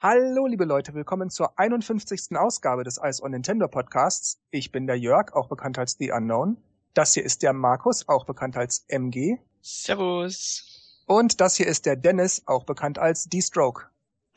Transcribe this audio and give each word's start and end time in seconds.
Hallo, 0.00 0.46
liebe 0.46 0.64
Leute, 0.64 0.94
willkommen 0.94 1.28
zur 1.28 1.58
51. 1.58 2.36
Ausgabe 2.36 2.84
des 2.84 3.00
Ice 3.02 3.20
on 3.20 3.32
Nintendo 3.32 3.66
Podcasts. 3.66 4.38
Ich 4.52 4.70
bin 4.70 4.86
der 4.86 4.96
Jörg, 4.96 5.32
auch 5.32 5.48
bekannt 5.48 5.76
als 5.76 5.96
The 5.98 6.12
Unknown. 6.12 6.56
Das 6.94 7.14
hier 7.14 7.24
ist 7.24 7.42
der 7.42 7.52
Markus, 7.52 8.06
auch 8.06 8.24
bekannt 8.24 8.56
als 8.56 8.84
MG. 8.86 9.38
Servus. 9.60 11.02
Und 11.08 11.40
das 11.40 11.56
hier 11.56 11.66
ist 11.66 11.84
der 11.84 11.96
Dennis, 11.96 12.44
auch 12.46 12.62
bekannt 12.62 13.00
als 13.00 13.24
D-Stroke. 13.24 13.86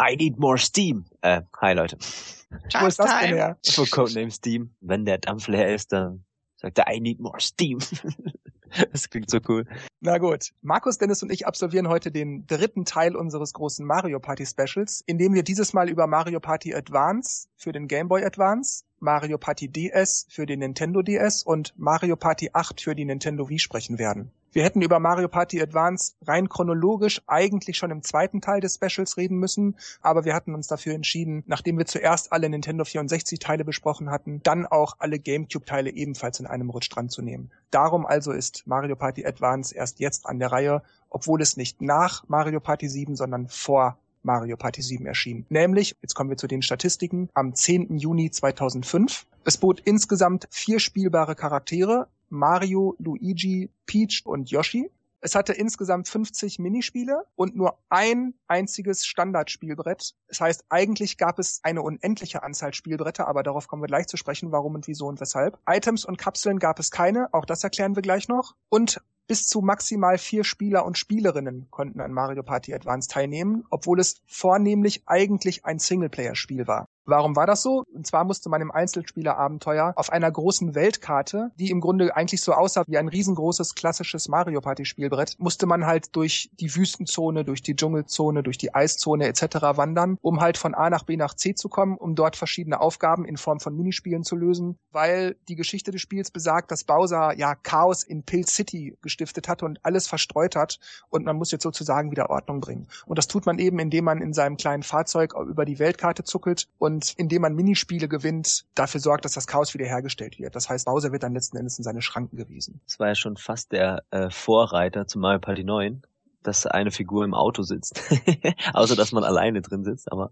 I 0.02 0.16
need 0.16 0.40
more 0.40 0.58
Steam. 0.58 1.06
Äh, 1.22 1.44
hi 1.62 1.74
Leute. 1.76 1.96
Wo 2.80 2.88
ist 2.88 2.98
das 2.98 3.20
denn 3.20 3.36
her? 3.36 3.60
Für 3.64 3.86
Codename 3.86 4.32
Steam. 4.32 4.74
Wenn 4.80 5.06
der 5.06 5.20
Dampf 5.20 5.48
leer 5.48 5.76
ist, 5.76 5.92
dann 5.92 6.26
sagt 6.56 6.80
er 6.80 6.92
I 6.92 7.00
need 7.00 7.20
more 7.20 7.40
Steam. 7.40 7.78
Das 8.92 9.10
klingt 9.10 9.30
so 9.30 9.40
cool. 9.48 9.66
Na 10.00 10.18
gut. 10.18 10.52
Markus, 10.62 10.98
Dennis 10.98 11.24
und 11.24 11.32
ich 11.32 11.48
absolvieren 11.48 11.88
heute 11.88 12.12
den 12.12 12.46
dritten 12.48 12.86
Teil 12.86 13.16
unseres 13.16 13.54
großen 13.54 13.86
Mario 13.86 14.20
Party 14.20 14.46
Specials, 14.46 15.04
in 15.06 15.18
dem 15.18 15.34
wir 15.34 15.44
dieses 15.44 15.74
Mal 15.74 15.90
über 15.90 16.08
Mario 16.08 16.40
Party 16.40 16.74
Advance 16.74 17.48
für 17.58 17.72
den 17.72 17.88
Game 17.88 18.08
Boy 18.08 18.24
Advance, 18.24 18.84
Mario 19.00 19.38
Party 19.38 19.68
DS 19.68 20.28
für 20.30 20.46
den 20.46 20.60
Nintendo 20.60 21.02
DS 21.02 21.44
und 21.44 21.74
Mario 21.78 22.16
Party 22.16 22.50
8 22.54 22.82
für 22.82 22.96
die 22.96 23.06
Nintendo 23.06 23.50
Wii 23.50 23.60
sprechen 23.60 23.98
werden. 24.00 24.32
Wir 24.54 24.66
hätten 24.66 24.82
über 24.82 25.00
Mario 25.00 25.30
Party 25.30 25.62
Advance 25.62 26.12
rein 26.28 26.50
chronologisch 26.50 27.22
eigentlich 27.26 27.78
schon 27.78 27.90
im 27.90 28.04
zweiten 28.04 28.42
Teil 28.42 28.60
des 28.60 28.76
Specials 28.76 29.16
reden 29.16 29.38
müssen, 29.38 29.78
aber 30.02 30.26
wir 30.26 30.34
hatten 30.34 30.54
uns 30.54 30.68
dafür 30.68 30.94
entschieden, 30.94 31.44
nachdem 31.48 31.78
wir 31.78 31.86
zuerst 31.86 32.34
alle 32.34 32.50
Nintendo 32.50 32.84
64 32.84 33.40
Teile 33.40 33.64
besprochen 33.64 34.10
hatten, 34.10 34.42
dann 34.44 34.66
auch 34.66 34.98
alle 35.00 35.20
GameCube 35.20 35.64
Teile 35.64 35.92
ebenfalls 35.92 36.42
in 36.42 36.48
einem 36.48 36.70
Rutsch 36.70 36.90
dran 36.92 37.08
zu 37.08 37.22
nehmen. 37.22 37.50
Darum 37.70 38.06
also 38.06 38.34
ist 38.34 38.64
Mario 38.66 38.98
Party 38.98 39.26
Advance 39.26 39.74
erst 39.74 40.02
jetzt 40.02 40.26
an 40.26 40.40
der 40.40 40.52
Reihe, 40.52 40.84
obwohl 41.10 41.42
es 41.42 41.56
nicht 41.56 41.82
nach 41.82 42.28
Mario 42.28 42.60
Party 42.60 42.90
7, 42.90 43.16
sondern 43.16 43.48
vor 43.48 43.98
Mario 44.22 44.58
Party 44.58 44.82
7 44.82 45.06
erschien. 45.06 45.46
Nämlich, 45.48 45.96
jetzt 46.02 46.14
kommen 46.14 46.30
wir 46.30 46.38
zu 46.38 46.48
den 46.48 46.62
Statistiken, 46.62 47.30
am 47.34 47.56
10. 47.56 47.98
Juni 47.98 48.32
2005. 48.32 49.26
Es 49.46 49.58
bot 49.58 49.80
insgesamt 49.80 50.50
vier 50.52 50.82
spielbare 50.82 51.36
Charaktere, 51.36 52.08
Mario, 52.32 52.96
Luigi, 52.98 53.70
Peach 53.86 54.24
und 54.26 54.50
Yoshi. 54.50 54.90
Es 55.24 55.36
hatte 55.36 55.54
insgesamt 55.54 56.08
50 56.08 56.58
Minispiele 56.58 57.26
und 57.36 57.56
nur 57.56 57.78
ein 57.90 58.34
einziges 58.48 59.06
Standardspielbrett. 59.06 60.16
Das 60.28 60.42
heißt, 60.42 60.66
eigentlich 60.70 61.18
gab 61.18 61.38
es 61.38 61.60
eine 61.62 61.84
unendliche 61.84 62.42
Anzahl 62.42 62.74
Spielbretter, 62.74 63.28
aber 63.28 63.44
darauf 63.44 63.68
kommen 63.68 63.84
wir 63.84 63.88
gleich 63.88 64.08
zu 64.08 64.18
sprechen, 64.18 64.52
warum 64.52 64.74
und 64.74 64.88
wieso 64.88 65.06
und 65.06 65.22
weshalb. 65.22 65.60
Items 65.68 66.06
und 66.06 66.18
Kapseln 66.18 66.58
gab 66.58 66.80
es 66.80 66.90
keine, 66.90 67.32
auch 67.34 67.46
das 67.46 67.64
erklären 67.64 67.96
wir 67.96 68.02
gleich 68.02 68.30
noch. 68.30 68.56
Und 68.70 69.00
bis 69.28 69.46
zu 69.46 69.62
maximal 69.62 70.18
vier 70.18 70.44
Spieler 70.44 70.86
und 70.86 70.98
Spielerinnen 70.98 71.68
konnten 71.70 72.02
an 72.02 72.12
Mario 72.12 72.42
Party 72.42 72.74
Advance 72.74 73.08
teilnehmen, 73.08 73.64
obwohl 73.70 74.00
es 74.00 74.22
vornehmlich 74.26 75.04
eigentlich 75.06 75.66
ein 75.66 75.78
Singleplayer-Spiel 75.78 76.68
war. 76.68 76.88
Warum 77.06 77.36
war 77.36 77.48
das 77.48 77.64
so? 77.64 77.84
Und 77.94 78.06
zwar 78.06 78.24
musste 78.24 78.50
man 78.50 78.62
im 78.62 78.72
Einzelspielerabenteuer 78.72 79.94
auf 79.96 80.12
einer 80.12 80.32
großen 80.32 80.76
Weltkarte, 80.76 81.52
die 81.58 81.72
im 81.72 81.82
Grunde 81.82 82.16
eigentlich 82.16 82.42
so 82.42 82.54
aussah 82.54 82.84
wie 82.88 82.98
ein 82.98 83.08
riesengroßes 83.08 83.76
klassisches 83.76 84.28
Mario 84.28 84.62
Party 84.62 84.86
Spielbrett, 84.86 85.36
musste 85.40 85.66
man 85.66 85.86
halt 85.86 86.16
durch 86.16 86.52
die 86.60 86.74
Wüstenzone, 86.76 87.44
durch 87.44 87.64
die 87.64 87.76
Dschungelzone, 87.76 88.44
durch 88.44 88.58
die 88.58 88.76
Eiszone 88.76 89.28
etc. 89.28 89.44
wandern, 89.76 90.18
um 90.22 90.42
halt 90.42 90.58
von 90.58 90.76
A 90.76 90.90
nach 90.90 91.04
B 91.04 91.18
nach 91.18 91.34
C 91.34 91.56
zu 91.56 91.70
kommen, 91.70 91.98
um 91.98 92.16
dort 92.16 92.36
verschiedene 92.36 92.80
Aufgaben 92.80 93.26
in 93.26 93.38
Form 93.38 93.60
von 93.60 93.76
Minispielen 93.76 94.24
zu 94.24 94.36
lösen, 94.36 94.78
weil 94.92 95.36
die 95.48 95.56
Geschichte 95.56 95.92
des 95.92 96.02
Spiels 96.02 96.30
besagt, 96.30 96.72
dass 96.72 96.84
Bowser 96.84 97.36
ja 97.36 97.56
Chaos 97.56 98.04
in 98.04 98.24
Pill 98.24 98.46
City 98.46 98.98
gestiftet 99.02 99.48
hat 99.48 99.64
und 99.64 99.80
alles 99.84 100.08
verstreut 100.08 100.56
hat 100.56 100.80
und 101.10 101.26
man 101.26 101.36
muss 101.36 101.52
jetzt 101.52 101.64
sozusagen 101.64 102.12
wieder 102.12 102.30
Ordnung 102.30 102.62
bringen. 102.62 102.88
Und 103.06 103.18
das 103.18 103.28
tut 103.28 103.46
man 103.46 103.58
eben, 103.58 103.80
indem 103.80 104.06
man 104.06 104.22
in 104.22 104.34
seinem 104.34 104.58
kleinen 104.58 104.84
Fahrzeug 104.84 105.34
über 105.34 105.66
die 105.66 105.80
Weltkarte 105.80 106.24
zuckelt 106.24 106.68
und 106.78 106.91
und 106.92 107.14
indem 107.18 107.42
man 107.44 107.54
Minispiele 107.54 108.08
gewinnt, 108.08 108.66
dafür 108.76 109.00
sorgt, 109.00 109.26
dass 109.26 109.34
das 109.34 109.48
Chaos 109.48 109.74
wiederhergestellt 109.74 110.40
wird. 110.40 110.56
Das 110.56 110.70
heißt, 110.70 110.86
Bowser 110.86 111.12
wird 111.12 111.24
dann 111.24 111.34
letzten 111.34 111.58
Endes 111.58 111.78
in 111.78 111.84
seine 111.84 112.02
Schranken 112.02 112.36
gewiesen. 112.36 112.82
Das 112.86 113.00
war 113.00 113.08
ja 113.08 113.16
schon 113.16 113.38
fast 113.38 113.72
der 113.72 114.04
äh, 114.12 114.30
Vorreiter 114.30 115.08
zu 115.08 115.20
Mario 115.20 115.40
Party 115.40 115.64
9 115.64 116.04
dass 116.44 116.66
eine 116.66 116.90
Figur 116.90 117.24
im 117.24 117.36
Auto 117.36 117.62
sitzt. 117.62 118.02
Außer 118.74 118.96
dass 118.96 119.12
man 119.12 119.24
alleine 119.24 119.62
drin 119.62 119.84
sitzt, 119.84 120.12
aber. 120.12 120.32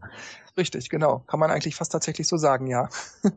Richtig, 0.58 0.90
genau. 0.90 1.20
Kann 1.28 1.40
man 1.40 1.52
eigentlich 1.52 1.76
fast 1.76 1.92
tatsächlich 1.92 2.28
so 2.28 2.36
sagen, 2.36 2.66
ja. 2.66 2.90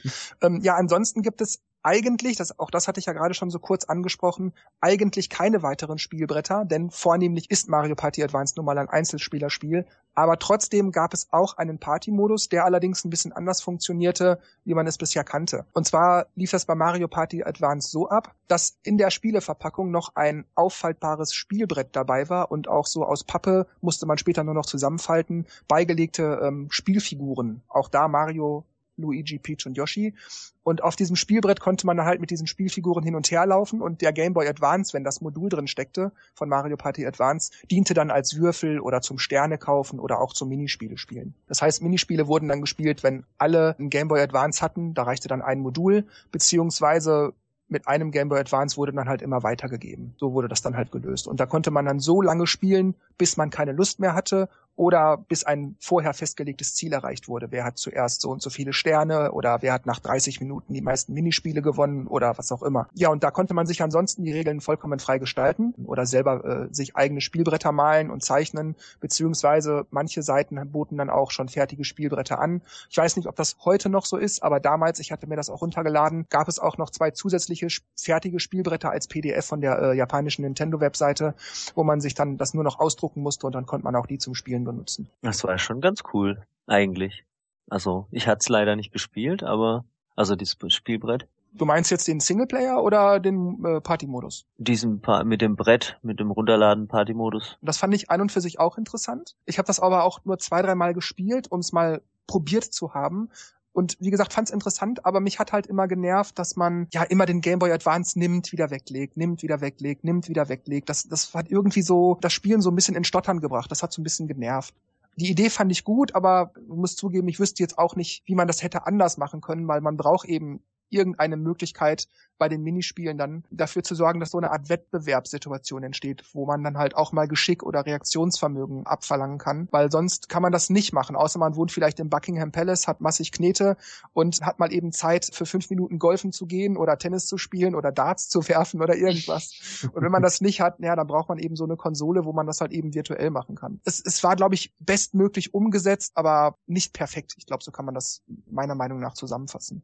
ähm, 0.40 0.60
ja, 0.62 0.76
ansonsten 0.76 1.22
gibt 1.22 1.40
es 1.40 1.60
eigentlich, 1.82 2.36
das, 2.36 2.58
auch 2.58 2.70
das 2.70 2.88
hatte 2.88 3.00
ich 3.00 3.06
ja 3.06 3.12
gerade 3.12 3.34
schon 3.34 3.50
so 3.50 3.58
kurz 3.58 3.84
angesprochen, 3.84 4.52
eigentlich 4.80 5.30
keine 5.30 5.62
weiteren 5.62 5.98
Spielbretter, 5.98 6.64
denn 6.64 6.90
vornehmlich 6.90 7.50
ist 7.50 7.68
Mario 7.68 7.94
Party 7.94 8.22
Advance 8.22 8.54
nun 8.56 8.66
mal 8.66 8.78
ein 8.78 8.88
Einzelspielerspiel, 8.88 9.86
aber 10.14 10.38
trotzdem 10.38 10.92
gab 10.92 11.14
es 11.14 11.28
auch 11.32 11.56
einen 11.56 11.78
Party-Modus, 11.78 12.48
der 12.48 12.64
allerdings 12.64 13.04
ein 13.04 13.10
bisschen 13.10 13.32
anders 13.32 13.62
funktionierte, 13.62 14.40
wie 14.64 14.74
man 14.74 14.86
es 14.86 14.98
bisher 14.98 15.24
kannte. 15.24 15.64
Und 15.72 15.86
zwar 15.86 16.26
lief 16.34 16.50
das 16.50 16.66
bei 16.66 16.74
Mario 16.74 17.08
Party 17.08 17.44
Advance 17.44 17.90
so 17.90 18.08
ab, 18.08 18.34
dass 18.48 18.76
in 18.82 18.98
der 18.98 19.10
Spieleverpackung 19.10 19.90
noch 19.90 20.16
ein 20.16 20.44
auffaltbares 20.54 21.32
Spielbrett 21.32 21.90
dabei 21.92 22.28
war 22.28 22.50
und 22.50 22.68
auch 22.68 22.86
so 22.86 23.04
aus 23.04 23.24
Pappe 23.24 23.66
musste 23.80 24.06
man 24.06 24.18
später 24.18 24.44
nur 24.44 24.54
noch 24.54 24.66
zusammenfalten, 24.66 25.46
beigelegte 25.68 26.40
ähm, 26.42 26.68
Spielfiguren. 26.70 27.62
Auch 27.68 27.88
da 27.88 28.08
Mario 28.08 28.64
Luigi, 29.00 29.38
Peach 29.38 29.66
und 29.66 29.76
Yoshi. 29.76 30.14
Und 30.62 30.82
auf 30.82 30.94
diesem 30.94 31.16
Spielbrett 31.16 31.60
konnte 31.60 31.86
man 31.86 32.00
halt 32.04 32.20
mit 32.20 32.30
diesen 32.30 32.46
Spielfiguren 32.46 33.02
hin 33.02 33.14
und 33.14 33.30
her 33.30 33.46
laufen 33.46 33.80
und 33.80 34.02
der 34.02 34.12
Game 34.12 34.34
Boy 34.34 34.46
Advance, 34.46 34.92
wenn 34.92 35.04
das 35.04 35.20
Modul 35.20 35.48
drin 35.48 35.66
steckte 35.66 36.12
von 36.34 36.48
Mario 36.48 36.76
Party 36.76 37.06
Advance, 37.06 37.50
diente 37.70 37.94
dann 37.94 38.10
als 38.10 38.36
Würfel 38.36 38.78
oder 38.80 39.00
zum 39.00 39.18
Sterne 39.18 39.58
kaufen 39.58 39.98
oder 39.98 40.20
auch 40.20 40.32
zum 40.32 40.48
Minispiele 40.48 40.98
spielen. 40.98 41.34
Das 41.48 41.62
heißt, 41.62 41.82
Minispiele 41.82 42.26
wurden 42.26 42.48
dann 42.48 42.60
gespielt, 42.60 43.02
wenn 43.02 43.24
alle 43.38 43.74
ein 43.78 43.90
Game 43.90 44.08
Boy 44.08 44.20
Advance 44.20 44.62
hatten, 44.62 44.94
da 44.94 45.04
reichte 45.04 45.28
dann 45.28 45.42
ein 45.42 45.60
Modul, 45.60 46.06
beziehungsweise 46.30 47.32
mit 47.70 47.86
einem 47.86 48.10
Game 48.10 48.28
Boy 48.28 48.40
Advance 48.40 48.76
wurde 48.76 48.92
dann 48.92 49.08
halt 49.08 49.22
immer 49.22 49.42
weitergegeben. 49.42 50.14
So 50.18 50.32
wurde 50.32 50.48
das 50.48 50.60
dann 50.60 50.76
halt 50.76 50.90
gelöst. 50.90 51.28
Und 51.28 51.40
da 51.40 51.46
konnte 51.46 51.70
man 51.70 51.86
dann 51.86 52.00
so 52.00 52.20
lange 52.20 52.46
spielen, 52.46 52.96
bis 53.16 53.36
man 53.36 53.50
keine 53.50 53.72
Lust 53.72 54.00
mehr 54.00 54.14
hatte 54.14 54.48
oder 54.76 55.18
bis 55.18 55.44
ein 55.44 55.76
vorher 55.78 56.14
festgelegtes 56.14 56.74
Ziel 56.74 56.92
erreicht 56.92 57.28
wurde. 57.28 57.48
Wer 57.50 57.64
hat 57.64 57.78
zuerst 57.78 58.22
so 58.22 58.30
und 58.30 58.40
so 58.40 58.50
viele 58.50 58.72
Sterne 58.72 59.32
oder 59.32 59.60
wer 59.60 59.72
hat 59.72 59.84
nach 59.84 60.00
30 60.00 60.40
Minuten 60.40 60.72
die 60.72 60.80
meisten 60.80 61.12
Minispiele 61.12 61.60
gewonnen 61.60 62.06
oder 62.06 62.38
was 62.38 62.50
auch 62.50 62.62
immer. 62.62 62.88
Ja, 62.94 63.10
und 63.10 63.22
da 63.22 63.30
konnte 63.30 63.52
man 63.52 63.66
sich 63.66 63.82
ansonsten 63.82 64.24
die 64.24 64.32
Regeln 64.32 64.60
vollkommen 64.60 64.98
frei 64.98 65.18
gestalten 65.18 65.74
oder 65.84 66.06
selber 66.06 66.44
äh, 66.44 66.74
sich 66.74 66.96
eigene 66.96 67.20
Spielbretter 67.20 67.72
malen 67.72 68.10
und 68.10 68.22
zeichnen, 68.22 68.74
beziehungsweise 69.00 69.86
manche 69.90 70.22
Seiten 70.22 70.60
boten 70.70 70.96
dann 70.96 71.10
auch 71.10 71.30
schon 71.30 71.48
fertige 71.48 71.84
Spielbretter 71.84 72.40
an. 72.40 72.62
Ich 72.88 72.96
weiß 72.96 73.16
nicht, 73.16 73.28
ob 73.28 73.36
das 73.36 73.56
heute 73.64 73.90
noch 73.90 74.06
so 74.06 74.16
ist, 74.16 74.42
aber 74.42 74.60
damals, 74.60 74.98
ich 74.98 75.12
hatte 75.12 75.26
mir 75.26 75.36
das 75.36 75.50
auch 75.50 75.60
runtergeladen, 75.60 76.26
gab 76.30 76.48
es 76.48 76.58
auch 76.58 76.78
noch 76.78 76.90
zwei 76.90 77.10
zusätzliche 77.10 77.68
fertige 77.96 78.40
Spielbretter 78.40 78.90
als 78.90 79.08
PDF 79.08 79.44
von 79.44 79.60
der 79.60 79.78
äh, 79.78 79.96
japanischen 79.96 80.42
Nintendo-Webseite, 80.42 81.34
wo 81.74 81.84
man 81.84 82.00
sich 82.00 82.14
dann 82.14 82.38
das 82.38 82.54
nur 82.54 82.64
noch 82.64 82.80
ausdrucken 82.80 83.20
musste 83.20 83.46
und 83.46 83.54
dann 83.54 83.66
konnte 83.66 83.84
man 83.84 83.94
auch 83.96 84.06
die 84.06 84.18
zum 84.18 84.34
Spielen 84.34 84.69
benutzen. 84.70 85.08
Das 85.22 85.44
war 85.44 85.58
schon 85.58 85.80
ganz 85.80 86.02
cool, 86.12 86.42
eigentlich. 86.66 87.24
Also, 87.68 88.06
ich 88.10 88.26
hatte 88.26 88.40
es 88.40 88.48
leider 88.48 88.76
nicht 88.76 88.92
gespielt, 88.92 89.42
aber, 89.42 89.84
also 90.16 90.34
dieses 90.36 90.56
Spielbrett. 90.68 91.26
Du 91.52 91.64
meinst 91.64 91.90
jetzt 91.90 92.06
den 92.06 92.20
Singleplayer 92.20 92.82
oder 92.82 93.18
den 93.18 93.64
äh, 93.64 93.80
Party-Modus? 93.80 94.46
Diesen 94.58 95.00
pa 95.00 95.24
mit 95.24 95.40
dem 95.40 95.56
Brett, 95.56 95.98
mit 96.02 96.20
dem 96.20 96.30
Runterladen 96.30 96.86
Party-Modus. 96.86 97.58
Das 97.60 97.78
fand 97.78 97.94
ich 97.94 98.08
ein 98.08 98.20
und 98.20 98.30
für 98.30 98.40
sich 98.40 98.60
auch 98.60 98.78
interessant. 98.78 99.34
Ich 99.46 99.58
habe 99.58 99.66
das 99.66 99.80
aber 99.80 100.04
auch 100.04 100.24
nur 100.24 100.38
zwei, 100.38 100.62
dreimal 100.62 100.94
gespielt, 100.94 101.50
um 101.50 101.60
es 101.60 101.72
mal 101.72 102.02
probiert 102.28 102.64
zu 102.64 102.94
haben. 102.94 103.30
Und 103.72 103.96
wie 104.00 104.10
gesagt, 104.10 104.32
fand 104.32 104.48
es 104.48 104.54
interessant, 104.54 105.04
aber 105.06 105.20
mich 105.20 105.38
hat 105.38 105.52
halt 105.52 105.66
immer 105.66 105.86
genervt, 105.86 106.38
dass 106.38 106.56
man 106.56 106.88
ja 106.92 107.04
immer 107.04 107.26
den 107.26 107.40
Game 107.40 107.60
Boy 107.60 107.70
Advance 107.70 108.18
nimmt, 108.18 108.50
wieder 108.52 108.70
weglegt, 108.70 109.16
nimmt, 109.16 109.42
wieder 109.42 109.60
weglegt, 109.60 110.02
nimmt, 110.02 110.28
wieder 110.28 110.48
weglegt. 110.48 110.88
Das, 110.88 111.04
das 111.04 111.32
hat 111.34 111.48
irgendwie 111.50 111.82
so 111.82 112.18
das 112.20 112.32
Spielen 112.32 112.62
so 112.62 112.70
ein 112.70 112.74
bisschen 112.74 112.96
in 112.96 113.04
Stottern 113.04 113.40
gebracht. 113.40 113.70
Das 113.70 113.82
hat 113.82 113.92
so 113.92 114.00
ein 114.00 114.04
bisschen 114.04 114.26
genervt. 114.26 114.74
Die 115.16 115.30
Idee 115.30 115.50
fand 115.50 115.70
ich 115.70 115.84
gut, 115.84 116.14
aber 116.14 116.52
muss 116.66 116.96
zugeben, 116.96 117.28
ich 117.28 117.38
wüsste 117.38 117.62
jetzt 117.62 117.78
auch 117.78 117.94
nicht, 117.94 118.22
wie 118.26 118.34
man 118.34 118.48
das 118.48 118.62
hätte 118.62 118.86
anders 118.86 119.18
machen 119.18 119.40
können, 119.40 119.68
weil 119.68 119.80
man 119.80 119.96
braucht 119.96 120.26
eben 120.26 120.62
irgendeine 120.90 121.36
Möglichkeit, 121.36 122.06
bei 122.40 122.48
den 122.48 122.62
Minispielen 122.62 123.18
dann 123.18 123.44
dafür 123.50 123.84
zu 123.84 123.94
sorgen, 123.94 124.18
dass 124.18 124.30
so 124.30 124.38
eine 124.38 124.50
Art 124.50 124.70
Wettbewerbssituation 124.70 125.84
entsteht, 125.84 126.24
wo 126.32 126.46
man 126.46 126.64
dann 126.64 126.78
halt 126.78 126.96
auch 126.96 127.12
mal 127.12 127.28
Geschick 127.28 127.62
oder 127.62 127.84
Reaktionsvermögen 127.84 128.86
abverlangen 128.86 129.38
kann, 129.38 129.68
weil 129.70 129.92
sonst 129.92 130.30
kann 130.30 130.42
man 130.42 130.50
das 130.50 130.70
nicht 130.70 130.92
machen, 130.92 131.16
außer 131.16 131.38
man 131.38 131.54
wohnt 131.54 131.70
vielleicht 131.70 132.00
im 132.00 132.08
Buckingham 132.08 132.50
Palace, 132.50 132.88
hat 132.88 133.02
massig 133.02 133.30
Knete 133.30 133.76
und 134.14 134.40
hat 134.40 134.58
mal 134.58 134.72
eben 134.72 134.90
Zeit 134.90 135.28
für 135.32 135.44
fünf 135.44 135.68
Minuten 135.68 135.98
golfen 135.98 136.32
zu 136.32 136.46
gehen 136.46 136.78
oder 136.78 136.96
Tennis 136.96 137.26
zu 137.26 137.36
spielen 137.36 137.74
oder 137.74 137.92
Darts 137.92 138.30
zu 138.30 138.40
werfen 138.48 138.80
oder 138.80 138.96
irgendwas. 138.96 139.86
Und 139.92 140.02
wenn 140.02 140.10
man 140.10 140.22
das 140.22 140.40
nicht 140.40 140.62
hat, 140.62 140.80
ja, 140.80 140.96
dann 140.96 141.06
braucht 141.06 141.28
man 141.28 141.38
eben 141.38 141.56
so 141.56 141.64
eine 141.64 141.76
Konsole, 141.76 142.24
wo 142.24 142.32
man 142.32 142.46
das 142.46 142.62
halt 142.62 142.72
eben 142.72 142.94
virtuell 142.94 143.30
machen 143.30 143.54
kann. 143.54 143.80
Es, 143.84 144.02
es 144.02 144.24
war, 144.24 144.34
glaube 144.34 144.54
ich, 144.54 144.72
bestmöglich 144.80 145.52
umgesetzt, 145.52 146.12
aber 146.14 146.56
nicht 146.66 146.94
perfekt. 146.94 147.34
Ich 147.36 147.44
glaube, 147.44 147.62
so 147.62 147.70
kann 147.70 147.84
man 147.84 147.94
das 147.94 148.22
meiner 148.50 148.74
Meinung 148.74 148.98
nach 148.98 149.12
zusammenfassen. 149.12 149.82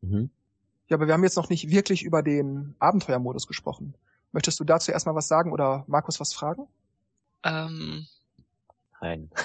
Mhm. 0.00 0.30
Ja, 0.90 0.96
aber 0.96 1.06
wir 1.06 1.14
haben 1.14 1.22
jetzt 1.22 1.36
noch 1.36 1.48
nicht 1.48 1.70
wirklich 1.70 2.02
über 2.02 2.22
den 2.22 2.74
Abenteuermodus 2.80 3.46
gesprochen. 3.46 3.94
Möchtest 4.32 4.60
du 4.60 4.64
dazu 4.64 4.90
erstmal 4.90 5.14
was 5.14 5.28
sagen 5.28 5.52
oder 5.52 5.84
Markus 5.86 6.18
was 6.18 6.34
fragen? 6.34 6.66
Ähm, 7.44 8.06
Nein. 9.00 9.30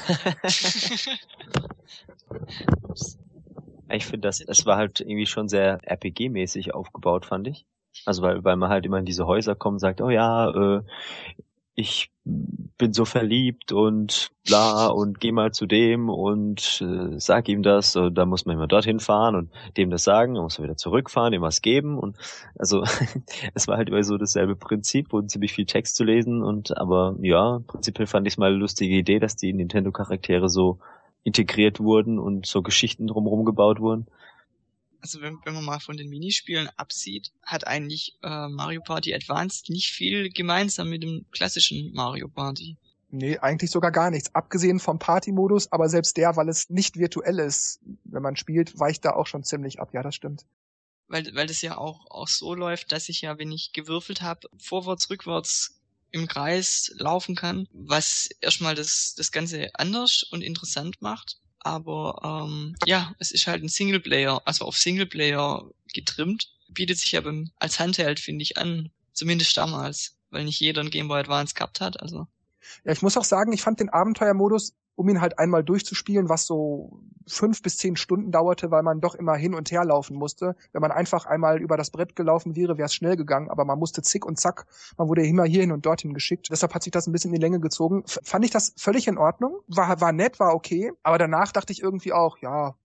ich 3.89 4.06
finde, 4.06 4.27
das, 4.27 4.42
es 4.42 4.65
war 4.65 4.77
halt 4.77 5.00
irgendwie 5.00 5.27
schon 5.27 5.47
sehr 5.47 5.80
RPG-mäßig 5.83 6.74
aufgebaut, 6.74 7.25
fand 7.25 7.48
ich. 7.48 7.65
Also 8.06 8.24
weil, 8.24 8.44
weil 8.44 8.57
man 8.57 8.69
halt 8.69 8.86
immer 8.86 8.98
in 8.98 9.06
diese 9.06 9.27
Häuser 9.27 9.56
kommt 9.56 9.75
und 9.75 9.80
sagt, 9.80 10.01
oh 10.01 10.09
ja, 10.09 10.50
äh, 10.50 10.81
ich 11.75 12.10
bin 12.24 12.94
so 12.94 13.06
verliebt 13.06 13.72
und 13.72 14.31
bla 14.45 14.88
und 14.88 15.19
geh 15.19 15.31
mal 15.31 15.51
zu 15.51 15.66
dem 15.66 16.10
und 16.10 16.81
äh, 16.81 17.19
sag 17.19 17.48
ihm 17.50 17.63
das 17.63 17.95
und 17.95 18.16
da 18.16 18.25
muss 18.25 18.45
man 18.45 18.56
immer 18.56 18.68
dorthin 18.68 19.00
fahren 19.00 19.36
und 19.36 19.51
dem 19.77 19.89
das 19.89 20.04
sagen, 20.04 20.33
dann 20.33 20.44
muss 20.44 20.57
man 20.57 20.68
wieder 20.68 20.77
zurückfahren, 20.77 21.33
ihm 21.33 21.42
was 21.42 21.62
geben 21.62 21.98
und 21.98 22.18
also 22.57 22.83
es 23.54 23.68
war 23.68 23.77
halt 23.77 23.89
immer 23.89 24.04
so 24.04 24.18
dasselbe 24.18 24.56
Prinzip 24.56 25.13
und 25.13 25.30
ziemlich 25.30 25.54
viel 25.54 25.66
Text 25.66 25.95
zu 25.95 26.04
lesen 26.04 26.42
und 26.42 26.77
aber 26.77 27.16
ja, 27.22 27.60
prinzipiell 27.68 28.07
fand 28.07 28.25
ich 28.25 28.33
es 28.33 28.38
mal 28.38 28.48
eine 28.48 28.57
lustige 28.57 28.95
Idee, 28.95 29.19
dass 29.19 29.36
die 29.36 29.54
Nintendo 29.54 29.92
Charaktere 29.92 30.50
so 30.50 30.80
integriert 31.24 31.80
wurden 31.80 32.19
und 32.19 32.45
so 32.45 32.62
Geschichten 32.62 33.07
drumherum 33.07 33.45
gebaut 33.45 33.80
wurden 33.80 34.07
also 35.05 35.21
wenn, 35.21 35.37
wenn 35.43 35.53
man 35.53 35.63
mal 35.63 35.79
von 35.79 35.97
den 35.97 36.09
Minispielen 36.09 36.67
absieht, 36.77 37.31
hat 37.43 37.67
eigentlich 37.67 38.17
äh, 38.23 38.47
Mario 38.47 38.81
Party 38.81 39.13
Advanced 39.13 39.69
nicht 39.69 39.91
viel 39.91 40.31
gemeinsam 40.31 40.89
mit 40.89 41.03
dem 41.03 41.27
klassischen 41.29 41.93
Mario 41.93 42.27
Party. 42.27 42.75
Nee, 43.11 43.37
eigentlich 43.37 43.69
sogar 43.69 43.91
gar 43.91 44.09
nichts. 44.09 44.33
Abgesehen 44.33 44.79
vom 44.79 44.97
Party-Modus, 44.97 45.71
aber 45.71 45.89
selbst 45.89 46.17
der, 46.17 46.35
weil 46.37 46.49
es 46.49 46.71
nicht 46.71 46.97
virtuell 46.97 47.37
ist, 47.37 47.81
wenn 48.03 48.23
man 48.23 48.35
spielt, 48.35 48.79
weicht 48.79 49.05
da 49.05 49.11
auch 49.11 49.27
schon 49.27 49.43
ziemlich 49.43 49.79
ab. 49.79 49.93
Ja, 49.93 50.01
das 50.01 50.15
stimmt. 50.15 50.43
Weil, 51.07 51.29
weil 51.35 51.45
das 51.45 51.61
ja 51.61 51.77
auch, 51.77 52.07
auch 52.09 52.27
so 52.27 52.55
läuft, 52.55 52.91
dass 52.91 53.07
ich 53.07 53.21
ja, 53.21 53.37
wenn 53.37 53.51
ich 53.51 53.73
gewürfelt 53.73 54.23
habe, 54.23 54.49
vorwärts, 54.57 55.07
rückwärts 55.11 55.79
im 56.09 56.27
Kreis 56.27 56.91
laufen 56.97 57.35
kann, 57.35 57.67
was 57.71 58.27
erstmal 58.41 58.73
das, 58.73 59.13
das 59.15 59.31
Ganze 59.31 59.69
anders 59.75 60.23
und 60.23 60.41
interessant 60.41 60.99
macht. 60.99 61.37
Aber 61.65 62.45
ähm, 62.47 62.75
ja, 62.85 63.15
es 63.17 63.31
ist 63.31 63.47
halt 63.47 63.63
ein 63.63 63.69
Singleplayer, 63.69 64.39
also 64.45 64.65
auf 64.65 64.77
Singleplayer 64.77 65.67
getrimmt. 65.95 66.51
Bietet 66.69 67.00
sich 67.00 67.17
aber 67.17 67.33
als 67.57 67.79
Handheld, 67.79 68.19
finde 68.19 68.44
ich, 68.44 68.59
an. 68.59 68.91
Zumindest 69.13 69.57
damals, 69.57 70.15
weil 70.29 70.44
nicht 70.44 70.59
jeder 70.59 70.81
ein 70.81 70.91
Game 70.91 71.07
Boy 71.07 71.19
Advance 71.19 71.56
gehabt 71.56 71.81
hat. 71.81 72.00
Also 72.00 72.27
ja, 72.83 72.91
ich 72.91 73.01
muss 73.01 73.17
auch 73.17 73.23
sagen, 73.23 73.51
ich 73.51 73.63
fand 73.63 73.79
den 73.79 73.89
Abenteuermodus 73.89 74.75
um 74.95 75.09
ihn 75.09 75.21
halt 75.21 75.39
einmal 75.39 75.63
durchzuspielen, 75.63 76.30
was 76.30 76.45
so 76.45 77.00
fünf 77.27 77.62
bis 77.62 77.77
zehn 77.77 77.95
Stunden 77.95 78.31
dauerte, 78.31 78.71
weil 78.71 78.83
man 78.83 79.01
doch 79.01 79.15
immer 79.15 79.36
hin 79.36 79.53
und 79.53 79.71
her 79.71 79.83
laufen 79.83 80.15
musste. 80.15 80.56
Wenn 80.71 80.81
man 80.81 80.92
einfach 80.92 81.25
einmal 81.25 81.62
über 81.62 81.77
das 81.77 81.89
Brett 81.89 82.15
gelaufen 82.15 82.56
wäre, 82.56 82.77
wäre 82.77 82.86
es 82.86 82.94
schnell 82.94 83.15
gegangen, 83.15 83.50
aber 83.50 83.65
man 83.65 83.80
musste 83.80 84.01
zick 84.01 84.25
und 84.25 84.39
zack, 84.39 84.65
man 84.97 85.07
wurde 85.07 85.25
immer 85.25 85.45
hierhin 85.45 85.71
und 85.71 85.86
dorthin 85.86 86.13
geschickt. 86.13 86.50
Deshalb 86.51 86.74
hat 86.74 86.83
sich 86.83 86.92
das 86.92 87.07
ein 87.07 87.12
bisschen 87.12 87.31
in 87.31 87.36
die 87.36 87.42
Länge 87.42 87.59
gezogen. 87.59 88.03
F 88.06 88.19
fand 88.24 88.45
ich 88.45 88.51
das 88.51 88.74
völlig 88.77 89.07
in 89.07 89.18
Ordnung, 89.18 89.59
war, 89.68 90.00
war 90.01 90.12
nett, 90.12 90.39
war 90.39 90.53
okay, 90.53 90.92
aber 91.03 91.18
danach 91.18 91.51
dachte 91.51 91.74
ich 91.74 91.81
irgendwie 91.81 92.13
auch, 92.13 92.38
ja, 92.38 92.75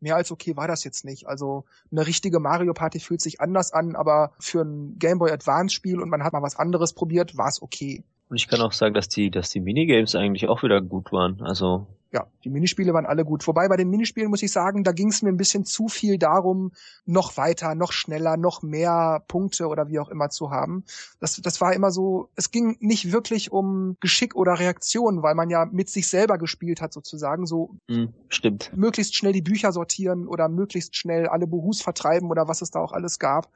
mehr 0.00 0.16
als 0.16 0.30
okay 0.30 0.56
war 0.56 0.66
das 0.66 0.82
jetzt 0.84 1.04
nicht. 1.04 1.26
Also 1.28 1.64
eine 1.90 2.06
richtige 2.06 2.40
Mario 2.40 2.72
Party 2.72 3.00
fühlt 3.00 3.20
sich 3.20 3.40
anders 3.40 3.72
an, 3.72 3.96
aber 3.96 4.32
für 4.38 4.62
ein 4.62 4.98
Game 4.98 5.18
Boy 5.18 5.30
Advance 5.30 5.74
Spiel 5.74 6.00
und 6.00 6.08
man 6.08 6.24
hat 6.24 6.32
mal 6.32 6.42
was 6.42 6.56
anderes 6.56 6.94
probiert, 6.94 7.36
war 7.36 7.48
es 7.48 7.62
okay. 7.62 8.02
Und 8.30 8.36
ich 8.36 8.46
kann 8.46 8.60
auch 8.60 8.72
sagen, 8.72 8.94
dass 8.94 9.08
die, 9.08 9.30
dass 9.30 9.50
die 9.50 9.60
Minigames 9.60 10.14
eigentlich 10.14 10.48
auch 10.48 10.62
wieder 10.62 10.80
gut 10.80 11.10
waren. 11.12 11.42
Also 11.42 11.88
ja, 12.12 12.26
die 12.42 12.50
Minispiele 12.50 12.92
waren 12.92 13.06
alle 13.06 13.24
gut. 13.24 13.46
Wobei 13.46 13.68
bei 13.68 13.76
den 13.76 13.88
Minispielen 13.88 14.30
muss 14.30 14.42
ich 14.42 14.50
sagen, 14.50 14.82
da 14.82 14.90
ging 14.90 15.08
es 15.08 15.22
mir 15.22 15.28
ein 15.28 15.36
bisschen 15.36 15.64
zu 15.64 15.86
viel 15.86 16.18
darum, 16.18 16.72
noch 17.06 17.36
weiter, 17.36 17.76
noch 17.76 17.92
schneller, 17.92 18.36
noch 18.36 18.62
mehr 18.62 19.22
Punkte 19.28 19.68
oder 19.68 19.88
wie 19.88 20.00
auch 20.00 20.08
immer 20.08 20.28
zu 20.28 20.50
haben. 20.50 20.84
Das, 21.20 21.36
das 21.36 21.60
war 21.60 21.72
immer 21.72 21.92
so, 21.92 22.28
es 22.34 22.50
ging 22.50 22.76
nicht 22.80 23.12
wirklich 23.12 23.52
um 23.52 23.96
Geschick 24.00 24.34
oder 24.34 24.58
Reaktion, 24.58 25.22
weil 25.22 25.36
man 25.36 25.50
ja 25.50 25.66
mit 25.66 25.88
sich 25.88 26.08
selber 26.08 26.36
gespielt 26.36 26.80
hat 26.80 26.92
sozusagen. 26.92 27.46
So 27.46 27.76
hm, 27.88 28.12
stimmt. 28.28 28.72
möglichst 28.76 29.14
schnell 29.14 29.32
die 29.32 29.42
Bücher 29.42 29.70
sortieren 29.70 30.26
oder 30.26 30.48
möglichst 30.48 30.96
schnell 30.96 31.28
alle 31.28 31.46
Buhus 31.46 31.80
vertreiben 31.80 32.28
oder 32.28 32.48
was 32.48 32.60
es 32.60 32.72
da 32.72 32.80
auch 32.80 32.92
alles 32.92 33.20
gab. 33.20 33.46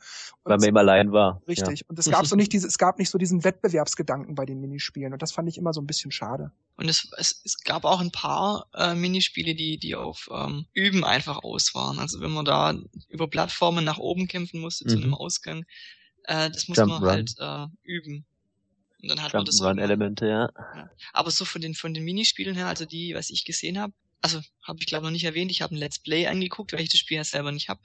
Und 0.45 0.51
weil 0.51 0.59
man 0.59 0.69
immer 0.69 0.81
allein 0.81 1.11
war. 1.11 1.43
Richtig. 1.49 1.81
Ja. 1.81 1.87
Und 1.89 1.99
es 1.99 2.09
gab 2.09 2.25
so 2.25 2.37
nicht 2.37 2.53
diese, 2.53 2.69
es 2.69 2.79
gab 2.79 3.01
nicht 3.01 3.11
so 3.11 3.19
diesen 3.19 3.43
Wettbewerbsgedanken 3.43 4.37
bei 4.37 4.47
den 4.47 4.61
Minispielen. 4.61 5.13
Und 5.13 5.23
das 5.23 5.33
fand 5.33 5.49
ich 5.49 5.59
immer 5.59 5.73
so 5.73 5.81
ein 5.81 5.89
bisschen 5.89 6.13
schade. 6.13 6.53
Und 6.77 6.89
es, 6.89 7.11
es, 7.19 7.41
es 7.45 7.61
gab 7.65 7.85
auch 7.85 8.01
ein 8.01 8.11
paar 8.11 8.44
äh, 8.75 8.95
Minispiele, 8.95 9.55
die, 9.55 9.79
die 9.79 9.95
auf 9.95 10.29
ähm, 10.33 10.67
Üben 10.73 11.05
einfach 11.05 11.43
aus 11.43 11.75
waren. 11.75 11.99
Also 11.99 12.21
wenn 12.21 12.31
man 12.31 12.45
da 12.45 12.75
über 13.09 13.29
Plattformen 13.29 13.85
nach 13.85 13.99
oben 13.99 14.29
kämpfen 14.29 14.61
musste 14.61 14.85
mhm. 14.85 14.89
zu 14.89 14.97
einem 14.97 15.09
mhm. 15.09 15.15
Ausgang, 15.15 15.65
äh, 16.25 16.51
das 16.51 16.69
muss 16.69 16.79
Jump 16.79 16.91
man 16.91 17.03
Run. 17.03 17.11
halt 17.11 17.35
äh, 17.39 17.67
üben. 17.83 18.25
Und 19.03 19.09
dann 19.09 19.23
hat 19.23 19.33
Jump 19.33 19.41
man 19.41 19.45
das 19.47 19.63
Run 19.63 19.79
Elemente, 19.79 20.27
ja. 20.27 20.49
ja. 20.77 20.91
Aber 21.13 21.31
so 21.31 21.45
von 21.45 21.61
den 21.61 21.75
von 21.75 21.95
den 21.95 22.05
Minispielen 22.05 22.55
her, 22.55 22.67
also 22.67 22.85
die, 22.85 23.15
was 23.15 23.31
ich 23.31 23.45
gesehen 23.45 23.79
habe, 23.79 23.93
also 24.21 24.41
habe 24.63 24.79
ich 24.81 24.87
glaube 24.87 25.05
noch 25.05 25.13
nicht 25.13 25.25
erwähnt, 25.25 25.51
ich 25.51 25.61
habe 25.61 25.75
ein 25.75 25.79
Let's 25.79 25.99
Play 25.99 26.27
angeguckt, 26.27 26.73
weil 26.73 26.81
ich 26.81 26.89
das 26.89 27.01
Spiel 27.01 27.19
ja 27.19 27.25
selber 27.25 27.53
nicht 27.53 27.69
habe. 27.69 27.81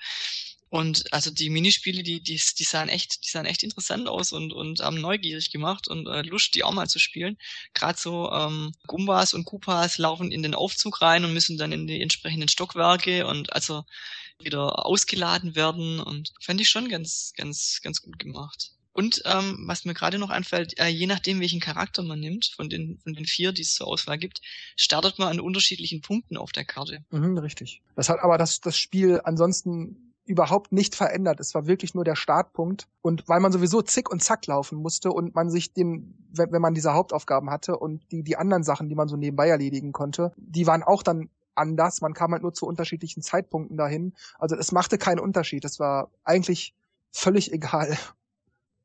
Und 0.70 1.12
also 1.12 1.32
die 1.32 1.50
Minispiele, 1.50 2.04
die, 2.04 2.22
die, 2.22 2.40
die 2.58 2.64
sahen 2.64 2.90
echt, 2.90 3.26
die 3.26 3.30
sahen 3.30 3.46
echt 3.46 3.64
interessant 3.64 4.08
aus 4.08 4.32
und, 4.32 4.54
und 4.54 4.82
haben 4.82 5.02
neugierig 5.02 5.52
gemacht 5.52 5.88
und 5.88 6.08
äh, 6.08 6.22
Lust, 6.22 6.54
die 6.54 6.64
auch 6.64 6.74
mal 6.74 6.88
zu 6.88 7.00
spielen. 7.00 7.38
Gerade 7.74 8.00
so 8.00 8.32
ähm, 8.32 8.72
Gumbas 8.86 9.34
und 9.34 9.46
Kupas 9.46 9.98
laufen 9.98 10.32
in 10.32 10.44
den 10.44 10.54
Aufzug 10.54 11.02
rein 11.02 11.26
und 11.26 11.34
müssen 11.34 11.58
dann 11.58 11.72
in 11.72 11.88
die 11.88 12.02
entsprechenden 12.02 12.50
Stockwerke 12.50 13.26
und 13.26 13.52
also 13.54 13.84
wieder 14.42 14.86
ausgeladen 14.86 15.56
werden 15.56 16.00
und 16.00 16.34
fand 16.40 16.62
ich 16.62 16.70
schon 16.70 16.88
ganz, 16.88 17.34
ganz, 17.36 17.80
ganz 17.84 18.02
gut 18.02 18.20
gemacht. 18.20 18.72
Und 18.94 19.22
ähm, 19.26 19.64
was 19.66 19.86
mir 19.86 19.94
gerade 19.94 20.20
noch 20.20 20.30
einfällt, 20.30 20.78
äh, 20.78 20.88
je 20.88 21.08
nachdem, 21.08 21.40
welchen 21.40 21.60
Charakter 21.60 22.04
man 22.04 22.20
nimmt, 22.20 22.52
von 22.56 22.70
den, 22.70 23.00
von 23.00 23.14
den 23.14 23.26
vier, 23.26 23.54
die 23.54 23.62
es 23.62 23.76
zur 23.76 23.88
Auswahl 23.88 24.18
gibt, 24.18 24.42
startet 24.76 25.20
man 25.20 25.30
an 25.30 25.40
unterschiedlichen 25.40 26.02
Punkten 26.02 26.38
auf 26.38 26.52
der 26.52 26.66
Karte. 26.66 27.04
Mhm, 27.10 27.38
richtig. 27.38 27.82
Das 27.96 28.10
hat 28.10 28.20
aber 28.20 28.38
das, 28.38 28.60
das 28.60 28.78
Spiel 28.78 29.22
ansonsten 29.24 30.09
überhaupt 30.30 30.72
nicht 30.72 30.96
verändert. 30.96 31.40
Es 31.40 31.56
war 31.56 31.66
wirklich 31.66 31.96
nur 31.96 32.04
der 32.04 32.16
Startpunkt. 32.16 32.88
Und 33.02 33.28
weil 33.28 33.40
man 33.40 33.52
sowieso 33.52 33.82
zick 33.82 34.12
und 34.12 34.22
zack 34.22 34.46
laufen 34.46 34.78
musste 34.78 35.12
und 35.12 35.34
man 35.34 35.50
sich 35.50 35.74
den, 35.74 36.16
wenn, 36.32 36.52
wenn 36.52 36.62
man 36.62 36.76
diese 36.76 36.94
Hauptaufgaben 36.94 37.50
hatte 37.50 37.78
und 37.78 38.04
die, 38.12 38.22
die 38.22 38.38
anderen 38.38 38.64
Sachen, 38.64 38.90
die 38.90 38.96
man 38.96 39.08
so 39.08 39.18
nebenbei 39.18 39.50
erledigen 39.50 39.92
konnte, 39.92 40.32
die 40.38 40.68
waren 40.68 40.84
auch 40.84 41.02
dann 41.02 41.30
anders. 41.56 42.02
Man 42.02 42.14
kam 42.14 42.32
halt 42.32 42.44
nur 42.44 42.54
zu 42.54 42.68
unterschiedlichen 42.68 43.24
Zeitpunkten 43.24 43.76
dahin. 43.76 44.14
Also 44.38 44.56
es 44.56 44.72
machte 44.72 45.00
keinen 45.00 45.20
Unterschied. 45.20 45.66
Es 45.66 45.80
war 45.80 46.12
eigentlich 46.24 46.76
völlig 47.12 47.52
egal. 47.52 47.98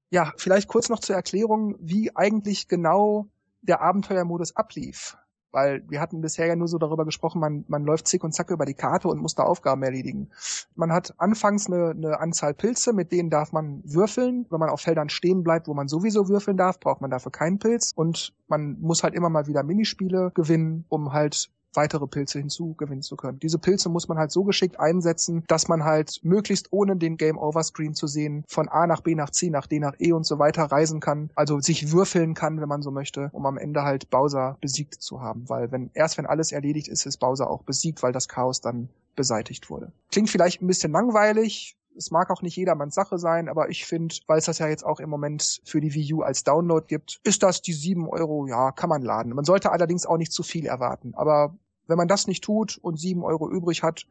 Ja, 0.09 0.33
vielleicht 0.39 0.69
kurz 0.69 0.89
noch 0.89 1.01
zur 1.01 1.15
Erklärung, 1.15 1.77
wie 1.79 2.17
eigentlich 2.17 2.69
genau 2.69 3.29
der 3.61 3.83
Abenteuermodus 3.83 4.57
ablief. 4.57 5.19
Weil 5.55 5.89
wir 5.89 6.01
hatten 6.01 6.21
bisher 6.21 6.47
ja 6.47 6.57
nur 6.57 6.67
so 6.67 6.79
darüber 6.79 7.05
gesprochen, 7.05 7.41
man, 7.41 7.65
man 7.69 7.85
läuft 7.85 8.09
zick 8.09 8.25
und 8.25 8.33
zack 8.33 8.51
über 8.51 8.65
die 8.65 8.75
Karte 8.75 9.07
und 9.07 9.21
muss 9.21 9.37
da 9.37 9.45
Aufgaben 9.45 9.85
erledigen. 9.85 10.31
Man 10.75 10.93
hat 10.93 11.15
anfangs 11.19 11.69
eine, 11.69 11.91
eine 11.91 12.19
Anzahl 12.19 12.55
Pilze, 12.55 12.93
mit 12.93 13.13
denen 13.13 13.31
darf 13.31 13.53
man 13.53 13.81
würfeln. 13.85 14.47
Wenn 14.51 14.59
man 14.59 14.69
auf 14.69 14.81
Feldern 14.81 15.09
stehen 15.09 15.45
bleibt, 15.45 15.69
wo 15.69 15.75
man 15.75 15.87
sowieso 15.87 16.29
würfeln 16.29 16.57
darf, 16.57 16.81
braucht 16.81 17.01
man 17.01 17.11
dafür 17.11 17.31
keinen 17.31 17.61
Pilz. 17.61 17.93
Und 17.95 18.35
man 18.49 18.81
muss 18.81 19.05
halt 19.05 19.15
immer 19.15 19.31
mal 19.31 19.47
wieder 19.47 19.63
Minispiele 19.63 20.33
gewinnen, 20.35 20.87
um 20.89 21.13
halt 21.13 21.51
weitere 21.77 22.07
Pilze 22.07 22.39
hinzugewinnen 22.39 23.03
zu 23.03 23.17
können. 23.17 23.39
Diese 23.39 23.59
Pilze 23.59 23.89
muss 23.89 24.09
man 24.09 24.19
halt 24.19 24.31
so 24.31 24.45
geschickt 24.45 24.79
einsetzen, 24.79 25.45
dass 25.49 25.69
man 25.69 25.85
halt 25.85 26.21
möglichst 26.23 26.73
ohne 26.73 26.97
den 26.97 27.17
Game 27.17 27.39
Over 27.39 27.63
Screen 27.63 27.95
zu 27.95 28.07
sehen 28.07 28.45
von 28.49 28.69
A 28.69 28.87
nach 28.87 29.01
B 29.01 29.15
nach 29.15 29.31
C 29.31 29.51
nach 29.51 29.67
D 29.67 29.79
nach 29.79 29.95
E 29.99 30.13
und 30.13 30.27
so 30.27 30.39
weiter 30.39 30.65
reisen 30.65 31.01
kann, 31.01 31.31
also 31.35 31.61
sich 31.61 31.93
würfeln 31.93 32.35
kann, 32.35 32.61
wenn 32.61 32.69
man 32.69 32.83
so 32.83 32.91
möchte, 32.91 33.31
um 33.33 33.47
am 33.47 33.59
Ende 33.59 33.83
halt 33.83 34.11
Bowser 34.11 34.57
besiegt 34.61 35.03
zu 35.03 35.21
haben, 35.21 35.49
weil 35.49 35.73
wenn 35.73 35.91
erst 35.95 36.19
wenn 36.19 36.27
alles 36.27 36.53
erledigt 36.53 36.89
ist, 36.89 37.07
ist 37.07 37.19
Bowser 37.19 37.51
auch 37.51 37.63
besiegt, 37.63 38.03
weil 38.03 38.13
das 38.13 38.29
Chaos 38.29 38.61
dann 38.61 38.89
beseitigt 39.17 39.71
wurde. 39.71 39.93
Klingt 40.11 40.31
vielleicht 40.31 40.63
ein 40.63 40.67
bisschen 40.67 40.93
langweilig, 40.93 41.77
es 41.97 42.11
mag 42.11 42.31
auch 42.31 42.43
nicht 42.43 42.57
jedermanns 42.57 42.95
Sache 42.95 43.19
sein, 43.19 43.49
aber 43.49 43.71
ich 43.71 43.87
finde, 43.87 44.15
weil 44.27 44.39
es 44.39 44.47
das 44.47 44.59
ja 44.59 44.69
jetzt 44.69 44.85
auch 44.85 45.01
im 45.01 45.11
Moment 45.11 45.61
für 45.65 45.81
die 45.81 45.95
Wii 45.95 46.15
U 46.15 46.23
als 46.23 46.45
Download 46.45 46.85
gibt, 46.87 47.21
ist 47.25 47.43
das 47.43 47.63
die 47.63 47.73
sieben 47.73 48.09
Euro, 48.09 48.47
ja, 48.47 48.73
kann 48.73 48.89
man 48.89 49.03
laden. 49.03 49.35
Man 49.35 49.45
sollte 49.45 49.71
allerdings 49.71 50.07
auch 50.07 50.17
nicht 50.17 50.33
zu 50.33 50.43
viel 50.43 50.67
erwarten. 50.67 51.15
Aber 51.15 51.55
wenn 51.87 51.97
man 51.97 52.09
das 52.09 52.27
nicht 52.27 52.45
tut 52.45 52.79
und 52.79 52.99
sieben 52.99 53.23
Euro 53.23 53.51
übrig 53.51 53.83
hat, 53.83 54.07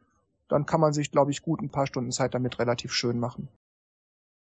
dann 0.48 0.66
kann 0.66 0.80
man 0.80 0.92
sich, 0.92 1.10
glaube 1.10 1.30
ich, 1.30 1.42
gut 1.42 1.60
ein 1.62 1.70
paar 1.70 1.86
Stunden 1.86 2.12
Zeit 2.12 2.34
damit 2.34 2.58
relativ 2.58 2.92
schön 2.92 3.18
machen. 3.18 3.48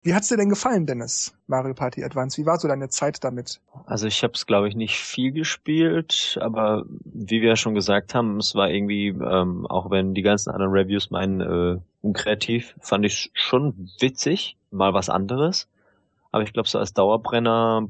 Wie 0.04 0.14
hat's 0.14 0.26
dir 0.26 0.36
denn 0.36 0.48
gefallen, 0.48 0.84
Dennis, 0.84 1.32
Mario 1.46 1.74
Party 1.74 2.02
Advance? 2.02 2.36
Wie 2.42 2.44
war 2.44 2.58
so 2.58 2.66
deine 2.66 2.88
Zeit 2.88 3.22
damit? 3.22 3.60
Also 3.86 4.08
ich 4.08 4.24
habe 4.24 4.32
es, 4.34 4.46
glaube 4.46 4.68
ich, 4.68 4.74
nicht 4.74 4.98
viel 4.98 5.30
gespielt, 5.30 6.38
aber 6.40 6.84
wie 7.04 7.40
wir 7.40 7.50
ja 7.50 7.56
schon 7.56 7.74
gesagt 7.74 8.12
haben, 8.12 8.38
es 8.38 8.56
war 8.56 8.68
irgendwie, 8.68 9.08
ähm, 9.08 9.64
auch 9.66 9.90
wenn 9.90 10.12
die 10.12 10.22
ganzen 10.22 10.50
anderen 10.50 10.72
Reviews 10.72 11.12
meinen 11.12 11.40
äh, 11.40 11.78
unkreativ, 12.00 12.74
fand 12.80 13.04
ich 13.04 13.30
schon 13.32 13.90
witzig, 14.00 14.56
mal 14.72 14.92
was 14.92 15.08
anderes. 15.08 15.68
Aber 16.32 16.42
ich 16.42 16.52
glaube, 16.52 16.68
so 16.68 16.80
als 16.80 16.94
Dauerbrenner 16.94 17.86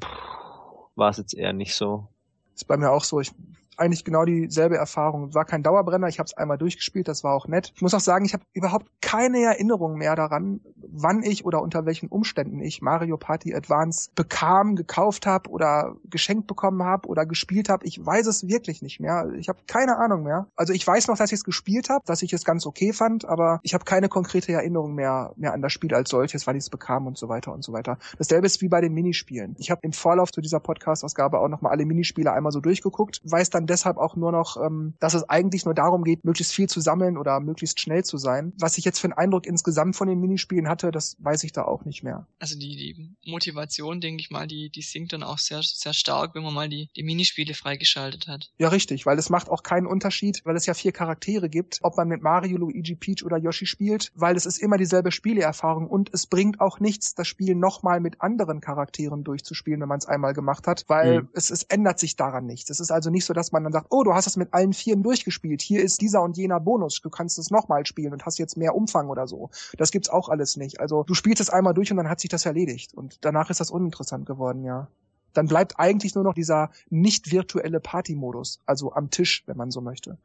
war 0.96 1.08
es 1.08 1.16
jetzt 1.16 1.32
eher 1.32 1.54
nicht 1.54 1.74
so. 1.74 2.08
Ist 2.54 2.68
bei 2.68 2.76
mir 2.76 2.90
auch 2.90 3.04
so. 3.04 3.20
Ich 3.20 3.32
eigentlich 3.76 4.04
genau 4.04 4.24
dieselbe 4.24 4.76
Erfahrung. 4.76 5.34
War 5.34 5.44
kein 5.44 5.62
Dauerbrenner, 5.62 6.08
ich 6.08 6.18
habe 6.18 6.26
es 6.26 6.34
einmal 6.36 6.58
durchgespielt, 6.58 7.08
das 7.08 7.24
war 7.24 7.34
auch 7.34 7.46
nett. 7.46 7.72
Ich 7.74 7.82
muss 7.82 7.94
auch 7.94 8.00
sagen, 8.00 8.24
ich 8.24 8.34
habe 8.34 8.44
überhaupt 8.52 8.86
keine 9.00 9.42
Erinnerung 9.42 9.96
mehr 9.96 10.16
daran, 10.16 10.60
wann 10.76 11.22
ich 11.22 11.44
oder 11.44 11.62
unter 11.62 11.86
welchen 11.86 12.08
Umständen 12.08 12.60
ich 12.60 12.82
Mario 12.82 13.16
Party 13.16 13.54
Advance 13.54 14.10
bekam, 14.14 14.76
gekauft 14.76 15.26
habe 15.26 15.50
oder 15.50 15.96
geschenkt 16.04 16.46
bekommen 16.46 16.82
habe 16.82 17.08
oder 17.08 17.26
gespielt 17.26 17.68
habe. 17.68 17.86
Ich 17.86 18.04
weiß 18.04 18.26
es 18.26 18.46
wirklich 18.48 18.82
nicht 18.82 19.00
mehr. 19.00 19.30
Ich 19.38 19.48
habe 19.48 19.60
keine 19.66 19.96
Ahnung 19.98 20.22
mehr. 20.22 20.46
Also 20.56 20.72
ich 20.72 20.86
weiß 20.86 21.08
noch, 21.08 21.16
dass 21.16 21.30
ich 21.32 21.40
es 21.40 21.44
gespielt 21.44 21.88
habe, 21.88 22.04
dass 22.06 22.22
ich 22.22 22.32
es 22.32 22.44
ganz 22.44 22.66
okay 22.66 22.92
fand, 22.92 23.24
aber 23.24 23.60
ich 23.62 23.74
habe 23.74 23.84
keine 23.84 24.08
konkrete 24.08 24.52
Erinnerung 24.52 24.94
mehr, 24.94 25.32
mehr 25.36 25.52
an 25.52 25.62
das 25.62 25.72
Spiel 25.72 25.94
als 25.94 26.10
solches, 26.10 26.46
weil 26.46 26.56
ich 26.56 26.64
es 26.64 26.70
bekam 26.70 27.06
und 27.06 27.16
so 27.18 27.28
weiter 27.28 27.52
und 27.52 27.64
so 27.64 27.72
weiter. 27.72 27.98
Dasselbe 28.18 28.46
ist 28.46 28.60
wie 28.60 28.68
bei 28.68 28.80
den 28.80 28.92
Minispielen. 28.92 29.56
Ich 29.58 29.70
habe 29.70 29.80
im 29.82 29.92
Vorlauf 29.92 30.30
zu 30.32 30.40
dieser 30.40 30.60
Podcast-Ausgabe 30.60 31.38
auch 31.38 31.48
nochmal 31.48 31.72
alle 31.72 31.84
Minispiele 31.84 32.32
einmal 32.32 32.52
so 32.52 32.60
durchgeguckt, 32.60 33.20
weiß 33.24 33.50
dann 33.50 33.66
deshalb 33.72 33.96
auch 33.96 34.16
nur 34.16 34.32
noch, 34.32 34.56
ähm, 34.56 34.94
dass 35.00 35.14
es 35.14 35.28
eigentlich 35.28 35.64
nur 35.64 35.74
darum 35.74 36.04
geht, 36.04 36.24
möglichst 36.24 36.52
viel 36.52 36.68
zu 36.68 36.80
sammeln 36.80 37.16
oder 37.16 37.40
möglichst 37.40 37.80
schnell 37.80 38.04
zu 38.04 38.18
sein. 38.18 38.52
Was 38.58 38.78
ich 38.78 38.84
jetzt 38.84 39.00
für 39.00 39.06
einen 39.06 39.14
Eindruck 39.14 39.46
insgesamt 39.46 39.96
von 39.96 40.08
den 40.08 40.20
Minispielen 40.20 40.68
hatte, 40.68 40.90
das 40.90 41.16
weiß 41.20 41.44
ich 41.44 41.52
da 41.52 41.64
auch 41.64 41.84
nicht 41.84 42.02
mehr. 42.02 42.26
Also 42.38 42.58
die, 42.58 42.76
die 42.76 43.30
Motivation, 43.30 44.00
denke 44.00 44.20
ich 44.20 44.30
mal, 44.30 44.46
die, 44.46 44.70
die 44.70 44.82
sinkt 44.82 45.12
dann 45.12 45.22
auch 45.22 45.38
sehr, 45.38 45.60
sehr 45.62 45.94
stark, 45.94 46.34
wenn 46.34 46.42
man 46.42 46.54
mal 46.54 46.68
die, 46.68 46.88
die 46.96 47.02
Minispiele 47.02 47.54
freigeschaltet 47.54 48.28
hat. 48.28 48.50
Ja, 48.58 48.68
richtig, 48.68 49.06
weil 49.06 49.18
es 49.18 49.30
macht 49.30 49.48
auch 49.48 49.62
keinen 49.62 49.86
Unterschied, 49.86 50.42
weil 50.44 50.56
es 50.56 50.66
ja 50.66 50.74
vier 50.74 50.92
Charaktere 50.92 51.48
gibt, 51.48 51.78
ob 51.82 51.96
man 51.96 52.08
mit 52.08 52.22
Mario, 52.22 52.58
Luigi, 52.58 52.94
Peach 52.94 53.24
oder 53.24 53.38
Yoshi 53.38 53.66
spielt, 53.66 54.12
weil 54.14 54.36
es 54.36 54.46
ist 54.46 54.58
immer 54.58 54.76
dieselbe 54.76 55.12
Spieleerfahrung 55.12 55.88
und 55.88 56.10
es 56.12 56.26
bringt 56.26 56.60
auch 56.60 56.80
nichts, 56.80 57.14
das 57.14 57.26
Spiel 57.28 57.54
nochmal 57.54 58.00
mit 58.00 58.20
anderen 58.20 58.60
Charakteren 58.60 59.24
durchzuspielen, 59.24 59.80
wenn 59.80 59.88
man 59.88 59.98
es 59.98 60.06
einmal 60.06 60.34
gemacht 60.34 60.66
hat, 60.66 60.84
weil 60.88 61.22
mhm. 61.22 61.28
es, 61.32 61.50
es 61.50 61.62
ändert 61.64 61.98
sich 61.98 62.16
daran 62.16 62.46
nichts. 62.46 62.70
Es 62.70 62.80
ist 62.80 62.90
also 62.90 63.10
nicht 63.10 63.24
so, 63.24 63.32
dass 63.32 63.51
man 63.52 63.64
dann 63.64 63.72
sagt, 63.72 63.86
oh, 63.90 64.02
du 64.02 64.14
hast 64.14 64.26
es 64.26 64.36
mit 64.36 64.52
allen 64.52 64.72
Vieren 64.72 65.02
durchgespielt, 65.02 65.62
hier 65.62 65.82
ist 65.82 66.00
dieser 66.00 66.22
und 66.22 66.36
jener 66.36 66.60
Bonus, 66.60 67.00
du 67.00 67.10
kannst 67.10 67.38
es 67.38 67.50
nochmal 67.50 67.86
spielen 67.86 68.12
und 68.12 68.26
hast 68.26 68.38
jetzt 68.38 68.56
mehr 68.56 68.74
Umfang 68.74 69.08
oder 69.08 69.26
so. 69.26 69.50
Das 69.76 69.90
gibt's 69.90 70.08
auch 70.08 70.28
alles 70.28 70.56
nicht. 70.56 70.80
Also 70.80 71.04
du 71.04 71.14
spielst 71.14 71.40
es 71.40 71.50
einmal 71.50 71.74
durch 71.74 71.90
und 71.90 71.96
dann 71.96 72.08
hat 72.08 72.20
sich 72.20 72.30
das 72.30 72.46
erledigt 72.46 72.94
und 72.94 73.18
danach 73.24 73.50
ist 73.50 73.60
das 73.60 73.70
uninteressant 73.70 74.26
geworden, 74.26 74.64
ja 74.64 74.88
dann 75.34 75.46
bleibt 75.46 75.78
eigentlich 75.78 76.14
nur 76.14 76.24
noch 76.24 76.34
dieser 76.34 76.70
nicht 76.90 77.32
virtuelle 77.32 77.80
Party-Modus, 77.80 78.60
also 78.66 78.92
am 78.92 79.08
Tisch, 79.08 79.44
wenn 79.46 79.56
man 79.56 79.70
so 79.70 79.80
möchte 79.80 80.18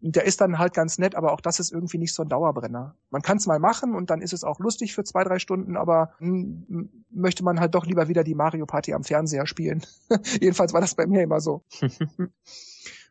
der 0.00 0.24
ist 0.24 0.40
dann 0.40 0.58
halt 0.58 0.74
ganz 0.74 0.98
nett, 0.98 1.14
aber 1.14 1.32
auch 1.32 1.40
das 1.40 1.60
ist 1.60 1.72
irgendwie 1.72 1.98
nicht 1.98 2.14
so 2.14 2.22
ein 2.22 2.28
Dauerbrenner. 2.28 2.94
Man 3.10 3.22
kann 3.22 3.36
es 3.36 3.46
mal 3.46 3.58
machen 3.58 3.94
und 3.94 4.10
dann 4.10 4.22
ist 4.22 4.32
es 4.32 4.44
auch 4.44 4.58
lustig 4.58 4.94
für 4.94 5.04
zwei, 5.04 5.24
drei 5.24 5.38
Stunden, 5.38 5.76
aber 5.76 6.12
mh, 6.20 6.84
möchte 7.10 7.44
man 7.44 7.60
halt 7.60 7.74
doch 7.74 7.86
lieber 7.86 8.08
wieder 8.08 8.24
die 8.24 8.34
Mario 8.34 8.66
Party 8.66 8.94
am 8.94 9.04
Fernseher 9.04 9.46
spielen. 9.46 9.82
Jedenfalls 10.40 10.72
war 10.72 10.80
das 10.80 10.94
bei 10.94 11.06
mir 11.06 11.22
immer 11.22 11.40
so. 11.40 11.64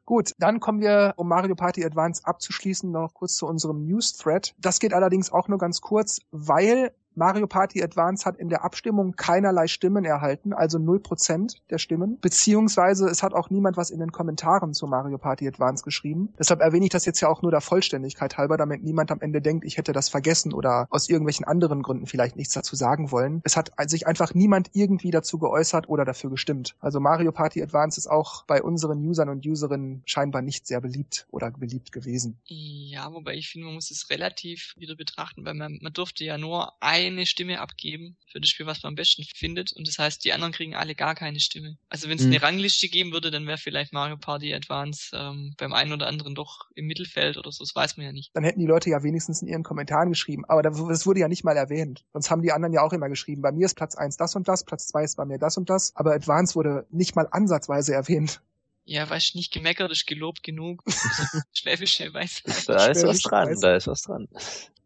Gut, 0.06 0.34
dann 0.40 0.60
kommen 0.60 0.82
wir, 0.82 1.14
um 1.18 1.28
Mario 1.28 1.54
Party 1.54 1.86
Advance 1.86 2.26
abzuschließen, 2.26 2.90
noch 2.90 3.14
kurz 3.14 3.36
zu 3.36 3.46
unserem 3.46 3.86
News-Thread. 3.86 4.56
Das 4.58 4.80
geht 4.80 4.92
allerdings 4.92 5.32
auch 5.32 5.48
nur 5.48 5.60
ganz 5.60 5.82
kurz, 5.82 6.20
weil 6.32 6.92
Mario 7.20 7.48
Party 7.48 7.84
Advance 7.84 8.24
hat 8.24 8.38
in 8.38 8.48
der 8.48 8.64
Abstimmung 8.64 9.18
keinerlei 9.18 9.68
Stimmen 9.68 10.06
erhalten, 10.06 10.54
also 10.54 10.78
0% 10.78 11.58
der 11.70 11.78
Stimmen, 11.78 12.18
beziehungsweise 12.22 13.08
es 13.08 13.22
hat 13.24 13.34
auch 13.34 13.50
niemand 13.50 13.76
was 13.76 13.90
in 13.90 14.00
den 14.00 14.14
Kommentaren 14.14 14.74
zu 14.74 14.88
Mario 14.88 15.18
Party 15.18 15.46
Advance 15.46 15.84
geschrieben. 15.84 16.34
Deshalb 16.40 16.62
erwähne 16.62 16.86
ich 16.86 16.92
das 16.92 17.06
jetzt 17.06 17.20
ja 17.20 17.28
auch 17.28 17.42
nur 17.42 17.52
der 17.52 17.60
Vollständigkeit 17.60 18.38
halber, 18.38 18.56
damit 18.56 18.84
niemand 18.84 19.12
am 19.12 19.20
Ende 19.20 19.42
denkt, 19.42 19.66
ich 19.66 19.78
hätte 19.78 19.92
das 19.92 20.08
vergessen 20.08 20.54
oder 20.54 20.88
aus 20.92 21.10
irgendwelchen 21.10 21.44
anderen 21.46 21.82
Gründen 21.82 22.06
vielleicht 22.06 22.38
nichts 22.38 22.54
dazu 22.54 22.78
sagen 22.78 23.12
wollen. 23.12 23.42
Es 23.44 23.58
hat 23.58 23.74
sich 23.88 24.08
einfach 24.08 24.34
niemand 24.34 24.70
irgendwie 24.72 25.12
dazu 25.12 25.40
geäußert 25.40 25.90
oder 25.90 26.06
dafür 26.06 26.30
gestimmt. 26.30 26.78
Also 26.80 27.02
Mario 27.02 27.34
Party 27.34 27.62
Advance 27.62 28.00
ist 28.00 28.08
auch 28.08 28.46
bei 28.46 28.64
unseren 28.64 29.06
Usern 29.06 29.28
und 29.28 29.46
Userinnen 29.46 30.04
scheinbar 30.06 30.42
nicht 30.42 30.68
sehr 30.68 30.80
beliebt 30.80 31.28
oder 31.32 31.52
beliebt 31.52 31.92
gewesen. 31.92 32.40
Ja, 32.46 33.12
wobei 33.12 33.36
ich 33.36 33.50
finde, 33.50 33.66
man 33.66 33.76
muss 33.76 33.92
es 33.92 34.10
relativ 34.10 34.74
wieder 34.78 34.96
betrachten, 34.96 35.44
weil 35.44 35.56
man, 35.56 35.80
man 35.82 35.92
durfte 35.92 36.24
ja 36.24 36.38
nur 36.38 36.82
ein 36.82 37.09
eine 37.14 37.26
Stimme 37.26 37.60
abgeben 37.60 38.18
für 38.32 38.40
das 38.40 38.50
Spiel, 38.50 38.66
was 38.66 38.84
man 38.84 38.92
am 38.92 38.96
besten 38.96 39.24
findet. 39.36 39.74
Und 39.74 39.88
das 39.88 39.98
heißt, 39.98 40.24
die 40.24 40.34
anderen 40.34 40.54
kriegen 40.54 40.76
alle 40.76 40.96
gar 40.96 41.16
keine 41.16 41.40
Stimme. 41.40 41.78
Also 41.90 42.10
wenn 42.10 42.18
es 42.18 42.26
mhm. 42.26 42.32
eine 42.32 42.42
Rangliste 42.42 42.88
geben 42.90 43.12
würde, 43.12 43.32
dann 43.32 43.48
wäre 43.48 43.58
vielleicht 43.58 43.94
Mario 43.94 44.18
Party 44.18 44.54
Advance 44.54 45.12
ähm, 45.14 45.54
beim 45.58 45.74
einen 45.74 45.94
oder 45.94 46.08
anderen 46.08 46.36
doch 46.36 46.70
im 46.76 46.86
Mittelfeld 46.86 47.38
oder 47.38 47.52
so. 47.52 47.64
Das 47.64 47.76
weiß 47.76 47.98
man 47.98 48.06
ja 48.06 48.12
nicht. 48.12 48.32
Dann 48.34 48.44
hätten 48.44 48.60
die 48.60 48.68
Leute 48.68 48.90
ja 48.90 49.04
wenigstens 49.04 49.42
in 49.42 49.48
ihren 49.48 49.64
Kommentaren 49.64 50.10
geschrieben. 50.10 50.46
Aber 50.46 50.62
das 50.62 51.06
wurde 51.06 51.20
ja 51.20 51.28
nicht 51.28 51.44
mal 51.44 51.58
erwähnt. 51.58 52.06
Sonst 52.14 52.32
haben 52.32 52.42
die 52.42 52.52
anderen 52.52 52.74
ja 52.74 52.82
auch 52.82 52.94
immer 52.94 53.10
geschrieben. 53.10 53.42
Bei 53.42 53.52
mir 53.52 53.66
ist 53.66 53.76
Platz 53.76 53.96
eins 53.96 54.18
das 54.18 54.36
und 54.36 54.48
das, 54.48 54.64
Platz 54.64 54.88
zwei 54.88 55.04
ist 55.04 55.18
bei 55.18 55.26
mir 55.26 55.40
das 55.40 55.58
und 55.58 55.70
das. 55.70 55.96
Aber 55.96 56.14
Advance 56.14 56.56
wurde 56.56 56.86
nicht 56.90 57.16
mal 57.16 57.28
ansatzweise 57.32 57.94
erwähnt. 57.94 58.42
Ja, 58.90 59.08
weißt 59.08 59.36
nicht 59.36 59.54
gemeckert 59.54 59.92
ist 59.92 60.08
gelobt 60.08 60.42
genug. 60.42 60.84
Schwäbische 61.54 62.12
Weisheit. 62.12 62.68
Da 62.68 62.88
ist 62.88 63.06
was 63.06 63.20
dran, 63.20 63.56
da 63.62 63.76
ist 63.76 63.86
was 63.86 64.02
dran. 64.02 64.28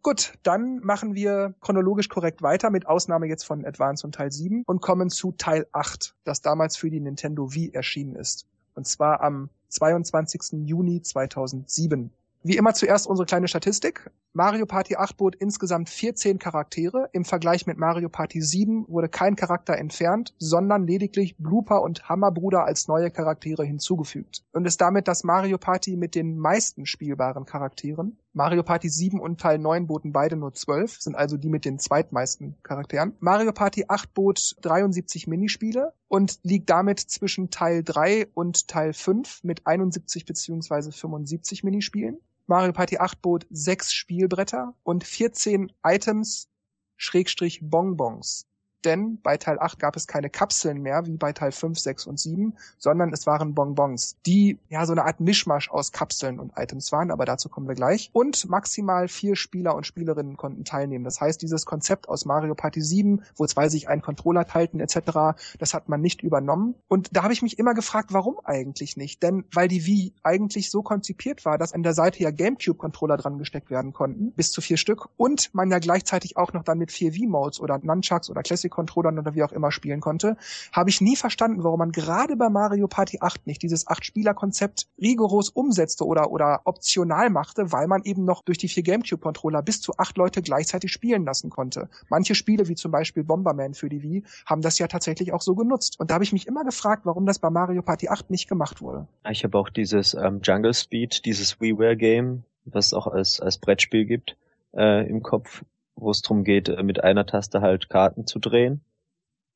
Gut, 0.01 0.33
dann 0.43 0.79
machen 0.79 1.15
wir 1.15 1.55
chronologisch 1.61 2.09
korrekt 2.09 2.41
weiter, 2.41 2.69
mit 2.69 2.85
Ausnahme 2.85 3.27
jetzt 3.27 3.45
von 3.45 3.63
Advance 3.63 4.05
und 4.05 4.15
Teil 4.15 4.29
7 4.29 4.63
und 4.65 4.81
kommen 4.81 5.09
zu 5.09 5.31
Teil 5.31 5.67
8, 5.71 6.15
das 6.25 6.41
damals 6.41 6.75
für 6.75 6.89
die 6.89 6.99
Nintendo 6.99 7.53
Wii 7.53 7.71
erschienen 7.73 8.17
ist. 8.17 8.45
Und 8.75 8.85
zwar 8.85 9.21
am 9.21 9.49
22. 9.69 10.67
Juni 10.67 11.01
2007. 11.01 12.11
Wie 12.43 12.57
immer 12.57 12.73
zuerst 12.73 13.07
unsere 13.07 13.25
kleine 13.25 13.47
Statistik. 13.47 14.11
Mario 14.35 14.65
Party 14.65 14.95
8 14.95 15.15
bot 15.15 15.35
insgesamt 15.35 15.91
14 15.91 16.39
Charaktere. 16.39 17.07
Im 17.13 17.23
Vergleich 17.23 17.67
mit 17.67 17.77
Mario 17.77 18.09
Party 18.09 18.41
7 18.41 18.87
wurde 18.87 19.07
kein 19.07 19.35
Charakter 19.35 19.77
entfernt, 19.77 20.33
sondern 20.39 20.87
lediglich 20.87 21.37
Blooper 21.37 21.83
und 21.83 22.09
Hammerbruder 22.09 22.65
als 22.65 22.87
neue 22.87 23.11
Charaktere 23.11 23.63
hinzugefügt. 23.63 24.43
Und 24.51 24.65
ist 24.65 24.81
damit 24.81 25.07
das 25.07 25.23
Mario 25.23 25.59
Party 25.59 25.97
mit 25.97 26.15
den 26.15 26.39
meisten 26.39 26.87
spielbaren 26.87 27.45
Charakteren. 27.45 28.17
Mario 28.33 28.63
Party 28.63 28.89
7 28.89 29.19
und 29.19 29.39
Teil 29.39 29.59
9 29.59 29.85
boten 29.85 30.11
beide 30.11 30.35
nur 30.35 30.51
12, 30.51 30.99
sind 30.99 31.15
also 31.15 31.37
die 31.37 31.49
mit 31.49 31.63
den 31.63 31.77
zweitmeisten 31.77 32.55
Charakteren. 32.63 33.15
Mario 33.19 33.53
Party 33.53 33.85
8 33.87 34.15
bot 34.15 34.55
73 34.63 35.27
Minispiele 35.27 35.93
und 36.07 36.39
liegt 36.41 36.71
damit 36.71 36.99
zwischen 36.99 37.51
Teil 37.51 37.83
3 37.83 38.29
und 38.33 38.67
Teil 38.67 38.93
5 38.93 39.43
mit 39.43 39.67
71 39.67 40.25
bzw. 40.25 40.91
75 40.91 41.63
Minispielen. 41.63 42.17
Mario 42.45 42.73
Party 42.73 42.97
8 42.97 43.21
bot 43.21 43.47
sechs 43.49 43.93
Spielbretter 43.93 44.75
und 44.83 45.03
14 45.03 45.71
Items 45.83 46.49
Schrägstrich 46.97 47.59
Bonbons 47.63 48.47
denn 48.85 49.19
bei 49.21 49.37
Teil 49.37 49.59
8 49.59 49.79
gab 49.79 49.95
es 49.95 50.07
keine 50.07 50.29
Kapseln 50.29 50.81
mehr, 50.81 51.05
wie 51.05 51.17
bei 51.17 51.33
Teil 51.33 51.51
5, 51.51 51.79
6 51.79 52.07
und 52.07 52.19
7, 52.19 52.53
sondern 52.77 53.13
es 53.13 53.25
waren 53.25 53.53
Bonbons, 53.53 54.17
die 54.25 54.59
ja 54.69 54.85
so 54.85 54.91
eine 54.91 55.05
Art 55.05 55.19
Mischmasch 55.19 55.69
aus 55.69 55.91
Kapseln 55.91 56.39
und 56.39 56.53
Items 56.57 56.91
waren, 56.91 57.11
aber 57.11 57.25
dazu 57.25 57.49
kommen 57.49 57.67
wir 57.67 57.75
gleich. 57.75 58.09
Und 58.13 58.49
maximal 58.49 59.07
vier 59.07 59.35
Spieler 59.35 59.75
und 59.75 59.85
Spielerinnen 59.85 60.37
konnten 60.37 60.65
teilnehmen. 60.65 61.03
Das 61.03 61.21
heißt, 61.21 61.41
dieses 61.41 61.65
Konzept 61.65 62.09
aus 62.09 62.25
Mario 62.25 62.55
Party 62.55 62.81
7, 62.81 63.23
wo 63.35 63.45
zwei 63.45 63.69
sich 63.69 63.87
einen 63.87 64.01
Controller 64.01 64.45
teilten 64.45 64.79
etc., 64.79 65.37
das 65.59 65.73
hat 65.73 65.89
man 65.89 66.01
nicht 66.01 66.21
übernommen. 66.21 66.75
Und 66.87 67.15
da 67.15 67.23
habe 67.23 67.33
ich 67.33 67.41
mich 67.41 67.59
immer 67.59 67.73
gefragt, 67.73 68.13
warum 68.13 68.39
eigentlich 68.43 68.97
nicht? 68.97 69.23
Denn 69.23 69.45
weil 69.53 69.67
die 69.67 69.85
Wii 69.85 70.13
eigentlich 70.23 70.71
so 70.71 70.81
konzipiert 70.81 71.45
war, 71.45 71.57
dass 71.57 71.73
an 71.73 71.83
der 71.83 71.93
Seite 71.93 72.21
ja 72.21 72.31
GameCube-Controller 72.31 73.17
dran 73.17 73.37
gesteckt 73.37 73.69
werden 73.69 73.93
konnten, 73.93 74.31
bis 74.33 74.51
zu 74.51 74.61
vier 74.61 74.77
Stück, 74.77 75.07
und 75.17 75.53
man 75.53 75.71
ja 75.71 75.79
gleichzeitig 75.79 76.37
auch 76.37 76.53
noch 76.53 76.63
dann 76.63 76.77
mit 76.77 76.91
vier 76.91 77.13
Wii-Modes 77.13 77.59
oder 77.59 77.79
Nunchucks 77.81 78.29
oder 78.29 78.43
Classic 78.43 78.72
Controllern 78.73 79.19
oder 79.19 79.35
wie 79.35 79.43
auch 79.43 79.51
immer 79.51 79.71
spielen 79.71 80.01
konnte, 80.01 80.35
habe 80.71 80.89
ich 80.89 80.99
nie 80.99 81.15
verstanden, 81.15 81.63
warum 81.63 81.79
man 81.79 81.91
gerade 81.91 82.35
bei 82.35 82.49
Mario 82.49 82.87
Party 82.87 83.19
8 83.21 83.47
nicht 83.47 83.61
dieses 83.61 83.87
Acht-Spieler-Konzept 83.87 84.87
rigoros 85.01 85.49
umsetzte 85.49 86.05
oder, 86.05 86.31
oder 86.31 86.61
optional 86.65 87.29
machte, 87.29 87.71
weil 87.71 87.87
man 87.87 88.03
eben 88.03 88.25
noch 88.25 88.41
durch 88.43 88.57
die 88.57 88.67
vier 88.67 88.83
Gamecube-Controller 88.83 89.61
bis 89.61 89.81
zu 89.81 89.93
acht 89.97 90.17
Leute 90.17 90.41
gleichzeitig 90.41 90.91
spielen 90.91 91.25
lassen 91.25 91.49
konnte. 91.49 91.89
Manche 92.09 92.35
Spiele, 92.35 92.67
wie 92.67 92.75
zum 92.75 92.91
Beispiel 92.91 93.23
Bomberman 93.23 93.73
für 93.73 93.89
die 93.89 94.01
Wii, 94.01 94.23
haben 94.45 94.61
das 94.61 94.79
ja 94.79 94.87
tatsächlich 94.87 95.31
auch 95.33 95.41
so 95.41 95.55
genutzt. 95.55 95.99
Und 95.99 96.09
da 96.09 96.15
habe 96.15 96.23
ich 96.23 96.33
mich 96.33 96.47
immer 96.47 96.63
gefragt, 96.63 97.05
warum 97.05 97.25
das 97.25 97.39
bei 97.39 97.49
Mario 97.49 97.81
Party 97.81 98.09
8 98.09 98.29
nicht 98.29 98.47
gemacht 98.49 98.81
wurde. 98.81 99.07
Ich 99.29 99.43
habe 99.43 99.57
auch 99.57 99.69
dieses 99.69 100.13
ähm, 100.13 100.41
Jungle 100.43 100.73
Speed, 100.73 101.25
dieses 101.25 101.61
WiiWare-Game, 101.61 102.43
was 102.65 102.87
es 102.87 102.93
auch 102.93 103.07
als, 103.07 103.39
als 103.39 103.57
Brettspiel 103.57 104.05
gibt, 104.05 104.35
äh, 104.73 105.07
im 105.07 105.21
Kopf 105.21 105.63
wo 105.95 106.11
es 106.11 106.21
darum 106.21 106.43
geht, 106.43 106.69
äh, 106.69 106.83
mit 106.83 107.03
einer 107.03 107.25
Taste 107.25 107.61
halt 107.61 107.89
Karten 107.89 108.27
zu 108.27 108.39
drehen, 108.39 108.83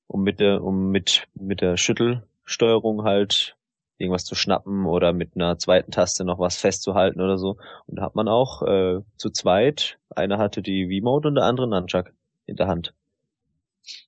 um 0.07 0.23
mit 0.23 0.39
der, 0.39 0.63
um 0.63 0.89
mit, 0.89 1.27
mit 1.33 1.61
der 1.61 1.77
Schüttelsteuerung 1.77 3.03
halt 3.03 3.55
irgendwas 3.97 4.25
zu 4.25 4.35
schnappen 4.35 4.85
oder 4.85 5.11
mit 5.13 5.35
einer 5.35 5.57
zweiten 5.57 5.91
Taste 5.91 6.23
noch 6.23 6.39
was 6.39 6.57
festzuhalten 6.57 7.19
oder 7.19 7.37
so. 7.37 7.57
Und 7.87 7.97
da 7.97 8.03
hat 8.03 8.15
man 8.15 8.27
auch 8.27 8.61
äh, 8.61 9.01
zu 9.17 9.29
zweit, 9.31 9.97
einer 10.09 10.37
hatte 10.37 10.61
die 10.61 10.85
V-Mode 10.85 11.29
und 11.29 11.35
der 11.35 11.45
andere 11.45 11.67
Nunchuck 11.67 12.11
in 12.45 12.55
der 12.55 12.67
Hand. 12.67 12.93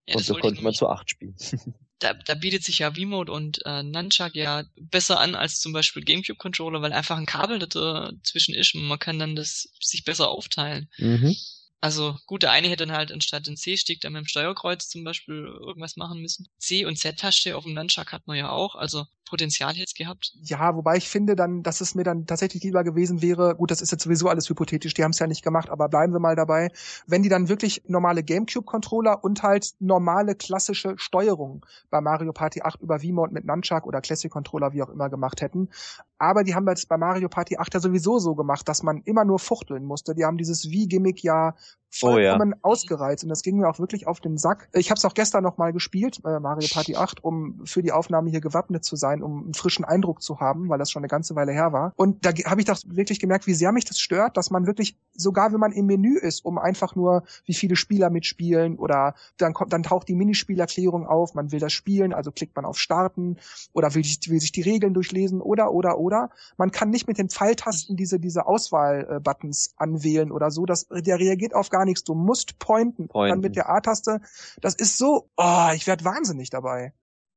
Ja, 0.05 0.15
und 0.15 0.23
so 0.23 0.35
konnte 0.35 0.61
man 0.63 0.73
zu 0.73 0.87
acht 0.87 1.09
spielen. 1.09 1.35
da, 1.99 2.13
da 2.13 2.35
bietet 2.35 2.63
sich 2.63 2.79
ja 2.79 2.91
V-Mode 2.91 3.31
und 3.31 3.65
äh, 3.65 3.83
Nunchuck 3.83 4.35
ja 4.35 4.63
besser 4.79 5.19
an 5.19 5.35
als 5.35 5.59
zum 5.59 5.73
Beispiel 5.73 6.03
GameCube-Controller, 6.03 6.81
weil 6.81 6.93
einfach 6.93 7.17
ein 7.17 7.25
Kabel 7.25 7.59
dazwischen 7.59 8.53
ist 8.55 8.75
und 8.75 8.87
man 8.87 8.99
kann 8.99 9.19
dann 9.19 9.35
das 9.35 9.73
sich 9.79 10.03
besser 10.03 10.29
aufteilen. 10.29 10.89
Mhm. 10.97 11.35
Also 11.81 12.17
gut, 12.25 12.43
der 12.43 12.51
eine 12.51 12.69
hätte 12.69 12.85
dann 12.85 12.95
halt 12.95 13.11
anstatt 13.11 13.47
den 13.47 13.57
C-Stick 13.57 13.99
dann 14.01 14.13
mit 14.13 14.21
dem 14.21 14.27
Steuerkreuz 14.27 14.87
zum 14.89 15.03
Beispiel 15.03 15.45
irgendwas 15.45 15.95
machen 15.97 16.21
müssen. 16.21 16.47
C- 16.57 16.85
und 16.85 16.97
Z-Taste 16.97 17.55
auf 17.57 17.63
dem 17.65 17.73
Nunchuck 17.73 18.11
hat 18.13 18.27
man 18.27 18.37
ja 18.37 18.49
auch. 18.49 18.75
Also 18.75 19.05
Potenzial 19.29 19.75
jetzt 19.75 19.95
gehabt. 19.95 20.33
Ja, 20.41 20.75
wobei 20.75 20.97
ich 20.97 21.09
finde 21.09 21.35
dann, 21.35 21.63
dass 21.63 21.81
es 21.81 21.95
mir 21.95 22.03
dann 22.03 22.25
tatsächlich 22.25 22.63
lieber 22.63 22.83
gewesen 22.83 23.21
wäre, 23.21 23.55
gut, 23.55 23.71
das 23.71 23.81
ist 23.81 23.91
jetzt 23.91 24.03
sowieso 24.03 24.27
alles 24.27 24.49
hypothetisch, 24.49 24.93
die 24.93 25.03
haben 25.03 25.11
es 25.11 25.19
ja 25.19 25.27
nicht 25.27 25.43
gemacht, 25.43 25.69
aber 25.69 25.87
bleiben 25.89 26.13
wir 26.13 26.19
mal 26.19 26.35
dabei, 26.35 26.71
wenn 27.07 27.23
die 27.23 27.29
dann 27.29 27.49
wirklich 27.49 27.83
normale 27.87 28.23
Gamecube-Controller 28.23 29.23
und 29.23 29.43
halt 29.43 29.73
normale 29.79 30.35
klassische 30.35 30.95
Steuerung 30.97 31.65
bei 31.89 32.01
Mario 32.01 32.33
Party 32.33 32.61
8 32.61 32.81
über 32.81 32.99
V-Mode 32.99 33.33
mit 33.33 33.45
Nunchuck 33.45 33.85
oder 33.85 34.01
Classic-Controller, 34.01 34.73
wie 34.73 34.83
auch 34.83 34.89
immer, 34.89 35.09
gemacht 35.09 35.41
hätten. 35.41 35.69
Aber 36.17 36.43
die 36.43 36.53
haben 36.53 36.67
jetzt 36.67 36.89
bei 36.89 36.97
Mario 36.97 37.29
Party 37.29 37.57
8 37.57 37.73
ja 37.75 37.79
sowieso 37.79 38.19
so 38.19 38.35
gemacht, 38.35 38.67
dass 38.67 38.83
man 38.83 39.01
immer 39.03 39.23
nur 39.23 39.39
fuchteln 39.39 39.85
musste. 39.85 40.13
Die 40.15 40.25
haben 40.25 40.37
dieses 40.37 40.69
Wii-Gimmick 40.69 41.23
ja 41.23 41.55
vollkommen 41.91 42.53
oh, 42.53 42.55
ja. 42.55 42.63
ausgereizt 42.63 43.23
und 43.23 43.29
das 43.29 43.41
ging 43.41 43.57
mir 43.57 43.67
auch 43.67 43.79
wirklich 43.79 44.07
auf 44.07 44.19
den 44.19 44.37
Sack. 44.37 44.69
Ich 44.73 44.89
habe 44.89 44.97
es 44.97 45.05
auch 45.05 45.13
gestern 45.13 45.43
noch 45.43 45.57
mal 45.57 45.73
gespielt, 45.73 46.19
äh, 46.25 46.39
Mario 46.39 46.67
Party 46.71 46.95
8, 46.95 47.23
um 47.23 47.61
für 47.65 47.81
die 47.81 47.91
Aufnahme 47.91 48.29
hier 48.29 48.41
gewappnet 48.41 48.83
zu 48.83 48.95
sein, 48.95 49.23
um 49.23 49.43
einen 49.43 49.53
frischen 49.53 49.85
Eindruck 49.85 50.21
zu 50.21 50.39
haben, 50.39 50.69
weil 50.69 50.77
das 50.77 50.91
schon 50.91 51.01
eine 51.01 51.07
ganze 51.07 51.35
Weile 51.35 51.51
her 51.51 51.73
war. 51.73 51.93
Und 51.95 52.25
da 52.25 52.31
habe 52.45 52.61
ich 52.61 52.67
doch 52.67 52.77
wirklich 52.85 53.19
gemerkt, 53.19 53.47
wie 53.47 53.53
sehr 53.53 53.71
mich 53.71 53.85
das 53.85 53.99
stört, 53.99 54.37
dass 54.37 54.51
man 54.51 54.67
wirklich, 54.67 54.97
sogar 55.13 55.51
wenn 55.51 55.59
man 55.59 55.71
im 55.71 55.87
Menü 55.87 56.17
ist, 56.17 56.45
um 56.45 56.57
einfach 56.57 56.95
nur, 56.95 57.23
wie 57.45 57.53
viele 57.53 57.75
Spieler 57.75 58.09
mitspielen 58.09 58.77
oder 58.77 59.15
dann 59.37 59.53
kommt, 59.53 59.73
dann 59.73 59.83
taucht 59.83 60.07
die 60.07 60.15
Minispielerklärung 60.15 61.07
auf, 61.07 61.33
man 61.33 61.51
will 61.51 61.59
das 61.59 61.73
spielen, 61.73 62.13
also 62.13 62.31
klickt 62.31 62.55
man 62.55 62.65
auf 62.65 62.77
Starten 62.77 63.37
oder 63.73 63.93
will, 63.95 64.03
will 64.03 64.39
sich 64.39 64.51
die 64.51 64.61
Regeln 64.61 64.93
durchlesen 64.93 65.41
oder, 65.41 65.71
oder, 65.71 65.97
oder. 65.97 66.29
Man 66.57 66.71
kann 66.71 66.89
nicht 66.89 67.07
mit 67.07 67.17
den 67.17 67.29
Pfeiltasten 67.29 67.95
diese, 67.95 68.19
diese 68.19 68.45
Auswahl-Buttons 68.45 69.73
anwählen 69.77 70.31
oder 70.31 70.51
so, 70.51 70.65
dass 70.65 70.87
der 70.89 71.19
reagiert 71.19 71.55
auf 71.55 71.69
gar 71.69 71.78
gar 71.79 71.85
nichts. 71.85 72.03
Du 72.03 72.13
musst 72.13 72.59
pointen. 72.59 73.07
pointen. 73.07 73.33
Dann 73.33 73.39
mit 73.41 73.55
der 73.55 73.69
A-Taste. 73.69 74.21
Das 74.61 74.75
ist 74.75 74.97
so, 74.97 75.29
oh, 75.37 75.69
ich 75.73 75.87
werde 75.87 76.03
wahnsinnig 76.03 76.49
dabei. 76.49 76.93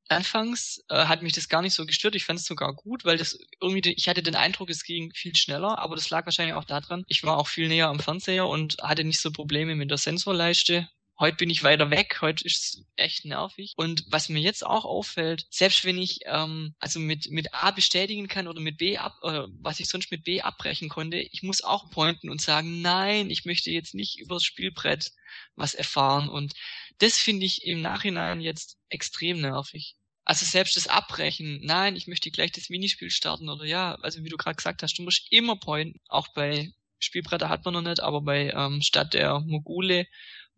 Anfangs 0.09 0.85
äh, 0.89 1.07
hat 1.07 1.23
mich 1.23 1.33
das 1.33 1.49
gar 1.49 1.63
nicht 1.63 1.75
so 1.75 1.87
gestört. 1.87 2.15
Ich 2.15 2.25
fand 2.25 2.41
es 2.41 2.45
sogar 2.45 2.75
gut, 2.75 3.05
weil 3.05 3.17
das 3.17 3.39
irgendwie, 3.61 3.95
ich 3.97 4.09
hatte 4.09 4.23
den 4.23 4.35
Eindruck, 4.35 4.69
es 4.69 4.85
ging 4.85 5.13
viel 5.15 5.35
schneller, 5.37 5.79
aber 5.79 5.95
das 5.95 6.11
lag 6.11 6.27
wahrscheinlich 6.27 6.55
auch 6.55 6.65
daran. 6.65 7.05
Ich 7.07 7.23
war 7.25 7.39
auch 7.39 7.47
viel 7.47 7.69
näher 7.69 7.89
am 7.89 8.01
Fernseher 8.01 8.47
und 8.47 8.77
hatte 8.83 9.05
nicht 9.05 9.21
so 9.21 9.31
Probleme 9.31 9.75
mit 9.75 9.91
der 9.91 9.99
Sensorleiste. 9.99 10.89
Heute 11.19 11.37
bin 11.37 11.51
ich 11.51 11.63
weiter 11.63 11.91
weg, 11.91 12.19
heute 12.21 12.45
ist 12.45 12.57
es 12.57 12.85
echt 12.97 13.25
nervig. 13.25 13.75
Und 13.77 14.05
was 14.09 14.29
mir 14.29 14.41
jetzt 14.41 14.65
auch 14.67 14.85
auffällt, 14.85 15.47
selbst 15.51 15.85
wenn 15.85 15.99
ich 15.99 16.21
ähm, 16.25 16.75
also 16.81 16.99
mit, 16.99 17.31
mit 17.31 17.55
A 17.55 17.71
bestätigen 17.71 18.29
kann 18.29 18.49
oder 18.49 18.61
mit 18.61 18.79
B 18.79 18.97
ab, 18.97 19.19
oder 19.23 19.49
was 19.61 19.79
ich 19.79 19.89
sonst 19.89 20.11
mit 20.11 20.25
B 20.25 20.41
abbrechen 20.41 20.89
konnte, 20.89 21.19
ich 21.19 21.43
muss 21.43 21.63
auch 21.63 21.91
pointen 21.91 22.31
und 22.31 22.41
sagen, 22.41 22.81
nein, 22.81 23.31
ich 23.31 23.45
möchte 23.45 23.71
jetzt 23.71 23.95
nicht 23.95 24.19
übers 24.19 24.43
Spielbrett 24.43 25.13
was 25.55 25.75
erfahren. 25.75 26.29
Und 26.29 26.55
das 26.99 27.19
finde 27.19 27.47
ich 27.47 27.67
im 27.67 27.83
Nachhinein 27.83 28.41
jetzt 28.41 28.79
extrem 28.89 29.41
nervig. 29.41 29.97
Also 30.25 30.47
selbst 30.47 30.77
das 30.77 30.89
Abbrechen, 30.89 31.61
nein, 31.63 31.95
ich 31.95 32.07
möchte 32.07 32.31
gleich 32.31 32.53
das 32.53 32.69
Minispiel 32.69 33.11
starten 33.11 33.49
oder 33.49 33.65
ja, 33.65 33.97
also 33.97 34.25
wie 34.25 34.29
du 34.29 34.37
gerade 34.37 34.57
gesagt 34.57 34.83
hast, 34.83 34.99
du 34.99 35.03
musst 35.03 35.27
immer 35.31 35.57
pointen, 35.57 36.01
auch 36.09 36.29
bei 36.35 36.73
Spielbretter 37.01 37.49
hat 37.49 37.65
man 37.65 37.75
noch 37.75 37.83
nicht, 37.83 38.01
aber 38.01 38.21
bei 38.21 38.51
ähm, 38.51 38.81
Stadt 38.81 39.15
der 39.15 39.41
Mogule 39.41 40.07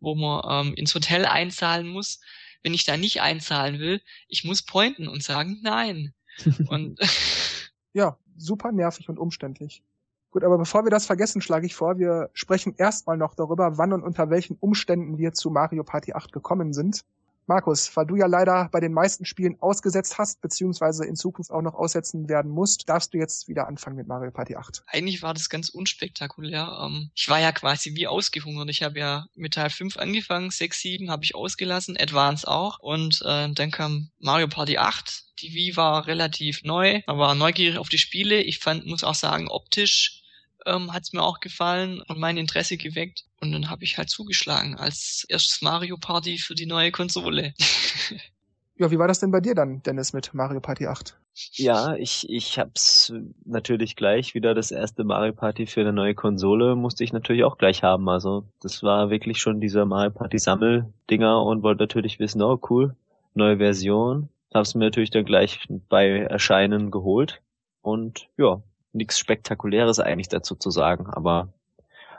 wo 0.04 0.14
man 0.14 0.66
ähm, 0.68 0.74
ins 0.74 0.94
Hotel 0.94 1.26
einzahlen 1.26 1.88
muss. 1.88 2.20
Wenn 2.62 2.74
ich 2.74 2.84
da 2.84 2.96
nicht 2.96 3.20
einzahlen 3.20 3.78
will, 3.78 4.00
ich 4.28 4.44
muss 4.44 4.62
pointen 4.62 5.08
und 5.08 5.22
sagen 5.22 5.60
nein. 5.62 6.14
und 6.68 6.98
ja, 7.92 8.18
super 8.36 8.72
nervig 8.72 9.08
und 9.08 9.18
umständlich. 9.18 9.82
Gut, 10.30 10.42
aber 10.42 10.58
bevor 10.58 10.84
wir 10.84 10.90
das 10.90 11.06
vergessen, 11.06 11.40
schlage 11.42 11.66
ich 11.66 11.76
vor, 11.76 11.98
wir 11.98 12.28
sprechen 12.32 12.74
erstmal 12.76 13.16
noch 13.16 13.36
darüber, 13.36 13.78
wann 13.78 13.92
und 13.92 14.02
unter 14.02 14.30
welchen 14.30 14.56
Umständen 14.56 15.16
wir 15.16 15.32
zu 15.32 15.48
Mario 15.50 15.84
Party 15.84 16.12
8 16.12 16.32
gekommen 16.32 16.72
sind. 16.72 17.04
Markus, 17.46 17.94
weil 17.96 18.06
du 18.06 18.16
ja 18.16 18.26
leider 18.26 18.68
bei 18.72 18.80
den 18.80 18.92
meisten 18.92 19.24
Spielen 19.24 19.56
ausgesetzt 19.60 20.18
hast, 20.18 20.40
beziehungsweise 20.40 21.04
in 21.04 21.16
Zukunft 21.16 21.50
auch 21.50 21.62
noch 21.62 21.74
aussetzen 21.74 22.28
werden 22.28 22.50
musst, 22.50 22.88
darfst 22.88 23.14
du 23.14 23.18
jetzt 23.18 23.48
wieder 23.48 23.66
anfangen 23.66 23.96
mit 23.96 24.06
Mario 24.06 24.30
Party 24.30 24.56
8. 24.56 24.82
Eigentlich 24.86 25.22
war 25.22 25.34
das 25.34 25.48
ganz 25.48 25.68
unspektakulär. 25.68 26.78
Ähm, 26.82 27.10
ich 27.14 27.28
war 27.28 27.40
ja 27.40 27.52
quasi 27.52 27.94
wie 27.94 28.06
ausgehungert. 28.06 28.70
Ich 28.70 28.82
habe 28.82 28.98
ja 28.98 29.26
mit 29.34 29.54
Teil 29.54 29.70
5 29.70 29.96
angefangen, 29.98 30.50
6, 30.50 30.80
7 30.80 31.10
habe 31.10 31.24
ich 31.24 31.34
ausgelassen, 31.34 31.96
Advance 31.98 32.48
auch. 32.48 32.78
Und 32.80 33.22
äh, 33.24 33.50
dann 33.50 33.70
kam 33.70 34.10
Mario 34.18 34.48
Party 34.48 34.78
8. 34.78 35.24
Die 35.40 35.52
Wii 35.52 35.76
war 35.76 36.06
relativ 36.06 36.62
neu, 36.62 37.02
aber 37.06 37.34
neugierig 37.34 37.78
auf 37.78 37.88
die 37.88 37.98
Spiele. 37.98 38.40
Ich 38.40 38.60
fand, 38.60 38.86
muss 38.86 39.04
auch 39.04 39.14
sagen, 39.14 39.48
optisch 39.48 40.23
ähm, 40.66 40.92
hat 40.92 41.02
es 41.04 41.12
mir 41.12 41.22
auch 41.22 41.40
gefallen 41.40 42.02
und 42.08 42.18
mein 42.18 42.36
Interesse 42.36 42.76
geweckt. 42.76 43.24
Und 43.40 43.52
dann 43.52 43.70
habe 43.70 43.84
ich 43.84 43.98
halt 43.98 44.10
zugeschlagen 44.10 44.76
als 44.76 45.24
erstes 45.28 45.62
Mario 45.62 45.96
Party 45.96 46.38
für 46.38 46.54
die 46.54 46.66
neue 46.66 46.90
Konsole. 46.92 47.54
ja, 48.76 48.90
wie 48.90 48.98
war 48.98 49.08
das 49.08 49.20
denn 49.20 49.30
bei 49.30 49.40
dir 49.40 49.54
dann, 49.54 49.82
Dennis, 49.82 50.12
mit 50.12 50.32
Mario 50.34 50.60
Party 50.60 50.86
8? 50.86 51.18
Ja, 51.54 51.96
ich, 51.96 52.28
ich 52.30 52.58
hab's 52.60 53.12
natürlich 53.44 53.96
gleich 53.96 54.34
wieder 54.34 54.54
das 54.54 54.70
erste 54.70 55.02
Mario 55.02 55.32
Party 55.32 55.66
für 55.66 55.80
eine 55.80 55.92
neue 55.92 56.14
Konsole 56.14 56.76
musste 56.76 57.02
ich 57.02 57.12
natürlich 57.12 57.42
auch 57.42 57.58
gleich 57.58 57.82
haben. 57.82 58.08
Also 58.08 58.44
das 58.60 58.84
war 58.84 59.10
wirklich 59.10 59.38
schon 59.38 59.60
dieser 59.60 59.84
Mario 59.84 60.10
Party 60.10 60.38
Sammeldinger 60.38 61.42
und 61.42 61.64
wollte 61.64 61.82
natürlich 61.82 62.20
wissen, 62.20 62.40
oh 62.40 62.60
cool, 62.70 62.94
neue 63.34 63.56
Version. 63.56 64.28
Hab's 64.52 64.76
mir 64.76 64.84
natürlich 64.84 65.10
dann 65.10 65.24
gleich 65.24 65.66
bei 65.88 66.20
Erscheinen 66.20 66.92
geholt 66.92 67.42
und 67.82 68.28
ja, 68.36 68.62
nichts 68.94 69.18
Spektakuläres 69.18 70.00
eigentlich 70.00 70.28
dazu 70.28 70.54
zu 70.54 70.70
sagen, 70.70 71.06
aber 71.06 71.52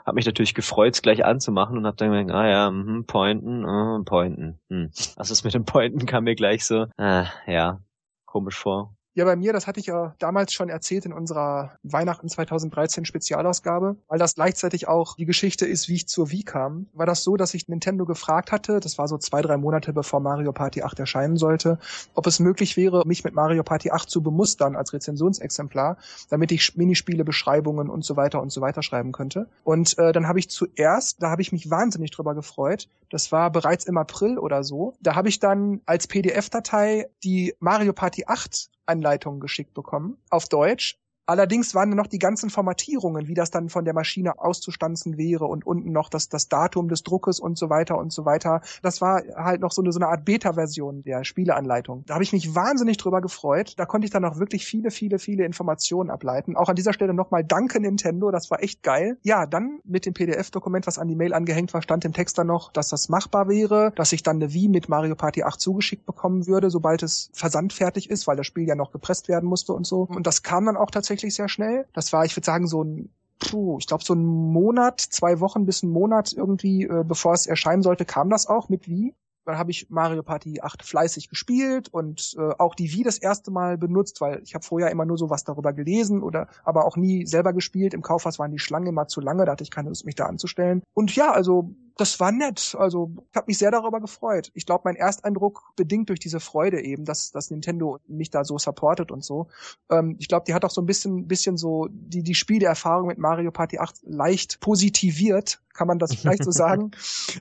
habe 0.04 0.14
mich 0.14 0.26
natürlich 0.26 0.54
gefreut, 0.54 0.94
es 0.94 1.02
gleich 1.02 1.24
anzumachen 1.24 1.76
und 1.76 1.86
habe 1.86 1.96
dann 1.96 2.12
gedacht, 2.12 2.30
ah 2.30 2.48
ja, 2.48 2.70
mh, 2.70 3.02
pointen, 3.06 3.64
uh, 3.64 4.04
pointen. 4.04 4.58
Hm. 4.70 4.90
Also 5.16 5.32
das 5.32 5.42
mit 5.42 5.54
dem 5.54 5.64
Pointen 5.64 6.06
kam 6.06 6.24
mir 6.24 6.36
gleich 6.36 6.64
so, 6.64 6.86
äh, 6.96 7.24
ja, 7.46 7.80
komisch 8.24 8.56
vor. 8.56 8.95
Ja, 9.16 9.24
bei 9.24 9.34
mir, 9.34 9.54
das 9.54 9.66
hatte 9.66 9.80
ich 9.80 9.86
ja 9.86 10.14
damals 10.18 10.52
schon 10.52 10.68
erzählt 10.68 11.06
in 11.06 11.14
unserer 11.14 11.78
Weihnachten 11.82 12.28
2013 12.28 13.06
Spezialausgabe, 13.06 13.96
weil 14.08 14.18
das 14.18 14.34
gleichzeitig 14.34 14.88
auch 14.88 15.16
die 15.16 15.24
Geschichte 15.24 15.64
ist, 15.64 15.88
wie 15.88 15.94
ich 15.94 16.06
zur 16.06 16.30
Wii 16.30 16.42
kam. 16.42 16.88
War 16.92 17.06
das 17.06 17.24
so, 17.24 17.38
dass 17.38 17.54
ich 17.54 17.66
Nintendo 17.66 18.04
gefragt 18.04 18.52
hatte, 18.52 18.78
das 18.78 18.98
war 18.98 19.08
so 19.08 19.16
zwei, 19.16 19.40
drei 19.40 19.56
Monate 19.56 19.94
bevor 19.94 20.20
Mario 20.20 20.52
Party 20.52 20.82
8 20.82 20.98
erscheinen 20.98 21.38
sollte, 21.38 21.78
ob 22.12 22.26
es 22.26 22.40
möglich 22.40 22.76
wäre, 22.76 23.04
mich 23.06 23.24
mit 23.24 23.32
Mario 23.32 23.62
Party 23.62 23.90
8 23.90 24.10
zu 24.10 24.22
bemustern 24.22 24.76
als 24.76 24.92
Rezensionsexemplar, 24.92 25.96
damit 26.28 26.52
ich 26.52 26.76
Minispiele, 26.76 27.24
Beschreibungen 27.24 27.88
und 27.88 28.04
so 28.04 28.16
weiter 28.16 28.42
und 28.42 28.52
so 28.52 28.60
weiter 28.60 28.82
schreiben 28.82 29.12
könnte. 29.12 29.48
Und 29.64 29.96
äh, 29.96 30.12
dann 30.12 30.28
habe 30.28 30.40
ich 30.40 30.50
zuerst, 30.50 31.22
da 31.22 31.30
habe 31.30 31.40
ich 31.40 31.52
mich 31.52 31.70
wahnsinnig 31.70 32.10
drüber 32.10 32.34
gefreut, 32.34 32.90
das 33.10 33.32
war 33.32 33.50
bereits 33.50 33.84
im 33.84 33.98
April 33.98 34.38
oder 34.38 34.64
so, 34.64 34.94
da 35.00 35.14
habe 35.14 35.28
ich 35.28 35.38
dann 35.38 35.80
als 35.86 36.06
PDF-Datei 36.06 37.08
die 37.22 37.54
Mario 37.60 37.92
Party 37.92 38.24
8 38.26 38.68
Anleitungen 38.86 39.40
geschickt 39.40 39.74
bekommen 39.74 40.18
auf 40.30 40.48
Deutsch 40.48 40.98
Allerdings 41.26 41.74
waren 41.74 41.90
noch 41.90 42.06
die 42.06 42.20
ganzen 42.20 42.50
Formatierungen, 42.50 43.26
wie 43.26 43.34
das 43.34 43.50
dann 43.50 43.68
von 43.68 43.84
der 43.84 43.94
Maschine 43.94 44.38
auszustanzen 44.38 45.18
wäre 45.18 45.46
und 45.46 45.66
unten 45.66 45.90
noch 45.90 46.08
das, 46.08 46.28
das 46.28 46.48
Datum 46.48 46.88
des 46.88 47.02
Druckes 47.02 47.40
und 47.40 47.58
so 47.58 47.68
weiter 47.68 47.98
und 47.98 48.12
so 48.12 48.24
weiter. 48.24 48.60
Das 48.82 49.00
war 49.00 49.22
halt 49.34 49.60
noch 49.60 49.72
so 49.72 49.82
eine, 49.82 49.90
so 49.90 49.98
eine 49.98 50.08
Art 50.08 50.24
Beta-Version 50.24 51.02
der 51.02 51.24
Spieleanleitung. 51.24 52.04
Da 52.06 52.14
habe 52.14 52.22
ich 52.22 52.32
mich 52.32 52.54
wahnsinnig 52.54 52.96
drüber 52.96 53.20
gefreut. 53.20 53.74
Da 53.76 53.86
konnte 53.86 54.04
ich 54.04 54.12
dann 54.12 54.24
auch 54.24 54.38
wirklich 54.38 54.64
viele, 54.64 54.92
viele, 54.92 55.18
viele 55.18 55.44
Informationen 55.44 56.10
ableiten. 56.10 56.56
Auch 56.56 56.68
an 56.68 56.76
dieser 56.76 56.92
Stelle 56.92 57.12
nochmal 57.12 57.44
danke 57.44 57.80
Nintendo, 57.80 58.30
das 58.30 58.50
war 58.50 58.62
echt 58.62 58.84
geil. 58.84 59.18
Ja, 59.22 59.46
dann 59.46 59.80
mit 59.84 60.06
dem 60.06 60.14
PDF-Dokument, 60.14 60.86
was 60.86 60.98
an 60.98 61.08
die 61.08 61.16
Mail 61.16 61.34
angehängt 61.34 61.74
war, 61.74 61.82
stand 61.82 62.04
im 62.04 62.12
Text 62.12 62.38
dann 62.38 62.46
noch, 62.46 62.70
dass 62.70 62.88
das 62.88 63.08
machbar 63.08 63.48
wäre, 63.48 63.92
dass 63.96 64.12
ich 64.12 64.22
dann 64.22 64.36
eine 64.36 64.54
Wii 64.54 64.68
mit 64.68 64.88
Mario 64.88 65.16
Party 65.16 65.42
8 65.42 65.60
zugeschickt 65.60 66.06
bekommen 66.06 66.46
würde, 66.46 66.70
sobald 66.70 67.02
es 67.02 67.30
versandfertig 67.32 68.10
ist, 68.10 68.28
weil 68.28 68.36
das 68.36 68.46
Spiel 68.46 68.68
ja 68.68 68.76
noch 68.76 68.92
gepresst 68.92 69.28
werden 69.28 69.48
musste 69.48 69.72
und 69.72 69.86
so. 69.86 70.02
Und 70.08 70.26
das 70.26 70.44
kam 70.44 70.66
dann 70.66 70.76
auch 70.76 70.90
tatsächlich 70.90 71.15
tatsächlich 71.16 71.34
sehr 71.34 71.48
schnell. 71.48 71.86
Das 71.92 72.12
war, 72.12 72.24
ich 72.24 72.36
würde 72.36 72.46
sagen, 72.46 72.66
so 72.66 72.82
ein 72.82 73.10
puh, 73.38 73.78
ich 73.78 73.86
glaube 73.86 74.04
so 74.04 74.14
ein 74.14 74.24
Monat, 74.24 75.00
zwei 75.00 75.40
Wochen 75.40 75.66
bis 75.66 75.82
ein 75.82 75.90
Monat 75.90 76.32
irgendwie, 76.32 76.84
äh, 76.84 77.04
bevor 77.06 77.34
es 77.34 77.46
erscheinen 77.46 77.82
sollte, 77.82 78.04
kam 78.04 78.30
das 78.30 78.46
auch 78.46 78.68
mit 78.68 78.88
wie. 78.88 79.14
Dann 79.46 79.58
habe 79.58 79.70
ich 79.70 79.88
Mario 79.90 80.22
Party 80.22 80.60
8 80.60 80.82
fleißig 80.82 81.28
gespielt 81.28 81.88
und 81.88 82.34
äh, 82.38 82.52
auch 82.58 82.74
die 82.74 82.92
Wii 82.92 83.04
das 83.04 83.18
erste 83.18 83.50
Mal 83.50 83.78
benutzt, 83.78 84.20
weil 84.20 84.42
ich 84.42 84.54
habe 84.54 84.64
vorher 84.64 84.90
immer 84.90 85.04
nur 85.04 85.16
so 85.16 85.30
was 85.30 85.44
darüber 85.44 85.72
gelesen 85.72 86.22
oder 86.22 86.48
aber 86.64 86.84
auch 86.84 86.96
nie 86.96 87.26
selber 87.26 87.52
gespielt. 87.52 87.94
Im 87.94 88.02
Kaufhaus 88.02 88.38
waren 88.38 88.50
die 88.50 88.58
Schlangen 88.58 88.88
immer 88.88 89.06
zu 89.08 89.20
lange, 89.20 89.44
da 89.44 89.52
hatte 89.52 89.64
ich 89.64 89.70
keine 89.70 89.88
Lust, 89.88 90.04
mich 90.04 90.16
da 90.16 90.26
anzustellen. 90.26 90.82
Und 90.94 91.14
ja, 91.14 91.30
also 91.30 91.74
das 91.96 92.20
war 92.20 92.30
nett. 92.30 92.76
Also 92.78 93.10
ich 93.30 93.36
habe 93.36 93.46
mich 93.48 93.58
sehr 93.58 93.70
darüber 93.70 94.00
gefreut. 94.00 94.50
Ich 94.54 94.66
glaube, 94.66 94.82
mein 94.84 94.96
Ersteindruck 94.96 95.62
bedingt 95.76 96.10
durch 96.10 96.20
diese 96.20 96.40
Freude 96.40 96.82
eben, 96.82 97.04
dass, 97.04 97.30
dass 97.30 97.50
Nintendo 97.50 97.98
mich 98.06 98.30
da 98.30 98.44
so 98.44 98.58
supportet 98.58 99.10
und 99.10 99.24
so. 99.24 99.48
Ähm, 99.90 100.16
ich 100.18 100.28
glaube, 100.28 100.44
die 100.46 100.54
hat 100.54 100.64
auch 100.64 100.70
so 100.70 100.82
ein 100.82 100.86
bisschen, 100.86 101.26
bisschen 101.26 101.56
so 101.56 101.88
die, 101.90 102.22
die 102.22 102.34
Spieleerfahrung 102.34 103.06
mit 103.06 103.18
Mario 103.18 103.50
Party 103.50 103.78
8 103.78 104.02
leicht 104.04 104.60
positiviert, 104.60 105.62
kann 105.72 105.88
man 105.88 105.98
das 105.98 106.14
vielleicht 106.14 106.44
so 106.44 106.50
sagen. 106.52 106.90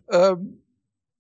ähm, 0.09 0.61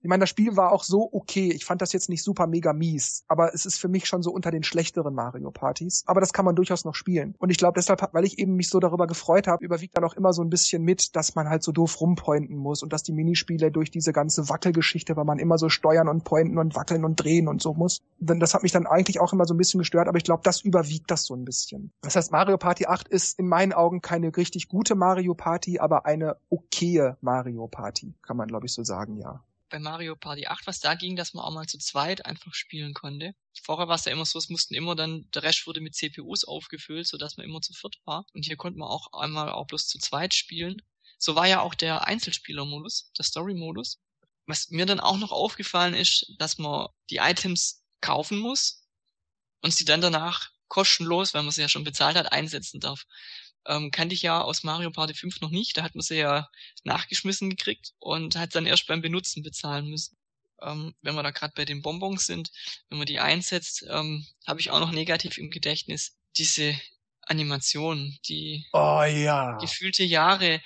Ich 0.05 0.09
meine, 0.09 0.21
das 0.21 0.29
Spiel 0.29 0.55
war 0.55 0.71
auch 0.71 0.83
so 0.83 1.09
okay. 1.11 1.51
Ich 1.51 1.65
fand 1.65 1.81
das 1.81 1.91
jetzt 1.91 2.09
nicht 2.09 2.21
super 2.21 2.45
mega 2.45 2.73
mies, 2.73 3.23
aber 3.27 3.55
es 3.55 3.65
ist 3.65 3.79
für 3.79 3.87
mich 3.87 4.05
schon 4.05 4.21
so 4.21 4.29
unter 4.29 4.51
den 4.51 4.61
schlechteren 4.61 5.15
Mario 5.15 5.49
Partys. 5.49 6.03
Aber 6.05 6.19
das 6.19 6.31
kann 6.31 6.45
man 6.45 6.55
durchaus 6.55 6.85
noch 6.85 6.93
spielen. 6.93 7.33
Und 7.39 7.49
ich 7.49 7.57
glaube 7.57 7.73
deshalb, 7.75 8.07
weil 8.13 8.23
ich 8.23 8.37
eben 8.37 8.53
mich 8.53 8.69
so 8.69 8.79
darüber 8.79 9.07
gefreut 9.07 9.47
habe, 9.47 9.65
überwiegt 9.65 9.97
dann 9.97 10.03
auch 10.03 10.13
immer 10.13 10.31
so 10.31 10.43
ein 10.43 10.51
bisschen 10.51 10.83
mit, 10.83 11.15
dass 11.15 11.33
man 11.33 11.49
halt 11.49 11.63
so 11.63 11.71
doof 11.71 11.99
rumpointen 11.99 12.55
muss 12.55 12.83
und 12.83 12.93
dass 12.93 13.01
die 13.01 13.13
Minispiele 13.13 13.71
durch 13.71 13.89
diese 13.89 14.13
ganze 14.13 14.47
Wackelgeschichte, 14.47 15.15
weil 15.15 15.25
man 15.25 15.39
immer 15.39 15.57
so 15.57 15.69
steuern 15.69 16.07
und 16.07 16.23
pointen 16.23 16.59
und 16.59 16.75
wackeln 16.75 17.03
und 17.03 17.15
drehen 17.15 17.47
und 17.47 17.63
so 17.63 17.73
muss. 17.73 18.03
Denn 18.19 18.39
das 18.39 18.53
hat 18.53 18.61
mich 18.61 18.73
dann 18.73 18.85
eigentlich 18.85 19.19
auch 19.19 19.33
immer 19.33 19.45
so 19.45 19.55
ein 19.55 19.57
bisschen 19.57 19.79
gestört, 19.79 20.07
aber 20.07 20.19
ich 20.19 20.23
glaube, 20.23 20.43
das 20.43 20.61
überwiegt 20.61 21.09
das 21.09 21.25
so 21.25 21.33
ein 21.33 21.45
bisschen. 21.45 21.91
Das 22.03 22.15
heißt, 22.15 22.31
Mario 22.31 22.59
Party 22.59 22.85
8 22.85 23.07
ist 23.07 23.39
in 23.39 23.47
meinen 23.47 23.73
Augen 23.73 24.01
keine 24.01 24.37
richtig 24.37 24.67
gute 24.67 24.93
Mario 24.93 25.33
Party, 25.33 25.79
aber 25.79 26.05
eine 26.05 26.35
okaye 26.51 27.17
Mario 27.21 27.65
Party, 27.65 28.13
kann 28.21 28.37
man 28.37 28.47
glaube 28.47 28.67
ich 28.67 28.73
so 28.73 28.83
sagen, 28.83 29.17
ja 29.17 29.43
bei 29.75 29.79
Mario 29.79 30.15
Party 30.15 30.47
8, 30.47 30.67
was 30.67 30.79
da 30.79 30.95
ging, 30.95 31.17
dass 31.17 31.33
man 31.33 31.43
auch 31.43 31.51
mal 31.51 31.67
zu 31.67 31.77
zweit 31.77 32.25
einfach 32.25 32.53
spielen 32.53 32.93
konnte. 32.93 33.35
Vorher 33.61 33.89
war 33.89 33.95
es 33.95 34.05
ja 34.05 34.13
immer 34.13 34.25
so, 34.25 34.39
es 34.39 34.47
mussten 34.47 34.73
immer 34.73 34.95
dann, 34.95 35.29
der 35.31 35.43
Rest 35.43 35.67
wurde 35.67 35.81
mit 35.81 35.95
CPUs 35.95 36.45
aufgefüllt, 36.45 37.05
sodass 37.05 37.35
man 37.35 37.45
immer 37.45 37.59
zu 37.59 37.73
viert 37.73 37.97
war. 38.05 38.25
Und 38.33 38.45
hier 38.45 38.55
konnte 38.55 38.79
man 38.79 38.87
auch 38.87 39.11
einmal 39.11 39.49
auch 39.49 39.67
bloß 39.67 39.87
zu 39.87 39.99
zweit 39.99 40.33
spielen. 40.33 40.81
So 41.17 41.35
war 41.35 41.45
ja 41.45 41.59
auch 41.59 41.75
der 41.75 42.07
Einzelspielermodus, 42.07 43.11
der 43.17 43.25
Story-Modus. 43.25 43.99
Was 44.45 44.69
mir 44.69 44.85
dann 44.85 45.01
auch 45.01 45.17
noch 45.17 45.33
aufgefallen 45.33 45.93
ist, 45.93 46.31
dass 46.37 46.57
man 46.57 46.87
die 47.09 47.17
Items 47.17 47.83
kaufen 47.99 48.39
muss 48.39 48.87
und 49.61 49.73
sie 49.73 49.83
dann 49.83 49.99
danach 49.99 50.51
kostenlos, 50.69 51.33
weil 51.33 51.43
man 51.43 51.51
sie 51.51 51.61
ja 51.61 51.69
schon 51.69 51.83
bezahlt 51.83 52.15
hat, 52.15 52.31
einsetzen 52.31 52.79
darf 52.79 53.05
ähm, 53.67 53.91
kannte 53.91 54.15
ich 54.15 54.21
ja 54.21 54.41
aus 54.41 54.63
Mario 54.63 54.91
Party 54.91 55.13
5 55.13 55.41
noch 55.41 55.49
nicht. 55.49 55.77
Da 55.77 55.83
hat 55.83 55.95
man 55.95 56.01
sie 56.01 56.17
ja 56.17 56.49
nachgeschmissen 56.83 57.49
gekriegt 57.49 57.93
und 57.99 58.35
hat 58.35 58.55
dann 58.55 58.65
erst 58.65 58.87
beim 58.87 59.01
Benutzen 59.01 59.43
bezahlen 59.43 59.87
müssen. 59.87 60.17
Ähm, 60.61 60.95
wenn 61.01 61.15
wir 61.15 61.23
da 61.23 61.31
gerade 61.31 61.53
bei 61.55 61.65
den 61.65 61.81
Bonbons 61.81 62.25
sind, 62.25 62.51
wenn 62.89 62.97
man 62.97 63.07
die 63.07 63.19
einsetzt, 63.19 63.85
ähm, 63.89 64.25
habe 64.47 64.59
ich 64.59 64.71
auch 64.71 64.79
noch 64.79 64.91
negativ 64.91 65.37
im 65.37 65.49
Gedächtnis 65.49 66.17
diese 66.37 66.79
Animation, 67.21 68.17
die 68.27 68.65
oh, 68.73 69.03
ja. 69.03 69.57
gefühlte 69.57 70.03
Jahre. 70.03 70.61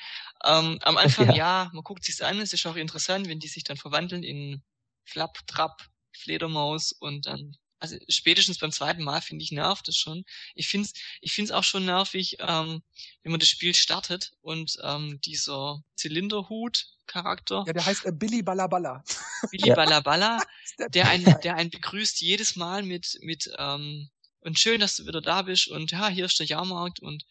Ähm, 0.46 0.80
am 0.82 0.98
Anfang 0.98 1.30
ja. 1.30 1.36
ja, 1.36 1.70
man 1.74 1.84
guckt 1.84 2.04
sich's 2.04 2.22
an, 2.22 2.40
es 2.40 2.54
ist 2.54 2.66
auch 2.66 2.76
interessant, 2.76 3.28
wenn 3.28 3.40
die 3.40 3.48
sich 3.48 3.64
dann 3.64 3.78
verwandeln 3.78 4.24
in 4.24 4.62
Flapp, 5.06 5.40
Trapp, 5.48 5.82
Fledermaus 6.14 6.92
und 6.92 7.26
dann 7.26 7.56
also 7.80 7.98
spätestens 8.10 8.58
beim 8.58 8.72
zweiten 8.72 9.04
Mal 9.04 9.22
finde 9.22 9.44
ich 9.44 9.52
nervt 9.52 9.88
es 9.88 9.98
schon. 9.98 10.26
Ich 10.56 10.68
finde 10.68 10.88
es 10.88 10.94
ich 11.22 11.32
find's 11.32 11.52
auch 11.52 11.64
schon 11.64 11.86
nervig, 11.86 12.38
ähm, 12.40 12.84
wenn 13.24 13.32
man 13.32 13.40
das 13.40 13.50
Spiel 13.50 13.74
startet 13.74 14.32
und 14.42 14.78
ähm, 14.84 15.20
dieser 15.22 15.82
Zylinderhut-Charakter. 15.96 17.64
Ja, 17.68 17.74
der 17.74 17.86
heißt 17.86 18.06
äh, 18.06 18.12
Billy 18.12 18.42
Ballaballa. 18.42 19.04
Billy 19.52 19.70
ja. 19.70 19.76
Ballaballa, 19.76 20.40
der 20.94 21.08
einen, 21.08 21.36
der 21.44 21.56
einen 21.56 21.70
begrüßt 21.70 22.22
jedes 22.22 22.56
Mal 22.56 22.84
mit, 22.84 23.18
mit 23.22 23.50
ähm, 23.58 24.10
und 24.42 24.60
schön, 24.60 24.80
dass 24.80 24.96
du 24.96 25.06
wieder 25.06 25.22
da 25.22 25.42
bist 25.42 25.68
und 25.68 25.92
ja, 25.92 26.10
hier 26.10 26.26
ist 26.26 26.40
der 26.40 26.48
Jahrmarkt 26.48 27.00
und 27.00 27.26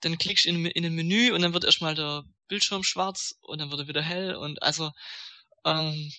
dann 0.00 0.16
klickst 0.18 0.46
du 0.46 0.50
in, 0.50 0.66
in 0.66 0.86
ein 0.86 0.94
Menü 0.94 1.32
und 1.32 1.42
dann 1.42 1.52
wird 1.52 1.64
erstmal 1.64 1.94
der 1.94 2.24
Bildschirm 2.48 2.82
schwarz 2.82 3.34
und 3.42 3.60
dann 3.60 3.70
wird 3.70 3.80
er 3.80 3.88
wieder 3.88 4.02
hell 4.02 4.34
und 4.34 4.62
also 4.62 4.90
ähm, 5.64 6.10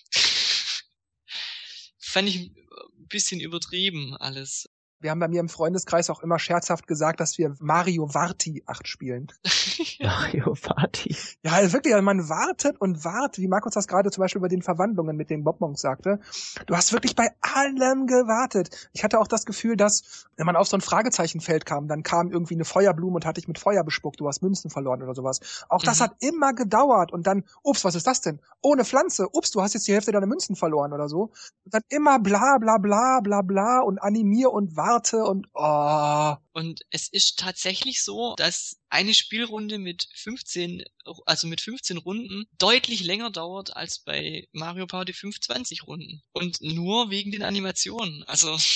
fand 2.12 2.28
ich 2.28 2.36
ein 2.36 3.08
bisschen 3.08 3.40
übertrieben 3.40 4.16
alles. 4.16 4.68
Wir 5.02 5.10
haben 5.10 5.18
bei 5.18 5.26
mir 5.26 5.40
im 5.40 5.48
Freundeskreis 5.48 6.10
auch 6.10 6.22
immer 6.22 6.38
scherzhaft 6.38 6.86
gesagt, 6.86 7.18
dass 7.18 7.36
wir 7.36 7.56
Mario 7.58 8.14
Varti 8.14 8.62
8 8.66 8.86
spielen. 8.86 9.26
Mario 10.00 10.54
Varti. 10.54 11.16
Ja, 11.42 11.52
also 11.52 11.72
wirklich, 11.72 11.92
also 11.92 12.04
man 12.04 12.28
wartet 12.28 12.80
und 12.80 13.04
wartet, 13.04 13.42
wie 13.42 13.48
Markus 13.48 13.74
das 13.74 13.88
gerade 13.88 14.10
zum 14.12 14.22
Beispiel 14.22 14.40
bei 14.40 14.48
den 14.48 14.62
Verwandlungen 14.62 15.16
mit 15.16 15.28
den 15.28 15.42
Bonbons 15.42 15.80
sagte. 15.80 16.20
Du 16.66 16.76
hast 16.76 16.92
wirklich 16.92 17.16
bei 17.16 17.30
allem 17.40 18.06
gewartet. 18.06 18.88
Ich 18.92 19.02
hatte 19.02 19.18
auch 19.18 19.26
das 19.26 19.44
Gefühl, 19.44 19.76
dass, 19.76 20.26
wenn 20.36 20.46
man 20.46 20.54
auf 20.54 20.68
so 20.68 20.76
ein 20.76 20.80
Fragezeichenfeld 20.80 21.66
kam, 21.66 21.88
dann 21.88 22.04
kam 22.04 22.30
irgendwie 22.30 22.54
eine 22.54 22.64
Feuerblume 22.64 23.16
und 23.16 23.26
hat 23.26 23.38
dich 23.38 23.48
mit 23.48 23.58
Feuer 23.58 23.82
bespuckt, 23.82 24.20
du 24.20 24.28
hast 24.28 24.40
Münzen 24.40 24.70
verloren 24.70 25.02
oder 25.02 25.16
sowas. 25.16 25.64
Auch 25.68 25.82
das 25.82 25.98
mhm. 25.98 26.04
hat 26.04 26.16
immer 26.20 26.52
gedauert 26.52 27.12
und 27.12 27.26
dann, 27.26 27.42
ups, 27.64 27.84
was 27.84 27.96
ist 27.96 28.06
das 28.06 28.20
denn? 28.20 28.38
Ohne 28.62 28.84
Pflanze, 28.84 29.26
ups, 29.32 29.50
du 29.50 29.62
hast 29.62 29.74
jetzt 29.74 29.88
die 29.88 29.94
Hälfte 29.94 30.12
deiner 30.12 30.26
Münzen 30.26 30.54
verloren 30.54 30.92
oder 30.92 31.08
so. 31.08 31.32
Und 31.64 31.74
dann 31.74 31.82
immer 31.88 32.20
bla 32.20 32.58
bla 32.58 32.78
bla 32.78 33.18
bla 33.20 33.42
bla 33.42 33.80
und 33.80 34.00
animier 34.00 34.52
und 34.52 34.76
warte 34.76 34.91
warte 34.92 35.24
und 35.24 35.48
oh. 35.54 36.36
Und 36.54 36.82
es 36.90 37.08
ist 37.08 37.38
tatsächlich 37.38 38.02
so, 38.02 38.34
dass 38.36 38.78
eine 38.90 39.14
Spielrunde 39.14 39.78
mit 39.78 40.06
15, 40.14 40.84
also 41.24 41.46
mit 41.46 41.62
15 41.62 41.96
Runden 41.96 42.44
deutlich 42.58 43.02
länger 43.04 43.30
dauert 43.30 43.74
als 43.74 44.00
bei 44.00 44.46
Mario 44.52 44.86
Party 44.86 45.14
5 45.14 45.40
20 45.40 45.86
Runden. 45.86 46.22
Und 46.32 46.60
nur 46.60 47.10
wegen 47.10 47.30
den 47.30 47.42
Animationen. 47.42 48.22
Also. 48.26 48.56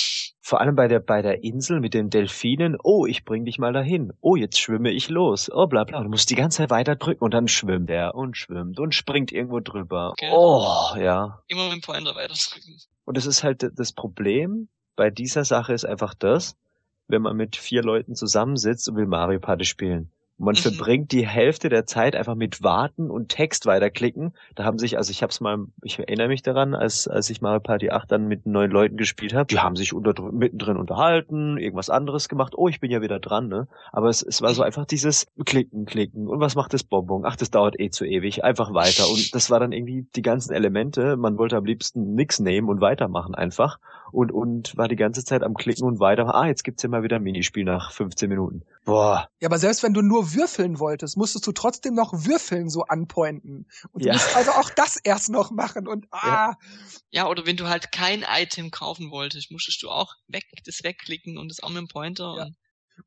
Vor 0.40 0.61
allem 0.61 0.76
bei 0.76 0.87
der, 0.87 1.00
bei 1.00 1.22
der 1.22 1.42
Insel 1.42 1.81
mit 1.81 1.92
den 1.92 2.09
Delfinen. 2.09 2.76
Oh, 2.83 3.05
ich 3.05 3.24
bring 3.24 3.44
dich 3.44 3.59
mal 3.59 3.72
dahin. 3.72 4.12
Oh, 4.20 4.37
jetzt 4.37 4.61
schwimme 4.61 4.92
ich 4.92 5.09
los. 5.09 5.50
Oh, 5.52 5.66
bla, 5.66 5.83
bla. 5.83 6.05
Du 6.05 6.09
musst 6.09 6.31
die 6.31 6.37
ganze 6.37 6.59
Zeit 6.59 6.70
weiter 6.70 6.94
drücken 6.94 7.24
und 7.24 7.35
dann 7.35 7.48
schwimmt 7.48 7.90
er 7.90 8.14
und 8.14 8.37
schwimmt 8.37 8.79
und 8.79 8.94
springt 8.94 9.33
irgendwo 9.33 9.59
drüber. 9.59 10.14
Genau. 10.18 10.94
Oh, 10.94 10.96
ja. 10.98 11.42
Immer 11.48 11.64
mit 11.64 11.72
dem 11.72 11.81
Pointer 11.81 12.14
weiter 12.14 12.35
drücken. 12.35 12.79
Und 13.05 13.16
das 13.16 13.26
ist 13.26 13.42
halt 13.42 13.66
das 13.74 13.92
Problem 13.92 14.68
bei 14.96 15.11
dieser 15.11 15.44
Sache 15.44 15.72
ist 15.72 15.85
einfach 15.85 16.14
das, 16.14 16.56
wenn 17.09 17.22
man 17.22 17.37
mit 17.37 17.56
vier 17.56 17.82
Leuten 17.82 18.14
zusammensitzt 18.14 18.88
und 18.88 18.96
will 18.96 19.06
Mario 19.06 19.38
Party 19.38 19.64
spielen. 19.64 20.11
Man 20.38 20.54
mhm. 20.54 20.59
verbringt 20.59 21.12
die 21.12 21.26
Hälfte 21.26 21.70
der 21.70 21.87
Zeit 21.87 22.14
einfach 22.14 22.35
mit 22.35 22.62
Warten 22.62 23.11
und 23.11 23.30
Text 23.30 23.64
weiterklicken. 23.64 24.35
Da 24.54 24.64
haben 24.64 24.78
sich, 24.78 24.98
also 24.98 25.11
ich 25.11 25.22
habe 25.22 25.30
es 25.30 25.40
mal, 25.40 25.66
ich 25.82 25.98
erinnere 25.98 26.28
mich 26.28 26.42
daran, 26.42 26.74
als 26.74 27.09
als 27.09 27.30
ich 27.30 27.40
Mario 27.40 27.61
Party 27.61 27.90
8 27.90 28.12
dann 28.12 28.28
mit 28.28 28.44
neun 28.44 28.70
Leuten 28.70 28.98
gespielt 28.98 29.32
habe, 29.32 29.46
die 29.46 29.61
haben 29.61 29.76
sich 29.76 29.94
unter, 29.94 30.20
mittendrin 30.30 30.76
unterhalten, 30.76 31.56
irgendwas 31.56 31.88
anderes 31.88 32.28
gemacht. 32.28 32.52
Oh, 32.54 32.68
ich 32.68 32.80
bin 32.80 32.90
ja 32.90 33.00
wieder 33.00 33.18
dran, 33.18 33.48
ne? 33.48 33.66
Aber 33.92 34.11
es, 34.11 34.22
es 34.22 34.42
war 34.42 34.52
so 34.52 34.61
mhm. 34.61 34.66
einfach 34.66 34.85
dieses 34.85 35.26
Klicken, 35.46 35.87
Klicken. 35.87 36.28
Und 36.28 36.40
was 36.40 36.54
macht 36.54 36.74
das 36.74 36.85
Bonbon? 36.85 37.24
Ach, 37.24 37.37
das 37.37 37.50
dauert 37.50 37.80
eh 37.80 37.88
zu 37.88 38.04
ewig. 38.04 38.44
Einfach 38.44 38.74
weiter. 38.74 39.09
Und 39.09 39.35
das 39.35 39.50
war 39.50 39.59
dann 39.59 39.72
irgendwie 39.72 40.06
die 40.16 40.22
ganzen 40.22 40.52
Elemente. 40.52 41.16
Man 41.16 41.38
wollte 41.38 41.56
am 41.56 41.64
liebsten 41.64 42.14
nix 42.14 42.40
nehmen 42.40 42.68
und 42.68 42.82
weitermachen 42.82 43.35
einfach. 43.35 43.78
Und, 44.16 44.33
und 44.33 44.74
war 44.79 44.88
die 44.88 44.96
ganze 44.96 45.26
Zeit 45.26 45.42
am 45.42 45.52
Klicken 45.52 45.87
und 45.87 46.00
weiter. 46.00 46.35
Ah, 46.35 46.46
jetzt 46.46 46.64
gibt's 46.64 46.83
ja 46.83 46.88
mal 46.88 47.02
wieder 47.02 47.16
ein 47.16 47.22
Minispiel 47.22 47.64
nach 47.64 47.92
15 47.92 48.31
Minuten. 48.31 48.62
Boah. 48.87 49.29
Ja, 49.40 49.48
aber 49.48 49.59
selbst 49.59 49.83
wenn 49.83 49.92
du 49.92 50.00
nur 50.00 50.33
würfeln 50.33 50.79
wolltest, 50.79 51.18
musstest 51.18 51.46
du 51.46 51.52
trotzdem 51.52 51.92
noch 51.92 52.14
würfeln 52.14 52.70
so 52.70 52.85
anpointen. 52.85 53.68
Und 53.92 54.02
du 54.02 54.09
ja. 54.09 54.14
musst 54.14 54.35
also 54.35 54.52
auch 54.52 54.70
das 54.70 54.96
erst 54.96 55.29
noch 55.29 55.50
machen 55.50 55.87
und 55.87 56.07
ah. 56.12 56.26
Ja. 56.26 56.57
ja, 57.11 57.29
oder 57.29 57.44
wenn 57.44 57.59
du 57.59 57.68
halt 57.68 57.92
kein 57.92 58.24
Item 58.26 58.70
kaufen 58.70 59.11
wolltest, 59.11 59.52
musstest 59.52 59.83
du 59.83 59.90
auch 59.90 60.14
weg, 60.29 60.44
das 60.64 60.83
wegklicken 60.83 61.37
und 61.37 61.50
das 61.50 61.62
auch 61.62 61.68
mit 61.68 61.76
dem 61.76 61.88
Pointer. 61.88 62.37
Ja. 62.38 62.44
Und 62.44 62.57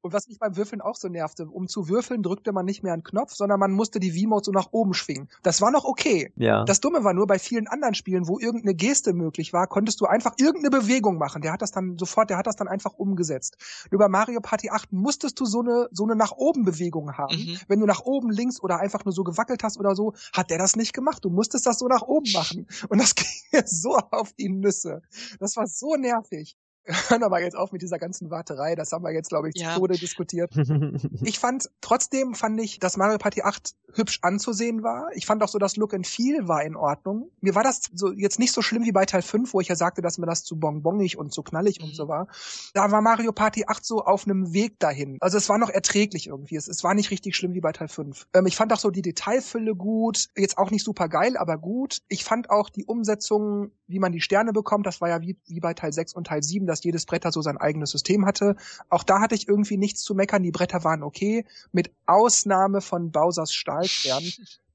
was 0.02 0.28
mich 0.28 0.39
beim 0.39 0.56
Würfeln 0.56 0.82
auch 0.82 0.95
so 0.95 1.08
nervte, 1.08 1.47
um 1.47 1.67
zu 1.67 1.89
würfeln 1.89 2.23
drückte 2.23 2.52
man 2.52 2.65
nicht 2.65 2.84
mehr 2.84 2.93
einen 2.93 3.04
Knopf, 3.04 3.34
sondern 3.34 3.60
man 3.60 3.71
musste 3.71 3.99
die 3.99 4.12
V-Mode 4.12 4.45
so 4.45 4.52
nach 4.52 4.69
oben 4.71 4.93
schwingen. 4.93 5.30
Das 5.43 5.62
war 5.62 5.71
noch 5.71 5.86
okay. 5.86 6.32
Ja. 6.36 6.63
Das 6.65 6.80
Dumme 6.80 7.04
war 7.04 7.13
nur, 7.13 7.28
bei 7.28 7.39
vielen 7.39 7.67
anderen 7.67 7.93
Spielen, 7.93 8.28
wo 8.28 8.39
irgendeine 8.39 8.75
Geste 8.75 9.13
möglich 9.13 9.54
war, 9.54 9.67
konntest 9.67 10.02
du 10.02 10.06
einfach 10.06 10.34
irgendeine 10.38 10.69
Bewegung 10.69 11.17
machen. 11.17 11.41
Der 11.41 11.52
hat 11.52 11.62
das 11.62 11.71
dann 11.71 11.97
sofort, 11.97 12.30
der 12.30 12.38
hat 12.38 12.47
das 12.47 12.56
dann 12.56 12.67
einfach 12.67 12.93
umgesetzt. 12.93 13.58
Nur 13.91 13.99
bei 13.99 14.08
Mario 14.08 14.41
Party 14.41 14.69
8 14.69 14.91
musstest 14.91 15.39
du 15.39 15.45
so 15.45 15.62
eine, 15.62 15.88
so 15.91 16.04
eine 16.04 16.15
nach 16.15 16.32
oben 16.32 16.65
Bewegung 16.65 17.17
haben. 17.17 17.36
Mhm. 17.36 17.58
Wenn 17.67 17.80
du 17.80 17.86
nach 17.86 18.02
oben 18.02 18.30
links 18.30 18.62
oder 18.62 18.80
einfach 18.80 19.06
nur 19.06 19.12
so 19.12 19.23
gewackelt 19.23 19.63
hast 19.63 19.80
oder 19.80 19.95
so, 19.95 20.13
hat 20.34 20.49
der 20.49 20.58
das 20.58 20.75
nicht 20.75 20.93
gemacht. 20.93 21.23
Du 21.25 21.30
musstest 21.30 21.65
das 21.65 21.80
so 21.80 21.88
nach 21.88 22.04
oben 22.04 22.32
machen. 22.34 22.67
Und 22.89 23.02
das 23.02 23.15
ging 23.15 23.28
mir 23.52 23.63
so 23.65 23.97
auf 24.12 24.34
die 24.34 24.49
Nüsse. 24.49 25.02
Das 25.39 25.56
war 25.56 25.67
so 25.67 25.95
nervig 25.95 26.58
hören 27.10 27.24
aber 27.24 27.42
jetzt 27.42 27.56
auf 27.56 27.72
mit 27.72 27.82
dieser 27.82 28.00
ganzen 28.00 28.30
Warterei. 28.32 28.76
Das 28.76 28.92
haben 28.92 29.04
wir 29.04 29.12
jetzt, 29.12 29.30
glaube 29.30 29.50
ich, 29.50 29.56
ja. 29.56 29.74
zu 29.74 29.80
Tode 29.80 29.98
diskutiert. 29.98 30.52
ich 31.24 31.39
fand, 31.39 31.70
trotzdem 31.82 32.36
fand 32.36 32.60
ich, 32.60 32.80
dass 32.80 32.98
Mario 32.98 33.18
Party 33.18 33.42
8 33.44 33.76
hübsch 33.94 34.20
anzusehen 34.22 34.84
war. 34.84 35.10
Ich 35.13 35.26
fand 35.26 35.44
auch 35.44 35.48
so, 35.48 35.58
das 35.58 35.76
Look 35.76 35.94
and 35.94 36.08
Feel 36.08 36.48
war 36.48 36.63
in 36.63 36.76
Ordnung. 36.76 37.32
Mir 37.42 37.56
war 37.56 37.63
das 37.63 37.82
so 37.94 38.12
jetzt 38.12 38.39
nicht 38.39 38.54
so 38.54 38.62
schlimm 38.62 38.84
wie 38.84 38.92
bei 38.92 39.06
Teil 39.06 39.22
5, 39.22 39.54
wo 39.54 39.62
ich 39.62 39.68
ja 39.68 39.76
sagte, 39.76 40.02
dass 40.02 40.18
mir 40.18 40.26
das 40.26 40.44
zu 40.44 40.60
bonbongig 40.60 41.18
und 41.18 41.34
zu 41.34 41.44
knallig 41.44 41.80
mhm. 41.80 41.86
und 41.86 41.96
so 41.96 42.08
war. 42.08 42.28
Da 42.74 42.92
war 42.92 43.02
Mario 43.02 43.32
Party 43.32 43.65
8 43.68 43.86
so 43.86 44.04
auf 44.04 44.26
einem 44.26 44.54
Weg 44.54 44.80
dahin. 44.80 45.18
Also 45.22 45.38
es 45.38 45.50
war 45.50 45.58
noch 45.58 45.70
erträglich 45.70 46.28
irgendwie. 46.28 46.56
Es, 46.56 46.68
es 46.68 46.84
war 46.84 46.94
nicht 46.94 47.12
richtig 47.12 47.36
schlimm 47.36 47.54
wie 47.54 47.62
bei 47.62 47.72
Teil 47.72 47.88
5. 47.88 48.28
Ähm, 48.34 48.46
ich 48.46 48.56
fand 48.56 48.74
auch 48.74 48.80
so 48.80 48.89
die 48.89 49.02
Detailfülle 49.02 49.76
gut. 49.76 50.28
Jetzt 50.36 50.58
auch 50.58 50.72
nicht 50.72 50.84
super 50.84 51.10
geil, 51.10 51.38
aber 51.38 51.58
gut. 51.58 52.00
Ich 52.08 52.24
fand 52.24 52.50
auch 52.50 52.70
die 52.70 52.86
Umsetzung, 52.86 53.72
wie 53.88 54.00
man 54.00 54.12
die 54.12 54.22
Sterne 54.22 54.54
bekommt, 54.54 54.86
das 54.86 55.02
war 55.02 55.10
ja 55.10 55.22
wie, 55.22 55.38
wie 55.48 55.60
bei 55.60 55.74
Teil 55.74 55.92
6 55.92 56.13
und 56.13 56.28
Teil 56.28 56.44
7, 56.44 56.68
dass 56.69 56.84
jedes 56.84 57.05
Bretter 57.05 57.32
so 57.32 57.41
sein 57.41 57.58
eigenes 57.58 57.91
System 57.91 58.25
hatte. 58.25 58.55
Auch 58.89 59.03
da 59.03 59.19
hatte 59.19 59.36
ich 59.36 59.47
irgendwie 59.47 59.77
nichts 59.77 60.01
zu 60.01 60.15
meckern. 60.15 60.43
Die 60.43 60.51
Bretter 60.51 60.84
waren 60.84 61.03
okay, 61.03 61.45
mit 61.71 61.91
Ausnahme 62.05 62.82
von 62.82 63.12
Bowsers 63.12 63.53
Stahlstern. 63.53 64.23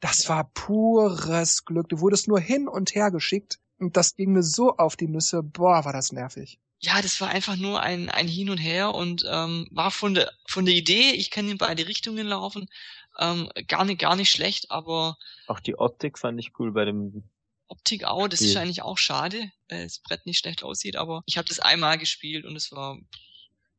Das 0.00 0.28
war 0.28 0.50
pures 0.52 1.64
Glück. 1.64 1.88
Du 1.88 2.00
wurdest 2.00 2.28
nur 2.28 2.40
hin 2.40 2.68
und 2.68 2.94
her 2.94 3.10
geschickt 3.10 3.58
und 3.78 3.96
das 3.96 4.16
ging 4.16 4.32
mir 4.32 4.42
so 4.42 4.76
auf 4.76 4.96
die 4.96 5.08
Nüsse. 5.08 5.42
Boah, 5.42 5.84
war 5.84 5.92
das 5.92 6.12
nervig 6.12 6.58
ja, 6.84 7.00
das 7.00 7.20
war 7.20 7.28
einfach 7.28 7.56
nur 7.56 7.80
ein, 7.80 8.10
ein 8.10 8.28
Hin 8.28 8.50
und 8.50 8.58
Her 8.58 8.94
und 8.94 9.24
ähm, 9.30 9.66
war 9.70 9.90
von 9.90 10.14
der 10.14 10.30
von 10.46 10.66
der 10.66 10.74
Idee, 10.74 11.12
ich 11.12 11.30
kann 11.30 11.48
in 11.48 11.56
beide 11.56 11.86
Richtungen 11.88 12.26
laufen, 12.26 12.68
ähm, 13.18 13.48
gar 13.68 13.84
nicht 13.84 14.00
gar 14.00 14.16
nicht 14.16 14.30
schlecht, 14.30 14.70
aber 14.70 15.16
auch 15.46 15.60
die 15.60 15.78
Optik 15.78 16.18
fand 16.18 16.38
ich 16.38 16.52
cool 16.58 16.72
bei 16.72 16.84
dem 16.84 17.24
Optik 17.68 18.04
auch, 18.04 18.28
das 18.28 18.40
ist 18.40 18.56
eigentlich 18.56 18.82
auch 18.82 18.98
schade, 18.98 19.50
weil 19.68 19.84
das 19.84 20.00
Brett 20.00 20.26
nicht 20.26 20.38
schlecht 20.38 20.62
aussieht, 20.62 20.96
aber 20.96 21.22
ich 21.26 21.38
habe 21.38 21.48
das 21.48 21.60
einmal 21.60 21.98
gespielt 21.98 22.44
und 22.44 22.56
es 22.56 22.70
war 22.72 22.98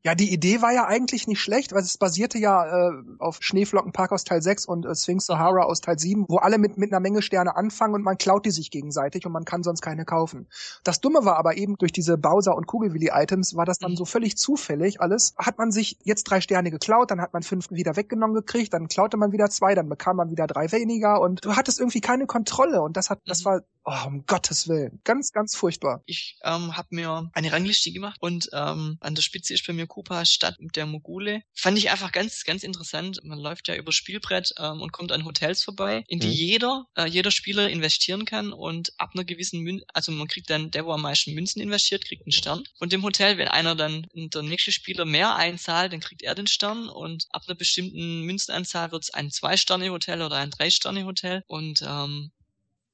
ja, 0.06 0.14
die 0.14 0.32
Idee 0.32 0.62
war 0.62 0.72
ja 0.72 0.86
eigentlich 0.86 1.26
nicht 1.26 1.42
schlecht, 1.42 1.74
weil 1.74 1.82
es 1.82 1.98
basierte 1.98 2.38
ja 2.38 2.90
äh, 2.90 2.92
auf 3.18 3.40
Schneeflockenpark 3.42 4.12
aus 4.12 4.24
Teil 4.24 4.40
6 4.40 4.68
und 4.68 4.86
äh, 4.86 4.94
Sphinx 4.94 5.26
Sahara 5.26 5.64
aus 5.64 5.82
Teil 5.82 5.98
7, 5.98 6.26
wo 6.30 6.38
alle 6.38 6.60
mit, 6.60 6.78
mit 6.78 6.92
einer 6.92 7.00
Menge 7.00 7.24
Sterne 7.24 7.56
anfangen 7.56 7.96
und 7.96 8.04
man 8.04 8.20
klaut 8.20 8.46
die 8.46 8.52
sich 8.52 8.70
gegenseitig 8.70 9.26
und 9.26 9.32
man 9.32 9.46
kann 9.46 9.64
sonst 9.64 9.82
keine 9.82 10.06
kaufen. 10.06 10.46
Das 10.84 11.02
Dumme 11.02 11.26
war 11.26 11.38
aber 11.38 11.58
eben 11.58 11.76
durch 11.78 11.92
diese 11.92 12.20
Bowser 12.20 12.56
und 12.56 12.68
Kugelwilli-Items 12.68 13.56
war 13.56 13.66
das 13.66 13.80
dann 13.80 13.94
mhm. 13.94 13.96
so 13.96 14.06
völlig 14.06 14.38
zufällig 14.38 15.02
alles. 15.02 15.34
Hat 15.40 15.58
man 15.58 15.72
sich 15.72 15.98
jetzt 16.04 16.26
drei 16.26 16.40
Sterne 16.40 16.70
geklaut, 16.70 17.10
dann 17.10 17.20
hat 17.20 17.34
man 17.34 17.42
fünf 17.42 17.72
wieder 17.72 17.96
weggenommen 17.96 18.36
gekriegt, 18.36 18.76
dann 18.76 18.88
klaute 18.88 19.18
man 19.18 19.32
wieder 19.32 19.50
zwei, 19.50 19.74
dann 19.74 19.90
bekam 19.90 20.18
man 20.18 20.30
wieder 20.30 20.46
drei 20.46 20.72
weniger 20.72 21.20
und 21.20 21.44
du 21.44 21.56
hattest 21.56 21.80
irgendwie 21.80 22.02
keine 22.02 22.28
Kontrolle 22.28 22.84
und 22.84 22.96
das 22.96 23.10
hat, 23.10 23.22
das 23.26 23.40
mhm. 23.40 23.46
war, 23.46 23.62
oh, 23.86 24.06
um 24.06 24.24
Gottes 24.28 24.68
Willen, 24.68 25.02
ganz, 25.04 25.32
ganz 25.32 25.56
furchtbar. 25.56 26.04
Ich 26.06 26.38
ähm, 26.44 26.78
habe 26.78 26.90
mir 26.92 27.32
eine 27.34 27.52
Rangliste 27.52 27.92
gemacht 27.92 28.18
und 28.20 28.52
ähm, 28.54 28.98
an 29.00 29.16
der 29.16 29.24
Spitze 29.24 29.56
ist 29.56 29.66
bei 29.66 29.74
mir 29.74 29.88
Koopa 29.96 30.26
statt 30.26 30.58
der 30.60 30.86
Mogule. 30.86 31.42
Fand 31.54 31.78
ich 31.78 31.90
einfach 31.90 32.12
ganz, 32.12 32.44
ganz 32.44 32.64
interessant. 32.64 33.22
Man 33.24 33.40
läuft 33.40 33.70
ja 33.70 33.76
über 33.76 33.94
Spielbrett 33.94 34.54
ähm, 34.60 34.82
und 34.82 34.92
kommt 34.92 35.14
an 35.14 35.24
Hotels 35.24 35.64
vorbei, 35.64 36.04
in 36.10 36.20
die 36.20 36.28
mhm. 36.28 36.34
jeder, 36.34 36.86
äh, 36.96 37.08
jeder 37.08 37.32
Spieler 37.32 37.70
investieren 37.70 38.26
kann 38.26 38.52
und 38.52 38.92
ab 38.98 39.12
einer 39.14 39.24
gewissen 39.24 39.62
Mün 39.62 39.82
also 39.94 40.12
man 40.12 40.28
kriegt 40.28 40.50
dann, 40.50 40.70
der, 40.72 40.86
wo 40.86 40.92
am 40.92 41.02
meisten 41.02 41.34
Münzen 41.34 41.62
investiert, 41.62 42.04
kriegt 42.04 42.26
einen 42.26 42.34
Stern. 42.34 42.64
Und 42.80 42.92
dem 42.92 43.04
Hotel, 43.04 43.38
wenn 43.38 43.48
einer 43.48 43.76
dann, 43.76 44.06
der 44.14 44.42
nächste 44.42 44.74
Spieler 44.74 45.06
mehr 45.06 45.36
einzahlt, 45.36 45.94
dann 45.94 46.02
kriegt 46.02 46.24
er 46.24 46.36
den 46.36 46.48
Stern 46.48 46.90
und 46.90 47.28
ab 47.30 47.44
einer 47.48 47.56
bestimmten 47.56 48.22
Münzenanzahl 48.24 48.92
wird 48.92 49.04
es 49.04 49.14
ein 49.14 49.32
Zwei-Sterne-Hotel 49.32 50.22
oder 50.22 50.36
ein 50.36 50.52
Drei-Sterne-Hotel 50.52 51.44
und 51.48 51.82
ähm, 51.88 52.32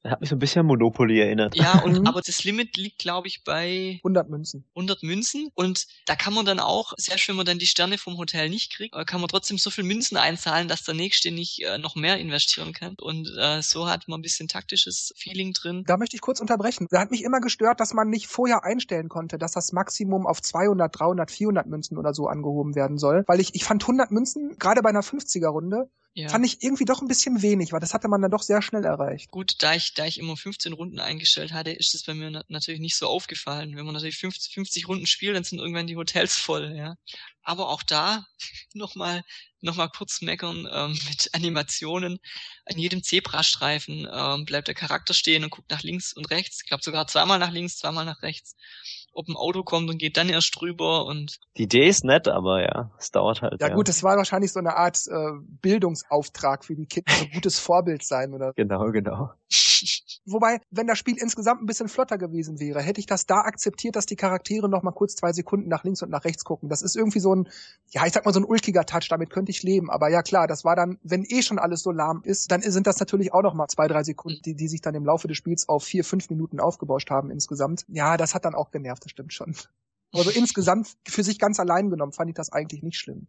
hat 0.04 0.20
mich 0.20 0.30
so 0.30 0.36
ein 0.36 0.40
bisschen 0.40 0.62
an 0.62 0.66
Monopoly 0.66 1.20
erinnert. 1.20 1.56
Ja, 1.56 1.80
und 1.80 2.00
mhm. 2.00 2.08
aber 2.08 2.22
das 2.22 2.44
Limit 2.44 2.76
liegt, 2.78 3.00
glaube 3.00 3.28
ich, 3.28 3.44
bei 3.44 4.00
100 4.00 4.30
Münzen. 4.30 4.66
100 4.76 5.04
Münzen. 5.04 5.50
Und 5.54 5.86
da 6.06 6.16
kann 6.16 6.34
man 6.34 6.46
dann 6.46 6.60
auch, 6.60 6.94
selbst 6.98 7.28
wenn 7.28 7.36
man 7.36 7.46
dann 7.46 7.60
die 7.60 7.68
Sterne 7.68 7.98
vom 7.98 8.18
Hotel 8.18 8.50
nicht 8.50 8.74
kriegt, 8.74 8.96
äh, 8.96 9.06
kann 9.06 9.22
man 9.22 9.30
trotzdem 9.30 9.58
so 9.58 9.70
viel 9.70 9.84
Münzen 9.84 10.18
einzahlen, 10.18 10.68
dass 10.68 10.84
der 10.84 10.96
Nächste 10.96 11.32
nicht 11.32 11.64
äh, 11.64 11.78
noch 11.78 11.96
mehr 11.96 12.18
investieren 12.18 12.74
kann. 12.74 12.96
Und 13.00 13.30
äh, 13.40 13.62
so 13.62 13.88
hat 13.88 14.08
man 14.08 14.20
ein 14.20 14.24
bisschen 14.24 14.48
taktisches 14.48 15.14
Feeling 15.16 15.54
drin. 15.54 15.84
Da 15.86 15.98
möchte 15.98 16.16
ich 16.16 16.22
kurz 16.22 16.40
unterbrechen. 16.40 16.88
Da 16.90 17.00
hat 17.00 17.12
mich 17.12 17.24
immer 17.24 17.40
gestört, 17.40 17.80
dass 17.80 17.94
man 17.94 18.10
nicht 18.10 18.28
vorher 18.28 18.64
einstellen 18.64 19.10
konnte, 19.10 19.38
dass 19.38 19.52
das 19.52 19.72
Maximum 19.72 20.26
auf 20.26 20.42
200, 20.42 21.00
300, 21.00 21.30
400 21.30 21.68
Münzen 21.68 21.98
oder 21.98 22.14
so 22.14 22.28
angehoben 22.28 22.76
werden 22.76 22.98
soll. 22.98 23.24
Weil 23.28 23.40
ich, 23.40 23.54
ich 23.54 23.64
fand 23.64 23.84
100 23.84 24.10
Münzen, 24.10 24.58
gerade 24.58 24.82
bei 24.82 24.90
einer 24.90 25.02
50er-Runde, 25.02 25.90
ja. 26.14 26.28
Fand 26.28 26.46
ich 26.46 26.62
irgendwie 26.62 26.84
doch 26.84 27.02
ein 27.02 27.08
bisschen 27.08 27.42
wenig, 27.42 27.72
weil 27.72 27.80
das 27.80 27.94
hatte 27.94 28.10
man 28.10 28.22
dann 28.22 28.32
doch 28.32 28.42
sehr 28.42 28.62
schnell 28.62 28.84
erreicht. 28.84 29.32
Gut, 29.32 29.56
da 29.60 29.76
ich, 29.76 29.94
da 29.94 30.06
ich 30.06 30.20
immer 30.20 30.36
15 30.36 30.74
Runden 30.74 31.00
eingestellt 31.00 31.54
hatte, 31.54 31.72
ist 31.72 31.96
es 31.96 32.04
bei 32.04 32.14
mir 32.14 32.30
na 32.30 32.44
natürlich 32.50 32.82
nicht 32.82 32.98
so 32.98 33.08
aufgefallen. 33.08 33.78
Wenn 33.78 33.86
man 33.86 33.94
natürlich 33.94 34.18
50, 34.18 34.54
50 34.54 34.88
Runden 34.90 35.08
spielt, 35.08 35.38
dann 35.38 35.46
sind 35.46 35.60
irgendwann 35.60 35.88
die 35.88 35.96
Hotels 35.96 36.36
voll, 36.36 36.76
ja. 36.76 36.96
Aber 37.44 37.70
auch 37.70 37.82
da 37.82 38.26
nochmal 38.74 39.24
noch 39.62 39.78
mal 39.78 39.88
kurz 39.88 40.22
meckern 40.22 40.68
ähm, 40.70 41.00
mit 41.10 41.30
Animationen. 41.34 42.20
An 42.66 42.78
jedem 42.78 43.04
Zebrastreifen 43.04 44.06
ähm, 44.12 44.44
bleibt 44.44 44.68
der 44.68 44.76
Charakter 44.76 45.14
stehen 45.14 45.46
und 45.46 45.52
guckt 45.52 45.72
nach 45.72 45.84
links 45.84 46.12
und 46.12 46.30
rechts. 46.30 46.60
Ich 46.62 46.68
glaube 46.68 46.84
sogar 46.84 47.08
zweimal 47.08 47.40
nach 47.40 47.52
links, 47.52 47.78
zweimal 47.78 48.04
nach 48.04 48.22
rechts 48.22 48.58
ob 49.14 49.28
ein 49.28 49.36
Auto 49.36 49.64
kommt 49.64 49.90
und 49.90 49.98
geht 49.98 50.18
dann 50.18 50.30
erst 50.30 50.60
drüber 50.60 51.06
und. 51.06 51.40
Die 51.58 51.64
Idee 51.64 51.88
ist 51.88 52.04
nett, 52.04 52.28
aber 52.28 52.62
ja, 52.62 52.92
es 52.98 53.12
dauert 53.12 53.42
halt. 53.42 53.62
Ja, 53.62 53.70
ja. 53.70 53.76
gut, 53.76 53.90
es 53.90 54.04
war 54.04 54.18
wahrscheinlich 54.18 54.52
so 54.52 54.60
eine 54.60 54.78
Art 54.78 55.00
äh, 55.08 55.32
Bildungsauftrag 55.62 56.66
für 56.66 56.76
die 56.76 56.86
Kinder, 56.86 57.12
so 57.12 57.26
ein 57.26 57.32
gutes 57.32 57.60
Vorbild 57.60 58.04
sein 58.04 58.34
oder. 58.34 58.54
Genau, 58.54 58.92
genau. 58.92 59.32
Wobei, 60.26 60.62
wenn 60.70 60.86
das 60.86 61.00
Spiel 61.00 61.18
insgesamt 61.18 61.62
ein 61.62 61.66
bisschen 61.66 61.90
flotter 61.90 62.18
gewesen 62.18 62.60
wäre, 62.60 62.82
hätte 62.82 63.00
ich 63.00 63.08
das 63.08 63.26
da 63.26 63.42
akzeptiert, 63.42 63.96
dass 63.96 64.06
die 64.06 64.16
Charaktere 64.16 64.70
noch 64.70 64.84
mal 64.84 64.92
kurz 64.92 65.16
zwei 65.16 65.34
Sekunden 65.34 65.68
nach 65.68 65.84
links 65.84 66.04
und 66.04 66.12
nach 66.12 66.26
rechts 66.26 66.44
gucken. 66.44 66.70
Das 66.70 66.84
ist 66.84 66.96
irgendwie 66.96 67.20
so 67.20 67.34
ein, 67.34 67.50
ja, 67.90 68.06
ich 68.06 68.14
sag 68.14 68.26
mal 68.26 68.34
so 68.34 68.40
ein 68.40 68.46
ulkiger 68.46 68.86
Touch, 68.86 69.08
damit 69.10 69.32
könnte 69.32 69.50
ich 69.50 69.64
leben. 69.64 69.90
Aber 69.90 70.10
ja 70.10 70.22
klar, 70.22 70.48
das 70.48 70.64
war 70.64 70.76
dann, 70.76 71.00
wenn 71.02 71.24
eh 71.24 71.42
schon 71.42 71.58
alles 71.58 71.82
so 71.82 71.92
lahm 71.92 72.22
ist, 72.24 72.52
dann 72.52 72.62
sind 72.62 72.86
das 72.86 73.00
natürlich 73.00 73.34
auch 73.34 73.42
noch 73.42 73.56
mal 73.56 73.68
zwei, 73.68 73.88
drei 73.88 74.04
Sekunden, 74.04 74.42
die, 74.46 74.56
die 74.56 74.68
sich 74.68 74.82
dann 74.82 74.94
im 74.94 75.06
Laufe 75.06 75.28
des 75.28 75.38
Spiels 75.38 75.68
auf 75.68 75.84
vier, 75.84 76.04
fünf 76.04 76.30
Minuten 76.30 76.60
aufgebauscht 76.60 77.10
haben 77.10 77.32
insgesamt. 77.32 77.86
Ja, 77.88 78.16
das 78.16 78.36
hat 78.36 78.46
dann 78.46 78.54
auch 78.54 78.70
genervt, 78.70 79.06
das 79.06 79.12
stimmt 79.12 79.34
schon. 79.34 79.56
Also 80.14 80.30
insgesamt 80.36 80.96
für 81.08 81.24
sich 81.24 81.40
ganz 81.40 81.60
allein 81.60 81.90
genommen 81.90 82.12
fand 82.12 82.30
ich 82.30 82.36
das 82.36 82.52
eigentlich 82.52 82.84
nicht 82.84 82.98
schlimm. 82.98 83.28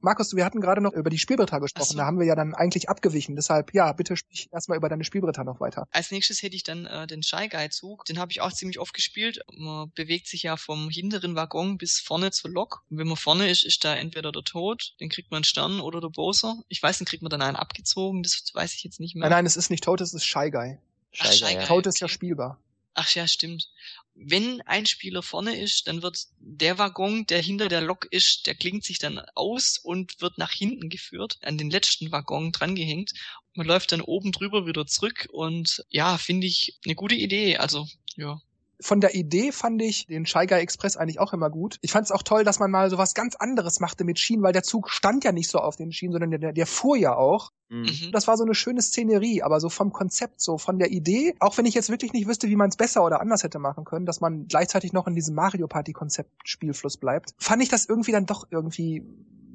Markus, 0.00 0.36
wir 0.36 0.44
hatten 0.44 0.60
gerade 0.60 0.80
noch 0.80 0.92
über 0.92 1.10
die 1.10 1.18
Spielbretter 1.18 1.60
gesprochen. 1.60 1.92
So. 1.92 1.96
Da 1.96 2.06
haben 2.06 2.18
wir 2.18 2.26
ja 2.26 2.34
dann 2.34 2.54
eigentlich 2.54 2.88
abgewichen. 2.88 3.34
Deshalb, 3.34 3.72
ja, 3.74 3.92
bitte 3.92 4.16
sprich 4.16 4.48
erstmal 4.52 4.78
über 4.78 4.88
deine 4.88 5.04
Spielbretter 5.04 5.44
noch 5.44 5.60
weiter. 5.60 5.88
Als 5.90 6.10
nächstes 6.10 6.42
hätte 6.42 6.54
ich 6.54 6.62
dann 6.62 6.86
äh, 6.86 7.06
den 7.06 7.22
Shy 7.22 7.48
Guy 7.48 7.70
Zug. 7.70 8.04
Den 8.04 8.18
habe 8.18 8.30
ich 8.30 8.40
auch 8.40 8.52
ziemlich 8.52 8.78
oft 8.78 8.94
gespielt. 8.94 9.40
Man 9.56 9.90
bewegt 9.94 10.28
sich 10.28 10.42
ja 10.42 10.56
vom 10.56 10.90
hinteren 10.90 11.34
Waggon 11.34 11.78
bis 11.78 11.98
vorne 12.00 12.30
zur 12.30 12.50
Lok. 12.50 12.84
Und 12.90 12.98
wenn 12.98 13.08
man 13.08 13.16
vorne 13.16 13.48
ist, 13.48 13.64
ist 13.64 13.84
da 13.84 13.94
entweder 13.94 14.32
der 14.32 14.42
Tod, 14.42 14.94
den 15.00 15.08
kriegt 15.08 15.30
man 15.30 15.38
einen 15.38 15.44
Stern, 15.44 15.80
oder 15.80 16.00
der 16.00 16.08
Bowser. 16.08 16.62
Ich 16.68 16.82
weiß, 16.82 16.98
den 16.98 17.06
kriegt 17.06 17.22
man 17.22 17.30
dann 17.30 17.42
einen 17.42 17.56
abgezogen. 17.56 18.22
Das 18.22 18.44
weiß 18.54 18.74
ich 18.74 18.84
jetzt 18.84 19.00
nicht 19.00 19.14
mehr. 19.14 19.22
Nein, 19.22 19.30
nein, 19.30 19.46
es 19.46 19.56
ist 19.56 19.70
nicht 19.70 19.84
Tod, 19.84 20.00
es 20.00 20.14
ist 20.14 20.24
Shy 20.24 20.50
Guy. 20.50 20.78
Shy 21.12 21.22
Ach, 21.22 21.30
Guy, 21.30 21.36
Shy 21.36 21.54
Guy. 21.54 21.64
Tod 21.64 21.86
ist 21.86 22.00
ja 22.00 22.08
spielbar. 22.08 22.60
Ach 22.94 23.10
ja, 23.14 23.28
stimmt. 23.28 23.70
Wenn 24.18 24.62
ein 24.62 24.86
Spieler 24.86 25.22
vorne 25.22 25.56
ist, 25.56 25.86
dann 25.88 26.02
wird 26.02 26.26
der 26.38 26.78
Waggon, 26.78 27.26
der 27.26 27.42
hinter 27.42 27.68
der 27.68 27.82
Lok 27.82 28.06
ist, 28.10 28.46
der 28.46 28.54
klingt 28.54 28.82
sich 28.82 28.98
dann 28.98 29.20
aus 29.34 29.78
und 29.78 30.20
wird 30.20 30.38
nach 30.38 30.52
hinten 30.52 30.88
geführt, 30.88 31.38
an 31.42 31.58
den 31.58 31.70
letzten 31.70 32.10
Waggon 32.10 32.50
drangehängt. 32.50 33.12
Man 33.54 33.66
läuft 33.66 33.92
dann 33.92 34.00
oben 34.00 34.32
drüber 34.32 34.66
wieder 34.66 34.86
zurück 34.86 35.28
und 35.30 35.84
ja, 35.90 36.16
finde 36.18 36.46
ich 36.46 36.78
eine 36.84 36.94
gute 36.94 37.14
Idee. 37.14 37.58
Also, 37.58 37.86
ja 38.16 38.40
von 38.80 39.00
der 39.00 39.14
Idee 39.14 39.52
fand 39.52 39.80
ich 39.82 40.06
den 40.06 40.26
Shy 40.26 40.46
Guy 40.46 40.58
Express 40.58 40.96
eigentlich 40.96 41.18
auch 41.18 41.32
immer 41.32 41.50
gut. 41.50 41.78
Ich 41.80 41.92
fand 41.92 42.04
es 42.04 42.12
auch 42.12 42.22
toll, 42.22 42.44
dass 42.44 42.58
man 42.58 42.70
mal 42.70 42.90
so 42.90 42.98
was 42.98 43.14
ganz 43.14 43.34
anderes 43.36 43.80
machte 43.80 44.04
mit 44.04 44.18
Schienen, 44.18 44.42
weil 44.42 44.52
der 44.52 44.62
Zug 44.62 44.90
stand 44.90 45.24
ja 45.24 45.32
nicht 45.32 45.50
so 45.50 45.58
auf 45.58 45.76
den 45.76 45.92
Schienen, 45.92 46.12
sondern 46.12 46.40
der, 46.40 46.52
der 46.52 46.66
fuhr 46.66 46.96
ja 46.96 47.14
auch. 47.16 47.52
Mhm. 47.68 48.10
Das 48.12 48.28
war 48.28 48.36
so 48.36 48.44
eine 48.44 48.54
schöne 48.54 48.82
Szenerie, 48.82 49.42
aber 49.42 49.60
so 49.60 49.68
vom 49.68 49.92
Konzept, 49.92 50.40
so 50.40 50.58
von 50.58 50.78
der 50.78 50.92
Idee, 50.92 51.34
auch 51.40 51.56
wenn 51.58 51.66
ich 51.66 51.74
jetzt 51.74 51.90
wirklich 51.90 52.12
nicht 52.12 52.28
wüsste, 52.28 52.48
wie 52.48 52.56
man 52.56 52.68
es 52.68 52.76
besser 52.76 53.04
oder 53.04 53.20
anders 53.20 53.42
hätte 53.42 53.58
machen 53.58 53.84
können, 53.84 54.06
dass 54.06 54.20
man 54.20 54.46
gleichzeitig 54.46 54.92
noch 54.92 55.06
in 55.06 55.14
diesem 55.14 55.34
Mario 55.34 55.66
Party 55.66 55.92
Konzept 55.92 56.30
Spielfluss 56.44 56.96
bleibt, 56.96 57.34
fand 57.38 57.62
ich 57.62 57.68
das 57.68 57.86
irgendwie 57.86 58.12
dann 58.12 58.26
doch 58.26 58.46
irgendwie 58.50 59.04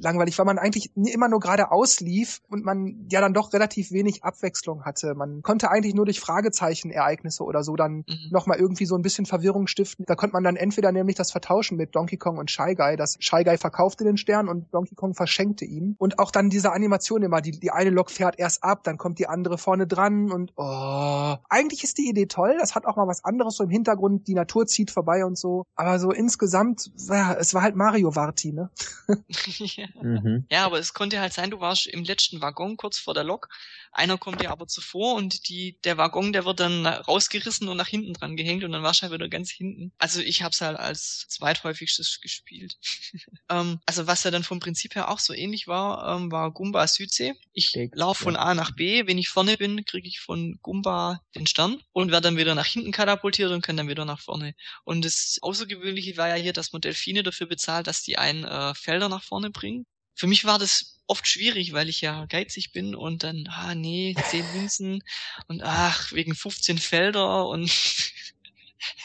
langweilig, 0.02 0.38
weil 0.38 0.46
man 0.46 0.58
eigentlich 0.58 0.92
immer 0.96 1.30
nur 1.30 1.40
geradeaus 1.40 2.00
lief 2.00 2.42
und 2.50 2.66
man 2.66 3.08
ja 3.10 3.22
dann 3.22 3.34
doch 3.34 3.54
relativ 3.54 3.92
wenig 3.92 4.24
Abwechslung 4.24 4.84
hatte. 4.84 5.14
Man 5.16 5.42
konnte 5.42 5.70
eigentlich 5.70 5.94
nur 5.94 6.06
durch 6.06 6.20
Fragezeichen-Ereignisse 6.20 7.44
oder 7.44 7.64
so 7.64 7.76
dann 7.76 8.04
mhm. 8.08 8.30
nochmal 8.32 8.60
irgendwie 8.60 8.86
so 8.86 8.96
ein 8.96 9.02
bisschen 9.02 9.26
Verwirrung 9.26 9.68
stiften. 9.68 10.06
Da 10.08 10.16
konnte 10.16 10.34
man 10.34 10.44
dann 10.44 10.56
entweder 10.56 10.92
nämlich 10.92 11.16
das 11.16 11.32
vertauschen 11.32 11.78
mit 11.78 11.96
Donkey 11.96 12.18
Kong 12.18 12.38
und 12.38 12.52
Shy 12.52 12.76
Guy, 12.76 12.96
dass 12.98 13.18
Shy 13.20 13.44
Guy 13.44 13.58
verkaufte 13.58 14.04
den 14.04 14.18
Stern 14.18 14.50
und 14.50 14.74
Donkey 14.74 14.96
Kong 14.96 15.14
verschenkte 15.14 15.66
ihn. 15.66 15.96
Und 15.98 16.20
auch 16.20 16.32
dann 16.32 16.50
diese 16.50 16.72
Animation 16.72 17.24
immer, 17.24 17.42
die, 17.42 17.52
die 17.52 17.72
eine 17.72 17.90
Lok 17.90 18.12
fährt 18.12 18.40
erst 18.40 18.64
ab, 18.64 18.84
dann 18.84 18.98
kommt 18.98 19.20
die 19.20 19.28
andere 19.28 19.58
vorne 19.58 19.88
dran 19.88 20.32
und 20.32 20.54
oh. 20.56 21.36
Eigentlich 21.50 21.84
ist 21.84 21.98
die 21.98 22.10
Idee 22.10 22.26
toll, 22.26 22.58
das 22.60 22.76
hat 22.76 22.86
auch 22.86 22.96
mal 22.96 23.08
was 23.08 23.24
anderes 23.24 23.56
so 23.56 23.64
im 23.64 23.70
Hintergrund, 23.70 24.28
die 24.28 24.34
Natur 24.34 24.66
zieht 24.66 24.92
vorbei 24.92 25.26
und 25.26 25.38
so. 25.38 25.66
Aber 25.76 26.00
so 26.00 26.12
insgesamt, 26.12 26.92
ja, 27.08 27.34
es 27.34 27.54
war 27.54 27.62
halt 27.62 27.76
Mario 27.76 28.16
Varti, 28.16 28.52
ne? 28.52 28.70
ja. 29.28 29.88
Mhm. 30.02 30.46
Ja, 30.52 30.66
aber 30.66 30.80
es 30.80 30.94
konnte 30.94 31.20
halt 31.20 31.34
sein, 31.34 31.52
du 31.52 31.60
warst 31.60 31.88
im 31.88 32.04
letzten 32.04 32.42
Waggon 32.42 32.78
kurz 32.78 32.98
vor 33.00 33.14
der 33.14 33.24
Lok. 33.24 33.48
Einer 33.92 34.18
kommt 34.18 34.42
dir 34.42 34.52
aber 34.52 34.68
zuvor 34.68 35.16
und 35.16 35.50
die, 35.50 35.78
der 35.84 35.98
Waggon, 35.98 36.32
der 36.32 36.46
wird 36.46 36.60
dann 36.60 36.86
rausgerissen 36.88 37.68
und 37.68 37.78
nach 37.78 37.88
hinten 37.88 38.14
dran 38.14 38.38
gehängt 38.38 38.64
und 38.64 38.72
dann 38.72 38.84
warst 38.84 39.02
du 39.02 39.04
halt 39.04 39.14
wieder 39.14 39.28
ganz 39.28 39.50
hinten. 39.50 39.92
Also 39.98 40.22
ich 40.22 40.44
hab's 40.44 40.62
halt 40.62 40.78
als 40.78 41.26
zweithäufigstes 41.28 42.20
gespielt. 42.22 42.78
ähm, 43.50 43.80
also 43.86 44.08
was 44.08 44.24
ja 44.24 44.32
dann 44.32 44.44
vom 44.44 44.60
Prinzip 44.60 44.96
her 44.96 45.10
auch 45.10 45.20
so 45.20 45.34
ähnlich 45.34 45.68
war, 45.68 46.16
ähm, 46.16 46.32
war 46.32 46.52
Gumba 46.52 46.88
Südsee. 46.88 47.34
Ich 47.54 47.78
laufe 47.92 48.24
von 48.24 48.36
A 48.38 48.56
nach 48.56 48.72
B. 48.72 49.08
Wenn 49.08 49.18
ich 49.18 49.30
vorne 49.30 49.58
bin, 49.58 49.84
kriege 49.84 50.08
ich 50.08 50.22
von 50.22 50.58
Gumba 50.62 51.22
den 51.36 51.48
Stern 51.48 51.82
und 51.92 52.12
werde 52.12 52.30
dann 52.30 52.38
wieder 52.38 52.56
nach 52.56 52.66
hinten 52.66 52.92
katapultiert 52.92 53.52
und 53.52 53.62
kann 53.62 53.78
dann 53.78 53.90
wieder 53.90 54.06
nach 54.06 54.22
vorne. 54.22 54.56
Und 54.86 55.04
das 55.04 55.40
Außergewöhnliche 55.42 56.16
war 56.16 56.30
ja 56.30 56.36
hier, 56.36 56.54
dass 56.54 56.72
man 56.72 56.82
Delfine 56.82 57.24
dafür 57.24 57.48
bezahlt, 57.48 57.88
dass 57.88 58.04
die 58.04 58.18
einen 58.18 58.46
äh, 58.46 58.74
Felder 58.74 59.10
nach 59.10 59.24
vorne 59.24 59.50
bringen 59.50 59.86
für 60.16 60.28
mich 60.28 60.46
war 60.46 60.60
das 60.60 61.00
oft 61.08 61.28
schwierig, 61.28 61.74
weil 61.74 61.90
ich 61.90 62.02
ja 62.02 62.26
geizig 62.26 62.72
bin 62.72 62.96
und 62.96 63.24
dann, 63.24 63.48
ah 63.48 63.76
nee, 63.76 64.18
10 64.22 64.50
Münzen 64.50 65.04
und 65.48 65.62
ach, 65.64 66.12
wegen 66.14 66.36
15 66.36 66.78
Felder 66.78 67.48
und 67.48 67.70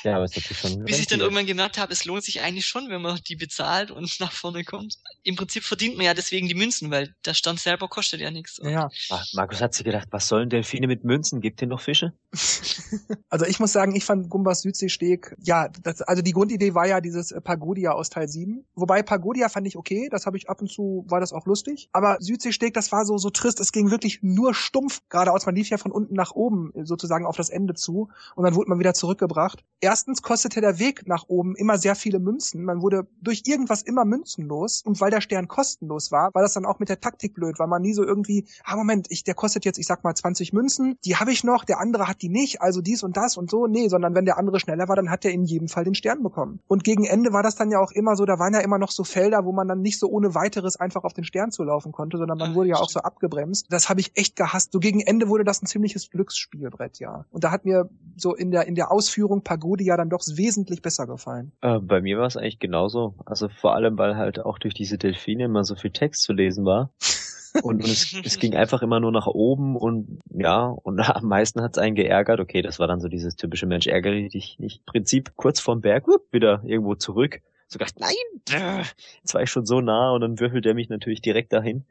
Ja, 0.03 0.17
aber 0.17 0.25
es 0.25 0.37
hat 0.37 0.45
sich 0.45 0.59
schon 0.59 0.85
Bis 0.85 0.99
ich 0.99 1.07
dann 1.07 1.21
irgendwann 1.21 1.47
gemerkt 1.47 1.79
habe, 1.79 1.93
es 1.93 2.05
lohnt 2.05 2.25
sich 2.25 2.41
eigentlich 2.41 2.67
schon, 2.67 2.89
wenn 2.89 3.03
man 3.03 3.19
die 3.27 3.37
bezahlt 3.37 3.91
und 3.91 4.11
nach 4.21 4.33
vorne 4.33 4.65
kommt. 4.65 4.99
Im 5.23 5.37
Prinzip 5.37 5.65
verdient 5.65 5.97
man 5.97 6.07
ja 6.07 6.15
deswegen 6.15 6.49
die 6.49 6.55
Münzen, 6.55 6.91
weil 6.91 7.15
der 7.25 7.35
Stand 7.35 7.61
selber 7.61 7.89
kostet 7.89 8.21
ja 8.21 8.31
nichts. 8.31 8.61
Ja. 8.63 8.89
Ah, 9.11 9.23
Markus 9.33 9.61
hat 9.61 9.75
sich 9.75 9.85
gedacht, 9.85 10.09
was 10.11 10.29
sollen 10.29 10.49
Delfine 10.49 10.87
mit 10.87 11.05
Münzen? 11.05 11.41
Gibt 11.41 11.61
denen 11.61 11.71
noch 11.71 11.81
Fische? 11.81 12.13
Also 13.29 13.45
ich 13.45 13.59
muss 13.59 13.73
sagen, 13.73 13.95
ich 13.95 14.05
fand 14.05 14.31
Gumbas 14.31 14.63
Südseesteg, 14.63 15.35
ja, 15.41 15.69
das, 15.83 16.01
also 16.03 16.23
die 16.23 16.33
Grundidee 16.33 16.75
war 16.75 16.87
ja 16.87 17.01
dieses 17.01 17.33
äh, 17.33 17.41
Pagodia 17.41 17.93
aus 17.93 18.09
Teil 18.09 18.29
7. 18.29 18.65
Wobei 18.75 19.03
Pagodia 19.03 19.49
fand 19.49 19.67
ich 19.67 19.77
okay, 19.77 20.09
das 20.11 20.27
habe 20.27 20.37
ich 20.37 20.49
ab 20.49 20.61
und 20.61 20.71
zu, 20.71 21.05
war 21.09 21.21
das 21.21 21.33
auch 21.33 21.47
lustig. 21.47 21.89
Aber 21.93 22.19
Südseesteg, 22.21 22.73
das 22.75 22.93
war 22.93 23.05
so, 23.05 23.19
so 23.19 23.31
trist, 23.31 23.61
es 23.61 23.73
ging 23.73 23.91
wirklich 23.91 24.21
nur 24.23 24.55
stumpf, 24.55 25.03
geradeaus, 25.09 25.45
man 25.45 25.55
lief 25.55 25.69
ja 25.69 25.79
von 25.79 25.93
unten 25.93 26.15
nach 26.15 26.33
oben 26.33 26.73
äh, 26.75 26.87
sozusagen 26.87 27.27
auf 27.27 27.37
das 27.37 27.51
Ende 27.51 27.75
zu 27.75 28.09
und 28.37 28.45
dann 28.45 28.55
wurde 28.55 28.71
man 28.71 28.79
wieder 28.79 28.95
zurückgebracht. 28.95 29.65
Erstens 29.81 30.23
kostete 30.23 30.63
der 30.63 30.79
Weg 30.79 31.07
nach 31.07 31.25
oben 31.29 31.55
immer 31.55 31.77
sehr 31.77 31.95
viele 31.95 32.19
Münzen, 32.19 32.65
man 32.65 32.81
wurde 32.81 33.07
durch 33.21 33.43
irgendwas 33.45 33.83
immer 33.83 34.07
münzenlos 34.07 34.83
und 34.83 35.01
weil 35.03 35.11
der 35.11 35.21
Stern 35.21 35.49
kostenlos 35.49 36.11
war, 36.11 36.33
war 36.33 36.43
das 36.43 36.55
dann 36.55 36.65
auch 36.65 36.79
mit 36.79 36.89
der 36.89 37.01
Taktik 37.01 37.35
blöd, 37.35 37.59
weil 37.59 37.67
man 37.67 37.83
nie 37.83 37.93
so 37.93 38.03
irgendwie, 38.03 38.47
ah 38.65 38.75
Moment, 38.77 39.07
ich, 39.11 39.23
der 39.23 39.35
kostet 39.35 39.67
jetzt, 39.67 39.79
ich 39.79 39.87
sag 39.87 40.03
mal 40.03 40.15
20 40.15 40.55
Münzen, 40.55 40.97
die 41.05 41.17
habe 41.17 41.31
ich 41.31 41.45
noch, 41.45 41.65
der 41.65 41.79
andere 41.79 42.09
hat 42.09 42.23
die 42.23 42.31
nicht, 42.31 42.63
also 42.63 42.81
dies 42.81 43.03
und 43.03 43.19
das 43.19 43.37
und 43.37 43.51
so, 43.51 43.67
nee, 43.67 43.89
sondern 43.89 44.15
wenn 44.15 44.25
der 44.25 44.39
andere 44.39 44.61
schneller 44.61 44.89
war, 44.89 44.97
dann 44.97 45.11
hat 45.11 45.27
er 45.27 45.33
in 45.33 45.45
jedem 45.45 45.69
Fall 45.69 45.85
den 45.85 45.95
Stern 45.95 46.23
bekommen. 46.23 46.61
Und 46.67 46.83
gegen 46.83 47.05
Ende 47.05 47.35
war 47.35 47.43
das 47.43 47.55
dann 47.55 47.71
ja 47.71 47.79
auch 47.79 47.93
immer 47.93 48.17
so, 48.17 48.25
da 48.25 48.39
waren 48.39 48.55
ja 48.55 48.61
immer 48.61 48.79
noch 48.79 48.91
so 48.91 49.05
Felder, 49.05 49.45
wo 49.45 49.53
man 49.53 49.69
dann 49.69 49.83
nicht 49.83 49.99
so 49.99 50.09
ohne 50.09 50.35
weiteres 50.35 50.77
einfach 50.77 51.05
auf 51.05 51.13
den 51.13 51.25
Stern 51.25 51.53
zulaufen 51.53 51.93
konnte, 51.93 52.17
sondern 52.17 52.39
man 52.39 52.55
wurde 52.55 52.71
ja 52.71 52.77
auch 52.77 52.91
so 52.91 53.01
abgebremst. 53.01 53.67
Das 53.69 53.91
habe 53.91 54.01
ich 54.01 54.13
echt 54.15 54.37
gehasst. 54.37 54.73
So 54.73 54.81
gegen 54.81 55.01
Ende 55.01 55.29
wurde 55.29 55.45
das 55.45 55.63
ein 55.63 55.67
ziemliches 55.67 56.11
Glücksspielbrett, 56.11 56.99
ja. 56.99 57.27
Und 57.31 57.45
da 57.45 57.51
hat 57.51 57.67
mir 57.67 57.91
so 58.17 58.35
in 58.35 58.51
der 58.51 58.67
in 58.67 58.75
der 58.75 58.91
Ausführung 58.91 59.43
Pagodia 59.57 59.97
dann 59.97 60.11
doch 60.11 60.21
wesentlich 60.35 60.83
besser 60.83 61.07
gefallen. 61.07 61.53
Äh, 61.63 61.79
bei 61.81 62.01
mir 62.01 62.19
war 62.19 62.27
es 62.27 62.37
eigentlich 62.37 62.59
genauso. 62.59 63.15
Also 63.25 63.49
vor 63.49 63.75
allem, 63.75 63.97
weil 63.99 64.17
halt 64.17 64.39
auch 64.39 64.59
durch 64.59 64.75
diese 64.75 64.99
Delfine 64.99 65.45
immer 65.45 65.65
so 65.65 65.75
viel 65.75 65.91
Text 65.91 66.23
zu 66.23 66.33
lesen 66.33 66.65
war. 66.65 66.93
Und, 67.63 67.77
und 67.77 67.85
es, 67.85 68.15
es 68.23 68.39
ging 68.39 68.55
einfach 68.57 68.83
immer 68.83 69.01
nur 69.01 69.13
nach 69.13 69.27
oben 69.27 69.77
und 69.77 70.21
ja, 70.29 70.67
und 70.67 71.01
am 71.09 71.27
meisten 71.27 71.63
hat 71.63 71.77
es 71.77 71.83
einen 71.83 71.95
geärgert. 71.95 72.39
Okay, 72.41 72.61
das 72.61 72.79
war 72.79 72.87
dann 72.87 73.01
so 73.01 73.09
dieses 73.09 73.37
typische 73.37 73.67
Mensch, 73.67 73.87
ärgere 73.87 74.29
dich 74.29 74.59
nicht. 74.59 74.85
Prinzip 74.85 75.33
kurz 75.37 75.59
vorm 75.61 75.81
Berg, 75.81 76.07
wupp, 76.07 76.31
wieder 76.33 76.63
irgendwo 76.65 76.95
zurück. 76.95 77.41
So 77.69 77.79
gedacht, 77.79 77.99
nein, 77.99 78.93
jetzt 79.23 79.35
war 79.35 79.43
ich 79.43 79.51
schon 79.51 79.67
so 79.67 79.81
nah 79.81 80.13
und 80.13 80.21
dann 80.21 80.39
würfelt 80.39 80.67
er 80.67 80.75
mich 80.75 80.89
natürlich 80.89 81.21
direkt 81.21 81.53
dahin. 81.53 81.85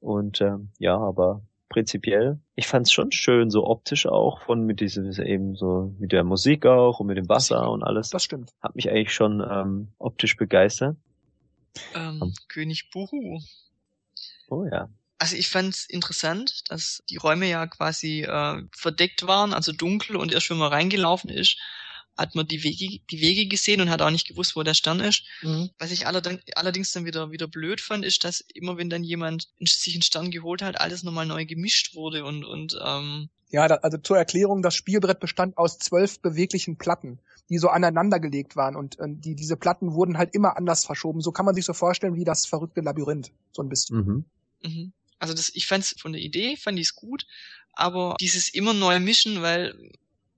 Und 0.00 0.40
ähm, 0.40 0.70
ja, 0.78 0.96
aber 0.96 1.42
prinzipiell, 1.70 2.38
ich 2.56 2.66
fand 2.66 2.86
es 2.86 2.92
schon 2.92 3.12
schön, 3.12 3.50
so 3.50 3.66
optisch 3.66 4.06
auch, 4.06 4.42
von 4.42 4.66
mit 4.66 4.80
diesem 4.80 5.10
eben 5.22 5.56
so 5.56 5.94
mit 5.98 6.12
der 6.12 6.24
Musik 6.24 6.66
auch 6.66 7.00
und 7.00 7.06
mit 7.06 7.16
dem 7.16 7.30
Wasser 7.30 7.70
und 7.70 7.82
alles. 7.82 8.10
Das 8.10 8.22
stimmt. 8.22 8.52
Hat 8.60 8.76
mich 8.76 8.90
eigentlich 8.90 9.14
schon 9.14 9.40
ähm, 9.40 9.88
optisch 9.98 10.36
begeistert. 10.36 10.96
Ähm, 11.94 12.34
König 12.48 12.90
Buhu. 12.90 13.40
Oh 14.50 14.66
ja. 14.70 14.90
Also 15.18 15.36
ich 15.36 15.48
fand 15.48 15.74
es 15.74 15.84
interessant, 15.84 16.70
dass 16.70 17.02
die 17.08 17.16
Räume 17.16 17.48
ja 17.48 17.66
quasi 17.66 18.22
äh, 18.22 18.62
verdeckt 18.72 19.26
waren, 19.26 19.54
also 19.54 19.72
dunkel 19.72 20.16
und 20.16 20.32
erst 20.32 20.50
wenn 20.50 20.56
man 20.56 20.72
reingelaufen 20.72 21.30
ist, 21.30 21.58
hat 22.20 22.34
man 22.34 22.46
die 22.46 22.62
Wege, 22.62 23.00
die 23.10 23.20
Wege 23.20 23.46
gesehen 23.46 23.80
und 23.80 23.88
hat 23.88 24.02
auch 24.02 24.10
nicht 24.10 24.28
gewusst, 24.28 24.54
wo 24.54 24.62
der 24.62 24.74
Stern 24.74 25.00
ist. 25.00 25.24
Mhm. 25.40 25.70
Was 25.78 25.90
ich 25.90 26.06
allerdings, 26.06 26.92
dann 26.92 27.06
wieder, 27.06 27.30
wieder 27.30 27.48
blöd 27.48 27.80
fand, 27.80 28.04
ist, 28.04 28.24
dass 28.24 28.44
immer 28.52 28.76
wenn 28.76 28.90
dann 28.90 29.02
jemand 29.02 29.48
sich 29.58 29.94
einen 29.94 30.02
Stern 30.02 30.30
geholt 30.30 30.60
hat, 30.60 30.78
alles 30.80 31.02
nochmal 31.02 31.24
neu 31.24 31.46
gemischt 31.46 31.94
wurde 31.94 32.24
und, 32.24 32.44
und 32.44 32.78
ähm, 32.84 33.30
Ja, 33.50 33.66
da, 33.68 33.76
also 33.76 33.96
zur 33.96 34.18
Erklärung, 34.18 34.60
das 34.60 34.74
Spielbrett 34.74 35.18
bestand 35.18 35.56
aus 35.56 35.78
zwölf 35.78 36.20
beweglichen 36.20 36.76
Platten, 36.76 37.20
die 37.48 37.56
so 37.56 37.68
aneinander 37.68 38.20
gelegt 38.20 38.54
waren 38.54 38.76
und 38.76 38.98
äh, 38.98 39.06
die, 39.08 39.34
diese 39.34 39.56
Platten 39.56 39.94
wurden 39.94 40.18
halt 40.18 40.34
immer 40.34 40.58
anders 40.58 40.84
verschoben. 40.84 41.22
So 41.22 41.32
kann 41.32 41.46
man 41.46 41.54
sich 41.54 41.64
so 41.64 41.72
vorstellen 41.72 42.16
wie 42.16 42.24
das 42.24 42.44
verrückte 42.44 42.82
Labyrinth, 42.82 43.32
so 43.52 43.62
ein 43.62 43.70
bisschen. 43.70 43.96
Mhm. 43.96 44.24
Mhm. 44.62 44.92
Also 45.18 45.32
das, 45.32 45.50
ich 45.54 45.66
fand's 45.66 45.96
von 45.98 46.12
der 46.12 46.20
Idee, 46.20 46.56
fand 46.58 46.78
ich's 46.78 46.94
gut, 46.94 47.26
aber 47.72 48.16
dieses 48.20 48.52
immer 48.52 48.74
neu 48.74 49.00
mischen, 49.00 49.40
weil 49.40 49.74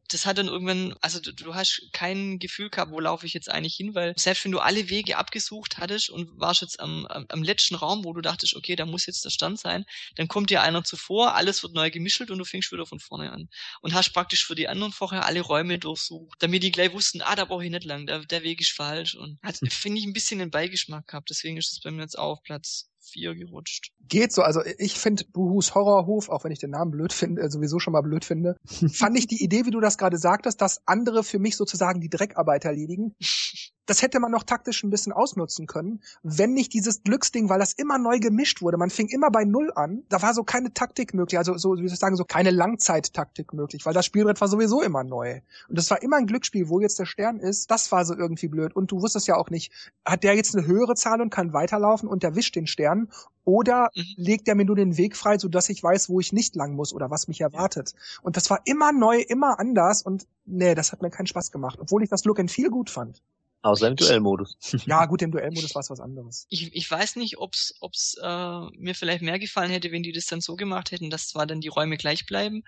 das 0.09 0.27
hat 0.27 0.39
dann 0.39 0.49
irgendwann, 0.49 0.95
also 1.01 1.21
du, 1.21 1.33
du 1.33 1.55
hast 1.55 1.89
kein 1.93 2.39
Gefühl 2.39 2.71
gehabt, 2.71 2.93
wo 2.93 3.01
laufe 3.01 3.27
ich 3.27 3.35
jetzt 3.35 3.51
eigentlich 3.51 3.75
hin, 3.75 3.95
weil 3.95 4.15
selbst 4.17 4.45
wenn 4.45 4.53
du 4.53 4.59
alle 4.59 4.89
Wege 4.91 5.17
abgesucht 5.17 5.79
hattest 5.79 6.11
und 6.11 6.29
warst 6.39 6.61
jetzt 6.63 6.81
am, 6.81 7.07
am, 7.07 7.27
am 7.29 7.43
letzten 7.43 7.75
Raum, 7.75 8.05
wo 8.05 8.13
du 8.13 8.21
dachtest, 8.21 8.55
okay, 8.55 8.77
da 8.77 8.87
muss 8.87 9.07
jetzt 9.07 9.25
der 9.25 9.31
Stand 9.31 9.59
sein, 9.59 9.85
dann 10.17 10.29
kommt 10.29 10.51
dir 10.51 10.63
einer 10.63 10.85
zuvor, 10.85 11.35
alles 11.35 11.63
wird 11.63 11.75
neu 11.75 11.91
gemischelt 11.91 12.31
und 12.31 12.39
du 12.39 12.45
fängst 12.45 12.73
wieder 12.73 12.87
von 12.87 13.01
vorne 13.01 13.33
an. 13.33 13.49
Und 13.81 13.95
hast 13.95 14.13
praktisch 14.13 14.47
für 14.47 14.55
die 14.55 14.69
anderen 14.69 14.93
vorher 14.93 15.25
alle 15.25 15.41
Räume 15.41 15.79
durchsucht, 15.79 16.37
damit 16.41 16.63
die 16.63 16.73
gleich 16.73 16.93
wussten, 16.93 17.23
ah, 17.23 17.37
da 17.37 17.45
brauche 17.45 17.65
ich 17.65 17.71
nicht 17.71 17.85
lang, 17.85 18.07
der, 18.07 18.21
der 18.21 18.43
Weg 18.43 18.61
ist 18.61 18.73
falsch. 18.73 19.15
Und 19.15 19.39
hat, 19.43 19.59
finde 19.71 19.99
ich, 19.99 20.05
ein 20.05 20.13
bisschen 20.13 20.39
den 20.39 20.51
Beigeschmack 20.51 21.07
gehabt, 21.07 21.31
deswegen 21.31 21.57
ist 21.57 21.73
es 21.73 21.81
bei 21.81 21.91
mir 21.91 22.03
jetzt 22.03 22.19
auch 22.19 22.33
auf 22.33 22.43
Platz 22.43 22.92
vier 23.03 23.35
gerutscht. 23.35 23.93
Geht 24.09 24.33
so, 24.33 24.43
also 24.43 24.63
ich 24.79 24.95
finde 24.95 25.25
Buhus 25.33 25.75
Horrorhof, 25.75 26.29
auch 26.29 26.45
wenn 26.45 26.53
ich 26.53 26.59
den 26.59 26.71
Namen 26.71 26.91
blöd 26.91 27.13
finde, 27.13 27.43
äh, 27.43 27.51
sowieso 27.51 27.79
schon 27.79 27.93
mal 27.93 28.03
blöd 28.03 28.25
finde, 28.25 28.57
fand 28.93 29.19
ich 29.19 29.27
die 29.27 29.43
Idee, 29.43 29.67
wie 29.67 29.71
du 29.71 29.81
das 29.81 29.99
gerade 29.99 30.19
sagtest, 30.19 30.61
dass 30.61 30.87
andere 30.87 31.25
für 31.25 31.39
mich 31.39 31.57
sozusagen 31.57 32.01
die 32.01 32.11
Dreckarbeit 32.11 32.65
erledigen. 32.65 33.15
Das 33.87 34.01
hätte 34.03 34.21
man 34.21 34.31
noch 34.31 34.45
taktisch 34.45 34.83
ein 34.85 34.91
bisschen 34.91 35.13
ausnutzen 35.13 35.67
können, 35.67 36.03
wenn 36.23 36.53
nicht 36.55 36.73
dieses 36.73 37.03
Glücksding, 37.03 37.49
weil 37.49 37.59
das 37.59 37.73
immer 37.73 37.99
neu 37.99 38.19
gemischt 38.21 38.63
wurde. 38.63 38.77
Man 38.77 38.91
fing 38.91 39.09
immer 39.09 39.31
bei 39.31 39.45
Null 39.45 39.73
an. 39.75 40.05
Da 40.09 40.23
war 40.23 40.35
so 40.35 40.45
keine 40.45 40.73
Taktik 40.73 41.15
möglich, 41.15 41.39
also 41.39 41.57
so, 41.59 41.73
wie 41.75 41.89
soll 41.89 41.95
ich 41.95 41.99
sagen, 41.99 42.17
so 42.17 42.25
keine 42.25 42.51
Langzeittaktik 42.51 43.53
möglich, 43.53 43.85
weil 43.85 43.95
das 43.95 44.07
Spielbrett 44.07 44.41
war 44.41 44.49
sowieso 44.49 44.83
immer 44.83 45.03
neu. 45.05 45.41
Und 45.69 45.79
das 45.79 45.91
war 45.91 46.03
immer 46.03 46.17
ein 46.17 46.27
Glücksspiel, 46.27 46.69
wo 46.69 46.81
jetzt 46.81 46.99
der 46.99 47.07
Stern 47.07 47.41
ist. 47.41 47.71
Das 47.71 47.91
war 47.93 48.05
so 48.05 48.15
irgendwie 48.17 48.49
blöd. 48.49 48.75
Und 48.77 48.91
du 48.93 49.03
wusstest 49.03 49.27
ja 49.27 49.37
auch 49.37 49.51
nicht, 49.51 49.73
hat 50.05 50.23
der 50.23 50.35
jetzt 50.35 50.55
eine 50.57 50.67
höhere 50.67 50.95
Zahl 50.95 51.21
und 51.21 51.31
kann 51.31 51.53
weiterlaufen 51.53 52.09
und 52.09 52.23
der 52.23 52.35
wischt 52.37 52.55
den 52.57 52.67
Stern? 52.67 53.09
Oder 53.45 53.91
Mhm. 53.97 54.03
legt 54.17 54.49
er 54.49 54.55
mir 54.55 54.65
nur 54.65 54.77
den 54.77 54.97
Weg 54.97 55.17
frei, 55.17 55.39
sodass 55.39 55.69
ich 55.69 55.83
weiß, 55.83 56.09
wo 56.09 56.21
ich 56.21 56.33
nicht 56.33 56.55
lang 56.55 56.75
muss 56.75 56.93
oder 56.93 57.11
was 57.11 57.27
mich 57.29 57.41
erwartet. 57.41 57.95
Und 58.23 58.37
das 58.37 58.49
war 58.51 58.61
immer 58.65 58.93
neu, 58.93 59.19
immer 59.21 59.59
anders 59.59 60.03
und 60.03 60.27
nee, 60.45 60.75
das 60.77 60.93
hat 60.93 61.03
mir 61.03 61.11
keinen 61.11 61.27
Spaß 61.27 61.51
gemacht, 61.51 61.79
obwohl 61.81 62.03
ich 62.05 62.11
das 62.11 62.25
Look 62.25 62.39
and 62.39 62.51
Feel 62.51 62.71
gut 62.71 62.91
fand. 62.91 63.21
Außer 63.63 63.89
im 63.89 63.97
Duellmodus. 63.97 64.57
Ja, 64.87 65.07
gut, 65.07 65.23
im 65.23 65.31
Duellmodus 65.31 65.75
war 65.75 65.81
es 65.81 65.91
was 65.91 66.01
anderes. 66.01 66.47
ich, 66.49 66.75
ich 66.75 66.91
weiß 66.91 67.17
nicht, 67.17 67.39
ob's, 67.39 67.75
ob's 67.81 68.17
äh, 68.21 68.61
mir 68.77 68.95
vielleicht 68.95 69.23
mehr 69.23 69.39
gefallen 69.39 69.71
hätte, 69.71 69.93
wenn 69.93 70.03
die 70.03 70.13
das 70.13 70.27
dann 70.27 70.41
so 70.41 70.57
gemacht 70.57 70.91
hätten, 70.91 71.11
dass 71.11 71.29
zwar 71.29 71.47
dann 71.47 71.61
die 71.61 71.69
Räume 71.69 71.97
gleich 71.97 72.27
bleiben, 72.27 72.65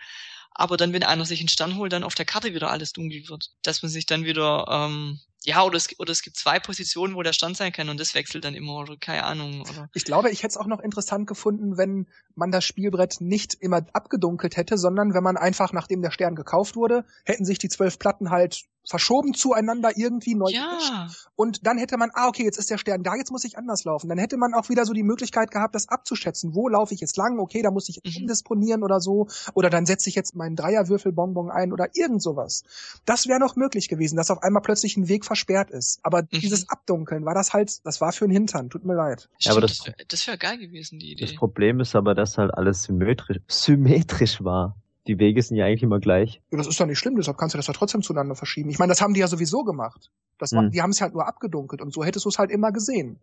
aber 0.54 0.76
dann, 0.76 0.92
wenn 0.92 1.02
einer 1.02 1.24
sich 1.24 1.40
einen 1.40 1.48
Stern 1.48 1.76
holt, 1.76 1.92
dann 1.92 2.04
auf 2.04 2.14
der 2.14 2.24
Karte 2.24 2.54
wieder 2.54 2.70
alles 2.70 2.92
dunkel 2.92 3.28
wird. 3.28 3.50
Dass 3.62 3.83
man 3.83 3.90
sich 3.90 4.07
dann 4.07 4.24
wieder, 4.24 4.66
ähm, 4.70 5.18
ja, 5.42 5.64
oder 5.64 5.76
es, 5.76 5.88
oder 5.98 6.12
es 6.12 6.22
gibt 6.22 6.37
zwei 6.37 6.61
Positionen, 6.61 7.16
wo 7.16 7.22
der 7.24 7.33
Stand 7.33 7.57
sein 7.57 7.72
kann 7.72 7.88
und 7.88 7.98
das 7.98 8.14
wechselt 8.14 8.44
dann 8.44 8.54
immer, 8.54 8.76
oder 8.76 8.96
keine 8.96 9.24
Ahnung, 9.24 9.62
oder. 9.62 9.90
Ich 9.94 10.04
glaube, 10.04 10.30
ich 10.30 10.44
hätte 10.44 10.52
es 10.52 10.57
auch 10.57 10.66
noch 10.66 10.78
interessant 10.78 11.26
gefunden, 11.26 11.76
wenn 11.76 12.07
man 12.37 12.52
das 12.52 12.64
Spielbrett 12.64 13.20
nicht 13.20 13.54
immer 13.54 13.85
abgedunkelt 13.92 14.57
hätte, 14.57 14.78
sondern 14.78 15.12
wenn 15.12 15.24
man 15.24 15.37
einfach, 15.37 15.72
nachdem 15.72 16.02
der 16.02 16.12
Stern 16.12 16.37
gekauft 16.37 16.76
wurde, 16.76 17.04
hätten 17.24 17.44
sich 17.44 17.59
die 17.59 17.68
zwölf 17.68 17.98
Platten 17.98 18.30
halt 18.30 18.64
verschoben 18.88 19.35
zueinander 19.35 19.92
irgendwie 19.97 20.35
neu 20.35 20.51
gemischt. 20.53 20.90
Ja, 20.90 21.09
Und 21.37 21.66
dann 21.66 21.79
hätte 21.79 21.97
man, 21.97 22.11
ah, 22.14 22.29
okay, 22.29 22.44
jetzt 22.44 22.59
ist 22.59 22.70
der 22.70 22.79
Stern 22.79 23.03
da, 23.03 23.14
jetzt 23.16 23.31
muss 23.33 23.44
ich 23.44 23.57
anders 23.59 23.85
laufen. 23.85 24.09
Dann 24.09 24.18
hätte 24.18 24.37
man 24.37 24.55
auch 24.55 24.68
wieder 24.68 24.85
so 24.85 24.92
die 24.92 25.03
Möglichkeit 25.03 25.51
gehabt, 25.51 25.75
das 25.75 25.88
abzuschätzen. 25.88 26.55
Wo 26.55 26.68
laufe 26.68 26.94
ich 26.94 27.01
jetzt 27.01 27.16
lang? 27.16 27.38
Okay, 27.38 27.62
da 27.62 27.70
muss 27.70 27.88
ich 27.88 27.97
jetzt 27.97 28.14
Mhm. 28.16 28.23
umdisponieren 28.23 28.83
oder 28.83 29.01
so. 29.01 29.29
Oder 29.55 29.70
dann 29.70 29.87
setze 29.87 30.09
ich 30.09 30.14
jetzt 30.14 30.35
meinen 30.37 30.57
Dreierwürfelbonbon 30.57 31.51
ein 31.51 31.73
oder 31.73 31.88
irgend 31.94 32.23
sowas. 32.23 32.62
Das 33.05 33.27
wäre 33.27 33.40
noch 33.40 33.57
möglich 33.57 33.88
gewesen, 33.88 34.16
dass 34.16 34.31
auf 34.31 34.42
einmal 34.42 34.62
plötzlich 34.62 34.97
ein 34.97 35.09
Weg 35.09 35.25
versperrt 35.25 35.70
ist. 35.70 36.01
Aber 36.03 36.23
Mhm. 36.23 36.29
dieses 36.40 36.68
Abdunkeln 36.68 37.25
war 37.25 37.35
das 37.35 37.53
halt, 37.53 37.85
das 37.87 38.01
war 38.01 38.12
für 38.12 38.25
einen 38.27 38.33
Hintern. 38.35 38.70
Tut 38.70 38.85
mir 38.85 38.94
leid. 38.94 39.29
Ja, 39.40 39.53
aber 39.53 39.61
das- 39.62 39.79
das 39.79 39.87
wäre 39.87 39.97
das 40.09 40.27
wär 40.27 40.37
geil 40.37 40.59
gewesen, 40.59 40.99
die 40.99 41.14
Das 41.16 41.31
Idee. 41.31 41.38
Problem 41.38 41.81
ist 41.81 41.94
aber, 41.97 42.14
dass 42.14 42.38
halt 42.38 42.53
alles 42.55 42.83
symmetrisch, 42.85 43.38
symmetrisch 43.49 44.42
war. 44.44 44.77
Die 45.06 45.18
Wege 45.18 45.42
sind 45.42 45.56
ja 45.56 45.66
eigentlich 45.66 45.82
immer 45.82 46.00
gleich. 46.00 46.40
Ja, 46.50 46.58
das 46.58 46.66
ist 46.66 46.80
doch 46.80 46.86
nicht 46.86 46.98
schlimm, 46.98 47.16
deshalb 47.16 47.36
kannst 47.36 47.54
du 47.54 47.58
das 47.58 47.66
ja 47.66 47.74
trotzdem 47.74 48.02
zueinander 48.02 48.34
verschieben. 48.34 48.70
Ich 48.70 48.78
meine, 48.78 48.90
das 48.90 49.00
haben 49.02 49.12
die 49.14 49.20
ja 49.20 49.28
sowieso 49.28 49.62
gemacht. 49.64 50.10
Das 50.38 50.52
war, 50.52 50.62
Hm. 50.62 50.70
Die 50.70 50.80
haben 50.80 50.90
es 50.90 51.00
halt 51.00 51.12
nur 51.12 51.26
abgedunkelt 51.26 51.82
und 51.82 51.92
so 51.92 52.04
hättest 52.04 52.24
du 52.24 52.30
es 52.30 52.38
halt 52.38 52.50
immer 52.50 52.72
gesehen. 52.72 53.20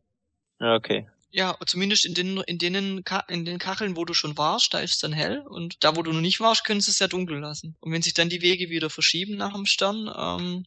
Okay. 0.60 1.08
Ja, 1.32 1.56
zumindest 1.66 2.06
in 2.06 2.14
den, 2.14 2.38
in 2.46 2.58
denen, 2.58 3.04
in 3.30 3.46
den 3.46 3.58
Kacheln, 3.58 3.96
wo 3.96 4.06
du 4.06 4.14
schon 4.14 4.38
warst, 4.38 4.74
da 4.74 4.80
ist 4.80 4.92
es 4.96 5.00
dann 5.00 5.14
hell 5.14 5.40
und 5.48 5.84
da, 5.84 5.96
wo 5.96 6.04
du 6.04 6.12
noch 6.12 6.22
nicht 6.22 6.40
warst, 6.42 6.66
können 6.66 6.82
sie 6.82 6.92
es 6.92 7.00
ja 7.00 7.08
dunkel 7.08 7.40
lassen. 7.40 7.76
Und 7.80 7.92
wenn 7.94 8.02
sich 8.02 8.14
dann 8.14 8.30
die 8.30 8.42
Wege 8.42 8.70
wieder 8.70 8.90
verschieben 8.90 9.38
nach 9.38 9.54
dem 9.54 9.66
Stern, 9.66 10.08
ähm, 10.16 10.66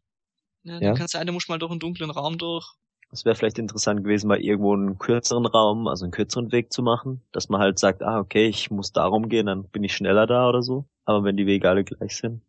ja, 0.64 0.74
Ja. 0.74 0.80
dann 0.80 0.94
kann 0.96 1.04
es 1.04 1.12
sein, 1.12 1.26
du 1.26 1.32
musst 1.34 1.48
mal 1.50 1.58
durch 1.58 1.70
einen 1.70 1.80
dunklen 1.80 2.10
Raum 2.10 2.38
durch. 2.38 2.66
Es 3.14 3.24
wäre 3.24 3.36
vielleicht 3.36 3.60
interessant 3.60 4.02
gewesen, 4.02 4.26
mal 4.26 4.40
irgendwo 4.40 4.74
einen 4.74 4.98
kürzeren 4.98 5.46
Raum, 5.46 5.86
also 5.86 6.04
einen 6.04 6.10
kürzeren 6.10 6.50
Weg 6.50 6.72
zu 6.72 6.82
machen, 6.82 7.22
dass 7.30 7.48
man 7.48 7.60
halt 7.60 7.78
sagt, 7.78 8.02
ah, 8.02 8.18
okay, 8.18 8.48
ich 8.48 8.72
muss 8.72 8.92
darum 8.92 9.28
gehen, 9.28 9.46
dann 9.46 9.68
bin 9.68 9.84
ich 9.84 9.94
schneller 9.94 10.26
da 10.26 10.48
oder 10.48 10.62
so. 10.62 10.84
Aber 11.04 11.22
wenn 11.22 11.36
die 11.36 11.46
Wege 11.46 11.70
alle 11.70 11.84
gleich 11.84 12.16
sind. 12.16 12.42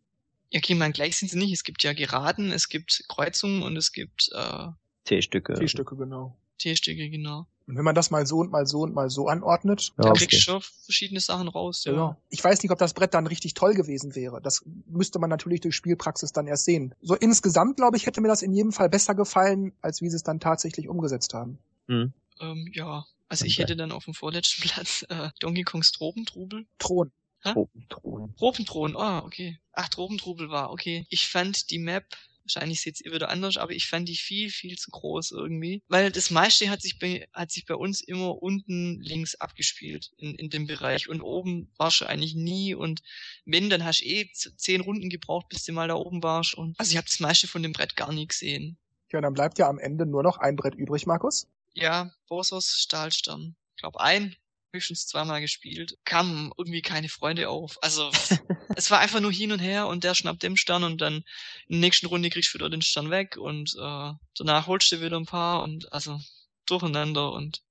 Ja, 0.49 0.57
okay, 0.57 0.73
mein 0.73 0.91
gleich 0.91 1.17
sind 1.17 1.29
sie 1.29 1.37
nicht. 1.37 1.53
Es 1.53 1.63
gibt 1.63 1.83
ja 1.83 1.93
Geraden, 1.93 2.51
es 2.51 2.67
gibt 2.67 3.03
Kreuzungen 3.07 3.61
und 3.61 3.77
es 3.77 3.91
gibt 3.91 4.31
äh, 4.33 4.69
T-Stücke. 5.03 5.55
Vier 5.55 5.67
Stücke, 5.67 5.95
genau. 5.95 6.35
T-Stücke, 6.57 7.11
genau. 7.11 7.45
Und 7.67 7.77
wenn 7.77 7.83
man 7.83 7.95
das 7.95 8.11
mal 8.11 8.25
so 8.27 8.37
und 8.37 8.51
mal 8.51 8.67
so 8.67 8.81
und 8.81 8.93
mal 8.93 9.09
so 9.09 9.27
anordnet, 9.27 9.91
Ja, 9.97 10.03
Da 10.03 10.09
okay. 10.11 10.19
kriegst 10.27 10.33
du 10.47 10.51
schon 10.51 10.61
verschiedene 10.61 11.19
Sachen 11.19 11.47
raus. 11.47 11.83
ja. 11.85 11.93
ja. 11.93 12.17
Ich 12.29 12.43
weiß 12.43 12.61
nicht, 12.61 12.71
ob 12.71 12.77
das 12.77 12.93
Brett 12.93 13.13
dann 13.13 13.25
richtig 13.27 13.55
toll 13.55 13.73
gewesen 13.73 14.15
wäre. 14.15 14.39
Das 14.41 14.63
müsste 14.87 15.17
man 15.19 15.29
natürlich 15.29 15.61
durch 15.61 15.75
Spielpraxis 15.75 16.31
dann 16.31 16.47
erst 16.47 16.65
sehen. 16.65 16.93
So 17.01 17.15
insgesamt, 17.15 17.77
glaube 17.77 17.97
ich, 17.97 18.05
hätte 18.05 18.21
mir 18.21 18.27
das 18.27 18.41
in 18.43 18.53
jedem 18.53 18.71
Fall 18.71 18.89
besser 18.89 19.15
gefallen, 19.15 19.73
als 19.81 20.01
wie 20.01 20.09
sie 20.09 20.15
es 20.15 20.23
dann 20.23 20.39
tatsächlich 20.39 20.87
umgesetzt 20.87 21.33
haben. 21.33 21.57
Hm. 21.87 22.13
Ähm, 22.39 22.69
ja, 22.73 23.05
also 23.29 23.41
Kann 23.41 23.47
ich 23.47 23.57
hätte 23.59 23.75
dann 23.75 23.91
auf 23.91 24.05
dem 24.05 24.13
vorletzten 24.13 24.61
Platz 24.69 25.03
äh, 25.09 25.29
Donkey 25.39 25.63
Kongs 25.63 25.91
Tropentrubel. 25.91 26.65
Thron. 26.77 27.11
Hä? 27.41 27.53
Tropen, 27.53 27.85
Thron. 27.89 28.35
Tropenthron, 28.37 28.95
ah, 28.97 29.19
okay. 29.23 29.59
Ach, 29.73 29.89
Tropentrubel 29.89 30.49
war, 30.49 30.71
okay. 30.71 31.05
Ich 31.09 31.27
fand 31.27 31.69
die 31.71 31.79
Map, 31.79 32.05
wahrscheinlich 32.45 32.81
seht's 32.81 33.01
ihr 33.01 33.11
wieder 33.11 33.29
anders, 33.29 33.57
aber 33.57 33.73
ich 33.73 33.87
fand 33.87 34.07
die 34.07 34.15
viel, 34.15 34.49
viel 34.49 34.77
zu 34.77 34.91
groß 34.91 35.31
irgendwie. 35.31 35.81
Weil 35.87 36.11
das 36.11 36.29
meiste 36.29 36.69
hat 36.69 36.81
sich 36.81 36.99
bei, 36.99 37.27
hat 37.33 37.51
sich 37.51 37.65
bei 37.65 37.75
uns 37.75 38.01
immer 38.01 38.41
unten 38.41 39.01
links 39.01 39.35
abgespielt 39.35 40.11
in, 40.17 40.35
in 40.35 40.49
dem 40.49 40.67
Bereich. 40.67 41.09
Und 41.09 41.21
oben 41.21 41.71
warst 41.77 42.01
du 42.01 42.05
eigentlich 42.05 42.35
nie. 42.35 42.73
Und 42.73 43.01
wenn, 43.45 43.69
dann 43.69 43.83
hast 43.83 44.01
du 44.01 44.05
eh 44.05 44.29
zehn 44.33 44.81
Runden 44.81 45.09
gebraucht, 45.09 45.49
bis 45.49 45.65
du 45.65 45.73
mal 45.73 45.87
da 45.87 45.95
oben 45.95 46.23
warst. 46.23 46.55
Und 46.55 46.79
also 46.79 46.91
ich 46.91 46.97
habe 46.97 47.07
das 47.07 47.19
meiste 47.19 47.47
von 47.47 47.63
dem 47.63 47.73
Brett 47.73 47.95
gar 47.95 48.13
nie 48.13 48.27
gesehen. 48.27 48.77
Ja, 49.11 49.21
dann 49.21 49.33
bleibt 49.33 49.59
ja 49.59 49.67
am 49.67 49.79
Ende 49.79 50.05
nur 50.05 50.23
noch 50.23 50.37
ein 50.37 50.55
Brett 50.55 50.75
übrig, 50.75 51.05
Markus. 51.05 51.47
Ja, 51.73 52.11
Bosos 52.27 52.67
Stahlstern. 52.67 53.55
Ich 53.75 53.81
glaube, 53.81 53.99
ein, 53.99 54.35
höchstens 54.75 55.07
zweimal 55.07 55.41
gespielt. 55.41 55.97
Kamen 56.05 56.51
irgendwie 56.57 56.81
keine 56.81 57.09
Freunde 57.09 57.49
auf. 57.49 57.77
Also, 57.81 58.11
es 58.75 58.91
war 58.91 58.99
einfach 58.99 59.21
nur 59.21 59.31
hin 59.31 59.51
und 59.51 59.59
her 59.59 59.87
und 59.87 60.03
der 60.03 60.13
schnappt 60.13 60.43
den 60.43 60.57
Stern 60.57 60.83
und 60.83 61.01
dann 61.01 61.23
in 61.67 61.71
der 61.71 61.79
nächsten 61.79 62.05
Runde 62.07 62.29
kriegst 62.29 62.53
du 62.53 62.59
wieder 62.59 62.69
den 62.69 62.81
Stern 62.81 63.09
weg 63.09 63.37
und 63.37 63.75
äh, 63.75 64.11
danach 64.37 64.67
holst 64.67 64.91
du 64.91 65.01
wieder 65.01 65.17
ein 65.17 65.25
paar 65.25 65.63
und 65.63 65.91
also 65.91 66.19
durcheinander 66.67 67.31
und 67.31 67.63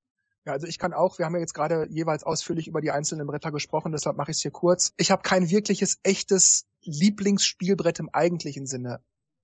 Ja, 0.45 0.53
also 0.53 0.67
ich 0.67 0.79
kann 0.79 0.93
auch, 0.93 1.19
wir 1.19 1.27
haben 1.27 1.35
ja 1.35 1.41
jetzt 1.41 1.55
gerade 1.55 1.87
jeweils 1.91 2.25
ausführlich 2.25 2.67
über 2.67 2.81
die 2.81 2.91
einzelnen 2.91 3.27
Bretter 3.27 3.53
gesprochen, 3.53 3.93
deshalb 3.93 4.17
mache 4.17 4.31
ich 4.31 4.39
es 4.39 4.43
hier 4.43 4.51
kurz. 4.51 4.93
Ich 4.97 5.11
habe 5.11 5.23
kein 5.23 5.51
wirkliches, 5.51 5.99
echtes 6.03 6.67
Lieblingsspielbrett 6.83 7.99
im 7.99 8.11
eigentlichen 8.13 8.67
Sinne, 8.67 9.01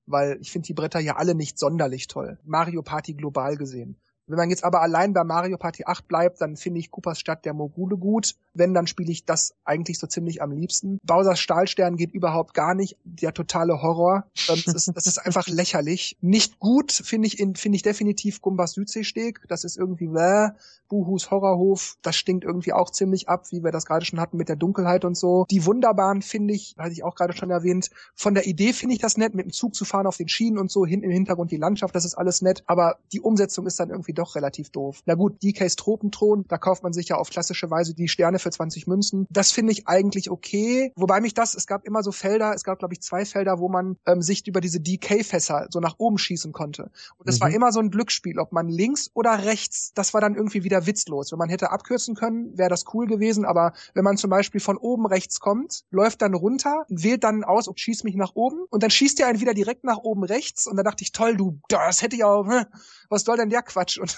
weil 0.07 0.39
ich 0.41 0.51
finde 0.51 0.67
die 0.67 0.75
Bretter 0.75 1.01
ja 1.01 1.17
alle 1.17 1.35
nicht 1.35 1.59
sonderlich 1.59 2.07
toll. 2.07 2.39
Mario 2.45 2.83
Party 2.83 3.15
global 3.15 3.57
gesehen. 3.57 4.01
Wenn 4.31 4.39
man 4.39 4.51
jetzt 4.51 4.65
aber 4.65 4.81
allein 4.83 5.13
bei 5.13 5.25
Mario 5.25 5.57
Party 5.59 5.85
8 5.87 6.07
bleibt, 6.09 6.41
dann 6.41 6.57
finde 6.57 6.81
ich 6.81 6.91
Coopers 6.91 7.21
Stadt 7.21 7.45
der 7.45 7.55
Mogule 7.55 7.97
gut. 7.97 8.35
Wenn, 8.55 8.75
dann 8.75 8.87
spiele 8.87 9.13
ich 9.13 9.25
das 9.25 9.55
eigentlich 9.65 9.99
so 9.99 10.07
ziemlich 10.07 10.43
am 10.43 10.51
liebsten. 10.53 10.99
Bowsers 11.05 11.39
Stahlstern 11.41 11.97
geht 11.97 12.13
überhaupt 12.13 12.55
gar 12.55 12.75
nicht. 12.75 12.97
Der 13.05 13.33
totale 13.35 13.83
Horror. 13.83 14.25
Ähm, 14.49 14.63
Das 14.65 14.75
ist, 14.75 14.91
das 14.97 15.07
ist 15.07 15.19
einfach 15.19 15.47
lächerlich. 15.49 16.17
Nicht 16.21 16.59
gut 16.59 16.93
finde 16.93 17.29
ich, 17.29 17.39
in- 17.39 17.55
finde 17.57 17.77
ich 17.77 17.83
definitiv 17.83 18.41
Gumbas 18.41 18.73
Südseesteg. 18.73 19.41
Das 19.49 19.65
ist 19.65 19.77
irgendwie, 19.77 20.09
bäh. 20.09 20.49
Buhus 20.89 21.31
Horrorhof, 21.31 21.97
das 22.03 22.17
stinkt 22.17 22.43
irgendwie 22.43 22.73
auch 22.73 22.91
ziemlich 22.91 23.29
ab, 23.29 23.45
wie 23.53 23.63
wir 23.63 23.71
das 23.71 23.87
gerade 23.87 24.05
schon 24.05 24.19
hatten 24.19 24.37
mit 24.37 24.49
der 24.49 24.57
Dunkelheit 24.57 25.05
und 25.05 25.17
so. 25.17 25.47
Die 25.49 25.65
Wunderbahn 25.65 26.21
finde 26.21 26.53
ich, 26.53 26.75
hatte 26.77 26.91
ich 26.91 27.05
auch 27.05 27.15
gerade 27.15 27.33
schon 27.33 27.49
erwähnt, 27.53 27.91
von 28.17 28.35
der 28.35 28.45
Idee 28.49 28.73
finde 28.73 28.97
ich 28.97 29.01
das 29.01 29.17
nett, 29.17 29.33
mit 29.33 29.45
dem 29.47 29.53
Zug 29.53 29.77
zu 29.77 29.85
fahren 29.85 30.09
auf 30.09 30.17
den 30.17 30.27
Schienen 30.27 30.59
und 30.59 30.69
so, 30.69 30.85
hinten 30.85 31.05
im 31.05 31.13
Hintergrund 31.13 31.53
die 31.53 31.59
Landschaft, 31.59 31.95
das 31.95 32.05
ist 32.05 32.17
alles 32.17 32.43
nett, 32.43 32.65
aber 32.67 32.99
die 33.13 33.21
Umsetzung 33.21 33.69
ist 33.69 33.79
dann 33.79 33.91
irgendwie 33.91 34.15
doch 34.21 34.35
relativ 34.37 34.71
doof. 34.71 35.01
Na 35.07 35.15
gut, 35.15 35.43
DKs 35.43 35.77
Tropenthron, 35.77 36.45
da 36.49 36.59
kauft 36.59 36.83
man 36.83 36.93
sich 36.93 37.09
ja 37.09 37.17
auf 37.17 37.31
klassische 37.31 37.71
Weise 37.71 37.95
die 37.95 38.09
Sterne 38.09 38.39
für 38.39 38.51
20 38.51 38.87
Münzen. 38.87 39.27
Das 39.31 39.51
finde 39.53 39.73
ich 39.73 39.89
eigentlich 39.89 40.31
okay, 40.31 40.93
wobei 40.97 41.21
mich 41.21 41.35
das, 41.35 41.55
es 41.55 41.67
gab 41.67 41.85
immer 41.87 42.03
so 42.03 42.13
Felder, 42.13 42.53
es 42.55 42.65
gab 42.65 42.79
glaube 42.79 42.95
ich 42.95 43.01
zwei 43.03 43.25
Felder, 43.25 43.59
wo 43.59 43.69
man 43.69 43.97
ähm, 44.07 44.23
sich 44.23 44.47
über 44.47 44.61
diese 44.61 44.81
DK-Fässer 44.81 45.67
so 45.71 45.81
nach 45.81 45.95
oben 45.99 46.19
schießen 46.19 46.53
konnte. 46.53 46.91
Und 47.17 47.29
das 47.29 47.37
Mhm. 47.37 47.41
war 47.41 47.51
immer 47.51 47.73
so 47.73 47.81
ein 47.81 47.91
Glücksspiel, 47.91 48.39
ob 48.39 48.53
man 48.53 48.69
links 48.69 49.11
oder 49.15 49.45
rechts, 49.45 49.93
das 49.95 50.15
war 50.15 50.21
dann 50.21 50.35
irgendwie 50.35 50.65
wieder 50.65 50.87
witzlos. 50.87 51.33
Wenn 51.33 51.39
man 51.39 51.49
hätte 51.49 51.71
abkürzen 51.71 52.15
können, 52.15 52.57
wäre 52.57 52.69
das 52.71 52.85
cool 52.95 53.07
gewesen, 53.07 53.45
aber 53.45 53.73
wenn 53.95 54.05
man 54.05 54.17
zum 54.17 54.31
Beispiel 54.31 54.61
von 54.61 54.77
oben 54.77 55.07
rechts 55.07 55.41
kommt, 55.41 55.85
läuft 55.91 56.23
dann 56.23 56.35
runter, 56.35 56.85
wählt 56.89 57.25
dann 57.25 57.45
aus, 57.45 57.69
ob 57.69 57.79
schießt 57.79 58.05
mich 58.05 58.15
nach 58.15 58.33
oben 58.35 58.65
und 58.71 58.83
dann 58.83 58.91
schießt 58.91 59.19
er 59.21 59.29
einen 59.29 59.41
wieder 59.41 59.55
direkt 59.55 59.85
nach 59.85 59.99
oben 59.99 60.25
rechts 60.25 60.67
und 60.67 60.77
dann 60.77 60.85
dachte 60.85 61.03
ich, 61.03 61.13
toll, 61.13 61.37
du, 61.37 61.59
das 61.69 62.03
hätte 62.03 62.17
ich 62.17 62.25
auch, 62.25 62.47
hm, 62.47 62.65
was 63.11 63.25
soll 63.25 63.37
denn 63.37 63.51
der 63.51 63.63
Quatsch? 63.63 63.99
Und 63.99 64.17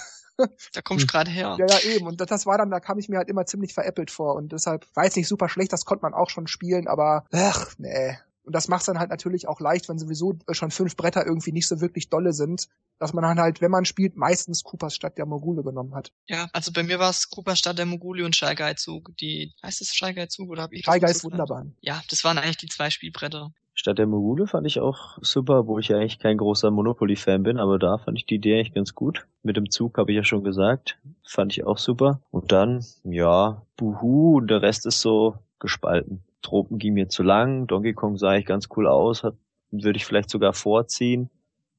da 0.73 0.83
kommst 0.83 1.05
du 1.05 1.07
gerade 1.07 1.31
her. 1.31 1.57
ja, 1.59 1.67
ja, 1.67 1.81
eben. 1.81 2.07
Und 2.07 2.21
das, 2.21 2.29
das 2.29 2.47
war 2.47 2.59
dann, 2.59 2.71
da 2.71 2.81
kam 2.81 2.99
ich 2.99 3.09
mir 3.09 3.19
halt 3.19 3.29
immer 3.29 3.47
ziemlich 3.47 3.75
veräppelt 3.75 4.11
vor. 4.11 4.35
Und 4.35 4.53
deshalb 4.53 4.87
war 4.95 5.05
jetzt 5.05 5.17
nicht 5.17 5.29
super 5.29 5.49
schlecht, 5.49 5.73
das 5.73 5.85
konnte 5.85 6.03
man 6.03 6.15
auch 6.15 6.31
schon 6.31 6.47
spielen, 6.47 6.89
aber 6.89 7.25
ach, 7.33 7.75
nee. 7.79 8.17
Und 8.45 8.57
das 8.57 8.67
macht's 8.67 8.87
dann 8.87 8.99
halt 8.99 9.11
natürlich 9.11 9.47
auch 9.47 9.61
leicht, 9.61 9.89
wenn 9.89 9.99
sowieso 9.99 10.37
schon 10.51 10.73
fünf 10.73 10.97
Bretter 10.97 11.25
irgendwie 11.25 11.53
nicht 11.53 11.69
so 11.69 11.81
wirklich 11.81 12.09
dolle 12.09 12.33
sind, 12.33 12.69
dass 12.99 13.13
man 13.13 13.23
dann 13.23 13.39
halt, 13.39 13.61
wenn 13.61 13.71
man 13.71 13.85
spielt, 13.85 14.17
meistens 14.17 14.65
Coopers 14.65 14.95
statt 14.95 15.17
der 15.17 15.27
Mogule 15.27 15.63
genommen 15.63 15.95
hat. 15.95 16.13
Ja, 16.27 16.49
also 16.53 16.73
bei 16.73 16.83
mir 16.83 16.99
war 16.99 17.11
es 17.11 17.31
Cooper 17.31 17.55
Stadt 17.55 17.79
der 17.79 17.87
Moguli 17.87 18.25
und 18.25 18.35
Shy 18.35 18.55
Guy 18.57 18.75
Zug. 18.75 19.17
Die, 19.19 19.55
heißt 19.63 19.81
es 19.81 19.95
Shy 19.95 20.13
Guy 20.13 20.27
Zug 20.29 20.51
oder 20.51 20.63
hab 20.63 20.73
ich 20.73 20.83
das 20.83 20.95
Shy 20.95 21.01
Guy 21.01 21.11
ist 21.11 21.25
wunderbar. 21.25 21.67
Ja, 21.81 22.03
das 22.11 22.25
waren 22.25 22.39
eigentlich 22.39 22.57
die 22.57 22.69
zwei 22.69 22.91
Spielbretter. 22.91 23.53
Stadt 23.75 23.99
der 23.99 24.07
Mogule 24.07 24.47
fand 24.47 24.67
ich 24.67 24.81
auch 24.81 25.19
super, 25.23 25.67
wo 25.67 25.79
ich 25.79 25.89
ja 25.89 25.97
eigentlich 25.97 26.19
kein 26.19 26.37
großer 26.37 26.71
Monopoly-Fan 26.71 27.43
bin, 27.43 27.59
aber 27.59 27.79
da 27.79 27.99
fand 27.99 28.19
ich 28.19 28.27
die 28.27 28.35
Idee 28.35 28.57
eigentlich 28.57 28.75
ganz 28.75 28.95
gut. 28.95 29.27
Mit 29.43 29.57
dem 29.57 29.71
Zug 29.71 29.97
habe 29.97 30.13
ich 30.13 30.17
ja 30.17 30.25
schon 30.25 30.45
gesagt, 30.45 30.99
fand 31.25 31.53
ich 31.53 31.65
auch 31.65 31.79
super. 31.79 32.21
Und 32.31 32.53
dann, 32.53 32.85
ja, 33.05 33.63
Buhu, 33.77 34.37
und 34.39 34.49
der 34.49 34.61
Rest 34.61 34.85
ist 34.87 35.01
so 35.01 35.37
gespalten. 35.59 36.23
Tropen 36.43 36.79
ging 36.79 36.95
mir 36.95 37.09
zu 37.09 37.23
lang, 37.23 37.67
Donkey 37.67 37.95
Kong 37.95 38.19
sah 38.19 38.35
ich 38.35 38.45
ganz 38.45 38.69
cool 38.77 38.87
aus, 38.87 39.23
hat, 39.23 39.37
würde 39.71 39.97
ich 39.97 40.05
vielleicht 40.05 40.29
sogar 40.29 40.53
vorziehen 40.53 41.31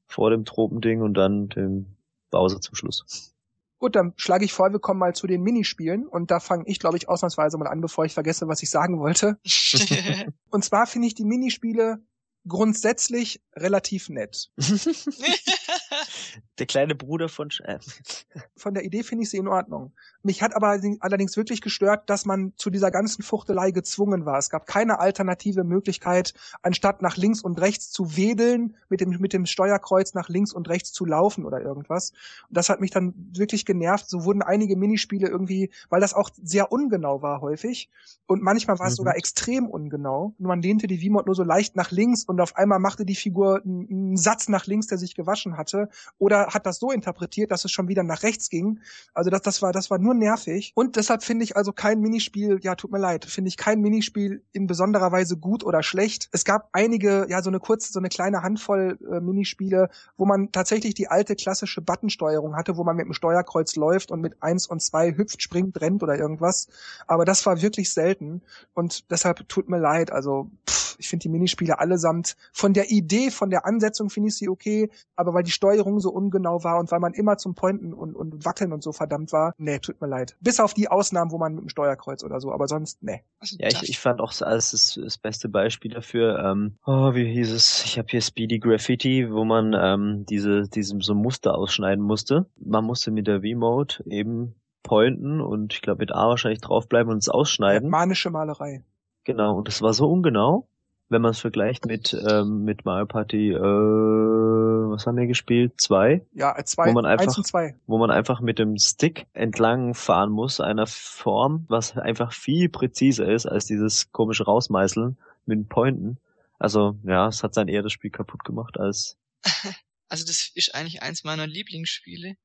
vor 0.06 0.30
dem 0.30 0.44
Tropending 0.44 1.00
und 1.00 1.14
dann 1.14 1.48
dem 1.50 1.86
Bowser 2.30 2.60
zum 2.60 2.74
Schluss. 2.74 3.33
Gut, 3.78 3.96
dann 3.96 4.12
schlage 4.16 4.44
ich 4.44 4.52
vor, 4.52 4.72
wir 4.72 4.78
kommen 4.78 5.00
mal 5.00 5.14
zu 5.14 5.26
den 5.26 5.42
Minispielen. 5.42 6.06
Und 6.06 6.30
da 6.30 6.40
fange 6.40 6.64
ich, 6.66 6.78
glaube 6.78 6.96
ich, 6.96 7.08
ausnahmsweise 7.08 7.58
mal 7.58 7.68
an, 7.68 7.80
bevor 7.80 8.04
ich 8.04 8.14
vergesse, 8.14 8.48
was 8.48 8.62
ich 8.62 8.70
sagen 8.70 8.98
wollte. 8.98 9.38
Und 10.50 10.64
zwar 10.64 10.86
finde 10.86 11.08
ich 11.08 11.14
die 11.14 11.24
Minispiele 11.24 11.98
grundsätzlich 12.46 13.42
relativ 13.56 14.08
nett. 14.08 14.50
der 16.58 16.66
kleine 16.66 16.94
Bruder 16.94 17.28
von 17.28 17.50
Sch 17.50 17.60
äh, 17.60 17.78
Von 18.56 18.74
der 18.74 18.84
Idee 18.84 19.02
finde 19.02 19.24
ich 19.24 19.30
sie 19.30 19.38
in 19.38 19.48
Ordnung. 19.48 19.92
Mich 20.22 20.42
hat 20.42 20.54
aber 20.54 20.78
allerdings 21.00 21.36
wirklich 21.36 21.60
gestört, 21.60 22.08
dass 22.08 22.24
man 22.24 22.52
zu 22.56 22.70
dieser 22.70 22.90
ganzen 22.90 23.22
Fuchtelei 23.22 23.70
gezwungen 23.72 24.24
war. 24.24 24.38
Es 24.38 24.50
gab 24.50 24.66
keine 24.66 25.00
alternative 25.00 25.64
Möglichkeit, 25.64 26.34
anstatt 26.62 27.02
nach 27.02 27.16
links 27.16 27.42
und 27.42 27.60
rechts 27.60 27.90
zu 27.90 28.16
wedeln, 28.16 28.76
mit 28.88 29.00
dem, 29.00 29.10
mit 29.20 29.32
dem 29.32 29.46
Steuerkreuz 29.46 30.14
nach 30.14 30.28
links 30.28 30.52
und 30.52 30.68
rechts 30.68 30.92
zu 30.92 31.04
laufen 31.04 31.44
oder 31.44 31.60
irgendwas. 31.60 32.12
Und 32.48 32.56
das 32.56 32.68
hat 32.68 32.80
mich 32.80 32.90
dann 32.90 33.14
wirklich 33.32 33.66
genervt. 33.66 34.08
So 34.08 34.24
wurden 34.24 34.42
einige 34.42 34.76
Minispiele 34.76 35.28
irgendwie, 35.28 35.70
weil 35.90 36.00
das 36.00 36.14
auch 36.14 36.30
sehr 36.42 36.70
ungenau 36.72 37.22
war 37.22 37.40
häufig. 37.40 37.90
Und 38.26 38.42
manchmal 38.42 38.78
war 38.78 38.86
es 38.86 38.94
Mhm. 38.94 38.96
sogar 38.96 39.16
extrem 39.16 39.66
ungenau. 39.68 40.34
Und 40.38 40.46
man 40.46 40.62
lehnte 40.62 40.86
die 40.86 40.98
V-Mod 40.98 41.26
nur 41.26 41.34
so 41.34 41.42
leicht 41.42 41.76
nach 41.76 41.90
links 41.90 42.24
und 42.24 42.40
auf 42.40 42.56
einmal 42.56 42.78
machte 42.78 43.04
die 43.04 43.16
Figur 43.16 43.60
einen, 43.64 43.88
einen 43.90 44.16
Satz 44.16 44.48
nach 44.48 44.66
links, 44.66 44.86
der 44.86 44.98
sich 44.98 45.14
gewaschen 45.14 45.56
hatte. 45.56 45.88
Oder 46.18 46.43
hat 46.46 46.66
das 46.66 46.78
so 46.78 46.90
interpretiert, 46.90 47.50
dass 47.50 47.64
es 47.64 47.70
schon 47.70 47.88
wieder 47.88 48.02
nach 48.02 48.22
rechts 48.22 48.48
ging. 48.48 48.80
Also 49.12 49.30
das, 49.30 49.42
das 49.42 49.62
war, 49.62 49.72
das 49.72 49.90
war 49.90 49.98
nur 49.98 50.14
nervig. 50.14 50.72
Und 50.74 50.96
deshalb 50.96 51.22
finde 51.22 51.44
ich 51.44 51.56
also 51.56 51.72
kein 51.72 52.00
Minispiel, 52.00 52.58
ja, 52.62 52.74
tut 52.74 52.92
mir 52.92 52.98
leid, 52.98 53.24
finde 53.24 53.48
ich 53.48 53.56
kein 53.56 53.80
Minispiel 53.80 54.42
in 54.52 54.66
besonderer 54.66 55.12
Weise 55.12 55.36
gut 55.36 55.64
oder 55.64 55.82
schlecht. 55.82 56.28
Es 56.32 56.44
gab 56.44 56.68
einige, 56.72 57.26
ja, 57.28 57.42
so 57.42 57.50
eine 57.50 57.60
kurze, 57.60 57.92
so 57.92 57.98
eine 57.98 58.08
kleine 58.08 58.42
Handvoll 58.42 58.98
äh, 59.10 59.20
Minispiele, 59.20 59.88
wo 60.16 60.26
man 60.26 60.52
tatsächlich 60.52 60.94
die 60.94 61.08
alte 61.08 61.36
klassische 61.36 61.80
Buttonsteuerung 61.80 62.56
hatte, 62.56 62.76
wo 62.76 62.84
man 62.84 62.96
mit 62.96 63.06
dem 63.06 63.14
Steuerkreuz 63.14 63.76
läuft 63.76 64.10
und 64.10 64.20
mit 64.20 64.42
eins 64.42 64.66
und 64.66 64.82
zwei 64.82 65.16
hüpft, 65.16 65.42
springt, 65.42 65.80
rennt 65.80 66.02
oder 66.02 66.18
irgendwas. 66.18 66.68
Aber 67.06 67.24
das 67.24 67.44
war 67.46 67.62
wirklich 67.62 67.92
selten. 67.92 68.42
Und 68.74 69.10
deshalb 69.10 69.48
tut 69.48 69.68
mir 69.68 69.78
leid. 69.78 70.12
Also, 70.12 70.50
pff, 70.68 70.83
ich 70.98 71.08
finde 71.08 71.24
die 71.24 71.28
Minispiele 71.28 71.78
allesamt 71.78 72.36
von 72.52 72.72
der 72.72 72.90
Idee, 72.90 73.30
von 73.30 73.50
der 73.50 73.66
Ansetzung 73.66 74.10
finde 74.10 74.28
ich 74.28 74.36
sie 74.36 74.48
okay, 74.48 74.90
aber 75.16 75.34
weil 75.34 75.42
die 75.42 75.50
Steuerung 75.50 76.00
so 76.00 76.10
ungenau 76.10 76.64
war 76.64 76.78
und 76.78 76.90
weil 76.90 77.00
man 77.00 77.14
immer 77.14 77.36
zum 77.38 77.54
Pointen 77.54 77.92
und, 77.92 78.14
und 78.14 78.44
Wackeln 78.44 78.72
und 78.72 78.82
so 78.82 78.92
verdammt 78.92 79.32
war, 79.32 79.54
nee, 79.58 79.78
tut 79.78 80.00
mir 80.00 80.08
leid. 80.08 80.36
Bis 80.40 80.60
auf 80.60 80.74
die 80.74 80.88
Ausnahmen, 80.88 81.30
wo 81.30 81.38
man 81.38 81.54
mit 81.54 81.64
dem 81.64 81.68
Steuerkreuz 81.68 82.24
oder 82.24 82.40
so, 82.40 82.52
aber 82.52 82.68
sonst, 82.68 83.02
nee. 83.02 83.22
Also 83.38 83.56
Ja, 83.58 83.68
ich, 83.68 83.88
ich 83.88 83.98
fand 83.98 84.20
auch 84.20 84.32
als 84.40 84.70
das, 84.72 84.98
das 85.02 85.18
beste 85.18 85.48
Beispiel 85.48 85.92
dafür, 85.92 86.38
ähm, 86.38 86.76
oh, 86.86 87.14
wie 87.14 87.24
hieß 87.24 87.52
es? 87.52 87.84
Ich 87.84 87.98
habe 87.98 88.08
hier 88.10 88.20
Speedy 88.20 88.58
Graffiti, 88.58 89.30
wo 89.30 89.44
man 89.44 89.74
ähm, 89.74 90.26
diese 90.26 90.68
diesem 90.68 91.00
so 91.00 91.14
Muster 91.14 91.54
ausschneiden 91.54 92.04
musste. 92.04 92.46
Man 92.56 92.84
musste 92.84 93.10
mit 93.10 93.26
der 93.26 93.42
V-Mode 93.42 94.04
eben 94.06 94.54
pointen 94.82 95.40
und 95.40 95.72
ich 95.72 95.82
glaube 95.82 96.00
mit 96.00 96.12
A 96.12 96.28
wahrscheinlich 96.28 96.60
draufbleiben 96.60 97.12
und 97.12 97.18
es 97.18 97.28
ausschneiden. 97.28 97.90
Manische 97.90 98.30
Malerei. 98.30 98.84
Genau, 99.24 99.56
und 99.56 99.68
das 99.68 99.80
war 99.82 99.94
so 99.94 100.06
ungenau, 100.06 100.68
wenn 101.08 101.22
man 101.22 101.32
es 101.32 101.38
vergleicht 101.40 101.86
mit 101.86 102.16
ähm, 102.28 102.64
mit 102.64 102.84
Mario 102.84 103.06
Party, 103.06 103.52
äh, 103.52 103.60
was 103.60 105.06
haben 105.06 105.16
wir 105.16 105.26
gespielt? 105.26 105.80
Zwei, 105.80 106.22
Ja, 106.32 106.54
zwei, 106.64 106.88
Wo 106.88 106.92
man 106.92 107.06
einfach- 107.06 107.26
eins 107.26 107.36
und 107.38 107.46
zwei. 107.46 107.74
wo 107.86 107.98
man 107.98 108.10
einfach 108.10 108.40
mit 108.40 108.58
dem 108.58 108.76
Stick 108.78 109.26
entlang 109.34 109.94
fahren 109.94 110.30
muss, 110.30 110.60
einer 110.60 110.86
Form, 110.86 111.64
was 111.68 111.96
einfach 111.96 112.32
viel 112.32 112.68
präziser 112.68 113.26
ist 113.28 113.46
als 113.46 113.66
dieses 113.66 114.12
komische 114.12 114.44
Rausmeißeln 114.44 115.16
mit 115.46 115.58
den 115.58 115.68
Pointen. 115.68 116.18
Also 116.58 116.96
ja, 117.04 117.28
es 117.28 117.42
hat 117.42 117.56
dann 117.56 117.68
eher 117.68 117.82
das 117.82 117.92
Spiel 117.92 118.10
kaputt 118.10 118.44
gemacht 118.44 118.78
als 118.78 119.16
Also 120.08 120.24
das 120.24 120.50
ist 120.54 120.74
eigentlich 120.74 121.02
eins 121.02 121.24
meiner 121.24 121.46
Lieblingsspiele. 121.46 122.36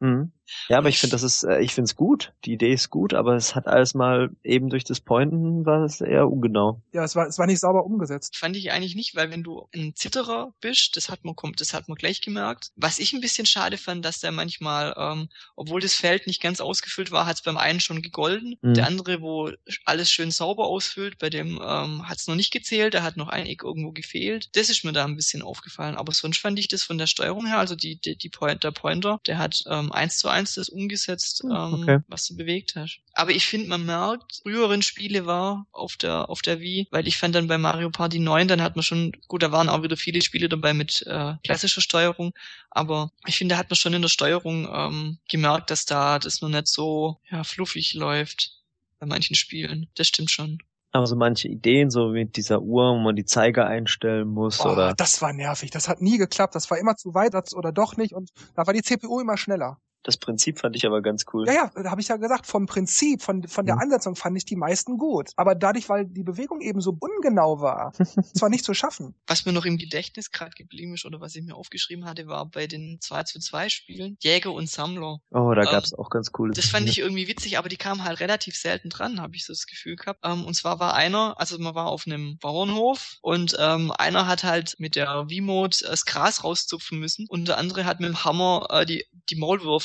Mhm. 0.00 0.32
Ja, 0.68 0.78
aber 0.78 0.88
ich 0.88 0.98
finde, 0.98 1.12
das 1.12 1.22
ist, 1.22 1.42
äh, 1.42 1.60
ich 1.60 1.74
finde 1.74 1.86
es 1.86 1.96
gut. 1.96 2.32
Die 2.44 2.52
Idee 2.52 2.72
ist 2.72 2.90
gut, 2.90 3.14
aber 3.14 3.34
es 3.36 3.54
hat 3.54 3.66
alles 3.66 3.94
mal 3.94 4.30
eben 4.42 4.68
durch 4.68 4.84
das 4.84 5.00
Pointen 5.00 5.64
war 5.64 5.84
es 5.84 6.00
eher 6.00 6.28
ungenau. 6.28 6.82
Ja, 6.92 7.04
es 7.04 7.16
war, 7.16 7.26
es 7.26 7.38
war 7.38 7.46
nicht 7.46 7.60
sauber 7.60 7.84
umgesetzt. 7.84 8.36
Fand 8.36 8.56
ich 8.56 8.70
eigentlich 8.72 8.94
nicht, 8.94 9.14
weil 9.14 9.30
wenn 9.30 9.42
du 9.42 9.68
ein 9.74 9.94
Zitterer 9.94 10.54
bist, 10.60 10.96
das 10.96 11.08
hat 11.08 11.24
man 11.24 11.36
kommt, 11.36 11.60
das 11.60 11.74
hat 11.74 11.88
man 11.88 11.96
gleich 11.96 12.20
gemerkt. 12.20 12.72
Was 12.76 12.98
ich 12.98 13.12
ein 13.12 13.20
bisschen 13.20 13.46
schade 13.46 13.78
fand, 13.78 14.04
dass 14.04 14.20
der 14.20 14.32
manchmal, 14.32 14.94
ähm, 14.96 15.28
obwohl 15.56 15.80
das 15.80 15.94
Feld 15.94 16.26
nicht 16.26 16.42
ganz 16.42 16.60
ausgefüllt 16.60 17.10
war, 17.10 17.26
hat 17.26 17.36
es 17.36 17.42
beim 17.42 17.56
einen 17.56 17.80
schon 17.80 18.02
gegolden. 18.02 18.56
Mhm. 18.62 18.74
Der 18.74 18.86
andere, 18.86 19.20
wo 19.20 19.50
alles 19.84 20.10
schön 20.10 20.30
sauber 20.30 20.66
ausfüllt, 20.66 21.18
bei 21.18 21.30
dem 21.30 21.60
ähm, 21.62 22.08
hat 22.08 22.18
es 22.18 22.26
noch 22.26 22.36
nicht 22.36 22.52
gezählt, 22.52 22.94
da 22.94 23.02
hat 23.02 23.16
noch 23.16 23.28
ein 23.28 23.46
Eck 23.46 23.62
irgendwo 23.62 23.92
gefehlt. 23.92 24.50
Das 24.52 24.70
ist 24.70 24.84
mir 24.84 24.92
da 24.92 25.04
ein 25.04 25.16
bisschen 25.16 25.42
aufgefallen. 25.42 25.96
Aber 25.96 26.12
sonst 26.12 26.38
fand 26.38 26.58
ich 26.58 26.68
das 26.68 26.82
von 26.82 26.93
der 26.98 27.06
Steuerung 27.06 27.46
her, 27.46 27.58
also 27.58 27.74
die, 27.76 27.96
die, 27.96 28.16
die 28.16 28.28
Point, 28.28 28.64
der 28.64 28.70
Pointer, 28.70 29.20
der 29.26 29.38
hat 29.38 29.62
ähm, 29.68 29.92
eins 29.92 30.18
zu 30.18 30.28
eins 30.28 30.54
das 30.54 30.68
umgesetzt, 30.68 31.42
Hm, 31.42 31.50
ähm, 31.50 31.74
okay. 31.82 31.98
was 32.08 32.26
du 32.26 32.36
bewegt 32.36 32.74
hast. 32.76 33.00
Aber 33.14 33.30
ich 33.30 33.46
finde, 33.46 33.68
man 33.68 33.84
merkt, 33.86 34.40
früheren 34.42 34.82
Spiele 34.82 35.26
war 35.26 35.66
auf 35.72 35.96
der 35.96 36.28
auf 36.28 36.42
der 36.42 36.60
Wii, 36.60 36.88
weil 36.90 37.06
ich 37.06 37.16
fand 37.16 37.34
dann 37.34 37.46
bei 37.46 37.58
Mario 37.58 37.90
Party 37.90 38.18
9, 38.18 38.48
dann 38.48 38.62
hat 38.62 38.76
man 38.76 38.82
schon, 38.82 39.12
gut, 39.28 39.42
da 39.42 39.52
waren 39.52 39.68
auch 39.68 39.82
wieder 39.82 39.96
viele 39.96 40.20
Spiele 40.22 40.48
dabei 40.48 40.74
mit 40.74 41.02
äh, 41.06 41.34
klassischer 41.44 41.80
Steuerung, 41.80 42.32
aber 42.70 43.10
ich 43.26 43.36
finde, 43.36 43.54
da 43.54 43.58
hat 43.58 43.70
man 43.70 43.76
schon 43.76 43.94
in 43.94 44.02
der 44.02 44.08
Steuerung 44.08 44.68
ähm, 44.72 45.18
gemerkt, 45.28 45.70
dass 45.70 45.84
da 45.86 46.18
das 46.18 46.40
noch 46.40 46.48
nicht 46.48 46.66
so 46.68 47.20
ja, 47.30 47.44
fluffig 47.44 47.94
läuft 47.94 48.52
bei 48.98 49.06
manchen 49.06 49.36
Spielen. 49.36 49.88
Das 49.94 50.08
stimmt 50.08 50.30
schon. 50.30 50.58
Aber 50.94 51.08
so 51.08 51.16
manche 51.16 51.48
Ideen, 51.48 51.90
so 51.90 52.10
mit 52.10 52.36
dieser 52.36 52.62
Uhr, 52.62 52.92
wo 52.94 52.98
man 52.98 53.16
die 53.16 53.24
Zeiger 53.24 53.66
einstellen 53.66 54.28
muss 54.28 54.64
Oh, 54.64 54.70
oder. 54.70 54.94
das 54.94 55.20
war 55.20 55.32
nervig. 55.32 55.72
Das 55.72 55.88
hat 55.88 56.00
nie 56.00 56.18
geklappt. 56.18 56.54
Das 56.54 56.70
war 56.70 56.78
immer 56.78 56.94
zu 56.94 57.14
weit 57.14 57.34
oder 57.52 57.72
doch 57.72 57.96
nicht. 57.96 58.14
Und 58.14 58.30
da 58.54 58.64
war 58.64 58.72
die 58.72 58.82
CPU 58.82 59.18
immer 59.18 59.36
schneller. 59.36 59.78
Das 60.04 60.16
Prinzip 60.18 60.60
fand 60.60 60.76
ich 60.76 60.86
aber 60.86 61.02
ganz 61.02 61.24
cool. 61.32 61.46
Ja, 61.48 61.54
ja, 61.54 61.70
da 61.82 61.90
habe 61.90 62.00
ich 62.00 62.08
ja 62.08 62.16
gesagt, 62.16 62.46
vom 62.46 62.66
Prinzip, 62.66 63.22
von, 63.22 63.42
von 63.48 63.66
der 63.66 63.74
Mhm. 63.76 63.80
Ansetzung 63.82 64.14
fand 64.16 64.36
ich 64.36 64.44
die 64.44 64.54
meisten 64.56 64.98
gut. 64.98 65.30
Aber 65.36 65.54
dadurch, 65.54 65.88
weil 65.88 66.04
die 66.06 66.22
Bewegung 66.22 66.60
eben 66.60 66.80
so 66.80 66.96
ungenau 67.00 67.60
war, 67.60 67.92
es 68.34 68.40
war 68.40 68.48
nicht 68.50 68.64
zu 68.64 68.74
schaffen. 68.74 69.14
Was 69.26 69.46
mir 69.46 69.52
noch 69.52 69.64
im 69.64 69.78
Gedächtnis 69.78 70.30
gerade 70.30 70.52
geblieben 70.56 70.94
ist 70.94 71.04
oder 71.06 71.20
was 71.20 71.34
ich 71.34 71.42
mir 71.42 71.56
aufgeschrieben 71.56 72.04
hatte, 72.04 72.26
war 72.28 72.46
bei 72.46 72.66
den 72.66 72.98
2 73.00 73.22
zu 73.24 73.40
2 73.40 73.68
Spielen 73.70 74.16
Jäger 74.22 74.52
und 74.52 74.68
Sammler. 74.68 75.18
Oh, 75.30 75.52
da 75.54 75.62
Ähm, 75.62 75.68
gab's 75.70 75.94
auch 75.94 76.10
ganz 76.10 76.30
coole. 76.32 76.52
Das 76.52 76.66
fand 76.66 76.88
ich 76.88 76.98
irgendwie 76.98 77.26
witzig, 77.26 77.58
aber 77.58 77.68
die 77.68 77.76
kamen 77.78 78.04
halt 78.04 78.20
relativ 78.20 78.56
selten 78.56 78.90
dran, 78.90 79.20
habe 79.20 79.34
ich 79.36 79.46
so 79.46 79.52
das 79.52 79.66
Gefühl 79.66 79.96
gehabt. 79.96 80.20
Ähm, 80.22 80.44
und 80.44 80.54
zwar 80.54 80.78
war 80.80 80.94
einer, 80.94 81.34
also 81.40 81.58
man 81.58 81.74
war 81.74 81.86
auf 81.86 82.06
einem 82.06 82.36
Bauernhof 82.38 83.16
und 83.22 83.56
ähm, 83.58 83.90
einer 83.92 84.26
hat 84.26 84.44
halt 84.44 84.74
mit 84.78 84.96
der 84.96 85.26
V-Mode 85.30 85.78
das 85.88 86.04
Gras 86.04 86.44
rauszupfen 86.44 86.98
müssen 86.98 87.26
und 87.28 87.48
der 87.48 87.56
andere 87.58 87.86
hat 87.86 88.00
mit 88.00 88.08
dem 88.10 88.22
Hammer 88.24 88.66
äh, 88.70 88.84
die, 88.86 89.06
die 89.30 89.36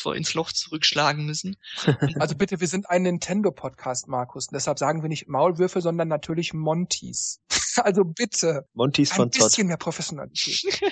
Maulwürfer 0.10 0.16
ins 0.16 0.34
Loch 0.34 0.52
zurückschlagen 0.52 1.26
müssen. 1.26 1.56
Also 2.20 2.36
bitte, 2.36 2.60
wir 2.60 2.68
sind 2.68 2.90
ein 2.90 3.04
Nintendo-Podcast, 3.04 4.08
Markus. 4.08 4.48
Und 4.48 4.56
deshalb 4.56 4.80
sagen 4.80 5.02
wir 5.02 5.10
nicht 5.10 5.28
Maulwürfe, 5.28 5.82
sondern 5.82 6.08
natürlich 6.08 6.54
Montys. 6.54 7.40
Also 7.78 8.04
bitte, 8.04 8.68
Montys 8.74 9.12
ein 9.12 9.16
von 9.16 9.32
Zott. 9.32 9.50
bisschen 9.50 9.68
mehr 9.68 9.78
Professionalität. 9.78 10.82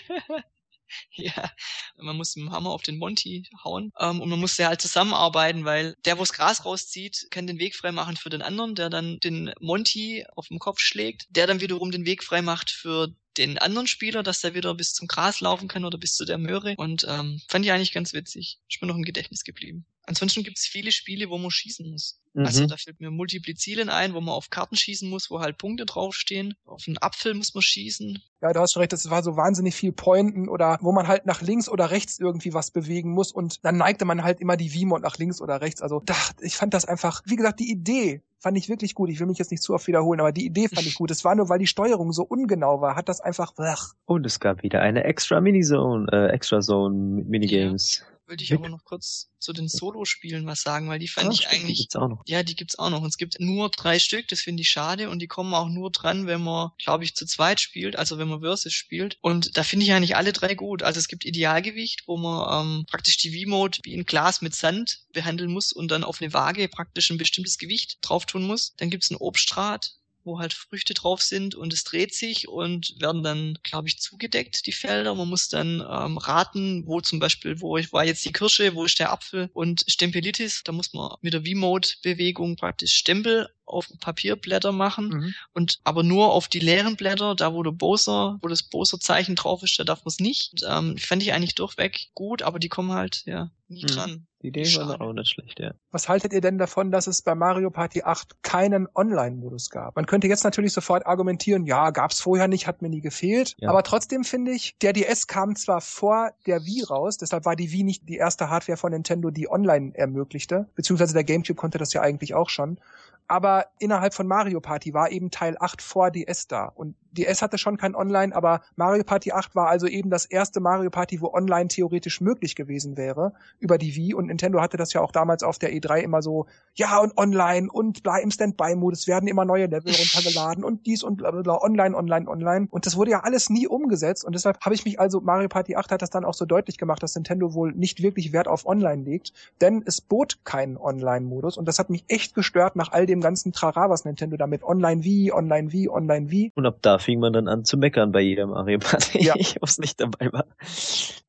Ja, 1.11 1.51
man 1.97 2.15
muss 2.15 2.38
mit 2.38 2.45
dem 2.45 2.53
Hammer 2.53 2.70
auf 2.70 2.82
den 2.82 2.97
Monty 2.97 3.43
hauen 3.61 3.91
ähm, 3.99 4.22
und 4.22 4.30
man 4.30 4.39
muss 4.39 4.55
ja 4.55 4.70
halt 4.70 4.82
zusammenarbeiten, 4.82 5.65
weil 5.65 5.95
der, 6.05 6.15
wo 6.15 6.22
das 6.22 6.32
Gras 6.32 6.63
rauszieht, 6.63 7.28
kann 7.30 7.45
den 7.45 7.59
Weg 7.59 7.76
freimachen 7.76 8.15
für 8.15 8.30
den 8.30 8.41
anderen, 8.41 8.74
der 8.74 8.89
dann 8.89 9.18
den 9.20 9.51
Monty 9.59 10.26
auf 10.34 10.47
dem 10.47 10.59
Kopf 10.59 10.80
schlägt, 10.80 11.26
der 11.30 11.45
dann 11.45 11.59
wiederum 11.59 11.91
den 11.91 12.05
Weg 12.05 12.24
freimacht 12.24 12.72
für 12.72 13.09
den 13.38 13.57
anderen 13.57 13.88
Spieler, 13.88 14.23
dass 14.23 14.41
der 14.41 14.53
wieder 14.53 14.73
bis 14.75 14.93
zum 14.93 15.07
Gras 15.07 15.39
laufen 15.41 15.67
kann 15.67 15.85
oder 15.85 15.97
bis 15.97 16.15
zu 16.15 16.25
der 16.25 16.38
Möhre. 16.38 16.75
Und 16.77 17.05
ähm, 17.09 17.41
fand 17.47 17.65
ich 17.65 17.71
eigentlich 17.71 17.93
ganz 17.93 18.13
witzig. 18.13 18.59
Ist 18.69 18.81
mir 18.81 18.88
noch 18.88 18.95
im 18.95 19.03
Gedächtnis 19.03 19.43
geblieben. 19.43 19.85
Ansonsten 20.05 20.43
gibt 20.43 20.57
es 20.57 20.65
viele 20.65 20.93
Spiele, 20.93 21.29
wo 21.29 21.38
man 21.38 21.51
schießen 21.51 21.89
muss. 21.91 22.21
Also 22.33 22.63
Mhm. 22.63 22.67
da 22.69 22.77
fällt 22.77 23.01
mir 23.01 23.11
Multiplizilen 23.11 23.89
ein, 23.89 24.13
wo 24.13 24.21
man 24.21 24.33
auf 24.33 24.49
Karten 24.49 24.77
schießen 24.77 25.09
muss, 25.09 25.29
wo 25.29 25.41
halt 25.41 25.57
Punkte 25.57 25.85
draufstehen. 25.85 26.53
Auf 26.65 26.83
einen 26.88 26.97
Apfel 26.99 27.33
muss 27.33 27.53
man 27.53 27.61
schießen. 27.61 28.21
Ja, 28.41 28.53
du 28.53 28.59
hast 28.61 28.71
schon 28.73 28.81
recht, 28.81 28.93
das 28.93 29.09
war 29.09 29.21
so 29.21 29.35
wahnsinnig 29.35 29.75
viel 29.75 29.91
Pointen 29.91 30.47
oder 30.47 30.77
wo 30.81 30.93
man 30.93 31.07
halt 31.07 31.25
nach 31.25 31.41
links 31.41 31.67
oder 31.67 31.91
rechts 31.91 32.19
irgendwie 32.19 32.53
was 32.53 32.71
bewegen 32.71 33.11
muss 33.11 33.31
und 33.33 33.65
dann 33.65 33.75
neigte 33.77 34.05
man 34.05 34.23
halt 34.23 34.39
immer 34.39 34.55
die 34.55 34.69
V-Mode 34.69 35.01
nach 35.01 35.17
links 35.17 35.41
oder 35.41 35.59
rechts. 35.59 35.81
Also 35.81 36.01
da, 36.05 36.15
ich 36.39 36.55
fand 36.55 36.73
das 36.73 36.85
einfach, 36.85 37.21
wie 37.25 37.35
gesagt, 37.35 37.59
die 37.59 37.69
Idee 37.69 38.21
fand 38.39 38.57
ich 38.57 38.69
wirklich 38.69 38.95
gut. 38.95 39.09
Ich 39.09 39.19
will 39.19 39.27
mich 39.27 39.38
jetzt 39.38 39.51
nicht 39.51 39.63
zu 39.63 39.73
oft 39.73 39.88
wiederholen, 39.88 40.19
aber 40.19 40.31
die 40.31 40.45
Idee 40.45 40.67
fand 40.67 40.85
ich 40.85 40.95
gut. 40.95 41.11
Es 41.11 41.23
war 41.23 41.35
nur, 41.35 41.49
weil 41.49 41.59
die 41.59 41.67
Steuerung 41.67 42.11
so 42.11 42.23
ungenau 42.23 42.81
war, 42.81 42.95
hat 42.95 43.09
das 43.09 43.21
einfach, 43.21 43.53
ach, 43.57 43.93
Und 44.05 44.25
es 44.25 44.39
gab 44.39 44.63
wieder 44.63 44.81
eine 44.81 45.03
extra 45.03 45.41
Minizone, 45.41 46.07
äh, 46.11 46.27
extra 46.31 46.59
Zone 46.61 46.95
mit 46.95 47.29
Minigames. 47.29 48.03
Wollte 48.28 48.43
ich 48.43 48.53
aber 48.53 48.67
noch 48.67 48.84
kurz 48.84 49.30
zu 49.39 49.53
den 49.53 49.69
Solo-Spielen 49.69 50.45
was 50.45 50.61
sagen, 50.61 50.89
weil 50.89 50.99
die 50.99 51.07
fand 51.07 51.28
Ah, 51.28 51.32
ich 51.32 51.38
stimmt, 51.38 51.53
die 51.53 51.57
eigentlich 51.57 51.78
gibt's 51.80 51.95
auch 51.95 52.09
noch. 52.09 52.23
Ja, 52.25 52.43
die 52.43 52.55
gibt's 52.55 52.78
auch 52.78 52.89
noch. 52.89 53.01
Und 53.01 53.07
es 53.07 53.17
gibt 53.17 53.39
nur 53.39 53.69
drei 53.69 53.99
Stück, 53.99 54.28
das 54.28 54.41
finde 54.41 54.61
ich 54.61 54.69
schade. 54.69 55.09
Und 55.09 55.19
die 55.19 55.28
kommen 55.28 55.53
auch 55.53 55.69
nur 55.69 55.91
dran, 55.91 56.28
wenn 56.28 56.41
man, 56.41 56.71
glaube 56.78 57.05
ich, 57.05 57.15
zu 57.15 57.25
zweit 57.25 57.61
spielt, 57.61 57.95
also 57.95 58.17
wenn 58.17 58.28
man 58.28 58.41
Versus 58.41 58.73
spielt. 58.73 59.17
Und 59.21 59.55
da 59.55 59.63
finde 59.63 59.86
ich 59.86 59.93
eigentlich 59.93 60.17
alle 60.17 60.34
drei 60.34 60.55
gut. 60.55 60.84
Also 60.84 60.99
es 60.99 61.07
gibt 61.07 61.23
Idealgewicht, 61.23 62.03
wo 62.07 62.17
man 62.17 62.65
ähm, 62.65 62.86
praktisch 62.88 63.15
die 63.17 63.32
V-Mode 63.43 63.80
wie 63.84 63.95
ein 63.95 64.05
Glas 64.05 64.41
mit 64.41 64.53
Sand 64.55 65.05
behandeln 65.13 65.51
muss 65.51 65.71
und 65.71 65.89
dann 65.89 66.03
auf 66.03 66.21
eine 66.21 66.34
Waage 66.34 66.67
praktisch 66.67 67.09
ein 67.09 67.17
bestimmtes 67.17 67.57
Gewicht 67.57 67.99
drauf 68.01 68.25
tun 68.25 68.43
muss. 68.43 68.73
Dann 68.75 68.89
gibt's 68.89 69.09
einen 69.09 69.21
Obststraat, 69.21 69.93
wo 70.28 70.39
halt 70.39 70.53
Früchte 70.53 70.93
drauf 70.93 71.23
sind 71.23 71.55
und 71.55 71.73
es 71.73 71.84
dreht 71.84 72.13
sich 72.13 72.47
und 72.47 72.93
werden 72.99 73.23
dann, 73.23 73.57
glaube 73.63 73.88
ich, 73.88 73.99
zugedeckt, 73.99 74.67
die 74.67 74.71
Felder. 74.71 75.15
Man 75.15 75.30
muss 75.30 75.47
dann 75.47 75.80
ähm, 75.80 76.17
raten, 76.17 76.86
wo 76.86 77.01
zum 77.01 77.19
Beispiel, 77.19 77.59
wo 77.61 77.78
war 77.91 78.05
jetzt 78.05 78.25
die 78.25 78.32
Kirsche, 78.32 78.75
wo 78.75 78.84
ist 78.84 78.99
der 78.99 79.11
Apfel 79.11 79.49
und 79.53 79.84
Stempelitis, 79.88 80.61
da 80.63 80.71
muss 80.71 80.93
man 80.93 81.15
mit 81.21 81.34
der 81.34 81.43
V-Mode-Bewegung 81.43 82.57
praktisch 82.57 82.93
Stempel 82.93 83.49
auf 83.65 83.89
Papierblätter 83.99 84.71
machen 84.71 85.09
mhm. 85.09 85.36
und 85.53 85.80
aber 85.84 86.03
nur 86.03 86.32
auf 86.32 86.47
die 86.47 86.59
leeren 86.59 86.95
Blätter, 86.95 87.36
da 87.36 87.53
wo 87.53 87.63
der 87.63 87.71
Bowser, 87.71 88.38
wo 88.41 88.47
das 88.47 88.63
Bowser-Zeichen 88.63 89.36
drauf 89.36 89.63
ist, 89.63 89.78
da 89.80 89.84
darf 89.84 90.05
man 90.05 90.09
es 90.09 90.19
nicht. 90.19 90.51
Und, 90.53 90.63
ähm, 90.69 90.97
fand 90.97 91.23
ich 91.23 91.34
eigentlich 91.34 91.55
durchweg 91.55 92.09
gut, 92.13 92.41
aber 92.43 92.59
die 92.59 92.69
kommen 92.69 92.91
halt 92.91 93.23
ja 93.25 93.51
nie 93.67 93.84
Mhm. 93.84 93.88
dran. 93.88 94.28
Die 94.43 94.49
Idee 94.49 94.65
war 94.75 95.01
auch 95.01 95.13
nicht 95.13 95.29
schlecht, 95.29 95.59
ja. 95.59 95.71
Was 95.91 96.07
haltet 96.07 96.31
ihr 96.31 96.41
denn 96.41 96.59
davon, 96.59 96.91
dass 96.91 97.07
es 97.07 97.23
bei 97.23 97.33
Mario 97.33 97.71
Party 97.71 98.03
8 98.03 98.43
keinen 98.43 98.88
Online-Modus 98.93 99.71
gab? 99.71 99.95
Man 99.95 100.05
könnte 100.05 100.27
jetzt 100.27 100.43
natürlich 100.43 100.73
sofort 100.73 101.07
argumentieren, 101.07 101.65
ja, 101.65 101.89
gab's 101.89 102.21
vorher 102.21 102.47
nicht, 102.47 102.67
hat 102.67 102.83
mir 102.83 102.89
nie 102.89 103.01
gefehlt. 103.01 103.55
Ja. 103.57 103.69
Aber 103.69 103.81
trotzdem 103.81 104.23
finde 104.23 104.51
ich, 104.51 104.77
der 104.81 104.93
DS 104.93 105.25
kam 105.25 105.55
zwar 105.55 105.81
vor 105.81 106.31
der 106.45 106.65
Wii 106.65 106.83
raus, 106.83 107.17
deshalb 107.17 107.45
war 107.45 107.55
die 107.55 107.71
Wii 107.71 107.83
nicht 107.83 108.07
die 108.07 108.17
erste 108.17 108.49
Hardware 108.49 108.77
von 108.77 108.91
Nintendo, 108.91 109.31
die 109.31 109.49
online 109.49 109.93
ermöglichte. 109.95 110.67
Beziehungsweise 110.75 111.15
der 111.15 111.23
GameCube 111.23 111.55
konnte 111.55 111.79
das 111.79 111.93
ja 111.93 112.01
eigentlich 112.01 112.35
auch 112.35 112.49
schon. 112.49 112.79
Aber 113.28 113.65
innerhalb 113.80 114.13
von 114.13 114.28
Mario 114.28 114.61
Party 114.61 114.93
war 114.93 115.11
eben 115.11 115.32
Teil 115.32 115.57
8 115.59 115.82
vor 115.82 116.11
DS 116.11 116.47
da. 116.47 116.65
Und 116.65 116.95
DS 117.17 117.41
hatte 117.41 117.57
schon 117.57 117.78
kein 117.78 117.95
Online, 117.95 118.36
aber 118.36 118.61
Mario 118.75 119.03
Party 119.03 119.32
8 119.32 119.55
war 119.55 119.67
also 119.67 119.88
eben 119.88 120.09
das 120.09 120.25
erste 120.25 120.59
Mario 120.59 120.89
Party, 120.89 121.21
wo 121.21 121.34
Online 121.34 121.67
theoretisch 121.67 122.21
möglich 122.21 122.55
gewesen 122.55 122.97
wäre 122.97 123.34
über 123.59 123.78
die 123.78 123.95
Wii. 123.95 124.13
Und 124.13 124.28
Nintendo 124.28 124.61
hatte 124.61 124.78
das 124.78 124.93
ja 124.93 125.01
auch 125.01 125.11
damals 125.11 125.43
auf 125.43 125.57
der 125.57 125.73
E3 125.73 125.99
immer 125.99 126.21
so, 126.21 126.45
ja 126.75 126.99
und 126.99 127.17
Online 127.17 127.69
und 127.71 128.03
bla 128.03 128.17
im 128.17 128.32
Standby-Modus 128.32 129.07
werden 129.07 129.28
immer 129.28 129.45
neue 129.45 129.65
Level 129.65 129.93
runtergeladen 129.93 130.63
und 130.63 130.86
dies 130.86 131.03
und 131.03 131.17
bla 131.17 131.32
bla 131.32 131.41
bla, 131.41 131.61
online, 131.61 131.95
online, 131.95 132.30
online. 132.30 132.67
Und 132.69 132.86
das 132.86 132.95
wurde 132.95 133.11
ja 133.11 133.21
alles 133.21 133.49
nie 133.49 133.67
umgesetzt. 133.67 134.23
Und 134.23 134.36
deshalb 134.36 134.59
habe 134.61 134.75
ich 134.75 134.86
mich 134.86 134.99
also, 134.99 135.21
Mario 135.21 135.47
Party 135.47 135.75
8 135.75 135.91
hat 135.91 136.01
das 136.01 136.09
dann 136.09 136.25
auch 136.25 136.34
so 136.34 136.45
deutlich 136.45 136.78
gemacht, 136.78 137.01
dass 137.03 137.15
Nintendo 137.15 137.53
wohl 137.53 137.71
nicht 137.73 138.01
wirklich 138.01 138.32
Wert 138.32 138.47
auf 138.47 138.65
Online 138.65 139.03
legt. 139.03 139.34
Denn 139.61 139.84
es 139.86 140.01
bot 140.01 140.39
keinen 140.43 140.78
Online-Modus. 140.78 141.57
Und 141.57 141.67
das 141.67 141.80
hat 141.80 141.89
mich 141.89 142.05
echt 142.07 142.36
gestört 142.36 142.75
nach 142.75 142.91
all 142.91 143.05
dem 143.05 143.16
ganzen 143.22 143.53
Trara, 143.53 143.89
was 143.89 144.05
Nintendo 144.05 144.38
damit 144.38 144.63
Online 144.63 145.03
Wii, 145.03 145.32
Online 145.32 145.72
Wii, 145.72 145.89
Online 145.89 146.30
Wii. 146.30 146.51
Und 146.55 146.65
ab 146.65 146.78
da 146.82 146.97
fing 146.99 147.20
man 147.20 147.34
dann 147.34 147.47
an 147.47 147.65
zu 147.65 147.78
meckern 147.78 148.11
bei 148.11 148.22
jedem 148.22 148.49
Mario 148.49 148.80
Party, 148.80 149.24
Ja. 149.24 149.34
was 149.61 149.78
nicht 149.78 149.99
dabei 149.99 150.32
war. 150.32 150.45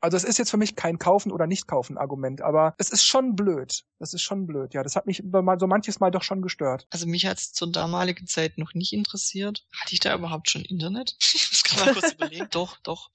Also 0.01 0.17
es 0.17 0.25
ist 0.25 0.39
jetzt 0.39 0.51
für 0.51 0.57
mich 0.57 0.77
kein 0.77 0.99
Kaufen 0.99 1.33
oder 1.33 1.47
nicht 1.47 1.67
kaufen 1.67 1.99
Argument, 1.99 2.41
aber 2.41 2.75
es 2.79 2.91
ist 2.91 3.05
schon 3.05 3.35
blöd. 3.35 3.85
Das 3.99 4.15
ist 4.15 4.23
schon 4.23 4.47
blöd. 4.47 4.75
Ja, 4.75 4.83
das 4.83 4.95
hat 4.95 5.07
mich 5.07 5.23
so 5.25 5.67
manches 5.67 5.99
Mal 5.99 6.11
doch 6.11 6.23
schon 6.23 6.41
gestört. 6.43 6.87
Also 6.91 7.07
mich 7.07 7.27
hat's 7.27 7.53
zur 7.53 7.73
damaligen 7.73 8.27
Zeit 8.27 8.59
noch 8.59 8.75
nicht 8.75 8.93
interessiert. 8.93 9.67
Hatte 9.81 9.95
ich 9.95 10.01
da 10.01 10.15
überhaupt 10.15 10.51
schon 10.51 10.65
Internet? 10.65 11.17
Das 11.19 11.65
kann 11.65 11.85
man 11.85 11.95
kurz 11.95 12.13
überlegen. 12.13 12.49
Doch, 12.51 12.79
doch. 12.83 13.11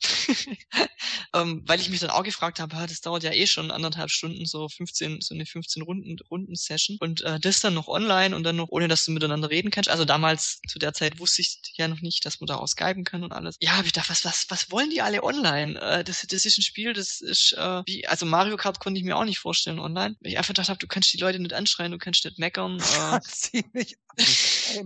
ähm, 1.34 1.64
weil 1.66 1.80
ich 1.80 1.90
mich 1.90 2.00
dann 2.00 2.12
auch 2.12 2.24
gefragt 2.24 2.60
habe, 2.60 2.76
ah, 2.76 2.86
das 2.86 3.02
dauert 3.02 3.24
ja 3.24 3.32
eh 3.32 3.48
schon 3.48 3.72
anderthalb 3.72 4.12
Stunden, 4.12 4.46
so 4.46 4.70
15, 4.70 5.22
so 5.22 5.34
eine 5.34 5.46
15 5.46 5.82
Runden, 5.82 6.18
Runden 6.30 6.56
Session. 6.56 6.98
Und 7.00 7.22
äh, 7.22 7.40
das 7.40 7.62
dann 7.62 7.74
noch 7.74 7.88
online 7.88 8.36
und 8.36 8.44
dann 8.44 8.56
noch 8.56 8.63
ohne, 8.70 8.88
dass 8.88 9.06
du 9.06 9.12
miteinander 9.12 9.50
reden 9.50 9.72
kannst. 9.72 9.90
Also 9.90 10.06
damals, 10.06 10.60
zu 10.68 10.80
der 10.80 10.94
Zeit 10.94 11.20
wusste 11.20 11.42
ich 11.42 11.60
ja 11.76 11.88
noch 11.88 12.02
nicht, 12.02 12.26
dass 12.26 12.40
man 12.40 12.48
da 12.48 12.56
auch 12.56 12.68
skypen 12.68 13.04
kann 13.04 13.24
und 13.24 13.32
alles. 13.32 13.56
Ja, 13.60 13.78
hab 13.78 13.86
ich 13.86 13.94
gedacht, 13.94 14.10
was, 14.10 14.26
was, 14.26 14.46
was 14.50 14.72
wollen 14.72 14.90
die 14.90 15.02
alle 15.02 15.24
online? 15.24 15.80
Äh, 15.80 16.04
das, 16.04 16.22
das 16.22 16.46
ist 16.46 16.58
ein 16.58 16.64
Spiel, 16.64 16.94
das 16.94 17.22
ist 17.22 17.54
äh, 17.54 17.82
wie, 17.86 18.08
also 18.08 18.26
Mario 18.26 18.58
Kart 18.58 18.80
konnte 18.80 19.00
ich 19.00 19.06
mir 19.06 19.18
auch 19.18 19.26
nicht 19.26 19.40
vorstellen 19.40 19.80
online. 19.80 20.16
Weil 20.22 20.32
ich 20.32 20.38
einfach 20.38 20.50
gedacht 20.50 20.70
habe, 20.70 20.80
du 20.80 20.88
kannst 20.88 21.14
die 21.14 21.18
Leute 21.18 21.40
nicht 21.40 21.54
anschreien, 21.54 21.92
du 21.92 21.98
kannst 21.98 22.26
nicht 22.26 22.40
meckern. 22.40 22.82
Äh, 22.94 23.20
Ziemlich 23.22 23.98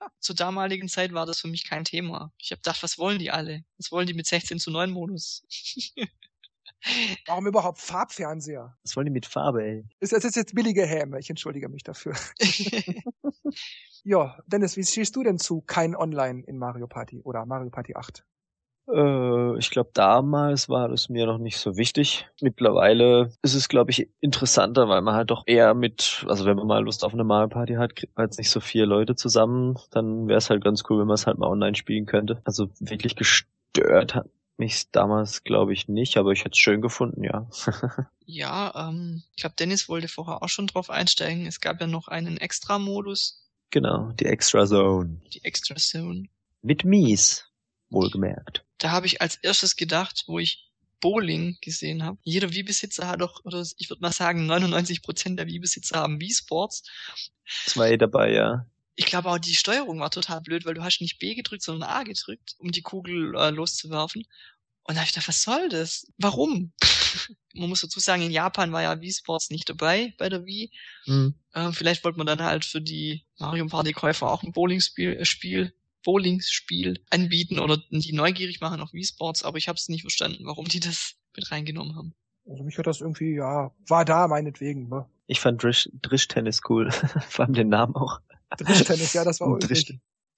zur 0.20 0.34
damaligen 0.34 0.88
Zeit 0.88 1.12
war 1.12 1.26
das 1.26 1.40
für 1.40 1.48
mich 1.48 1.64
kein 1.64 1.84
Thema. 1.84 2.32
Ich 2.38 2.50
habe 2.50 2.60
gedacht, 2.60 2.82
was 2.82 2.98
wollen 2.98 3.18
die 3.18 3.30
alle? 3.30 3.64
Was 3.78 3.90
wollen 3.90 4.06
die 4.06 4.14
mit 4.14 4.26
16 4.26 4.58
zu 4.58 4.70
9 4.70 4.90
Modus? 4.90 5.42
Warum 7.26 7.46
überhaupt 7.46 7.78
Farbfernseher? 7.80 8.76
Was 8.82 8.96
wollen 8.96 9.06
die 9.06 9.12
mit 9.12 9.26
Farbe, 9.26 9.62
ey? 9.62 9.84
Das 10.00 10.12
ist 10.12 10.36
jetzt 10.36 10.54
billige 10.54 10.86
Häme. 10.86 11.18
Ich 11.18 11.28
entschuldige 11.28 11.68
mich 11.68 11.82
dafür. 11.82 12.14
ja, 14.04 14.38
Dennis, 14.46 14.76
wie 14.76 14.84
stehst 14.84 15.16
du 15.16 15.22
denn 15.22 15.38
zu 15.38 15.60
kein 15.60 15.96
Online 15.96 16.42
in 16.46 16.58
Mario 16.58 16.86
Party 16.86 17.20
oder 17.22 17.44
Mario 17.46 17.70
Party 17.70 17.94
8? 17.96 18.24
Äh, 18.90 19.58
ich 19.58 19.70
glaube, 19.70 19.90
damals 19.92 20.68
war 20.68 20.88
das 20.88 21.08
mir 21.08 21.26
noch 21.26 21.38
nicht 21.38 21.58
so 21.58 21.76
wichtig. 21.76 22.26
Mittlerweile 22.40 23.32
ist 23.42 23.54
es, 23.54 23.68
glaube 23.68 23.90
ich, 23.90 24.08
interessanter, 24.20 24.88
weil 24.88 25.02
man 25.02 25.14
halt 25.14 25.30
doch 25.30 25.42
eher 25.46 25.74
mit, 25.74 26.24
also 26.28 26.46
wenn 26.46 26.56
man 26.56 26.66
mal 26.66 26.82
Lust 26.82 27.04
auf 27.04 27.12
eine 27.12 27.24
Mario 27.24 27.48
Party 27.48 27.74
hat, 27.74 27.96
kriegt 27.96 28.16
man 28.16 28.26
jetzt 28.26 28.38
nicht 28.38 28.50
so 28.50 28.60
vier 28.60 28.86
Leute 28.86 29.14
zusammen, 29.14 29.76
dann 29.90 30.28
wäre 30.28 30.38
es 30.38 30.48
halt 30.48 30.64
ganz 30.64 30.84
cool, 30.88 31.00
wenn 31.00 31.06
man 31.06 31.16
es 31.16 31.26
halt 31.26 31.38
mal 31.38 31.48
online 31.48 31.76
spielen 31.76 32.06
könnte. 32.06 32.40
Also 32.44 32.68
wirklich 32.80 33.16
gestört 33.16 34.14
hat 34.14 34.28
mich 34.58 34.90
damals, 34.90 35.44
glaube 35.44 35.72
ich, 35.72 35.88
nicht, 35.88 36.16
aber 36.16 36.32
ich 36.32 36.40
hätte 36.40 36.52
es 36.52 36.58
schön 36.58 36.80
gefunden, 36.80 37.24
ja. 37.24 37.48
ja, 38.26 38.88
ähm, 38.88 39.22
ich 39.34 39.40
glaube, 39.40 39.56
Dennis 39.58 39.88
wollte 39.88 40.08
vorher 40.08 40.42
auch 40.42 40.48
schon 40.48 40.66
drauf 40.66 40.90
einsteigen. 40.90 41.46
Es 41.46 41.60
gab 41.60 41.80
ja 41.80 41.86
noch 41.86 42.08
einen 42.08 42.36
Extra-Modus. 42.36 43.48
Genau, 43.70 44.12
die 44.12 44.26
Extra 44.26 44.66
Zone. 44.66 45.20
Die 45.32 45.44
Extra 45.44 45.76
Zone. 45.76 46.28
Mit 46.62 46.84
Mies, 46.84 47.46
wohlgemerkt 47.90 48.64
da 48.78 48.90
habe 48.90 49.06
ich 49.06 49.20
als 49.20 49.36
erstes 49.36 49.76
gedacht, 49.76 50.24
wo 50.26 50.38
ich 50.38 50.64
Bowling 51.00 51.58
gesehen 51.60 52.02
habe. 52.02 52.18
Jeder 52.22 52.52
Wii-Besitzer 52.52 53.06
hat 53.06 53.20
doch, 53.20 53.44
oder 53.44 53.64
ich 53.76 53.90
würde 53.90 54.02
mal 54.02 54.12
sagen, 54.12 54.46
99 54.46 55.02
Prozent 55.02 55.38
der 55.38 55.46
Wii-Besitzer 55.46 55.98
haben 55.98 56.20
Wii-Sports. 56.20 56.84
Zwei 57.66 57.96
dabei, 57.96 58.32
ja. 58.32 58.66
Ich 58.98 59.06
glaube 59.06 59.30
auch 59.30 59.38
die 59.38 59.54
Steuerung 59.54 60.00
war 60.00 60.10
total 60.10 60.40
blöd, 60.40 60.66
weil 60.66 60.74
du 60.74 60.82
hast 60.82 61.00
nicht 61.00 61.20
B 61.20 61.36
gedrückt, 61.36 61.62
sondern 61.62 61.88
A 61.88 62.02
gedrückt, 62.02 62.56
um 62.58 62.72
die 62.72 62.82
Kugel 62.82 63.32
äh, 63.36 63.50
loszuwerfen. 63.50 64.24
Und 64.82 64.94
da 64.94 65.00
habe 65.00 65.06
ich 65.06 65.12
gedacht, 65.12 65.28
was 65.28 65.44
soll 65.44 65.68
das? 65.68 66.04
Warum? 66.18 66.72
man 67.54 67.68
muss 67.68 67.82
dazu 67.82 68.00
sagen, 68.00 68.22
in 68.22 68.32
Japan 68.32 68.72
war 68.72 68.82
ja 68.82 69.00
Wii 69.00 69.12
Sports 69.12 69.50
nicht 69.50 69.68
dabei 69.68 70.14
bei 70.18 70.28
der 70.28 70.44
Wii. 70.44 70.72
Mhm. 71.06 71.34
Äh, 71.52 71.70
vielleicht 71.70 72.02
wollte 72.02 72.18
man 72.18 72.26
dann 72.26 72.42
halt 72.42 72.64
für 72.64 72.80
die 72.80 73.24
Mario 73.38 73.68
Party 73.68 73.92
Käufer 73.92 74.32
auch 74.32 74.42
ein 74.42 74.50
Bowling-Spiel 74.50 75.12
äh, 75.12 75.24
Spiel 75.24 75.72
Bowling-Spiel 76.04 77.00
anbieten 77.10 77.60
oder 77.60 77.76
die 77.90 78.12
neugierig 78.12 78.60
machen 78.60 78.80
auf 78.80 78.92
Wii 78.92 79.04
Sports, 79.04 79.44
aber 79.44 79.58
ich 79.58 79.68
habe 79.68 79.76
es 79.76 79.88
nicht 79.88 80.02
verstanden, 80.02 80.44
warum 80.44 80.66
die 80.66 80.80
das 80.80 81.14
mit 81.36 81.52
reingenommen 81.52 81.94
haben. 81.94 82.14
Also 82.48 82.64
mich 82.64 82.78
hat 82.78 82.88
das 82.88 83.00
irgendwie, 83.00 83.36
ja, 83.36 83.70
war 83.86 84.04
da 84.04 84.26
meinetwegen. 84.26 84.88
Ne? 84.88 85.06
Ich 85.28 85.38
fand 85.38 85.62
Drish, 85.62 85.88
Drish-Tennis 86.02 86.62
cool, 86.68 86.90
vor 87.28 87.44
allem 87.44 87.54
den 87.54 87.68
Namen 87.68 87.94
auch. 87.94 88.20
Drish-Tennis, 88.56 89.12
ja, 89.12 89.24
das 89.24 89.40
war 89.40 89.48
auch 89.48 89.58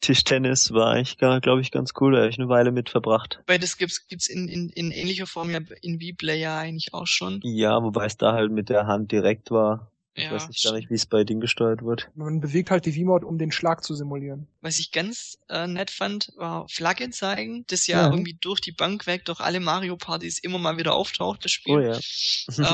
Tischtennis 0.00 0.72
war 0.72 0.92
eigentlich, 0.92 1.18
glaube 1.18 1.60
ich, 1.60 1.70
ganz 1.70 1.92
cool. 2.00 2.12
Da 2.12 2.18
habe 2.20 2.30
ich 2.30 2.38
eine 2.38 2.48
Weile 2.48 2.72
mit 2.72 2.88
verbracht. 2.88 3.42
Weil 3.46 3.58
das 3.58 3.76
gibt's, 3.76 4.06
gibt's 4.06 4.28
in, 4.28 4.48
in, 4.48 4.70
in 4.70 4.90
ähnlicher 4.90 5.26
Form 5.26 5.50
ja 5.50 5.60
in 5.82 6.00
V-Player 6.00 6.56
eigentlich 6.56 6.94
auch 6.94 7.06
schon. 7.06 7.40
Ja, 7.42 7.82
wobei 7.82 8.06
es 8.06 8.16
da 8.16 8.32
halt 8.32 8.50
mit 8.50 8.70
der 8.70 8.86
Hand 8.86 9.12
direkt 9.12 9.50
war. 9.50 9.90
Ich 10.20 10.26
ja, 10.26 10.32
weiß 10.32 10.48
nicht 10.48 10.62
gar 10.62 10.74
nicht, 10.74 10.90
wie 10.90 10.94
es 10.94 11.06
bei 11.06 11.24
Ding 11.24 11.40
gesteuert 11.40 11.82
wird. 11.82 12.10
Man 12.14 12.40
bewegt 12.40 12.70
halt 12.70 12.84
die 12.84 12.92
V-Mode, 12.92 13.26
um 13.26 13.38
den 13.38 13.50
Schlag 13.50 13.82
zu 13.82 13.94
simulieren. 13.94 14.46
Was 14.60 14.78
ich 14.78 14.92
ganz 14.92 15.38
äh, 15.48 15.66
nett 15.66 15.90
fand, 15.90 16.32
war 16.36 16.68
Flagge 16.68 17.08
zeigen, 17.10 17.64
das 17.68 17.86
ja, 17.86 18.02
ja, 18.02 18.10
irgendwie 18.10 18.34
durch 18.34 18.60
die 18.60 18.72
Bank 18.72 19.06
weg, 19.06 19.24
durch 19.24 19.40
alle 19.40 19.60
Mario-Partys 19.60 20.38
immer 20.40 20.58
mal 20.58 20.76
wieder 20.76 20.94
auftaucht, 20.94 21.44
das 21.44 21.52
Spiel. 21.52 21.76
Oh 21.76 21.80
ja. 21.80 21.98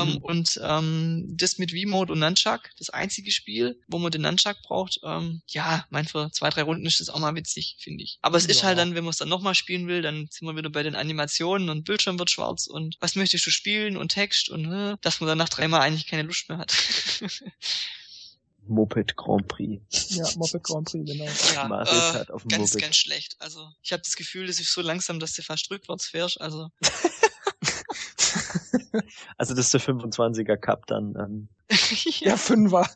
ähm, 0.01 0.17
und 0.21 0.59
ähm, 0.61 1.25
das 1.37 1.57
mit 1.57 1.71
V-Mode 1.71 2.11
und 2.11 2.19
Nunchuck, 2.19 2.69
das 2.77 2.89
einzige 2.89 3.31
Spiel, 3.31 3.79
wo 3.87 3.97
man 3.97 4.11
den 4.11 4.23
Nunchuck 4.23 4.57
braucht, 4.63 4.99
ähm, 5.03 5.41
ja, 5.47 5.85
mein 5.89 6.05
für 6.05 6.29
zwei, 6.31 6.49
drei 6.49 6.63
Runden 6.63 6.85
ist 6.85 6.99
das 6.99 7.09
auch 7.09 7.19
mal 7.19 7.35
witzig, 7.35 7.77
finde 7.79 8.03
ich. 8.03 8.19
Aber 8.21 8.37
es 8.37 8.45
ja. 8.45 8.51
ist 8.51 8.63
halt 8.63 8.77
dann, 8.77 8.95
wenn 8.95 9.05
man 9.05 9.11
es 9.11 9.17
dann 9.17 9.29
nochmal 9.29 9.55
spielen 9.55 9.87
will, 9.87 10.01
dann 10.01 10.27
sind 10.29 10.47
wir 10.47 10.55
wieder 10.57 10.69
bei 10.69 10.83
den 10.83 10.95
Animationen 10.95 11.69
und 11.69 11.85
Bildschirm 11.85 12.19
wird 12.19 12.29
schwarz 12.29 12.67
und 12.67 12.97
was 12.99 13.15
möchtest 13.15 13.45
du 13.45 13.51
spielen 13.51 13.95
und 13.95 14.09
Text 14.09 14.49
und 14.49 14.71
äh, 14.71 14.97
dass 15.01 15.21
man 15.21 15.29
dann 15.29 15.37
nach 15.37 15.49
dreimal 15.49 15.81
eigentlich 15.81 16.07
keine 16.07 16.23
Lust 16.23 16.49
mehr 16.49 16.57
hat. 16.57 16.71
Moped 18.69 19.15
Grand 19.15 19.47
Prix. 19.47 19.81
Ja, 20.09 20.27
Moped 20.35 20.61
Grand 20.63 20.91
Prix, 20.91 21.05
genau. 21.05 21.25
Ja, 21.53 22.21
äh, 22.21 22.31
auf 22.31 22.41
dem 22.43 22.49
ganz, 22.49 22.73
Moped. 22.73 22.81
ganz 22.81 22.97
schlecht. 22.97 23.35
Also 23.39 23.69
ich 23.81 23.93
habe 23.93 24.03
das 24.03 24.15
Gefühl, 24.15 24.47
dass 24.47 24.59
ich 24.59 24.69
so 24.69 24.81
langsam, 24.81 25.19
dass 25.19 25.33
du 25.33 25.41
fast 25.41 25.71
rückwärts 25.71 26.07
fährst. 26.07 26.39
Also 26.41 26.69
also 29.37 29.53
das 29.53 29.65
ist 29.65 29.73
der 29.73 29.81
25er 29.81 30.57
Cup 30.57 30.85
dann. 30.87 31.15
Ähm. 31.17 31.49
ja, 32.19 32.37
Fünfer. 32.37 32.89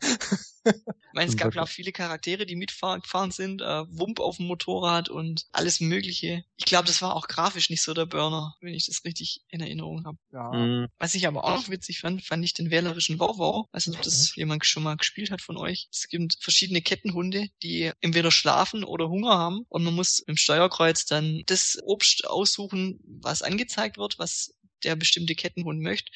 Ich 0.64 1.14
meine, 1.14 1.30
es 1.30 1.38
gab 1.38 1.54
ja 1.56 1.64
auch 1.64 1.68
viele 1.68 1.92
Charaktere, 1.92 2.46
die 2.46 2.56
mitgefahren 2.56 3.32
sind, 3.32 3.62
äh, 3.62 3.84
Wump 3.90 4.20
auf 4.20 4.38
dem 4.38 4.48
Motorrad 4.48 5.10
und 5.10 5.46
alles 5.52 5.82
Mögliche. 5.82 6.44
Ich 6.56 6.66
glaube, 6.66 6.88
das 6.88 7.02
war 7.02 7.16
auch 7.16 7.28
grafisch 7.28 7.70
nicht 7.70 7.82
so 7.82 7.94
der 7.94 8.06
Burner, 8.06 8.56
wenn 8.62 8.74
ich 8.74 8.86
das 8.86 9.04
richtig 9.04 9.42
in 9.50 9.60
Erinnerung 9.62 10.06
habe. 10.06 10.18
Ja. 10.32 10.52
Mhm. 10.52 10.88
Was 10.98 11.16
ich 11.16 11.28
aber 11.28 11.44
auch 11.44 11.56
noch 11.56 11.70
witzig 11.70 12.00
fand, 12.00 12.24
fand 12.24 12.46
ich 12.46 12.54
den 12.54 12.72
wählerischen 12.72 13.20
Wow-Wow. 13.20 13.68
Weiß 13.72 13.88
nicht, 13.88 13.98
ob 13.98 14.04
das 14.04 14.36
jemand 14.36 14.66
schon 14.66 14.84
mal 14.84 14.96
gespielt 14.96 15.32
hat 15.32 15.42
von 15.42 15.58
euch. 15.58 15.88
Es 15.92 16.08
gibt 16.08 16.38
verschiedene 16.40 16.82
Kettenhunde, 16.82 17.48
die 17.62 17.92
entweder 18.00 18.32
schlafen 18.32 18.84
oder 18.84 19.10
Hunger 19.10 19.38
haben 19.38 19.66
und 19.70 19.84
man 19.84 19.94
muss 19.96 20.20
im 20.20 20.38
Steuerkreuz 20.38 21.06
dann 21.06 21.44
das 21.48 21.78
Obst 21.84 22.28
aussuchen, 22.28 23.00
was 23.04 23.42
angezeigt 23.42 23.98
wird, 23.98 24.20
was 24.20 24.54
der 24.84 24.96
bestimmte 24.96 25.36
Kettenhund 25.36 25.82
möchte 25.82 26.12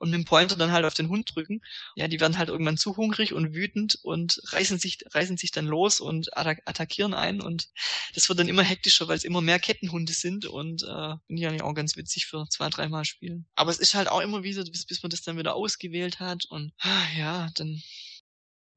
und 0.00 0.10
mit 0.10 0.18
dem 0.18 0.24
Pointer 0.24 0.56
dann 0.56 0.72
halt 0.72 0.84
auf 0.84 0.94
den 0.94 1.08
Hund 1.08 1.34
drücken. 1.34 1.60
Ja, 1.94 2.08
die 2.08 2.20
werden 2.20 2.38
halt 2.38 2.48
irgendwann 2.48 2.78
zu 2.78 2.96
hungrig 2.96 3.34
und 3.34 3.54
wütend 3.54 3.98
und 4.02 4.40
reißen 4.46 4.78
sich, 4.78 4.98
reißen 5.10 5.36
sich 5.36 5.52
dann 5.52 5.66
los 5.66 6.00
und 6.00 6.36
attack 6.36 6.62
attackieren 6.64 7.14
einen 7.14 7.40
und 7.40 7.68
das 8.14 8.28
wird 8.28 8.38
dann 8.38 8.48
immer 8.48 8.62
hektischer, 8.62 9.08
weil 9.08 9.16
es 9.16 9.24
immer 9.24 9.42
mehr 9.42 9.58
Kettenhunde 9.58 10.12
sind 10.12 10.46
und 10.46 10.82
äh, 10.82 11.14
finde 11.26 11.42
ich 11.42 11.46
eigentlich 11.46 11.62
auch 11.62 11.74
ganz 11.74 11.96
witzig 11.96 12.26
für 12.26 12.46
zwei, 12.48 12.70
dreimal 12.70 13.04
spielen. 13.04 13.46
Aber 13.54 13.70
es 13.70 13.78
ist 13.78 13.94
halt 13.94 14.08
auch 14.08 14.20
immer 14.20 14.42
wieder, 14.42 14.64
bis, 14.64 14.86
bis 14.86 15.02
man 15.02 15.10
das 15.10 15.22
dann 15.22 15.36
wieder 15.36 15.54
ausgewählt 15.54 16.18
hat 16.18 16.46
und 16.46 16.72
ah, 16.78 17.06
ja, 17.16 17.50
dann 17.54 17.82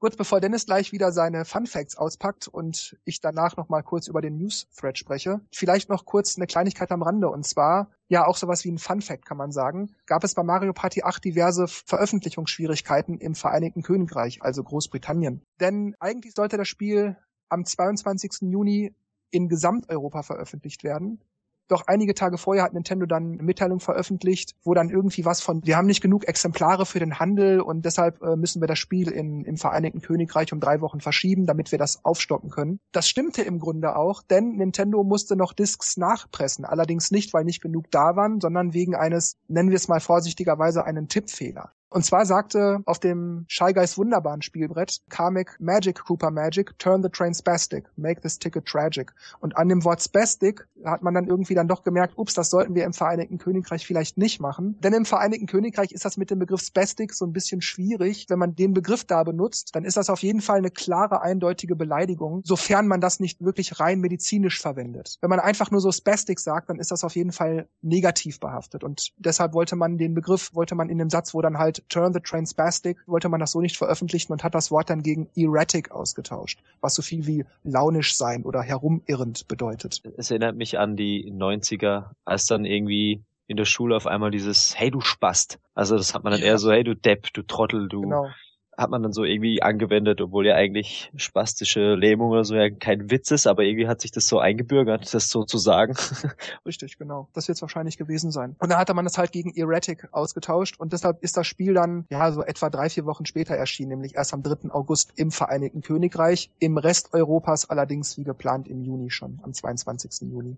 Kurz 0.04 0.18
bevor 0.18 0.42
Dennis 0.42 0.66
gleich 0.66 0.92
wieder 0.92 1.14
seine 1.14 1.46
Fun 1.46 1.66
Facts 1.66 1.96
auspackt 1.96 2.50
und 2.50 2.98
ich 3.06 3.22
danach 3.22 3.56
noch 3.56 3.70
mal 3.70 3.84
kurz 3.84 4.10
über 4.10 4.20
den 4.20 4.36
News 4.36 4.68
Thread 4.76 4.98
spreche, 4.98 5.40
vielleicht 5.50 5.88
noch 5.88 6.04
kurz 6.04 6.36
eine 6.36 6.46
Kleinigkeit 6.46 6.92
am 6.92 7.04
Rande 7.04 7.30
und 7.30 7.48
zwar 7.48 7.90
ja 8.10 8.28
auch 8.28 8.36
sowas 8.36 8.66
wie 8.66 8.72
ein 8.74 8.80
Fun 8.80 9.00
Fact 9.00 9.26
kann 9.26 9.38
man 9.38 9.54
sagen, 9.54 9.96
gab 10.06 10.26
es 10.26 10.34
bei 10.34 10.44
Mario 10.44 10.74
Party 10.74 11.04
8 11.04 11.24
diverse 11.24 11.70
Veröffentlichungsschwierigkeiten 11.70 13.18
im 13.18 13.34
Vereinigten 13.34 13.82
Königreich, 13.82 14.42
also 14.42 14.62
Großbritannien. 14.62 15.42
Denn 15.62 15.96
eigentlich 16.02 16.34
sollte 16.34 16.58
das 16.58 16.68
Spiel 16.68 17.16
am 17.48 17.64
22. 17.64 18.52
Juni 18.52 18.94
in 19.32 19.48
Gesamteuropa 19.48 20.24
veröffentlicht 20.24 20.84
werden. 20.84 21.22
Doch 21.68 21.84
einige 21.88 22.14
Tage 22.14 22.38
vorher 22.38 22.64
hat 22.64 22.74
Nintendo 22.74 23.06
dann 23.06 23.34
eine 23.34 23.44
Mitteilung 23.44 23.80
veröffentlicht, 23.80 24.56
wo 24.64 24.74
dann 24.74 24.90
irgendwie 24.90 25.26
was 25.26 25.42
von, 25.42 25.66
wir 25.66 25.78
haben 25.78 25.88
nicht 25.88 26.02
genug 26.02 26.28
Exemplare 26.28 26.86
für 26.86 27.00
den 27.00 27.20
Handel 27.20 27.62
und 27.62 27.86
deshalb 27.86 28.22
äh, 28.22 28.36
müssen 28.36 28.62
wir 28.62 28.68
das 28.68 28.80
Spiel 28.80 29.10
in, 29.10 29.46
im 29.46 29.58
Vereinigten 29.58 30.02
Königreich 30.02 30.52
um 30.54 30.60
drei 30.60 30.82
Wochen 30.82 31.00
verschieben, 31.00 31.46
damit 31.46 31.72
wir 31.72 31.80
das 31.80 32.04
aufstocken 32.04 32.50
können. 32.50 32.80
Das 32.92 33.08
stimmte 33.08 33.42
im 33.42 33.60
Grunde 33.60 33.96
auch, 33.96 34.22
denn 34.24 34.56
Nintendo 34.58 35.04
musste 35.04 35.36
noch 35.36 35.54
Discs 35.54 35.98
nachpressen. 35.98 36.66
Allerdings 36.66 37.12
nicht, 37.12 37.34
weil 37.34 37.46
nicht 37.46 37.62
genug 37.62 37.90
da 37.92 38.16
waren, 38.16 38.42
sondern 38.42 38.74
wegen 38.74 38.96
eines, 38.96 39.38
nennen 39.48 39.70
wir 39.70 39.78
es 39.78 39.88
mal 39.88 40.00
vorsichtigerweise, 40.00 40.84
einen 40.84 41.08
Tippfehler. 41.08 41.72
Und 41.94 42.04
zwar 42.04 42.26
sagte 42.26 42.80
auf 42.88 42.98
dem 42.98 43.46
Shy 43.48 43.72
Guys 43.72 44.00
wunderbaren 44.00 44.42
Spielbrett 44.42 45.02
Kamek 45.10 45.58
Magic 45.60 46.04
Cooper 46.04 46.32
Magic, 46.32 46.78
turn 46.80 47.04
the 47.04 47.10
train 47.10 47.36
spastic, 47.36 47.86
make 47.98 48.20
this 48.20 48.40
ticket 48.40 48.66
tragic. 48.66 49.14
Und 49.42 49.56
an 49.58 49.70
dem 49.70 49.84
Wort 49.84 50.02
spastic 50.02 50.68
hat 50.84 51.04
man 51.04 51.14
dann 51.14 51.28
irgendwie 51.28 51.54
dann 51.54 51.68
doch 51.68 51.84
gemerkt, 51.84 52.18
ups, 52.18 52.34
das 52.34 52.50
sollten 52.50 52.74
wir 52.74 52.86
im 52.86 52.94
Vereinigten 52.94 53.38
Königreich 53.38 53.86
vielleicht 53.86 54.18
nicht 54.18 54.40
machen. 54.40 54.76
Denn 54.82 54.92
im 54.94 55.06
Vereinigten 55.06 55.46
Königreich 55.46 55.92
ist 55.92 56.04
das 56.04 56.18
mit 56.18 56.32
dem 56.32 56.40
Begriff 56.40 56.62
spastic 56.62 57.14
so 57.14 57.26
ein 57.26 57.32
bisschen 57.32 57.62
schwierig. 57.62 58.26
Wenn 58.28 58.40
man 58.40 58.56
den 58.56 58.74
Begriff 58.74 59.04
da 59.06 59.24
benutzt, 59.24 59.76
dann 59.76 59.86
ist 59.86 59.96
das 59.96 60.10
auf 60.10 60.24
jeden 60.24 60.42
Fall 60.42 60.58
eine 60.58 60.72
klare, 60.72 61.22
eindeutige 61.22 61.76
Beleidigung, 61.76 62.42
sofern 62.44 62.88
man 62.88 63.02
das 63.02 63.20
nicht 63.20 63.46
wirklich 63.46 63.80
rein 63.80 64.00
medizinisch 64.00 64.60
verwendet. 64.60 65.20
Wenn 65.22 65.30
man 65.30 65.40
einfach 65.40 65.70
nur 65.70 65.80
so 65.80 65.92
spastic 65.92 66.40
sagt, 66.40 66.72
dann 66.72 66.80
ist 66.80 66.90
das 66.90 67.04
auf 67.04 67.16
jeden 67.16 67.32
Fall 67.32 67.68
negativ 67.84 68.40
behaftet. 68.40 68.84
Und 68.84 69.14
deshalb 69.18 69.54
wollte 69.54 69.76
man 69.76 70.00
den 70.00 70.16
Begriff, 70.16 70.56
wollte 70.56 70.74
man 70.74 70.90
in 70.90 70.98
dem 70.98 71.12
Satz, 71.12 71.36
wo 71.36 71.42
dann 71.42 71.60
halt 71.60 71.83
Turn 71.90 72.14
the 72.14 72.20
Train 72.20 72.46
Spastic 72.46 72.98
wollte 73.06 73.30
man 73.30 73.40
das 73.40 73.52
so 73.52 73.62
nicht 73.62 73.78
veröffentlichen 73.78 74.32
und 74.32 74.44
hat 74.44 74.56
das 74.56 74.72
Wort 74.72 74.90
dann 74.90 75.04
gegen 75.04 75.30
erratic 75.36 75.92
ausgetauscht, 75.92 76.60
was 76.82 76.96
so 76.96 77.02
viel 77.02 77.28
wie 77.28 77.46
launisch 77.64 78.16
sein 78.16 78.44
oder 78.44 78.62
herumirrend 78.62 79.48
bedeutet. 79.48 80.02
Es 80.18 80.32
erinnert 80.32 80.56
mich 80.56 80.80
an 80.80 80.96
die 80.96 81.32
90er, 81.32 82.12
als 82.26 82.46
dann 82.46 82.66
irgendwie 82.66 83.22
in 83.48 83.58
der 83.58 83.66
Schule 83.66 83.96
auf 83.96 84.08
einmal 84.08 84.32
dieses 84.32 84.78
Hey 84.78 84.90
du 84.90 85.02
Spast. 85.02 85.60
Also 85.76 85.98
das 85.98 86.14
hat 86.14 86.24
man 86.24 86.32
dann 86.32 86.42
ja. 86.42 86.48
eher 86.48 86.58
so 86.58 86.72
Hey 86.72 86.84
du 86.84 86.96
Depp, 86.96 87.34
du 87.34 87.44
Trottel, 87.44 87.88
du. 87.88 88.02
Genau. 88.02 88.30
Hat 88.78 88.90
man 88.90 89.04
dann 89.04 89.14
so 89.14 89.24
irgendwie 89.24 89.62
angewendet, 89.62 90.22
obwohl 90.22 90.48
ja 90.48 90.56
eigentlich 90.56 91.12
spastische 91.16 91.96
Lähmung 91.96 92.32
oder 92.32 92.44
so 92.44 92.56
ja 92.56 92.70
kein 92.70 93.12
Witz 93.12 93.32
ist, 93.32 93.48
aber 93.48 93.64
irgendwie 93.64 93.88
hat 93.88 94.02
sich 94.02 94.12
das 94.12 94.28
so 94.28 94.40
eingebürgert, 94.40 95.14
das 95.14 95.30
so 95.30 95.44
zu 95.44 95.58
sagen. 95.58 95.96
Richtig, 96.66 96.98
genau. 96.98 97.30
Das 97.34 97.48
wird 97.48 97.58
es 97.58 97.62
wahrscheinlich 97.62 97.98
gewesen 97.98 98.32
sein. 98.32 98.56
Und 98.60 98.72
da 98.72 98.78
hatte 98.78 98.94
man 98.94 99.06
das 99.06 99.18
halt 99.18 99.32
gegen 99.32 99.54
Erratic 99.56 100.08
ausgetauscht 100.12 100.80
und 100.80 100.94
deshalb 100.94 101.22
ist 101.24 101.38
das 101.38 101.48
Spiel 101.48 101.74
dann 101.74 102.06
ja 102.10 102.32
so 102.32 102.44
etwa 102.44 102.70
drei, 102.70 102.90
vier 102.90 103.06
Wochen 103.06 103.26
später 103.26 103.56
erschienen, 103.56 103.90
nämlich 103.90 104.16
erst 104.16 104.34
am 104.34 104.44
3. 104.44 104.72
August 104.72 105.14
im 105.16 105.32
Vereinigten 105.32 105.82
Königreich, 105.82 106.50
im 106.60 106.78
Rest 106.78 107.14
Europas 107.14 107.70
allerdings 107.70 108.18
wie 108.18 108.24
geplant 108.24 108.68
im 108.68 108.82
Juni 108.82 109.10
schon, 109.10 109.40
am 109.44 109.54
22. 109.54 110.30
Juni. 110.30 110.58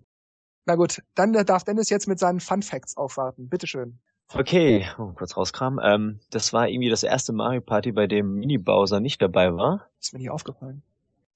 Na 0.66 0.74
gut, 0.74 1.02
dann 1.14 1.32
darf 1.32 1.64
Dennis 1.64 1.90
jetzt 1.90 2.08
mit 2.08 2.18
seinen 2.18 2.40
Fun 2.40 2.62
Facts 2.62 2.96
aufwarten. 2.96 3.48
Bitteschön. 3.48 4.00
Okay, 4.34 4.86
oh, 4.98 5.12
kurz 5.14 5.36
rauskramen. 5.36 5.78
Ähm, 5.82 6.20
das 6.30 6.52
war 6.52 6.68
irgendwie 6.68 6.90
das 6.90 7.02
erste 7.02 7.32
Mario 7.32 7.60
Party, 7.60 7.92
bei 7.92 8.06
dem 8.06 8.34
Mini 8.34 8.58
Bowser 8.58 9.00
nicht 9.00 9.22
dabei 9.22 9.54
war. 9.54 9.86
Ist 10.00 10.12
mir 10.12 10.18
nie 10.18 10.30
aufgefallen. 10.30 10.82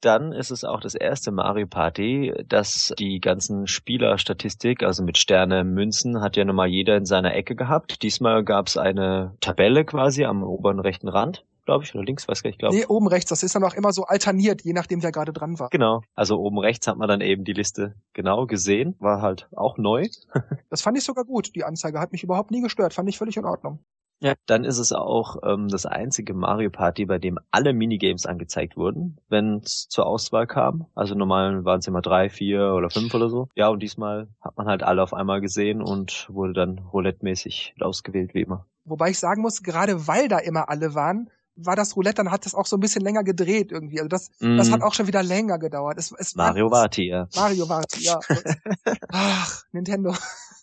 Dann 0.00 0.32
ist 0.32 0.50
es 0.50 0.64
auch 0.64 0.80
das 0.80 0.94
erste 0.94 1.30
Mario 1.30 1.66
Party, 1.66 2.32
das 2.48 2.94
die 2.98 3.20
ganzen 3.20 3.66
Spielerstatistik, 3.66 4.82
also 4.82 5.02
mit 5.02 5.18
Sterne, 5.18 5.62
Münzen, 5.62 6.22
hat 6.22 6.36
ja 6.36 6.44
nun 6.44 6.56
mal 6.56 6.66
jeder 6.66 6.96
in 6.96 7.04
seiner 7.04 7.34
Ecke 7.34 7.54
gehabt. 7.54 8.02
Diesmal 8.02 8.42
gab 8.44 8.66
es 8.66 8.78
eine 8.78 9.36
Tabelle 9.40 9.84
quasi 9.84 10.24
am 10.24 10.42
oberen 10.42 10.80
rechten 10.80 11.08
Rand 11.08 11.44
glaube 11.70 11.84
ich, 11.84 11.94
oder 11.94 12.02
links, 12.02 12.26
weiß 12.26 12.42
gar 12.42 12.50
nicht, 12.50 12.58
glaube 12.58 12.74
Nee, 12.74 12.84
oben 12.86 13.06
rechts. 13.06 13.30
Das 13.30 13.44
ist 13.44 13.54
dann 13.54 13.62
auch 13.62 13.74
immer 13.74 13.92
so 13.92 14.02
alterniert, 14.02 14.62
je 14.62 14.72
nachdem, 14.72 15.04
wer 15.04 15.12
gerade 15.12 15.32
dran 15.32 15.60
war. 15.60 15.70
Genau. 15.70 16.02
Also 16.16 16.36
oben 16.40 16.58
rechts 16.58 16.88
hat 16.88 16.98
man 16.98 17.08
dann 17.08 17.20
eben 17.20 17.44
die 17.44 17.52
Liste 17.52 17.94
genau 18.12 18.46
gesehen. 18.46 18.96
War 18.98 19.22
halt 19.22 19.48
auch 19.54 19.78
neu. 19.78 20.08
das 20.68 20.82
fand 20.82 20.98
ich 20.98 21.04
sogar 21.04 21.24
gut. 21.24 21.54
Die 21.54 21.62
Anzeige 21.62 22.00
hat 22.00 22.10
mich 22.10 22.24
überhaupt 22.24 22.50
nie 22.50 22.60
gestört. 22.60 22.92
Fand 22.92 23.08
ich 23.08 23.18
völlig 23.18 23.36
in 23.36 23.44
Ordnung. 23.44 23.78
Ja, 24.22 24.34
dann 24.46 24.64
ist 24.64 24.78
es 24.78 24.92
auch 24.92 25.36
ähm, 25.44 25.68
das 25.68 25.86
einzige 25.86 26.34
Mario 26.34 26.70
Party, 26.70 27.06
bei 27.06 27.18
dem 27.18 27.38
alle 27.52 27.72
Minigames 27.72 28.26
angezeigt 28.26 28.76
wurden, 28.76 29.18
wenn 29.28 29.58
es 29.58 29.88
zur 29.88 30.06
Auswahl 30.06 30.46
kam. 30.46 30.86
Also 30.94 31.14
normal 31.14 31.64
waren 31.64 31.78
es 31.78 31.86
immer 31.86 32.02
drei, 32.02 32.28
vier 32.28 32.74
oder 32.74 32.90
fünf 32.90 33.14
oder 33.14 33.30
so. 33.30 33.48
Ja, 33.54 33.68
und 33.68 33.80
diesmal 33.80 34.28
hat 34.40 34.58
man 34.58 34.66
halt 34.66 34.82
alle 34.82 35.02
auf 35.02 35.14
einmal 35.14 35.40
gesehen 35.40 35.80
und 35.80 36.26
wurde 36.28 36.52
dann 36.52 36.78
roulette-mäßig 36.92 37.76
ausgewählt, 37.80 38.34
wie 38.34 38.42
immer. 38.42 38.66
Wobei 38.84 39.10
ich 39.10 39.18
sagen 39.18 39.40
muss, 39.40 39.62
gerade 39.62 40.08
weil 40.08 40.28
da 40.28 40.38
immer 40.38 40.68
alle 40.68 40.94
waren, 40.94 41.30
war 41.64 41.76
das 41.76 41.96
Roulette, 41.96 42.16
dann 42.16 42.30
hat 42.30 42.46
das 42.46 42.54
auch 42.54 42.66
so 42.66 42.76
ein 42.76 42.80
bisschen 42.80 43.02
länger 43.02 43.24
gedreht 43.24 43.72
irgendwie. 43.72 43.98
Also 43.98 44.08
das, 44.08 44.30
mm. 44.40 44.56
das 44.56 44.70
hat 44.70 44.80
mhm. 44.80 44.86
auch 44.86 44.94
schon 44.94 45.06
wieder 45.06 45.22
länger 45.22 45.58
gedauert. 45.58 45.98
Es, 45.98 46.12
es 46.12 46.34
Mario 46.34 46.70
Vati, 46.70 47.08
ja. 47.08 47.28
Mario 47.34 47.68
Vati, 47.68 48.04
ja. 48.04 48.18
Ach, 49.08 49.62
Nintendo. 49.72 50.14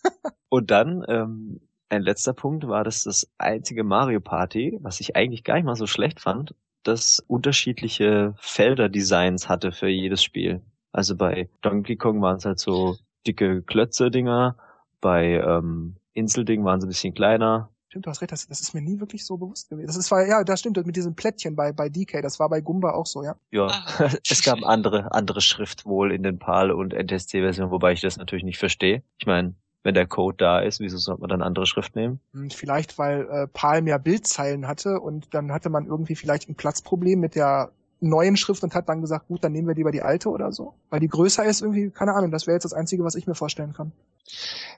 Und 0.48 0.70
dann, 0.70 1.04
ähm, 1.08 1.60
ein 1.90 2.02
letzter 2.02 2.34
Punkt 2.34 2.68
war 2.68 2.84
das 2.84 3.04
das 3.04 3.28
einzige 3.38 3.82
Mario 3.84 4.20
Party, 4.20 4.78
was 4.82 5.00
ich 5.00 5.16
eigentlich 5.16 5.44
gar 5.44 5.54
nicht 5.54 5.64
mal 5.64 5.76
so 5.76 5.86
schlecht 5.86 6.20
fand, 6.20 6.54
das 6.82 7.22
unterschiedliche 7.26 8.34
Felderdesigns 8.38 9.48
hatte 9.48 9.72
für 9.72 9.88
jedes 9.88 10.22
Spiel. 10.22 10.62
Also 10.92 11.16
bei 11.16 11.48
Donkey 11.62 11.96
Kong 11.96 12.20
waren 12.22 12.36
es 12.36 12.44
halt 12.44 12.58
so 12.58 12.96
dicke 13.26 13.62
Klötze-Dinger, 13.62 14.56
bei 15.00 15.34
ähm, 15.34 15.96
Inselding 16.14 16.64
waren 16.64 16.80
sie 16.80 16.86
ein 16.86 16.90
bisschen 16.90 17.14
kleiner, 17.14 17.70
Stimmt, 17.88 18.04
du 18.04 18.10
hast 18.10 18.20
recht, 18.20 18.32
das, 18.32 18.46
das 18.46 18.60
ist 18.60 18.74
mir 18.74 18.82
nie 18.82 19.00
wirklich 19.00 19.24
so 19.24 19.38
bewusst 19.38 19.70
gewesen. 19.70 19.86
Das 19.86 19.96
ist 19.96 20.10
war, 20.10 20.26
ja, 20.26 20.44
das 20.44 20.60
stimmt, 20.60 20.84
mit 20.84 20.94
diesem 20.94 21.14
Plättchen 21.14 21.56
bei, 21.56 21.72
bei 21.72 21.88
DK, 21.88 22.20
das 22.20 22.38
war 22.38 22.50
bei 22.50 22.60
Gumba 22.60 22.90
auch 22.90 23.06
so, 23.06 23.22
ja. 23.24 23.36
Ja, 23.50 23.68
ah. 23.68 24.10
es 24.28 24.42
gab 24.42 24.62
andere, 24.62 25.12
andere 25.12 25.40
Schrift 25.40 25.86
wohl 25.86 26.12
in 26.12 26.22
den 26.22 26.38
PAL 26.38 26.70
und 26.70 26.92
NTSC-Versionen, 26.92 27.70
wobei 27.70 27.92
ich 27.92 28.02
das 28.02 28.18
natürlich 28.18 28.44
nicht 28.44 28.58
verstehe. 28.58 29.02
Ich 29.18 29.26
meine, 29.26 29.54
wenn 29.84 29.94
der 29.94 30.06
Code 30.06 30.36
da 30.36 30.60
ist, 30.60 30.80
wieso 30.80 30.98
sollte 30.98 31.22
man 31.22 31.30
dann 31.30 31.40
andere 31.40 31.66
Schrift 31.66 31.96
nehmen? 31.96 32.20
Hm, 32.34 32.50
vielleicht, 32.50 32.98
weil 32.98 33.26
äh, 33.30 33.46
PAL 33.46 33.80
mehr 33.80 33.98
Bildzeilen 33.98 34.68
hatte 34.68 35.00
und 35.00 35.32
dann 35.32 35.50
hatte 35.50 35.70
man 35.70 35.86
irgendwie 35.86 36.14
vielleicht 36.14 36.50
ein 36.50 36.56
Platzproblem 36.56 37.18
mit 37.18 37.36
der 37.36 37.72
neuen 38.00 38.36
Schrift 38.36 38.62
und 38.62 38.74
hat 38.74 38.90
dann 38.90 39.00
gesagt, 39.00 39.28
gut, 39.28 39.42
dann 39.42 39.52
nehmen 39.52 39.66
wir 39.66 39.74
lieber 39.74 39.92
die 39.92 40.02
alte 40.02 40.28
oder 40.28 40.52
so. 40.52 40.74
Weil 40.90 41.00
die 41.00 41.08
größer 41.08 41.44
ist 41.46 41.62
irgendwie, 41.62 41.88
keine 41.88 42.12
Ahnung, 42.14 42.30
das 42.30 42.46
wäre 42.46 42.54
jetzt 42.54 42.64
das 42.64 42.74
Einzige, 42.74 43.02
was 43.02 43.14
ich 43.14 43.26
mir 43.26 43.34
vorstellen 43.34 43.72
kann. 43.72 43.92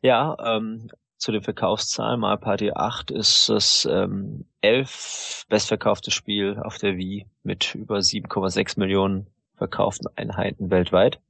Ja, 0.00 0.36
ähm, 0.44 0.88
zu 1.20 1.32
den 1.32 1.42
Verkaufszahlen. 1.42 2.20
Mario 2.20 2.38
Party 2.38 2.72
8 2.72 3.10
ist 3.10 3.48
das 3.48 3.86
ähm, 3.90 4.46
elf 4.60 5.44
bestverkaufte 5.48 6.10
Spiel 6.10 6.58
auf 6.58 6.78
der 6.78 6.96
Wii 6.96 7.26
mit 7.42 7.74
über 7.74 7.98
7,6 7.98 8.78
Millionen 8.78 9.26
verkauften 9.56 10.08
Einheiten 10.16 10.70
weltweit. 10.70 11.20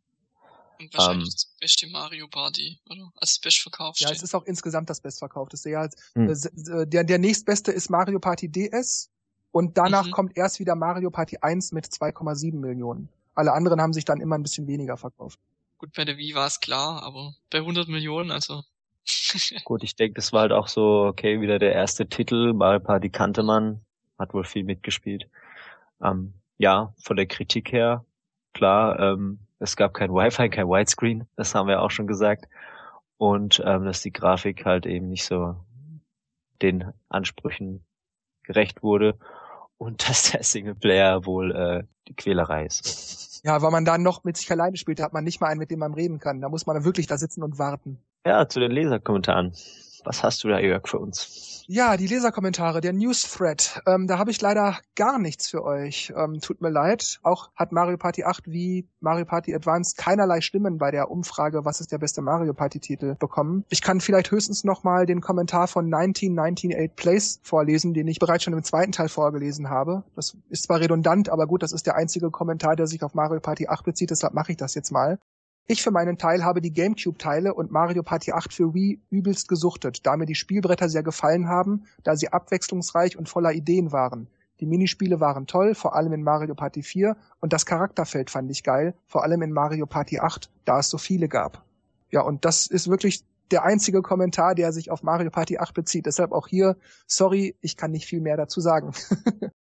Und 0.78 0.95
wahrscheinlich 0.95 1.26
ähm, 1.26 1.32
das 1.32 1.57
beste 1.61 1.88
Mario 1.88 2.28
Party, 2.28 2.78
oder? 2.88 3.12
Als 3.16 3.34
das 3.34 3.41
bestverkaufte. 3.41 4.05
Ja, 4.05 4.11
es 4.11 4.22
ist 4.22 4.34
auch 4.34 4.45
insgesamt 4.45 4.88
das 4.88 5.01
bestverkaufteste. 5.01 5.70
Ja, 5.70 5.88
hm. 6.14 6.30
Äh, 6.30 6.86
der, 6.86 7.05
der 7.05 7.18
nächstbeste 7.18 7.72
ist 7.72 7.91
Mario 7.91 8.20
Party 8.20 8.49
DS 8.49 9.11
und 9.51 9.76
danach 9.76 10.07
mhm. 10.07 10.12
kommt 10.12 10.36
erst 10.36 10.61
wieder 10.61 10.76
Mario 10.76 11.11
Party 11.11 11.38
1 11.41 11.72
mit 11.72 11.86
2,7 11.86 12.55
Millionen. 12.55 13.09
Alle 13.34 13.53
anderen 13.53 13.80
haben 13.80 13.93
sich 13.93 14.05
dann 14.05 14.20
immer 14.20 14.38
ein 14.38 14.43
bisschen 14.43 14.66
weniger 14.68 14.97
verkauft. 14.97 15.38
Gut, 15.78 15.93
bei 15.95 16.05
der 16.05 16.16
Wii 16.16 16.34
war 16.34 16.47
es 16.47 16.61
klar, 16.61 17.03
aber 17.03 17.34
bei 17.51 17.59
100 17.59 17.88
Millionen, 17.88 18.30
also 18.30 18.62
Gut, 19.64 19.82
ich 19.82 19.96
denke, 19.96 20.14
das 20.14 20.32
war 20.32 20.42
halt 20.42 20.53
auch 20.53 20.68
so, 20.68 21.07
okay, 21.07 21.40
wieder 21.40 21.59
der 21.59 21.72
erste 21.72 22.09
Titel, 22.09 22.53
Mario 22.53 22.80
Party 22.80 23.11
kannte 23.11 23.42
man, 23.42 23.80
hat 24.18 24.34
wohl 24.34 24.44
viel 24.44 24.64
mitgespielt. 24.64 25.28
Ähm, 26.03 26.34
ja, 26.59 26.94
von 27.03 27.16
der 27.16 27.26
Kritik 27.26 27.72
her, 27.72 28.05
klar, 28.53 28.98
ähm, 28.98 29.38
es 29.59 29.76
gab 29.76 29.94
kein 29.94 30.11
Wi-Fi, 30.11 30.48
kein 30.48 30.68
Widescreen, 30.68 31.26
das 31.36 31.55
haben 31.55 31.68
wir 31.68 31.82
auch 31.82 31.90
schon 31.90 32.07
gesagt. 32.07 32.46
Und 33.18 33.62
ähm, 33.64 33.84
dass 33.84 34.01
die 34.01 34.12
Grafik 34.12 34.64
halt 34.64 34.86
eben 34.86 35.09
nicht 35.09 35.24
so 35.24 35.57
den 36.62 36.92
Ansprüchen 37.09 37.84
gerecht 38.42 38.82
wurde 38.82 39.18
und 39.76 40.09
dass 40.09 40.32
der 40.32 40.42
Singleplayer 40.42 41.26
wohl 41.26 41.55
äh, 41.55 41.84
die 42.09 42.14
Quälerei 42.14 42.66
ist. 42.66 43.42
Ja, 43.44 43.62
weil 43.62 43.70
man 43.70 43.84
da 43.84 43.96
noch 43.96 44.24
mit 44.24 44.36
sich 44.36 44.51
alleine 44.51 44.76
spielt, 44.76 45.01
hat 45.01 45.12
man 45.12 45.24
nicht 45.24 45.40
mal 45.40 45.48
einen, 45.48 45.61
mit 45.61 45.70
dem 45.70 45.78
man 45.78 45.94
reden 45.94 46.18
kann. 46.18 46.40
Da 46.40 46.48
muss 46.48 46.66
man 46.66 46.84
wirklich 46.84 47.07
da 47.07 47.16
sitzen 47.16 47.42
und 47.42 47.59
warten. 47.59 47.98
Ja, 48.26 48.46
zu 48.48 48.60
den 48.60 48.70
Leserkommentaren. 48.70 49.52
Was 50.04 50.22
hast 50.22 50.44
du 50.44 50.48
da, 50.48 50.58
Jörg, 50.58 50.88
für 50.88 50.98
uns? 50.98 51.64
Ja, 51.66 51.96
die 51.96 52.06
Leserkommentare, 52.06 52.80
der 52.80 52.92
News-Thread. 52.92 53.82
Ähm, 53.86 54.06
da 54.06 54.18
habe 54.18 54.30
ich 54.30 54.40
leider 54.40 54.76
gar 54.96 55.18
nichts 55.18 55.48
für 55.48 55.62
euch. 55.62 56.12
Ähm, 56.16 56.40
tut 56.40 56.60
mir 56.60 56.68
leid. 56.70 57.20
Auch 57.22 57.50
hat 57.54 57.72
Mario 57.72 57.96
Party 57.96 58.24
8 58.24 58.50
wie 58.50 58.88
Mario 59.00 59.24
Party 59.24 59.54
Advance 59.54 59.94
keinerlei 59.96 60.40
Stimmen 60.40 60.78
bei 60.78 60.90
der 60.90 61.10
Umfrage, 61.10 61.64
was 61.64 61.80
ist 61.80 61.92
der 61.92 61.98
beste 61.98 62.22
Mario 62.22 62.54
Party-Titel, 62.54 63.14
bekommen. 63.18 63.64
Ich 63.68 63.82
kann 63.82 64.00
vielleicht 64.00 64.30
höchstens 64.30 64.64
nochmal 64.64 65.06
den 65.06 65.20
Kommentar 65.20 65.68
von 65.68 65.84
1998 65.86 66.96
Place 66.96 67.40
vorlesen, 67.42 67.94
den 67.94 68.08
ich 68.08 68.18
bereits 68.18 68.44
schon 68.44 68.54
im 68.54 68.64
zweiten 68.64 68.92
Teil 68.92 69.08
vorgelesen 69.08 69.70
habe. 69.70 70.02
Das 70.16 70.36
ist 70.48 70.64
zwar 70.64 70.80
redundant, 70.80 71.28
aber 71.28 71.46
gut, 71.46 71.62
das 71.62 71.72
ist 71.72 71.86
der 71.86 71.96
einzige 71.96 72.30
Kommentar, 72.30 72.74
der 72.74 72.86
sich 72.86 73.02
auf 73.02 73.14
Mario 73.14 73.40
Party 73.40 73.68
8 73.68 73.84
bezieht, 73.84 74.10
deshalb 74.10 74.34
mache 74.34 74.52
ich 74.52 74.58
das 74.58 74.74
jetzt 74.74 74.90
mal. 74.90 75.18
Ich 75.70 75.84
für 75.84 75.92
meinen 75.92 76.18
Teil 76.18 76.42
habe 76.42 76.60
die 76.60 76.72
Gamecube-Teile 76.72 77.54
und 77.54 77.70
Mario 77.70 78.02
Party 78.02 78.32
8 78.32 78.52
für 78.52 78.74
Wii 78.74 78.98
übelst 79.08 79.46
gesuchtet, 79.46 80.04
da 80.04 80.16
mir 80.16 80.26
die 80.26 80.34
Spielbretter 80.34 80.88
sehr 80.88 81.04
gefallen 81.04 81.46
haben, 81.46 81.84
da 82.02 82.16
sie 82.16 82.32
abwechslungsreich 82.32 83.16
und 83.16 83.28
voller 83.28 83.52
Ideen 83.52 83.92
waren. 83.92 84.26
Die 84.58 84.66
Minispiele 84.66 85.20
waren 85.20 85.46
toll, 85.46 85.76
vor 85.76 85.94
allem 85.94 86.12
in 86.12 86.24
Mario 86.24 86.56
Party 86.56 86.82
4, 86.82 87.16
und 87.38 87.52
das 87.52 87.66
Charakterfeld 87.66 88.30
fand 88.30 88.50
ich 88.50 88.64
geil, 88.64 88.94
vor 89.06 89.22
allem 89.22 89.42
in 89.42 89.52
Mario 89.52 89.86
Party 89.86 90.18
8, 90.18 90.50
da 90.64 90.80
es 90.80 90.90
so 90.90 90.98
viele 90.98 91.28
gab. 91.28 91.62
Ja, 92.10 92.22
und 92.22 92.44
das 92.44 92.66
ist 92.66 92.90
wirklich 92.90 93.22
der 93.52 93.62
einzige 93.62 94.02
Kommentar, 94.02 94.56
der 94.56 94.72
sich 94.72 94.90
auf 94.90 95.04
Mario 95.04 95.30
Party 95.30 95.58
8 95.58 95.72
bezieht. 95.72 96.04
Deshalb 96.04 96.32
auch 96.32 96.48
hier, 96.48 96.78
sorry, 97.06 97.54
ich 97.60 97.76
kann 97.76 97.92
nicht 97.92 98.06
viel 98.06 98.20
mehr 98.20 98.36
dazu 98.36 98.60
sagen. 98.60 98.90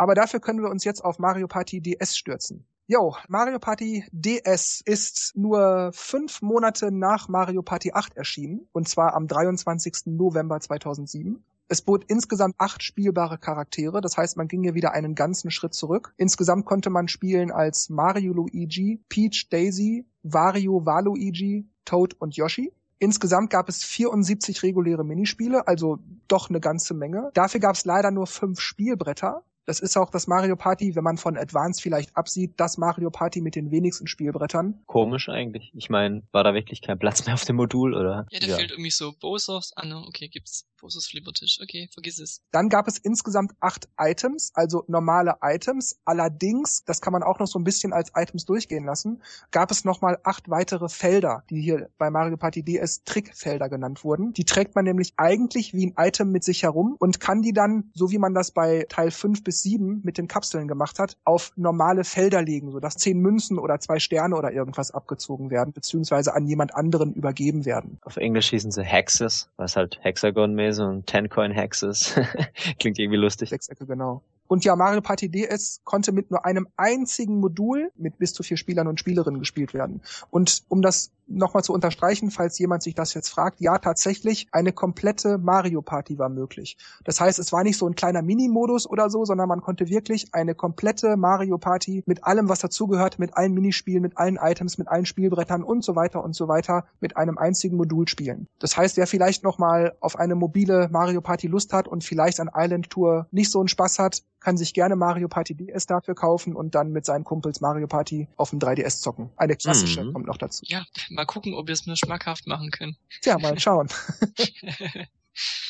Aber 0.00 0.14
dafür 0.14 0.40
können 0.40 0.62
wir 0.62 0.70
uns 0.70 0.84
jetzt 0.84 1.04
auf 1.04 1.18
Mario 1.18 1.46
Party 1.46 1.82
DS 1.82 2.16
stürzen. 2.16 2.64
Jo, 2.86 3.16
Mario 3.28 3.58
Party 3.58 4.02
DS 4.12 4.80
ist 4.82 5.32
nur 5.36 5.90
fünf 5.92 6.40
Monate 6.40 6.90
nach 6.90 7.28
Mario 7.28 7.60
Party 7.60 7.92
8 7.92 8.16
erschienen, 8.16 8.66
und 8.72 8.88
zwar 8.88 9.12
am 9.12 9.26
23. 9.26 10.06
November 10.06 10.58
2007. 10.58 11.44
Es 11.68 11.82
bot 11.82 12.04
insgesamt 12.08 12.54
acht 12.56 12.82
spielbare 12.82 13.36
Charaktere, 13.36 14.00
das 14.00 14.16
heißt, 14.16 14.38
man 14.38 14.48
ging 14.48 14.62
hier 14.62 14.74
wieder 14.74 14.92
einen 14.92 15.14
ganzen 15.14 15.50
Schritt 15.50 15.74
zurück. 15.74 16.14
Insgesamt 16.16 16.64
konnte 16.64 16.88
man 16.88 17.06
spielen 17.06 17.52
als 17.52 17.90
Mario 17.90 18.32
Luigi, 18.32 19.04
Peach 19.10 19.50
Daisy, 19.50 20.06
Wario 20.22 20.86
Waluigi, 20.86 21.68
Toad 21.84 22.14
und 22.18 22.34
Yoshi. 22.36 22.72
Insgesamt 22.98 23.50
gab 23.50 23.68
es 23.68 23.84
74 23.84 24.62
reguläre 24.62 25.04
Minispiele, 25.04 25.68
also 25.68 25.98
doch 26.26 26.48
eine 26.48 26.60
ganze 26.60 26.94
Menge. 26.94 27.30
Dafür 27.34 27.60
gab 27.60 27.74
es 27.74 27.84
leider 27.84 28.10
nur 28.10 28.26
fünf 28.26 28.60
Spielbretter. 28.60 29.42
Das 29.70 29.78
ist 29.78 29.96
auch 29.96 30.10
das 30.10 30.26
Mario 30.26 30.56
Party, 30.56 30.96
wenn 30.96 31.04
man 31.04 31.16
von 31.16 31.36
Advance 31.36 31.80
vielleicht 31.80 32.16
absieht, 32.16 32.54
das 32.56 32.76
Mario 32.76 33.08
Party 33.08 33.40
mit 33.40 33.54
den 33.54 33.70
wenigsten 33.70 34.08
Spielbrettern. 34.08 34.82
Komisch 34.86 35.28
eigentlich. 35.28 35.70
Ich 35.76 35.88
meine, 35.88 36.24
war 36.32 36.42
da 36.42 36.54
wirklich 36.54 36.82
kein 36.82 36.98
Platz 36.98 37.24
mehr 37.24 37.34
auf 37.34 37.44
dem 37.44 37.54
Modul, 37.54 37.94
oder? 37.94 38.26
Ja, 38.32 38.40
da 38.40 38.46
ja. 38.48 38.56
fehlt 38.56 38.72
irgendwie 38.72 38.90
so 38.90 39.12
Bowser's. 39.12 39.72
Ah, 39.76 39.86
no, 39.86 40.00
okay, 40.08 40.26
gibt's. 40.26 40.66
Großes 40.80 41.08
Flippertisch. 41.08 41.58
Okay, 41.62 41.90
vergiss 41.92 42.18
es. 42.18 42.40
Dann 42.52 42.70
gab 42.70 42.88
es 42.88 42.96
insgesamt 42.96 43.52
acht 43.60 43.90
Items, 43.98 44.50
also 44.54 44.82
normale 44.88 45.36
Items. 45.42 46.00
Allerdings, 46.06 46.84
das 46.86 47.02
kann 47.02 47.12
man 47.12 47.22
auch 47.22 47.38
noch 47.38 47.46
so 47.46 47.58
ein 47.58 47.64
bisschen 47.64 47.92
als 47.92 48.12
Items 48.14 48.46
durchgehen 48.46 48.86
lassen, 48.86 49.22
gab 49.50 49.70
es 49.70 49.84
nochmal 49.84 50.18
acht 50.24 50.48
weitere 50.48 50.88
Felder, 50.88 51.44
die 51.50 51.60
hier 51.60 51.90
bei 51.98 52.08
Mario 52.08 52.38
Party 52.38 52.62
DS 52.62 53.04
Trickfelder 53.04 53.68
genannt 53.68 54.04
wurden. 54.04 54.32
Die 54.32 54.46
trägt 54.46 54.74
man 54.74 54.86
nämlich 54.86 55.12
eigentlich 55.18 55.74
wie 55.74 55.86
ein 55.86 55.94
Item 55.98 56.32
mit 56.32 56.44
sich 56.44 56.62
herum 56.62 56.96
und 56.98 57.20
kann 57.20 57.42
die 57.42 57.52
dann, 57.52 57.90
so 57.92 58.10
wie 58.10 58.18
man 58.18 58.32
das 58.32 58.50
bei 58.50 58.86
Teil 58.88 59.10
5 59.10 59.44
bis 59.44 59.60
7 59.60 60.00
mit 60.02 60.16
den 60.16 60.28
Kapseln 60.28 60.66
gemacht 60.66 60.98
hat, 60.98 61.18
auf 61.24 61.52
normale 61.56 62.04
Felder 62.04 62.40
legen, 62.40 62.70
sodass 62.70 62.94
zehn 62.94 63.18
Münzen 63.18 63.58
oder 63.58 63.80
zwei 63.80 63.98
Sterne 63.98 64.34
oder 64.34 64.50
irgendwas 64.50 64.92
abgezogen 64.92 65.50
werden, 65.50 65.74
beziehungsweise 65.74 66.34
an 66.34 66.46
jemand 66.46 66.74
anderen 66.74 67.12
übergeben 67.12 67.66
werden. 67.66 67.98
Auf 68.00 68.16
Englisch 68.16 68.48
hießen 68.48 68.70
sie 68.70 68.82
Hexes, 68.82 69.50
was 69.58 69.76
halt 69.76 70.00
Hexagon-mäßig 70.02 70.69
und 70.78 71.06
Ten-Coin-Hexes. 71.06 72.14
Klingt 72.78 72.98
irgendwie 72.98 73.18
lustig. 73.18 73.48
Sechsecke, 73.50 73.86
genau. 73.86 74.22
Und 74.50 74.64
ja, 74.64 74.74
Mario 74.74 75.00
Party 75.00 75.28
DS 75.28 75.80
konnte 75.84 76.10
mit 76.10 76.32
nur 76.32 76.44
einem 76.44 76.66
einzigen 76.76 77.38
Modul 77.38 77.92
mit 77.96 78.18
bis 78.18 78.34
zu 78.34 78.42
vier 78.42 78.56
Spielern 78.56 78.88
und 78.88 78.98
Spielerinnen 78.98 79.38
gespielt 79.38 79.74
werden. 79.74 80.02
Und 80.28 80.64
um 80.66 80.82
das 80.82 81.12
nochmal 81.28 81.62
zu 81.62 81.72
unterstreichen, 81.72 82.32
falls 82.32 82.58
jemand 82.58 82.82
sich 82.82 82.96
das 82.96 83.14
jetzt 83.14 83.28
fragt, 83.28 83.60
ja, 83.60 83.78
tatsächlich, 83.78 84.48
eine 84.50 84.72
komplette 84.72 85.38
Mario 85.38 85.82
Party 85.82 86.18
war 86.18 86.28
möglich. 86.28 86.76
Das 87.04 87.20
heißt, 87.20 87.38
es 87.38 87.52
war 87.52 87.62
nicht 87.62 87.78
so 87.78 87.86
ein 87.86 87.94
kleiner 87.94 88.22
Minimodus 88.22 88.90
oder 88.90 89.08
so, 89.08 89.24
sondern 89.24 89.48
man 89.48 89.60
konnte 89.60 89.88
wirklich 89.88 90.34
eine 90.34 90.56
komplette 90.56 91.16
Mario 91.16 91.56
Party 91.56 92.02
mit 92.06 92.24
allem, 92.24 92.48
was 92.48 92.58
dazugehört, 92.58 93.20
mit 93.20 93.36
allen 93.36 93.54
Minispielen, 93.54 94.02
mit 94.02 94.18
allen 94.18 94.36
Items, 94.36 94.78
mit 94.78 94.88
allen 94.88 95.06
Spielbrettern 95.06 95.62
und 95.62 95.84
so 95.84 95.94
weiter 95.94 96.24
und 96.24 96.34
so 96.34 96.48
weiter 96.48 96.86
mit 96.98 97.16
einem 97.16 97.38
einzigen 97.38 97.76
Modul 97.76 98.08
spielen. 98.08 98.48
Das 98.58 98.76
heißt, 98.76 98.96
wer 98.96 99.06
vielleicht 99.06 99.44
nochmal 99.44 99.96
auf 100.00 100.18
eine 100.18 100.34
mobile 100.34 100.88
Mario 100.90 101.20
Party 101.20 101.46
Lust 101.46 101.72
hat 101.72 101.86
und 101.86 102.02
vielleicht 102.02 102.40
an 102.40 102.50
Island 102.52 102.90
Tour 102.90 103.28
nicht 103.30 103.52
so 103.52 103.60
einen 103.60 103.68
Spaß 103.68 104.00
hat, 104.00 104.24
kann 104.40 104.56
sich 104.56 104.74
gerne 104.74 104.96
Mario 104.96 105.28
Party 105.28 105.54
DS 105.54 105.86
dafür 105.86 106.14
kaufen 106.14 106.56
und 106.56 106.74
dann 106.74 106.90
mit 106.92 107.04
seinen 107.04 107.24
Kumpels 107.24 107.60
Mario 107.60 107.86
Party 107.86 108.28
auf 108.36 108.50
dem 108.50 108.58
3DS 108.58 109.00
zocken. 109.00 109.30
Eine 109.36 109.56
klassische 109.56 110.04
mhm. 110.04 110.12
kommt 110.12 110.26
noch 110.26 110.38
dazu. 110.38 110.64
Ja, 110.66 110.84
mal 111.10 111.26
gucken, 111.26 111.54
ob 111.54 111.66
wir 111.68 111.74
es 111.74 111.86
mir 111.86 111.96
schmackhaft 111.96 112.46
machen 112.46 112.70
können. 112.70 112.96
Tja, 113.20 113.38
mal 113.38 113.58
schauen. 113.58 113.88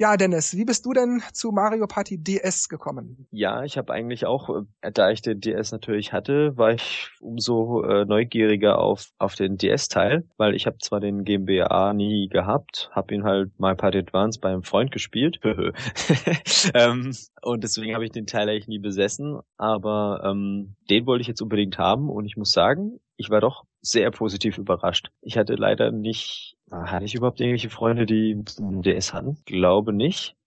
Ja, 0.00 0.16
Dennis, 0.16 0.56
wie 0.56 0.64
bist 0.64 0.86
du 0.86 0.92
denn 0.92 1.24
zu 1.32 1.50
Mario 1.50 1.88
Party 1.88 2.22
DS 2.22 2.68
gekommen? 2.68 3.26
Ja, 3.32 3.64
ich 3.64 3.76
habe 3.76 3.92
eigentlich 3.92 4.26
auch, 4.26 4.64
äh, 4.80 4.92
da 4.92 5.10
ich 5.10 5.22
den 5.22 5.40
DS 5.40 5.72
natürlich 5.72 6.12
hatte, 6.12 6.56
war 6.56 6.72
ich 6.72 7.10
umso 7.20 7.82
äh, 7.82 8.04
neugieriger 8.04 8.78
auf 8.78 9.08
auf 9.18 9.34
den 9.34 9.56
DS-Teil, 9.56 10.22
weil 10.36 10.54
ich 10.54 10.66
habe 10.66 10.78
zwar 10.78 11.00
den 11.00 11.24
GmbA 11.24 11.92
nie 11.94 12.28
gehabt, 12.28 12.90
habe 12.92 13.12
ihn 13.12 13.24
halt 13.24 13.50
Mario 13.58 13.76
Party 13.76 13.98
Advance 13.98 14.38
bei 14.38 14.50
einem 14.50 14.62
Freund 14.62 14.92
gespielt 14.92 15.40
ähm, 16.74 17.12
und 17.42 17.64
deswegen 17.64 17.92
habe 17.92 18.04
ich 18.04 18.12
den 18.12 18.26
Teil 18.26 18.48
eigentlich 18.48 18.68
nie 18.68 18.78
besessen, 18.78 19.40
aber 19.56 20.22
ähm, 20.24 20.76
den 20.88 21.06
wollte 21.06 21.22
ich 21.22 21.28
jetzt 21.28 21.42
unbedingt 21.42 21.76
haben 21.76 22.08
und 22.08 22.24
ich 22.24 22.36
muss 22.36 22.52
sagen, 22.52 23.00
ich 23.16 23.30
war 23.30 23.40
doch 23.40 23.64
sehr 23.80 24.12
positiv 24.12 24.58
überrascht. 24.58 25.10
Ich 25.22 25.36
hatte 25.36 25.56
leider 25.56 25.90
nicht 25.90 26.57
hatte 26.70 27.04
ich 27.04 27.14
überhaupt 27.14 27.40
irgendwelche 27.40 27.70
Freunde, 27.70 28.06
die 28.06 28.42
DS 28.58 29.12
hatten? 29.12 29.38
Glaube 29.46 29.92
nicht. 29.92 30.37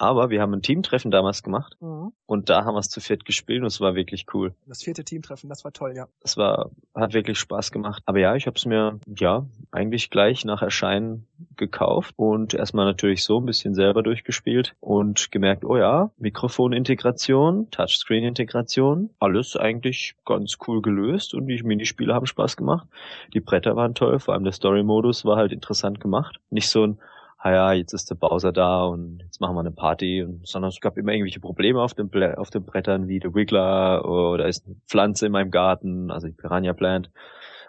Aber 0.00 0.30
wir 0.30 0.40
haben 0.40 0.54
ein 0.54 0.62
Teamtreffen 0.62 1.10
damals 1.10 1.42
gemacht 1.42 1.76
mhm. 1.80 2.12
und 2.24 2.48
da 2.48 2.64
haben 2.64 2.74
wir 2.74 2.78
es 2.78 2.88
zu 2.88 3.00
viert 3.00 3.26
gespielt 3.26 3.60
und 3.60 3.66
es 3.66 3.82
war 3.82 3.94
wirklich 3.94 4.24
cool. 4.32 4.54
Das 4.66 4.82
vierte 4.82 5.04
Teamtreffen, 5.04 5.50
das 5.50 5.62
war 5.62 5.74
toll, 5.74 5.92
ja. 5.94 6.08
Es 6.22 6.38
war, 6.38 6.70
hat 6.94 7.12
wirklich 7.12 7.38
Spaß 7.38 7.70
gemacht. 7.70 8.02
Aber 8.06 8.18
ja, 8.18 8.34
ich 8.34 8.46
habe 8.46 8.56
es 8.56 8.64
mir, 8.64 8.98
ja, 9.14 9.44
eigentlich 9.70 10.08
gleich 10.08 10.46
nach 10.46 10.62
Erscheinen 10.62 11.26
gekauft 11.56 12.14
und 12.16 12.54
erstmal 12.54 12.86
natürlich 12.86 13.24
so 13.24 13.40
ein 13.40 13.44
bisschen 13.44 13.74
selber 13.74 14.02
durchgespielt 14.02 14.74
und 14.80 15.30
gemerkt, 15.32 15.66
oh 15.66 15.76
ja, 15.76 16.10
Mikrofonintegration, 16.16 17.70
Touchscreen-Integration, 17.70 19.10
alles 19.18 19.54
eigentlich 19.54 20.14
ganz 20.24 20.56
cool 20.66 20.80
gelöst 20.80 21.34
und 21.34 21.46
die 21.46 21.62
Minispiele 21.62 22.14
haben 22.14 22.24
Spaß 22.24 22.56
gemacht. 22.56 22.88
Die 23.34 23.40
Bretter 23.40 23.76
waren 23.76 23.94
toll, 23.94 24.18
vor 24.18 24.32
allem 24.32 24.44
der 24.44 24.54
Story-Modus 24.54 25.26
war 25.26 25.36
halt 25.36 25.52
interessant 25.52 26.00
gemacht. 26.00 26.40
Nicht 26.48 26.70
so 26.70 26.86
ein 26.86 26.98
ah 27.42 27.52
ja, 27.52 27.72
jetzt 27.72 27.94
ist 27.94 28.10
der 28.10 28.14
Bowser 28.16 28.52
da 28.52 28.84
und 28.84 29.22
jetzt 29.24 29.40
machen 29.40 29.56
wir 29.56 29.60
eine 29.60 29.70
Party, 29.70 30.22
und, 30.22 30.46
sondern 30.46 30.68
es 30.68 30.80
gab 30.80 30.98
immer 30.98 31.12
irgendwelche 31.12 31.40
Probleme 31.40 31.82
auf 31.82 31.94
den, 31.94 32.10
auf 32.36 32.50
den 32.50 32.64
Brettern, 32.64 33.08
wie 33.08 33.18
der 33.18 33.34
Wiggler 33.34 34.04
oder 34.04 34.46
ist 34.46 34.66
eine 34.66 34.76
Pflanze 34.86 35.26
in 35.26 35.32
meinem 35.32 35.50
Garten, 35.50 36.10
also 36.10 36.26
die 36.26 36.34
Piranha 36.34 36.74
Plant. 36.74 37.10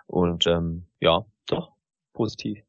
Und 0.07 0.45
ähm, 0.45 0.87
ja, 0.99 1.25
doch, 1.47 1.71
positiv. 2.13 2.59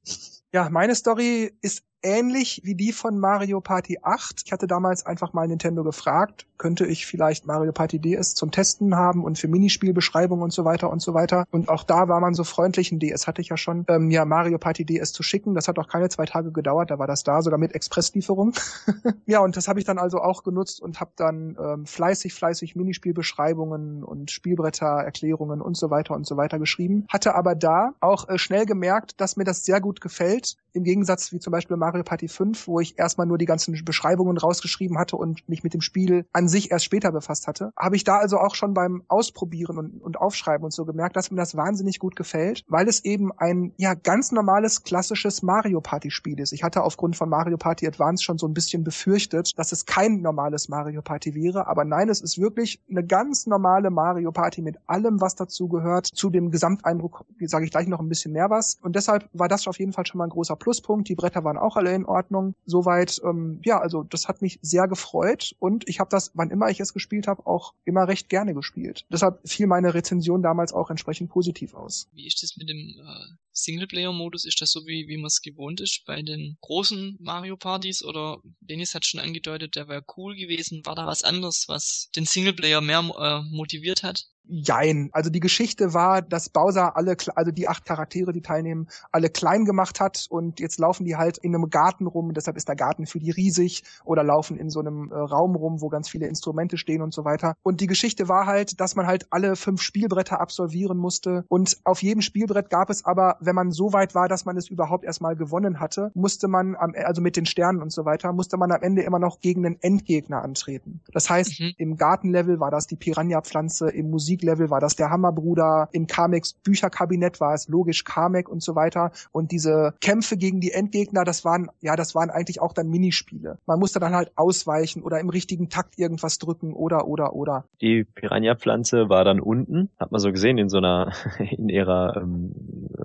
Ja, 0.53 0.69
meine 0.71 0.95
Story 0.95 1.53
ist 1.61 1.85
ähnlich 2.03 2.61
wie 2.65 2.75
die 2.75 2.93
von 2.93 3.19
Mario 3.19 3.61
Party 3.61 3.99
8. 4.03 4.43
Ich 4.45 4.53
hatte 4.53 4.67
damals 4.67 5.07
einfach 5.07 5.33
mal 5.33 5.47
Nintendo 5.47 5.85
gefragt, 5.85 6.47
könnte 6.59 6.87
ich 6.87 7.07
vielleicht 7.07 7.47
Mario 7.47 7.73
Party 7.73 7.99
DS 7.99 8.35
zum 8.35 8.51
Testen 8.51 8.95
haben 8.95 9.25
und 9.25 9.39
für 9.39 9.49
Minispielbeschreibungen 9.49 10.45
und 10.45 10.53
so 10.53 10.65
weiter 10.65 10.91
und 10.91 11.03
so 11.03 11.13
weiter. 11.15 11.45
Und 11.51 11.69
auch 11.69 11.85
da 11.85 12.09
war 12.09 12.21
man 12.21 12.35
so 12.35 12.45
freundlich, 12.45 12.93
ein 12.93 13.01
DS 13.01 13.27
hatte 13.27 13.41
ich 13.41 13.49
ja 13.49 13.57
schon, 13.57 13.85
ähm, 13.89 14.11
ja, 14.11 14.25
Mario 14.25 14.59
Party 14.59 14.85
DS 14.85 15.13
zu 15.13 15.23
schicken. 15.23 15.55
Das 15.55 15.67
hat 15.67 15.79
auch 15.79 15.89
keine 15.89 16.09
zwei 16.09 16.25
Tage 16.25 16.53
gedauert, 16.53 16.91
da 16.91 16.99
war 16.99 17.07
das 17.07 17.25
da, 17.25 17.43
sogar 17.43 17.59
mit 17.59 17.75
Expresslieferung. 17.75 18.53
ja, 19.27 19.41
und 19.41 19.57
das 19.57 19.69
habe 19.69 19.81
ich 19.81 19.85
dann 19.85 19.99
also 19.99 20.19
auch 20.19 20.45
genutzt 20.45 20.81
und 20.81 21.01
habe 21.01 21.11
dann 21.17 21.57
ähm, 21.61 21.87
fleißig, 21.87 22.35
fleißig 22.35 22.77
Minispielbeschreibungen 22.77 24.05
und 24.05 24.31
Spielbrettererklärungen 24.31 25.61
und 25.61 25.77
so 25.77 25.91
weiter 25.91 26.15
und 26.15 26.27
so 26.27 26.37
weiter 26.37 26.59
geschrieben. 26.59 27.07
Hatte 27.09 27.35
aber 27.35 27.55
da 27.55 27.95
auch 28.01 28.29
äh, 28.29 28.39
schnell 28.39 28.67
gemerkt, 28.67 29.21
dass 29.21 29.37
mir 29.37 29.45
das 29.45 29.65
sehr 29.65 29.81
gut 29.81 30.01
gefällt, 30.01 30.57
im 30.73 30.85
Gegensatz 30.85 31.33
wie 31.33 31.39
zum 31.39 31.51
Beispiel 31.51 31.77
Mario 31.77 31.91
Party 32.03 32.28
5, 32.28 32.66
wo 32.66 32.80
ich 32.80 32.99
erstmal 32.99 33.26
nur 33.26 33.38
die 33.38 33.45
ganzen 33.45 33.72
Beschreibungen 33.84 34.38
rausgeschrieben 34.38 34.99
hatte 34.99 35.16
und 35.16 35.49
mich 35.49 35.62
mit 35.62 35.74
dem 35.74 35.80
Spiel 35.80 36.26
an 36.32 36.49
sich 36.49 36.70
erst 36.70 36.84
später 36.84 37.12
befasst 37.12 37.47
hatte, 37.47 37.72
habe 37.76 37.97
ich 37.97 38.05
da 38.05 38.16
also 38.16 38.38
auch 38.38 38.55
schon 38.55 38.74
beim 38.74 39.03
Ausprobieren 39.09 39.78
und, 39.78 40.03
und 40.03 40.18
Aufschreiben 40.18 40.64
und 40.64 40.72
so 40.72 40.84
gemerkt, 40.84 41.16
dass 41.16 41.30
mir 41.30 41.36
das 41.36 41.57
wahnsinnig 41.57 41.99
gut 41.99 42.16
gefällt, 42.16 42.64
weil 42.68 42.88
es 42.88 43.05
eben 43.05 43.30
ein 43.36 43.72
ja 43.76 43.95
ganz 43.95 44.32
normales 44.32 44.82
klassisches 44.82 45.43
Mario 45.43 45.80
Party 45.80 46.11
Spiel 46.11 46.40
ist. 46.40 46.53
Ich 46.53 46.62
hatte 46.62 46.82
aufgrund 46.82 47.16
von 47.16 47.28
Mario 47.28 47.57
Party 47.57 47.86
Advance 47.86 48.24
schon 48.24 48.38
so 48.38 48.47
ein 48.47 48.55
bisschen 48.55 48.84
befürchtet, 48.84 49.59
dass 49.59 49.72
es 49.72 49.86
kein 49.86 50.22
normales 50.22 50.68
Mario 50.68 51.03
Party 51.03 51.34
wäre, 51.34 51.66
aber 51.66 51.84
nein, 51.84 52.09
es 52.09 52.20
ist 52.20 52.40
wirklich 52.40 52.80
eine 52.90 53.05
ganz 53.05 53.47
normale 53.47 53.90
Mario 53.90 54.32
Party 54.32 54.62
mit 54.62 54.76
allem, 54.86 55.20
was 55.20 55.34
dazu 55.34 55.68
gehört. 55.68 56.07
Zu 56.07 56.30
dem 56.30 56.51
Gesamteindruck 56.51 57.24
sage 57.40 57.64
ich 57.64 57.70
gleich 57.70 57.86
noch 57.86 58.01
ein 58.01 58.09
bisschen 58.09 58.32
mehr 58.32 58.51
was 58.51 58.78
und 58.82 58.97
deshalb 58.97 59.28
war 59.32 59.49
das 59.49 59.66
auf 59.66 59.78
jeden 59.78 59.93
Fall 59.93 60.07
schon 60.07 60.18
mal 60.18 60.24
ein 60.24 60.30
großer 60.30 60.57
Pluspunkt. 60.57 61.09
Die 61.09 61.14
Bretter 61.14 61.45
waren 61.45 61.59
auch 61.59 61.76
alle 61.83 61.95
in 61.95 62.05
Ordnung. 62.05 62.55
Soweit, 62.64 63.20
ähm, 63.24 63.61
ja, 63.64 63.80
also 63.80 64.03
das 64.05 64.28
hat 64.28 64.43
mich 64.43 64.59
sehr 64.62 64.87
gefreut 64.89 65.55
und 65.59 65.89
ich 65.89 66.01
habe 66.01 66.11
das, 66.11 66.30
wann 66.35 66.51
immer 66.51 66.68
ich 66.70 66.80
es 66.80 66.93
gespielt 66.93 67.26
habe, 67.26 67.47
auch 67.47 67.74
immer 67.85 68.07
recht 68.09 68.28
gerne 68.28 68.55
gespielt. 68.55 69.05
Deshalb 69.11 69.41
fiel 69.45 69.66
meine 69.66 69.95
Rezension 69.95 70.43
damals 70.43 70.72
auch 70.72 70.91
entsprechend 70.91 71.30
positiv 71.30 71.74
aus. 71.74 72.09
Wie 72.12 72.26
ist 72.26 72.43
das 72.43 72.57
mit 72.57 72.68
dem 72.68 72.78
äh, 72.78 73.35
Singleplayer-Modus? 73.53 74.45
Ist 74.45 74.61
das 74.61 74.70
so, 74.70 74.87
wie, 74.87 75.09
wie 75.09 75.16
man 75.16 75.26
es 75.26 75.43
gewohnt 75.43 75.80
ist 75.80 76.05
bei 76.07 76.22
den 76.22 76.57
großen 76.61 77.16
Mario-Partys? 77.20 78.05
Oder 78.05 78.39
Dennis 78.61 78.95
hat 78.95 79.05
schon 79.05 79.20
angedeutet, 79.20 79.76
der 79.76 79.89
wäre 79.89 80.05
cool 80.16 80.37
gewesen. 80.37 80.83
War 80.85 80.95
da 80.95 81.07
was 81.07 81.24
anderes, 81.24 81.64
was 81.68 82.11
den 82.14 82.26
Singleplayer 82.26 82.80
mehr 82.80 83.01
äh, 83.01 83.55
motiviert 83.55 84.03
hat? 84.03 84.26
Jein. 84.49 85.09
Also 85.12 85.30
die 85.30 85.40
Geschichte 85.40 85.95
war, 85.95 86.20
dass 86.20 86.49
Bowser 86.49 86.97
alle, 86.97 87.16
also 87.34 87.53
die 87.53 87.68
acht 87.68 87.84
Charaktere, 87.84 88.32
die 88.32 88.43
teilnehmen, 88.43 88.88
alle 89.11 89.30
klein 89.30 89.64
gemacht 89.64 90.01
hat 90.01 90.26
und 90.28 90.61
jetzt 90.61 90.78
laufen 90.78 91.05
die 91.05 91.16
halt 91.16 91.38
in 91.38 91.55
einem 91.55 91.70
Garten 91.70 92.07
rum, 92.07 92.34
deshalb 92.34 92.57
ist 92.57 92.68
der 92.68 92.76
Garten 92.76 93.07
für 93.07 93.18
die 93.18 93.30
riesig 93.30 93.84
oder 94.05 94.24
laufen 94.24 94.59
in 94.59 94.68
so 94.68 94.80
einem 94.80 95.11
äh, 95.11 95.14
Raum 95.14 95.55
rum, 95.55 95.80
wo 95.80 95.88
ganz 95.88 96.09
viele 96.09 96.26
Instrumente 96.26 96.76
stehen 96.76 97.03
und 97.03 97.14
so 97.14 97.24
weiter. 97.24 97.55
Und 97.62 97.80
die 97.80 97.86
Geschichte 97.86 98.28
war 98.28 98.47
halt, 98.47 98.80
dass 98.80 98.97
man 98.97 99.07
halt 99.07 99.26
alle 99.30 99.57
fünf 99.57 99.80
Spielbretter 99.80 100.40
absolvieren 100.40 100.99
musste 100.99 101.45
und 101.49 101.78
auf 101.84 102.03
jedem 102.03 102.20
Spielbrett 102.20 102.68
gab 102.68 102.90
es 102.90 103.05
aber, 103.05 103.36
wenn 103.40 103.55
man 103.55 103.70
so 103.70 103.93
weit 103.93 104.14
war, 104.14 104.28
dass 104.28 104.45
man 104.45 104.57
es 104.57 104.68
überhaupt 104.68 105.05
erstmal 105.05 105.36
gewonnen 105.36 105.80
hatte, 105.80 106.11
musste 106.14 106.49
man 106.49 106.74
am, 106.76 106.95
also 106.97 107.22
mit 107.22 107.36
den 107.36 107.47
Sternen 107.47 107.80
und 107.80 107.93
so 107.93 108.05
weiter, 108.05 108.32
musste 108.32 108.57
man 108.57 108.72
am 108.72 108.82
Ende 108.82 109.03
immer 109.03 109.18
noch 109.18 109.40
gegen 109.40 109.64
einen 109.64 109.80
Endgegner 109.80 110.43
antreten. 110.43 111.01
Das 111.12 111.30
heißt, 111.30 111.61
mhm. 111.61 111.72
im 111.78 111.97
Gartenlevel 111.97 112.61
war 112.61 112.70
das 112.70 112.86
die 112.86 112.97
Piranha-Pflanze, 112.97 113.88
im 113.88 114.11
Musik 114.11 114.32
Musiklevel 114.33 114.70
war 114.70 114.80
das 114.80 114.97
der 114.97 115.11
Hammerbruder, 115.11 115.89
im 115.93 116.07
Kamex 116.07 116.55
Bücherkabinett 116.55 117.39
war 117.41 117.53
es 117.53 117.68
logisch 117.68 118.05
Kamek 118.05 118.49
und 118.49 118.62
so 118.62 118.74
weiter. 118.74 119.12
Und 119.30 119.53
diese 119.53 119.95
Kämpfe 120.01 120.39
gegen 120.39 120.61
die 120.61 120.72
Endgegner, 120.72 121.24
das 121.24 121.45
waren, 121.45 121.68
ja, 121.80 121.97
das 121.97 122.14
waren 122.14 122.30
eigentlich 122.30 122.61
auch 122.61 122.72
dann 122.72 122.89
Minispiele. 122.89 123.59
Man 123.66 123.78
musste 123.78 124.01
dann 124.01 124.14
halt 124.14 124.33
ausweichen 124.37 125.03
oder 125.03 125.20
im 125.20 125.28
richtigen 125.28 125.68
Takt 125.68 125.99
irgendwas 125.99 126.39
drücken 126.39 126.72
oder, 126.72 127.07
oder, 127.07 127.35
oder. 127.35 127.64
Die 127.83 128.05
Piranha-Pflanze 128.05 129.11
war 129.11 129.24
dann 129.24 129.39
unten, 129.39 129.91
hat 129.99 130.12
man 130.12 130.20
so 130.20 130.33
gesehen 130.33 130.57
in 130.57 130.70
so 130.70 130.78
einer, 130.78 131.12
in 131.51 131.68
ihrer 131.68 132.16
ähm, 132.16 132.55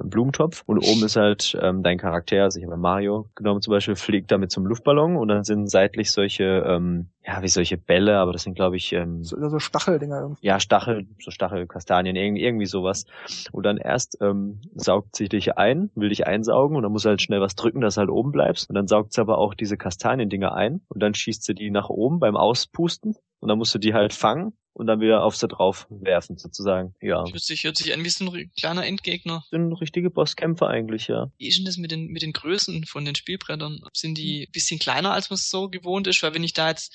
einen 0.07 0.11
Blumentopf. 0.11 0.63
Und 0.65 0.79
oben 0.79 1.03
ist 1.03 1.15
halt 1.15 1.57
ähm, 1.61 1.83
dein 1.83 1.97
Charakter, 1.97 2.43
also 2.43 2.59
ich 2.59 2.65
habe 2.65 2.77
Mario 2.77 3.29
genommen 3.35 3.61
zum 3.61 3.71
Beispiel, 3.71 3.95
fliegt 3.95 4.31
damit 4.31 4.51
zum 4.51 4.65
Luftballon. 4.65 5.15
Und 5.17 5.27
dann 5.27 5.43
sind 5.43 5.69
seitlich 5.69 6.11
solche, 6.11 6.63
ähm, 6.67 7.09
ja, 7.25 7.41
wie 7.41 7.47
solche 7.47 7.77
Bälle, 7.77 8.17
aber 8.17 8.33
das 8.33 8.43
sind 8.43 8.55
glaube 8.55 8.77
ich 8.77 8.93
ähm, 8.93 9.23
so, 9.23 9.37
so 9.49 9.59
Stacheldinger 9.59 10.21
irgendwie. 10.21 10.45
Ja, 10.45 10.59
Stachel, 10.59 11.07
so 11.19 11.31
Stachelkastanien, 11.31 12.15
irgendwie, 12.15 12.43
irgendwie 12.43 12.65
sowas. 12.65 13.05
Und 13.51 13.65
dann 13.65 13.77
erst 13.77 14.17
ähm, 14.21 14.61
saugt 14.75 15.15
sich 15.15 15.29
dich 15.29 15.57
ein, 15.57 15.89
will 15.95 16.09
dich 16.09 16.25
einsaugen. 16.25 16.77
Und 16.77 16.83
dann 16.83 16.91
muss 16.91 17.05
halt 17.05 17.21
schnell 17.21 17.41
was 17.41 17.55
drücken, 17.55 17.81
dass 17.81 17.95
du 17.95 17.99
halt 17.99 18.09
oben 18.09 18.31
bleibst. 18.31 18.69
Und 18.69 18.75
dann 18.75 18.87
saugt 18.87 19.13
sie 19.13 19.21
aber 19.21 19.37
auch 19.37 19.53
diese 19.53 19.77
Kastaniendinger 19.77 20.53
ein. 20.53 20.81
Und 20.87 21.03
dann 21.03 21.13
schießt 21.13 21.43
sie 21.43 21.53
die 21.53 21.71
nach 21.71 21.89
oben 21.89 22.19
beim 22.19 22.35
Auspusten. 22.37 23.15
Und 23.39 23.49
dann 23.49 23.57
musst 23.57 23.75
du 23.75 23.79
die 23.79 23.93
halt 23.93 24.13
fangen 24.13 24.53
und 24.77 24.85
dann 24.85 25.01
wieder 25.01 25.23
auf 25.23 25.35
sie 25.35 25.47
drauf 25.47 25.87
werfen, 25.89 26.37
sozusagen. 26.37 26.93
Ja. 27.01 27.25
Hört 27.25 27.39
sich, 27.39 27.63
hört 27.63 27.77
sich 27.77 27.95
an 27.95 28.03
wie 28.03 28.09
so 28.09 28.31
ein 28.31 28.51
kleiner 28.55 28.85
Endgegner. 28.85 29.43
Sind 29.49 29.73
richtige 29.73 30.11
Bosskämpfer 30.11 30.67
eigentlich, 30.67 31.07
ja. 31.07 31.31
Wie 31.39 31.47
ist 31.47 31.57
denn 31.57 31.65
das 31.65 31.77
mit 31.77 31.89
den, 31.89 32.07
mit 32.07 32.21
den 32.21 32.31
Größen 32.31 32.85
von 32.85 33.03
den 33.03 33.15
Spielbrettern? 33.15 33.81
Sind 33.93 34.19
die 34.19 34.47
bisschen 34.51 34.77
kleiner, 34.77 35.13
als 35.13 35.31
man 35.31 35.35
es 35.35 35.49
so 35.49 35.67
gewohnt 35.67 36.05
ist? 36.05 36.21
Weil 36.21 36.35
wenn 36.35 36.43
ich 36.43 36.53
da 36.53 36.69
jetzt 36.69 36.93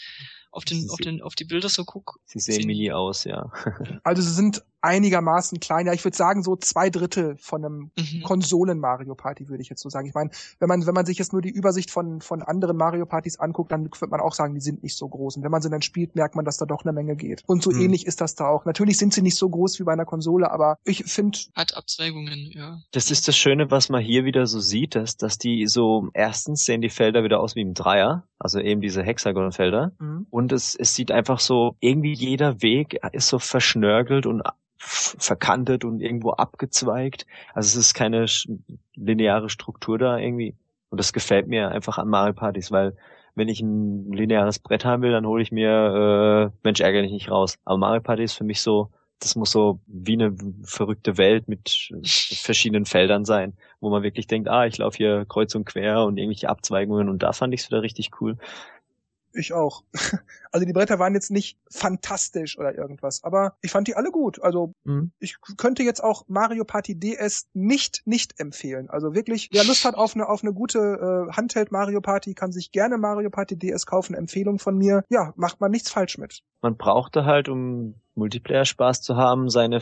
auf 0.52 0.64
den, 0.64 0.88
auf 0.90 0.98
den, 0.98 1.22
auf 1.22 1.34
die 1.34 1.44
Bilder 1.44 1.68
so 1.68 1.84
guck. 1.84 2.20
Sie 2.24 2.38
sehen 2.38 2.66
mini 2.66 2.92
aus, 2.92 3.24
ja. 3.24 3.50
also 4.04 4.22
sie 4.22 4.32
sind 4.32 4.62
einigermaßen 4.82 5.60
klein. 5.60 5.86
Ja, 5.86 5.92
ich 5.92 6.04
würde 6.04 6.16
sagen, 6.16 6.42
so 6.42 6.56
zwei 6.56 6.90
Drittel 6.90 7.36
von 7.38 7.64
einem 7.64 7.90
mhm. 7.96 8.22
Konsolen-Mario 8.24 9.14
Party, 9.14 9.48
würde 9.48 9.62
ich 9.62 9.68
jetzt 9.68 9.82
so 9.82 9.88
sagen. 9.88 10.06
Ich 10.06 10.14
meine, 10.14 10.30
wenn 10.58 10.68
man, 10.68 10.86
wenn 10.86 10.94
man 10.94 11.06
sich 11.06 11.18
jetzt 11.18 11.32
nur 11.32 11.42
die 11.42 11.50
Übersicht 11.50 11.90
von, 11.90 12.20
von 12.20 12.42
anderen 12.42 12.76
Mario 12.76 13.06
Partys 13.06 13.38
anguckt, 13.38 13.72
dann 13.72 13.84
wird 13.84 14.10
man 14.10 14.20
auch 14.20 14.34
sagen, 14.34 14.54
die 14.54 14.60
sind 14.60 14.82
nicht 14.82 14.96
so 14.96 15.08
groß. 15.08 15.36
Und 15.36 15.44
wenn 15.44 15.50
man 15.50 15.62
sie 15.62 15.70
dann 15.70 15.82
spielt, 15.82 16.14
merkt 16.14 16.34
man, 16.34 16.44
dass 16.44 16.56
da 16.56 16.66
doch 16.66 16.84
eine 16.84 16.92
Menge 16.92 17.16
geht. 17.16 17.42
Und 17.46 17.62
so 17.62 17.70
mhm. 17.70 17.80
ähnlich 17.80 18.06
ist 18.06 18.20
das 18.20 18.34
da 18.34 18.48
auch. 18.48 18.64
Natürlich 18.64 18.98
sind 18.98 19.14
sie 19.14 19.22
nicht 19.22 19.36
so 19.36 19.48
groß 19.48 19.78
wie 19.78 19.84
bei 19.84 19.92
einer 19.92 20.04
Konsole, 20.04 20.50
aber 20.50 20.76
ich 20.84 21.04
finde. 21.04 21.38
Hat 21.54 21.76
Abzweigungen, 21.76 22.50
ja. 22.52 22.80
Das 22.92 23.10
ist 23.10 23.28
das 23.28 23.36
Schöne, 23.36 23.70
was 23.70 23.88
man 23.88 24.02
hier 24.02 24.24
wieder 24.24 24.46
so 24.46 24.60
sieht, 24.60 24.94
dass, 24.94 25.16
dass 25.16 25.38
die 25.38 25.66
so, 25.66 26.08
erstens 26.14 26.64
sehen 26.64 26.80
die 26.80 26.90
Felder 26.90 27.22
wieder 27.22 27.40
aus 27.40 27.54
wie 27.54 27.62
im 27.62 27.74
Dreier, 27.74 28.24
also 28.38 28.58
eben 28.58 28.80
diese 28.80 29.02
Hexagonfelder. 29.02 29.92
Mhm. 29.98 30.26
Und 30.30 30.52
es, 30.52 30.74
es 30.74 30.94
sieht 30.94 31.12
einfach 31.12 31.38
so, 31.38 31.76
irgendwie 31.80 32.14
jeder 32.14 32.62
Weg 32.62 32.98
ist 33.12 33.28
so 33.28 33.38
verschnörgelt 33.38 34.26
und 34.26 34.42
verkantet 34.82 35.84
und 35.84 36.00
irgendwo 36.00 36.30
abgezweigt. 36.30 37.26
Also 37.54 37.78
es 37.78 37.86
ist 37.86 37.94
keine 37.94 38.26
lineare 38.96 39.48
Struktur 39.48 39.98
da 39.98 40.18
irgendwie. 40.18 40.56
Und 40.90 40.98
das 40.98 41.12
gefällt 41.12 41.46
mir 41.46 41.70
einfach 41.70 41.98
an 41.98 42.08
Mario 42.08 42.34
Partys, 42.34 42.70
weil 42.70 42.96
wenn 43.34 43.48
ich 43.48 43.60
ein 43.60 44.12
lineares 44.12 44.58
Brett 44.58 44.84
haben 44.84 45.02
will, 45.02 45.12
dann 45.12 45.26
hole 45.26 45.42
ich 45.42 45.52
mir 45.52 46.50
äh, 46.52 46.58
Mensch 46.64 46.80
ärgere 46.80 47.02
dich 47.02 47.12
nicht 47.12 47.30
raus. 47.30 47.58
Aber 47.64 47.78
Mario 47.78 48.02
Party 48.02 48.24
ist 48.24 48.34
für 48.34 48.44
mich 48.44 48.60
so, 48.60 48.90
das 49.20 49.36
muss 49.36 49.52
so 49.52 49.80
wie 49.86 50.14
eine 50.14 50.36
verrückte 50.64 51.16
Welt 51.16 51.48
mit 51.48 51.92
verschiedenen 52.04 52.84
Feldern 52.84 53.24
sein, 53.24 53.54
wo 53.80 53.88
man 53.88 54.02
wirklich 54.02 54.26
denkt, 54.26 54.48
ah, 54.48 54.66
ich 54.66 54.78
laufe 54.78 54.96
hier 54.96 55.24
kreuz 55.26 55.54
und 55.54 55.64
quer 55.64 56.04
und 56.04 56.18
irgendwelche 56.18 56.48
Abzweigungen 56.48 57.08
und 57.08 57.22
da 57.22 57.32
fand 57.32 57.54
ich 57.54 57.60
es 57.60 57.70
wieder 57.70 57.82
richtig 57.82 58.10
cool. 58.20 58.36
Ich 59.32 59.52
auch. 59.52 59.82
Also 60.54 60.66
die 60.66 60.74
Bretter 60.74 60.98
waren 60.98 61.14
jetzt 61.14 61.30
nicht 61.30 61.56
fantastisch 61.70 62.58
oder 62.58 62.76
irgendwas, 62.76 63.24
aber 63.24 63.56
ich 63.62 63.70
fand 63.70 63.88
die 63.88 63.96
alle 63.96 64.10
gut. 64.10 64.42
Also 64.42 64.74
mhm. 64.84 65.10
ich 65.18 65.38
könnte 65.56 65.82
jetzt 65.82 66.04
auch 66.04 66.24
Mario 66.28 66.64
Party 66.64 66.94
DS 66.94 67.46
nicht 67.54 68.02
nicht 68.04 68.38
empfehlen. 68.38 68.90
Also 68.90 69.14
wirklich, 69.14 69.48
wer 69.50 69.64
Lust 69.64 69.86
hat 69.86 69.94
auf 69.94 70.14
eine 70.14 70.28
auf 70.28 70.42
eine 70.42 70.52
gute 70.52 70.78
äh, 71.30 71.32
Handheld 71.32 71.72
Mario 71.72 72.02
Party, 72.02 72.34
kann 72.34 72.52
sich 72.52 72.70
gerne 72.70 72.98
Mario 72.98 73.30
Party 73.30 73.56
DS 73.58 73.86
kaufen. 73.86 74.14
Empfehlung 74.14 74.58
von 74.58 74.76
mir. 74.76 75.04
Ja, 75.08 75.32
macht 75.36 75.62
man 75.62 75.70
nichts 75.70 75.90
falsch 75.90 76.18
mit. 76.18 76.42
Man 76.60 76.76
brauchte 76.76 77.24
halt, 77.24 77.48
um 77.48 77.94
Multiplayer 78.14 78.66
Spaß 78.66 79.00
zu 79.00 79.16
haben, 79.16 79.48
seine 79.48 79.80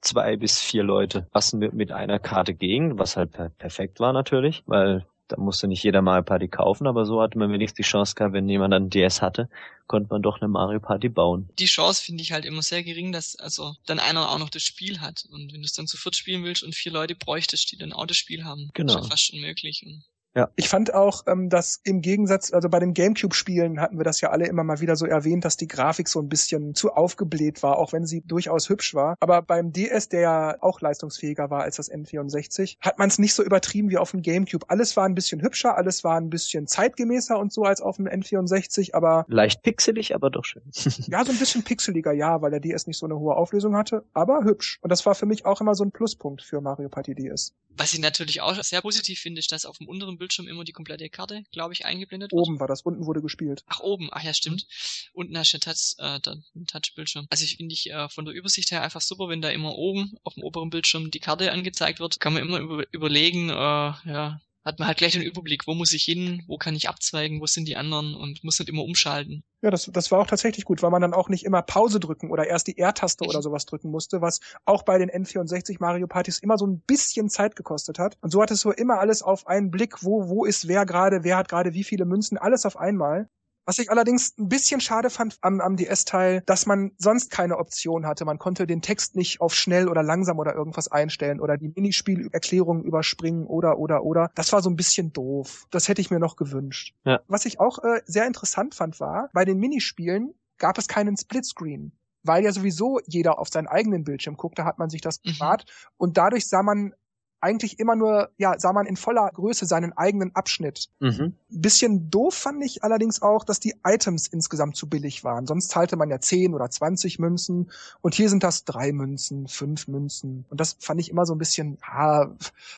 zwei 0.00 0.36
bis 0.36 0.58
vier 0.60 0.82
Leute. 0.82 1.28
Was 1.30 1.52
mit, 1.52 1.74
mit 1.74 1.92
einer 1.92 2.18
Karte 2.18 2.54
ging, 2.54 2.98
was 2.98 3.16
halt 3.16 3.30
per 3.30 3.50
perfekt 3.50 4.00
war 4.00 4.12
natürlich, 4.12 4.64
weil 4.66 5.06
da 5.28 5.36
musste 5.36 5.68
nicht 5.68 5.82
jeder 5.82 6.02
Mario 6.02 6.24
Party 6.24 6.48
kaufen, 6.48 6.86
aber 6.86 7.04
so 7.04 7.20
hatte 7.20 7.38
man 7.38 7.52
wenigstens 7.52 7.76
die 7.76 7.90
Chance 7.90 8.14
gehabt, 8.14 8.34
wenn 8.34 8.48
jemand 8.48 8.72
dann 8.72 8.90
DS 8.90 9.22
hatte, 9.22 9.48
konnte 9.86 10.08
man 10.10 10.22
doch 10.22 10.40
eine 10.40 10.48
Mario 10.48 10.80
Party 10.80 11.08
bauen. 11.08 11.48
Die 11.58 11.66
Chance 11.66 12.02
finde 12.02 12.22
ich 12.22 12.32
halt 12.32 12.44
immer 12.44 12.62
sehr 12.62 12.82
gering, 12.82 13.12
dass 13.12 13.36
also 13.36 13.74
dann 13.86 13.98
einer 13.98 14.30
auch 14.30 14.38
noch 14.38 14.50
das 14.50 14.62
Spiel 14.62 15.00
hat. 15.00 15.26
Und 15.30 15.52
wenn 15.52 15.60
du 15.60 15.66
es 15.66 15.72
dann 15.74 15.86
zu 15.86 15.96
viert 15.96 16.16
spielen 16.16 16.44
willst 16.44 16.62
und 16.62 16.74
vier 16.74 16.92
Leute 16.92 17.14
bräuchtest, 17.14 17.70
die 17.70 17.76
dann 17.76 17.92
auch 17.92 18.06
das 18.06 18.16
Spiel 18.16 18.44
haben, 18.44 18.70
genau. 18.74 18.94
ist 18.94 19.02
ja 19.02 19.08
fast 19.08 19.32
unmöglich. 19.32 19.84
Und 19.86 20.02
ja. 20.34 20.50
Ich 20.56 20.68
fand 20.68 20.94
auch, 20.94 21.24
ähm, 21.26 21.48
dass 21.48 21.80
im 21.84 22.00
Gegensatz, 22.00 22.52
also 22.52 22.68
bei 22.68 22.78
den 22.78 22.94
Gamecube-Spielen 22.94 23.80
hatten 23.80 23.98
wir 23.98 24.04
das 24.04 24.20
ja 24.20 24.30
alle 24.30 24.46
immer 24.46 24.62
mal 24.62 24.80
wieder 24.80 24.94
so 24.94 25.06
erwähnt, 25.06 25.44
dass 25.44 25.56
die 25.56 25.66
Grafik 25.66 26.08
so 26.08 26.20
ein 26.20 26.28
bisschen 26.28 26.74
zu 26.74 26.92
aufgebläht 26.92 27.62
war, 27.62 27.78
auch 27.78 27.92
wenn 27.92 28.06
sie 28.06 28.20
durchaus 28.20 28.68
hübsch 28.68 28.94
war. 28.94 29.16
Aber 29.20 29.42
beim 29.42 29.72
DS, 29.72 30.08
der 30.08 30.20
ja 30.20 30.56
auch 30.60 30.80
leistungsfähiger 30.80 31.50
war 31.50 31.62
als 31.62 31.76
das 31.76 31.90
N64, 31.90 32.76
hat 32.80 32.98
man 32.98 33.08
es 33.08 33.18
nicht 33.18 33.34
so 33.34 33.42
übertrieben 33.42 33.90
wie 33.90 33.98
auf 33.98 34.10
dem 34.10 34.22
Gamecube. 34.22 34.66
Alles 34.68 34.96
war 34.96 35.06
ein 35.06 35.14
bisschen 35.14 35.42
hübscher, 35.42 35.76
alles 35.76 36.04
war 36.04 36.16
ein 36.16 36.30
bisschen 36.30 36.66
zeitgemäßer 36.66 37.38
und 37.38 37.52
so 37.52 37.64
als 37.64 37.80
auf 37.80 37.96
dem 37.96 38.06
N64, 38.06 38.94
aber... 38.94 39.24
Leicht 39.28 39.62
pixelig, 39.62 40.14
aber 40.14 40.30
doch 40.30 40.44
schön. 40.44 40.62
ja, 40.74 41.24
so 41.24 41.32
ein 41.32 41.38
bisschen 41.38 41.64
pixeliger, 41.64 42.12
ja, 42.12 42.40
weil 42.42 42.50
der 42.50 42.60
DS 42.60 42.86
nicht 42.86 42.98
so 42.98 43.06
eine 43.06 43.18
hohe 43.18 43.34
Auflösung 43.34 43.76
hatte, 43.76 44.04
aber 44.12 44.44
hübsch. 44.44 44.78
Und 44.82 44.92
das 44.92 45.04
war 45.06 45.14
für 45.14 45.26
mich 45.26 45.46
auch 45.46 45.60
immer 45.60 45.74
so 45.74 45.84
ein 45.84 45.90
Pluspunkt 45.90 46.42
für 46.42 46.60
Mario 46.60 46.88
Party 46.88 47.14
DS. 47.14 47.54
Was 47.78 47.94
ich 47.94 48.00
natürlich 48.00 48.40
auch 48.40 48.60
sehr 48.62 48.82
positiv 48.82 49.20
finde, 49.20 49.38
ist, 49.38 49.52
dass 49.52 49.64
auf 49.64 49.78
dem 49.78 49.86
unteren 49.86 50.18
Bildschirm 50.18 50.48
immer 50.48 50.64
die 50.64 50.72
komplette 50.72 51.08
Karte, 51.08 51.44
glaube 51.52 51.72
ich, 51.72 51.86
eingeblendet 51.86 52.32
wird. 52.32 52.42
Oben 52.42 52.58
war 52.58 52.66
das, 52.66 52.82
unten 52.82 53.06
wurde 53.06 53.22
gespielt. 53.22 53.62
Ach, 53.68 53.78
oben, 53.78 54.08
ach 54.10 54.22
ja, 54.22 54.34
stimmt. 54.34 54.66
Mhm. 54.66 55.20
Unten 55.20 55.38
hast 55.38 55.52
du 55.52 55.58
Touch, 55.60 55.94
äh, 55.98 56.18
den 56.20 56.66
Touch-Bildschirm. 56.66 57.26
Also 57.30 57.44
ich 57.44 57.56
finde 57.56 57.72
ich 57.72 57.90
äh, 57.90 58.08
von 58.08 58.24
der 58.24 58.34
Übersicht 58.34 58.72
her 58.72 58.82
einfach 58.82 59.00
super, 59.00 59.28
wenn 59.28 59.40
da 59.40 59.50
immer 59.50 59.76
oben 59.76 60.16
auf 60.24 60.34
dem 60.34 60.42
oberen 60.42 60.70
Bildschirm 60.70 61.10
die 61.12 61.20
Karte 61.20 61.52
angezeigt 61.52 62.00
wird. 62.00 62.18
Kann 62.18 62.32
man 62.32 62.42
immer 62.42 62.58
über 62.58 62.84
überlegen, 62.92 63.48
äh, 63.50 63.52
ja, 63.52 64.40
hat 64.68 64.78
man 64.78 64.86
halt 64.86 64.98
gleich 64.98 65.12
den 65.12 65.22
Überblick, 65.22 65.66
wo 65.66 65.74
muss 65.74 65.92
ich 65.92 66.04
hin, 66.04 66.44
wo 66.46 66.58
kann 66.58 66.76
ich 66.76 66.88
abzweigen, 66.88 67.40
wo 67.40 67.46
sind 67.46 67.66
die 67.66 67.76
anderen 67.76 68.14
und 68.14 68.44
muss 68.44 68.58
nicht 68.58 68.68
immer 68.68 68.84
umschalten. 68.84 69.42
Ja, 69.62 69.70
das, 69.70 69.90
das 69.92 70.10
war 70.12 70.20
auch 70.20 70.26
tatsächlich 70.26 70.64
gut, 70.64 70.82
weil 70.82 70.90
man 70.90 71.02
dann 71.02 71.14
auch 71.14 71.28
nicht 71.28 71.44
immer 71.44 71.62
Pause 71.62 71.98
drücken 71.98 72.30
oder 72.30 72.46
erst 72.46 72.68
die 72.68 72.78
R-Taste 72.78 73.24
oder 73.24 73.42
sowas 73.42 73.66
drücken 73.66 73.90
musste, 73.90 74.20
was 74.20 74.40
auch 74.66 74.82
bei 74.82 74.98
den 74.98 75.10
N64 75.10 75.78
Mario 75.80 76.06
Partys 76.06 76.38
immer 76.38 76.58
so 76.58 76.66
ein 76.66 76.80
bisschen 76.80 77.28
Zeit 77.28 77.56
gekostet 77.56 77.98
hat. 77.98 78.18
Und 78.20 78.30
so 78.30 78.40
hattest 78.42 78.64
du 78.64 78.70
immer 78.70 79.00
alles 79.00 79.22
auf 79.22 79.46
einen 79.46 79.70
Blick, 79.70 80.04
wo, 80.04 80.28
wo 80.28 80.44
ist 80.44 80.68
wer 80.68 80.86
gerade, 80.86 81.24
wer 81.24 81.38
hat 81.38 81.48
gerade 81.48 81.72
wie 81.72 81.84
viele 81.84 82.04
Münzen, 82.04 82.38
alles 82.38 82.66
auf 82.66 82.76
einmal. 82.76 83.28
Was 83.68 83.78
ich 83.78 83.90
allerdings 83.90 84.32
ein 84.38 84.48
bisschen 84.48 84.80
schade 84.80 85.10
fand 85.10 85.36
am, 85.42 85.60
am 85.60 85.76
DS-Teil, 85.76 86.42
dass 86.46 86.64
man 86.64 86.92
sonst 86.96 87.30
keine 87.30 87.58
Option 87.58 88.06
hatte. 88.06 88.24
Man 88.24 88.38
konnte 88.38 88.66
den 88.66 88.80
Text 88.80 89.14
nicht 89.14 89.42
auf 89.42 89.54
schnell 89.54 89.90
oder 89.90 90.02
langsam 90.02 90.38
oder 90.38 90.54
irgendwas 90.54 90.90
einstellen 90.90 91.38
oder 91.38 91.58
die 91.58 91.68
Minispielerklärungen 91.68 92.82
überspringen 92.82 93.46
oder 93.46 93.78
oder 93.78 94.04
oder. 94.04 94.30
Das 94.34 94.54
war 94.54 94.62
so 94.62 94.70
ein 94.70 94.76
bisschen 94.76 95.12
doof. 95.12 95.66
Das 95.70 95.86
hätte 95.86 96.00
ich 96.00 96.10
mir 96.10 96.18
noch 96.18 96.36
gewünscht. 96.36 96.94
Ja. 97.04 97.20
Was 97.28 97.44
ich 97.44 97.60
auch 97.60 97.84
äh, 97.84 98.00
sehr 98.06 98.26
interessant 98.26 98.74
fand 98.74 99.00
war, 99.00 99.28
bei 99.34 99.44
den 99.44 99.58
Minispielen 99.58 100.32
gab 100.56 100.78
es 100.78 100.88
keinen 100.88 101.18
Splitscreen 101.18 101.92
weil 102.24 102.44
ja 102.44 102.52
sowieso 102.52 103.00
jeder 103.06 103.38
auf 103.38 103.48
seinen 103.48 103.68
eigenen 103.68 104.04
Bildschirm 104.04 104.36
guckte, 104.36 104.64
hat 104.64 104.78
man 104.78 104.90
sich 104.90 105.00
das 105.00 105.20
privat 105.20 105.64
mhm. 105.64 105.94
und 105.96 106.18
dadurch 106.18 106.46
sah 106.46 106.62
man 106.62 106.92
eigentlich 107.40 107.78
immer 107.78 107.96
nur, 107.96 108.30
ja, 108.36 108.58
sah 108.58 108.72
man 108.72 108.86
in 108.86 108.96
voller 108.96 109.30
Größe 109.32 109.66
seinen 109.66 109.92
eigenen 109.92 110.34
Abschnitt. 110.34 110.88
Mhm. 111.00 111.34
Bisschen 111.48 112.10
doof 112.10 112.34
fand 112.34 112.64
ich 112.64 112.82
allerdings 112.82 113.22
auch, 113.22 113.44
dass 113.44 113.60
die 113.60 113.74
Items 113.84 114.26
insgesamt 114.26 114.76
zu 114.76 114.88
billig 114.88 115.24
waren. 115.24 115.46
Sonst 115.46 115.70
zahlte 115.70 115.96
man 115.96 116.10
ja 116.10 116.20
10 116.20 116.54
oder 116.54 116.68
20 116.68 117.18
Münzen 117.18 117.70
und 118.00 118.14
hier 118.14 118.28
sind 118.28 118.42
das 118.42 118.64
drei 118.64 118.92
Münzen, 118.92 119.46
fünf 119.46 119.88
Münzen. 119.88 120.44
Und 120.50 120.60
das 120.60 120.76
fand 120.80 121.00
ich 121.00 121.10
immer 121.10 121.26
so 121.26 121.34
ein 121.34 121.38
bisschen, 121.38 121.78
ah, 121.82 122.28